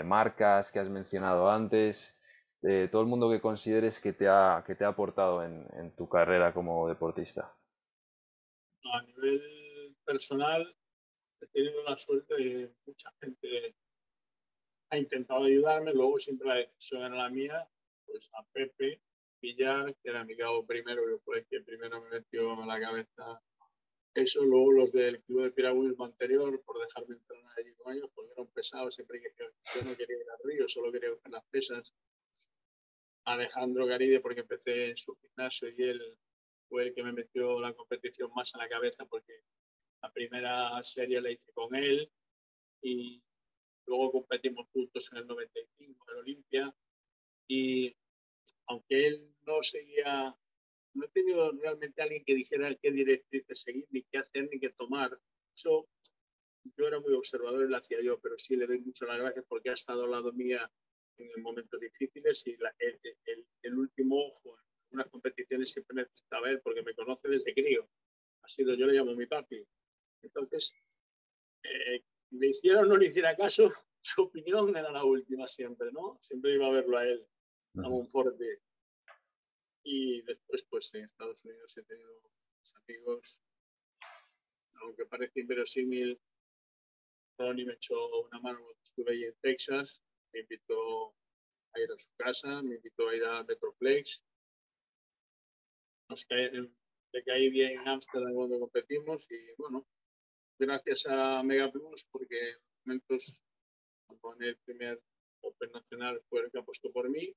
marcas 0.04 0.72
que 0.72 0.80
has 0.80 0.90
mencionado 0.90 1.52
antes, 1.52 2.20
todo 2.92 3.02
el 3.04 3.08
mundo 3.08 3.30
que 3.30 3.40
consideres 3.40 4.00
que 4.00 4.14
te 4.14 4.28
ha, 4.28 4.64
que 4.66 4.74
te 4.74 4.84
ha 4.84 4.90
aportado 4.90 5.44
en, 5.44 5.68
en 5.74 5.96
tu 5.96 6.10
carrera 6.10 6.54
como 6.54 6.88
deportista? 6.88 7.54
A 8.94 9.02
nivel 9.04 9.96
personal, 10.04 10.77
he 11.42 11.48
tenido 11.48 11.84
la 11.84 11.98
suerte 11.98 12.36
de 12.36 12.72
mucha 12.86 13.14
gente 13.22 13.76
ha 14.90 14.98
intentado 14.98 15.44
ayudarme, 15.44 15.94
luego 15.94 16.18
siempre 16.18 16.48
la 16.48 16.56
decisión 16.56 17.04
era 17.04 17.16
la 17.16 17.30
mía, 17.30 17.68
pues 18.06 18.30
a 18.34 18.44
Pepe 18.54 19.02
Villar, 19.42 19.96
que 20.02 20.10
era 20.10 20.24
mi 20.24 20.36
cabo 20.36 20.66
primero, 20.66 21.04
que 21.06 21.20
fue 21.24 21.40
el 21.40 21.48
que 21.48 21.62
primero 21.62 22.02
me 22.02 22.10
metió 22.10 22.54
en 22.62 22.68
la 22.68 22.80
cabeza. 22.80 23.42
Eso, 24.14 24.44
luego 24.44 24.72
los 24.72 24.92
del 24.92 25.22
club 25.24 25.44
de 25.44 25.52
piragüismo 25.52 26.06
anterior, 26.06 26.62
por 26.64 26.80
dejarme 26.80 27.16
entrenar 27.16 27.52
allí 27.58 27.74
con 27.76 27.94
años, 27.94 28.10
porque 28.16 28.32
era 28.32 28.42
un 28.42 28.52
pesado, 28.52 28.90
siempre 28.90 29.22
que 29.22 29.30
yo 29.38 29.46
no 29.84 29.96
quería 29.96 30.18
ir 30.18 30.30
al 30.32 30.50
río, 30.52 30.68
solo 30.68 30.92
quería 30.92 31.10
hacer 31.12 31.32
las 31.32 31.46
pesas, 31.52 31.94
Alejandro 33.28 33.86
Garide 33.86 34.22
porque 34.22 34.42
empecé 34.42 34.90
en 34.90 34.98
su 34.98 35.14
gimnasio 35.18 35.70
y 35.70 35.84
él 35.84 36.18
fue 36.70 36.84
el 36.84 36.94
que 36.94 37.04
me 37.04 37.12
metió 37.12 37.60
la 37.60 37.74
competición 37.74 38.32
más 38.34 38.54
en 38.56 38.62
la 38.62 38.70
cabeza 38.70 39.06
porque 39.06 39.42
la 40.08 40.14
primera 40.14 40.84
serie 40.84 41.20
la 41.20 41.32
hice 41.32 41.52
con 41.52 41.76
él 41.76 42.10
y 42.82 43.22
luego 43.86 44.12
competimos 44.12 44.68
juntos 44.72 45.10
en 45.12 45.20
el 45.20 45.28
95 45.28 46.06
en 46.12 46.18
Olimpia 46.18 46.76
y 47.48 47.96
aunque 48.68 49.08
él 49.08 49.36
no 49.46 49.62
seguía, 49.64 50.36
no 50.94 51.06
he 51.06 51.10
tenido 51.10 51.52
realmente 51.52 52.02
alguien 52.02 52.24
que 52.26 52.36
dijera 52.36 52.74
qué 52.76 52.92
directriz 52.92 53.46
seguir, 53.54 53.86
ni 53.90 54.04
qué 54.04 54.20
hacer, 54.20 54.50
ni 54.50 54.60
qué 54.60 54.70
tomar. 54.70 55.18
Eso 55.56 55.90
yo 56.78 56.88
era 56.88 57.00
muy 57.00 57.14
observador 57.14 57.66
y 57.66 57.70
lo 57.70 57.78
hacía 57.78 58.02
yo, 58.02 58.20
pero 58.20 58.38
sí 58.38 58.56
le 58.56 58.68
doy 58.68 58.80
mucho 58.80 59.06
las 59.06 59.18
gracias 59.18 59.46
porque 59.48 59.70
ha 59.70 59.74
estado 59.74 60.06
al 60.06 60.12
lado 60.12 60.32
mía 60.34 60.70
en 61.18 61.42
momentos 61.42 61.80
difíciles 61.80 62.46
y 62.48 62.58
el, 63.64 63.78
último 63.78 64.28
ojo 64.28 64.58
en 64.60 65.00
unas 65.00 65.08
competiciones 65.08 65.72
siempre 65.72 66.04
necesitaba 66.04 66.50
él 66.50 66.62
porque 66.62 66.84
me 66.84 66.94
conoce 66.94 67.28
desde 67.28 67.54
crío. 67.54 67.90
Ha 68.44 68.50
sido, 68.50 68.74
yo 68.76 68.86
le 68.86 68.94
llamo 68.94 69.14
mi 69.16 69.26
papi. 69.26 69.66
Entonces, 70.22 70.74
eh, 71.64 72.04
me 72.32 72.48
hiciera 72.48 72.82
o 72.82 72.86
no 72.86 72.98
le 72.98 73.08
hiciera 73.08 73.36
caso, 73.36 73.72
su 74.02 74.24
opinión 74.24 74.76
era 74.76 74.92
la 74.92 75.04
última 75.04 75.48
siempre, 75.48 75.92
¿no? 75.92 76.20
Siempre 76.22 76.54
iba 76.54 76.68
a 76.68 76.72
verlo 76.72 76.98
a 76.98 77.06
él, 77.06 77.28
a 77.84 78.06
fuerte 78.12 78.62
Y 79.84 80.22
después, 80.24 80.64
pues 80.70 80.94
en 80.94 81.06
Estados 81.06 81.44
Unidos 81.46 81.78
he 81.78 81.84
tenido 81.84 82.22
amigos, 82.86 83.42
aunque 84.82 85.06
parece 85.06 85.40
inverosímil, 85.40 86.20
Ronnie 87.38 87.66
me 87.66 87.74
echó 87.74 87.96
una 88.22 88.40
mano 88.40 88.60
cuando 88.60 88.82
estuve 88.84 89.12
ahí 89.12 89.24
en 89.24 89.36
Texas 89.42 90.02
me 90.34 90.42
invitó 90.42 91.16
a 91.74 91.80
ir 91.80 91.92
a 91.92 91.98
su 91.98 92.14
casa, 92.16 92.62
me 92.62 92.76
invitó 92.76 93.10
a 93.10 93.16
ir 93.16 93.24
a 93.24 93.44
Metroplex. 93.44 94.24
Nos 96.10 96.26
cae, 96.26 96.52
le 96.52 97.24
caí 97.24 97.50
bien 97.50 97.82
en 97.82 97.88
Ámsterdam 97.88 98.34
cuando 98.34 98.60
competimos 98.60 99.30
y 99.32 99.54
bueno, 99.58 99.86
gracias 100.58 101.06
a 101.08 101.44
Mega 101.44 101.72
Plus 101.72 102.08
porque 102.12 102.52
en 102.52 102.58
momentos 102.86 103.42
cuando 104.20 104.46
el 104.46 104.58
primer 104.58 105.02
Open 105.42 105.72
Nacional 105.72 106.22
fue 106.30 106.42
el 106.42 106.52
que 106.52 106.60
apostó 106.60 106.92
por 106.92 107.10
mí. 107.10 107.36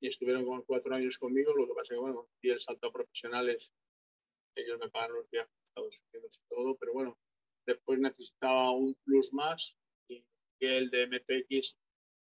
Y 0.00 0.08
estuvieron 0.08 0.44
como 0.44 0.64
cuatro 0.64 0.94
años 0.94 1.16
conmigo, 1.16 1.54
lo 1.54 1.66
que 1.66 1.72
pasa 1.72 1.94
que 1.94 2.00
bueno, 2.00 2.28
y 2.42 2.50
el 2.50 2.60
salto 2.60 2.88
a 2.88 2.92
profesionales, 2.92 3.72
ellos 4.54 4.78
me 4.78 4.90
pagan 4.90 5.14
los 5.14 5.30
viajes 5.30 5.54
a 5.54 5.64
Estados 5.64 6.04
Unidos 6.12 6.42
y 6.42 6.54
todo, 6.54 6.76
pero 6.76 6.92
bueno, 6.92 7.18
después 7.64 7.98
necesitaba 7.98 8.70
un 8.72 8.94
plus 9.04 9.32
más 9.32 9.78
el 10.66 10.90
de 10.90 11.06
MTX 11.06 11.76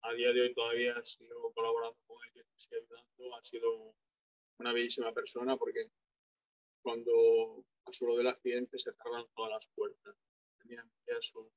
a 0.02 0.12
día 0.12 0.32
de 0.32 0.42
hoy 0.42 0.54
todavía 0.54 1.02
sigo 1.04 1.52
colaborando 1.52 1.98
con 2.06 2.18
él, 2.34 2.44
sigue 2.56 2.76
ayudando, 2.76 3.36
ha 3.36 3.44
sido 3.44 3.94
una 4.58 4.72
bellísima 4.72 5.12
persona 5.12 5.56
porque 5.56 5.88
cuando 6.82 7.64
pasó 7.84 8.06
lo 8.06 8.16
del 8.16 8.28
accidente 8.28 8.78
se 8.78 8.92
cerraron 8.92 9.28
todas 9.34 9.52
las 9.52 9.68
puertas. 9.68 10.16
tenía 10.62 10.84
su 11.20 11.50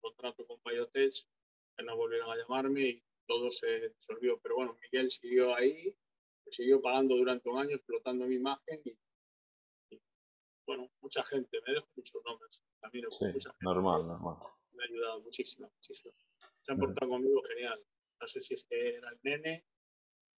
contrato 0.00 0.46
con 0.46 0.60
Biotech, 0.64 1.14
que 1.76 1.84
no 1.84 1.96
volvieron 1.96 2.30
a 2.30 2.36
llamarme 2.36 2.80
y 2.80 3.04
todo 3.26 3.50
se 3.50 3.88
disolvió. 3.90 4.38
Pero 4.40 4.56
bueno, 4.56 4.76
Miguel 4.82 5.10
siguió 5.10 5.54
ahí, 5.54 5.96
siguió 6.50 6.80
pagando 6.80 7.16
durante 7.16 7.48
un 7.48 7.58
año, 7.58 7.76
explotando 7.76 8.26
mi 8.26 8.36
imagen 8.36 8.82
y, 8.84 8.98
bueno, 10.66 10.90
mucha 11.00 11.22
gente, 11.24 11.60
me 11.66 11.74
dejo 11.74 11.88
muchos 11.94 12.22
nombres. 12.24 12.62
También 12.80 13.10
sí, 13.10 13.26
normal, 13.60 14.06
normal. 14.06 14.36
Me 14.72 14.82
ha 14.82 14.86
ayudado 14.86 15.20
muchísimo, 15.20 15.70
muchísimo. 15.74 16.14
Se 16.62 16.72
han 16.72 16.78
portado 16.78 17.10
conmigo 17.10 17.42
genial. 17.42 17.84
No 18.20 18.26
sé 18.26 18.40
si 18.40 18.54
es 18.54 18.64
que 18.64 18.96
era 18.96 19.10
el 19.10 19.20
nene 19.22 19.66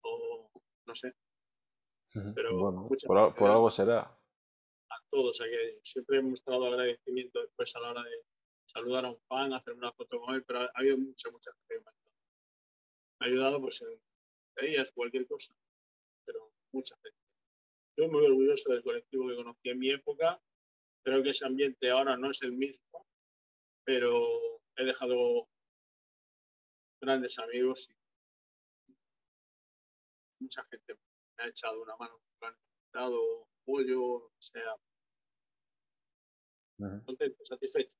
o 0.03 0.51
no 0.87 0.95
sé. 0.95 1.15
Pero 2.35 2.57
bueno, 2.57 2.89
por, 3.07 3.51
algo 3.51 3.71
será. 3.71 4.19
A 5.15 5.17
todos 5.17 5.41
aquellos. 5.41 5.79
Siempre 5.85 6.19
he 6.19 6.23
mostrado 6.23 6.67
agradecimiento 6.67 7.41
después 7.41 7.77
a 7.77 7.81
la 7.81 7.91
hora 7.93 8.03
de 8.03 8.25
saludar 8.67 9.05
a 9.05 9.11
un 9.11 9.21
fan, 9.29 9.53
hacer 9.53 9.75
una 9.75 9.93
foto 9.93 10.21
con 10.21 10.35
él, 10.35 10.45
pero 10.45 10.63
ha 10.63 10.71
habido 10.75 10.99
mucha, 10.99 11.31
mucha 11.31 11.53
gente 11.53 11.75
que 11.75 11.81
me 11.81 11.87
ha 11.87 11.93
ayudado. 11.93 12.11
Me 13.21 13.27
ha 13.27 13.29
ayudado 13.29 13.61
pues 13.61 13.83
en 13.83 14.01
ellas, 14.57 14.91
cualquier 14.93 15.29
cosa, 15.29 15.55
pero 16.25 16.51
mucha 16.73 16.97
gente. 16.97 17.19
Yo 17.97 18.09
muy 18.09 18.27
orgulloso 18.27 18.73
del 18.73 18.83
colectivo 18.83 19.29
que 19.29 19.37
conocí 19.37 19.69
en 19.69 19.79
mi 19.79 19.91
época. 19.91 20.43
Creo 21.05 21.23
que 21.23 21.31
ese 21.31 21.47
ambiente 21.47 21.91
ahora 21.91 22.17
no 22.17 22.33
es 22.33 22.43
el 22.43 22.51
mismo, 22.51 23.07
pero 23.85 24.61
he 24.75 24.85
dejado 24.85 25.49
grandes 27.01 27.39
amigos 27.39 27.89
y 27.89 28.93
mucha 30.41 30.65
gente 30.65 30.99
me 31.39 31.45
ha 31.45 31.47
echado 31.47 31.81
una 31.81 31.95
mano, 31.99 32.21
me 32.41 32.49
han 32.49 32.57
dado 32.93 33.47
apoyo, 33.63 34.29
lo 34.29 34.94
Contento, 37.05 37.45
satisfecho. 37.45 37.93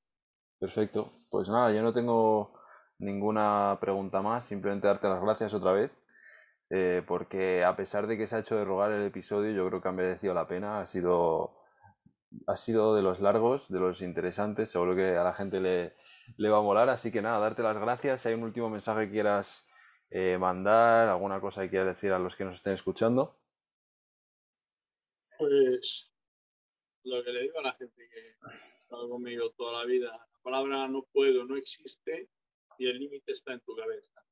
Perfecto. 0.59 1.11
Pues 1.29 1.49
nada, 1.49 1.71
yo 1.71 1.81
no 1.81 1.93
tengo 1.93 2.53
ninguna 2.97 3.77
pregunta 3.79 4.21
más, 4.21 4.45
simplemente 4.45 4.87
darte 4.87 5.07
las 5.07 5.21
gracias 5.21 5.53
otra 5.53 5.73
vez, 5.73 5.99
eh, 6.69 7.03
porque 7.05 7.63
a 7.63 7.75
pesar 7.75 8.07
de 8.07 8.17
que 8.17 8.27
se 8.27 8.35
ha 8.35 8.39
hecho 8.39 8.55
de 8.55 8.65
rogar 8.65 8.91
el 8.91 9.05
episodio, 9.05 9.51
yo 9.51 9.67
creo 9.67 9.81
que 9.81 9.87
ha 9.89 9.91
merecido 9.91 10.33
la 10.33 10.47
pena, 10.47 10.79
ha 10.79 10.85
sido, 10.85 11.57
ha 12.47 12.57
sido 12.57 12.95
de 12.95 13.01
los 13.01 13.19
largos, 13.19 13.69
de 13.69 13.79
los 13.79 14.01
interesantes, 14.01 14.69
seguro 14.69 14.95
que 14.95 15.17
a 15.17 15.23
la 15.23 15.33
gente 15.33 15.59
le, 15.59 15.95
le 16.37 16.49
va 16.49 16.59
a 16.59 16.61
molar, 16.61 16.89
así 16.89 17.11
que 17.11 17.21
nada, 17.21 17.39
darte 17.39 17.63
las 17.63 17.77
gracias, 17.77 18.21
si 18.21 18.29
hay 18.29 18.35
un 18.35 18.43
último 18.43 18.69
mensaje 18.69 19.05
que 19.05 19.11
quieras 19.11 19.67
eh, 20.09 20.37
mandar, 20.37 21.09
alguna 21.09 21.41
cosa 21.41 21.63
que 21.63 21.69
quieras 21.69 21.89
decir 21.89 22.13
a 22.13 22.19
los 22.19 22.35
que 22.35 22.45
nos 22.45 22.55
estén 22.55 22.73
escuchando. 22.73 23.37
Pues 25.37 26.13
lo 27.03 27.23
que 27.23 27.31
le 27.31 27.41
digo 27.41 27.59
a 27.59 27.63
la 27.63 27.73
gente 27.73 28.07
que 28.09 28.35
estado 28.85 29.09
conmigo 29.09 29.49
toda 29.57 29.79
la 29.79 29.85
vida, 29.85 30.11
la 30.11 30.39
palabra 30.43 30.87
no 30.87 31.03
puedo 31.11 31.43
no 31.43 31.57
existe 31.57 32.29
y 32.77 32.87
el 32.87 32.99
límite 32.99 33.31
está 33.31 33.53
en 33.53 33.61
tu 33.61 33.75
cabeza. 33.75 34.23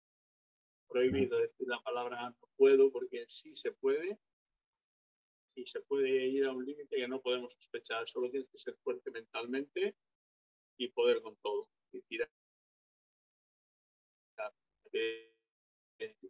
Prohibido 0.88 1.40
decir 1.40 1.68
la 1.68 1.82
palabra 1.82 2.30
no 2.30 2.50
puedo 2.56 2.92
porque 2.92 3.26
sí 3.28 3.56
se 3.56 3.72
puede 3.72 4.20
y 5.56 5.66
se 5.66 5.82
puede 5.82 6.28
ir 6.28 6.46
a 6.46 6.52
un 6.52 6.64
límite 6.64 6.98
que 6.98 7.08
no 7.08 7.20
podemos 7.20 7.52
sospechar. 7.54 8.08
Solo 8.08 8.30
tienes 8.30 8.48
que 8.48 8.60
ser 8.60 8.76
fuerte 8.84 9.10
mentalmente 9.10 9.96
y 10.78 10.88
poder 10.90 11.24
con 11.24 11.36
todo 11.38 11.68
y 11.92 12.02
tirar 12.04 12.30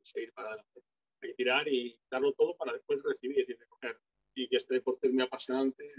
seguir 0.01 0.31
para 0.33 0.49
adelante. 0.49 0.81
Hay 1.21 1.29
que 1.29 1.35
tirar 1.35 1.67
y 1.67 1.99
darlo 2.09 2.31
todo 2.33 2.55
para 2.55 2.71
después 2.71 3.03
recibir 3.03 3.39
y 3.49 3.53
recoger. 3.53 3.99
Y 4.33 4.47
que 4.47 4.57
este 4.57 4.75
deporte 4.75 5.07
es 5.07 5.13
muy 5.13 5.23
apasionante, 5.23 5.93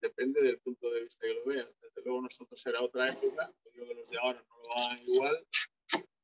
depende 0.00 0.42
del 0.42 0.58
punto 0.60 0.90
de 0.90 1.02
vista 1.02 1.26
que 1.26 1.34
lo 1.34 1.44
veas. 1.44 1.68
Desde 1.80 2.02
luego 2.02 2.22
nosotros 2.22 2.66
era 2.66 2.82
otra 2.82 3.08
época, 3.08 3.52
digo 3.72 3.86
que 3.86 3.94
los 3.94 4.08
de 4.08 4.18
ahora 4.18 4.44
no 4.48 4.56
lo 4.56 4.68
van 4.68 5.02
igual, 5.02 5.46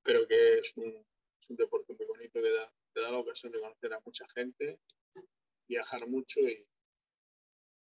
pero 0.03 0.27
que 0.27 0.59
es 0.59 0.77
un, 0.77 1.05
es 1.41 1.51
un 1.51 1.57
deporte 1.57 1.95
muy 1.95 2.07
bonito 2.07 2.43
que 2.43 2.51
da, 2.51 2.73
te 2.93 3.01
da 3.01 3.11
la 3.11 3.19
ocasión 3.19 3.53
de 3.53 3.61
conocer 3.61 3.93
a 3.93 4.01
mucha 4.05 4.27
gente, 4.35 4.81
viajar 5.69 6.07
mucho 6.07 6.41
y, 6.41 6.67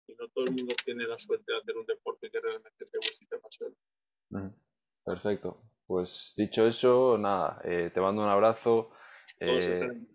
y 0.07 0.15
no 0.15 0.29
todo 0.29 0.45
el 0.45 0.53
mundo 0.53 0.75
tiene 0.85 1.07
la 1.07 1.19
suerte 1.19 1.53
de 1.53 1.59
hacer 1.59 1.77
un 1.77 1.87
deporte 1.87 2.31
que 2.31 2.41
realmente 2.41 2.87
te 2.87 2.99
gusta 2.99 3.25
y 3.25 3.27
te 3.27 3.37
apasiona. 3.37 3.77
Perfecto. 5.05 5.63
Pues 5.87 6.35
dicho 6.37 6.67
eso, 6.67 7.19
nada, 7.19 7.61
eh, 7.65 7.91
te 7.93 8.01
mando 8.01 8.23
un 8.23 8.29
abrazo. 8.29 8.91
Eh, 9.39 10.07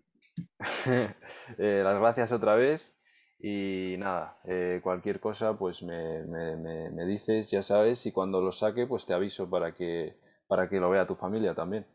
eh, 1.58 1.82
las 1.84 2.00
gracias 2.00 2.32
otra 2.32 2.56
vez. 2.56 2.97
Y 3.40 3.94
nada, 3.98 4.40
cualquier 4.82 5.20
cosa, 5.20 5.56
pues 5.56 5.82
me, 5.82 6.24
me, 6.24 7.06
dices, 7.06 7.50
ya 7.50 7.62
sabes, 7.62 8.04
y 8.06 8.12
cuando 8.12 8.40
lo 8.40 8.50
saque, 8.50 8.86
pues 8.86 9.06
te 9.06 9.14
aviso 9.14 9.48
para 9.48 9.74
que, 9.74 10.18
para 10.48 10.68
que 10.68 10.80
lo 10.80 10.90
vea 10.90 11.06
tu 11.06 11.14
familia 11.14 11.54
también. 11.54 11.86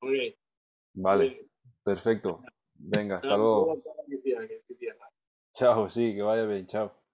Muy 0.00 0.36
Vale, 0.94 1.50
perfecto. 1.82 2.42
Venga, 2.74 3.16
hasta 3.16 3.36
luego. 3.36 3.82
Chao, 5.52 5.88
sí, 5.88 6.14
que 6.14 6.22
vaya 6.22 6.46
bien, 6.46 6.66
chao. 6.66 7.05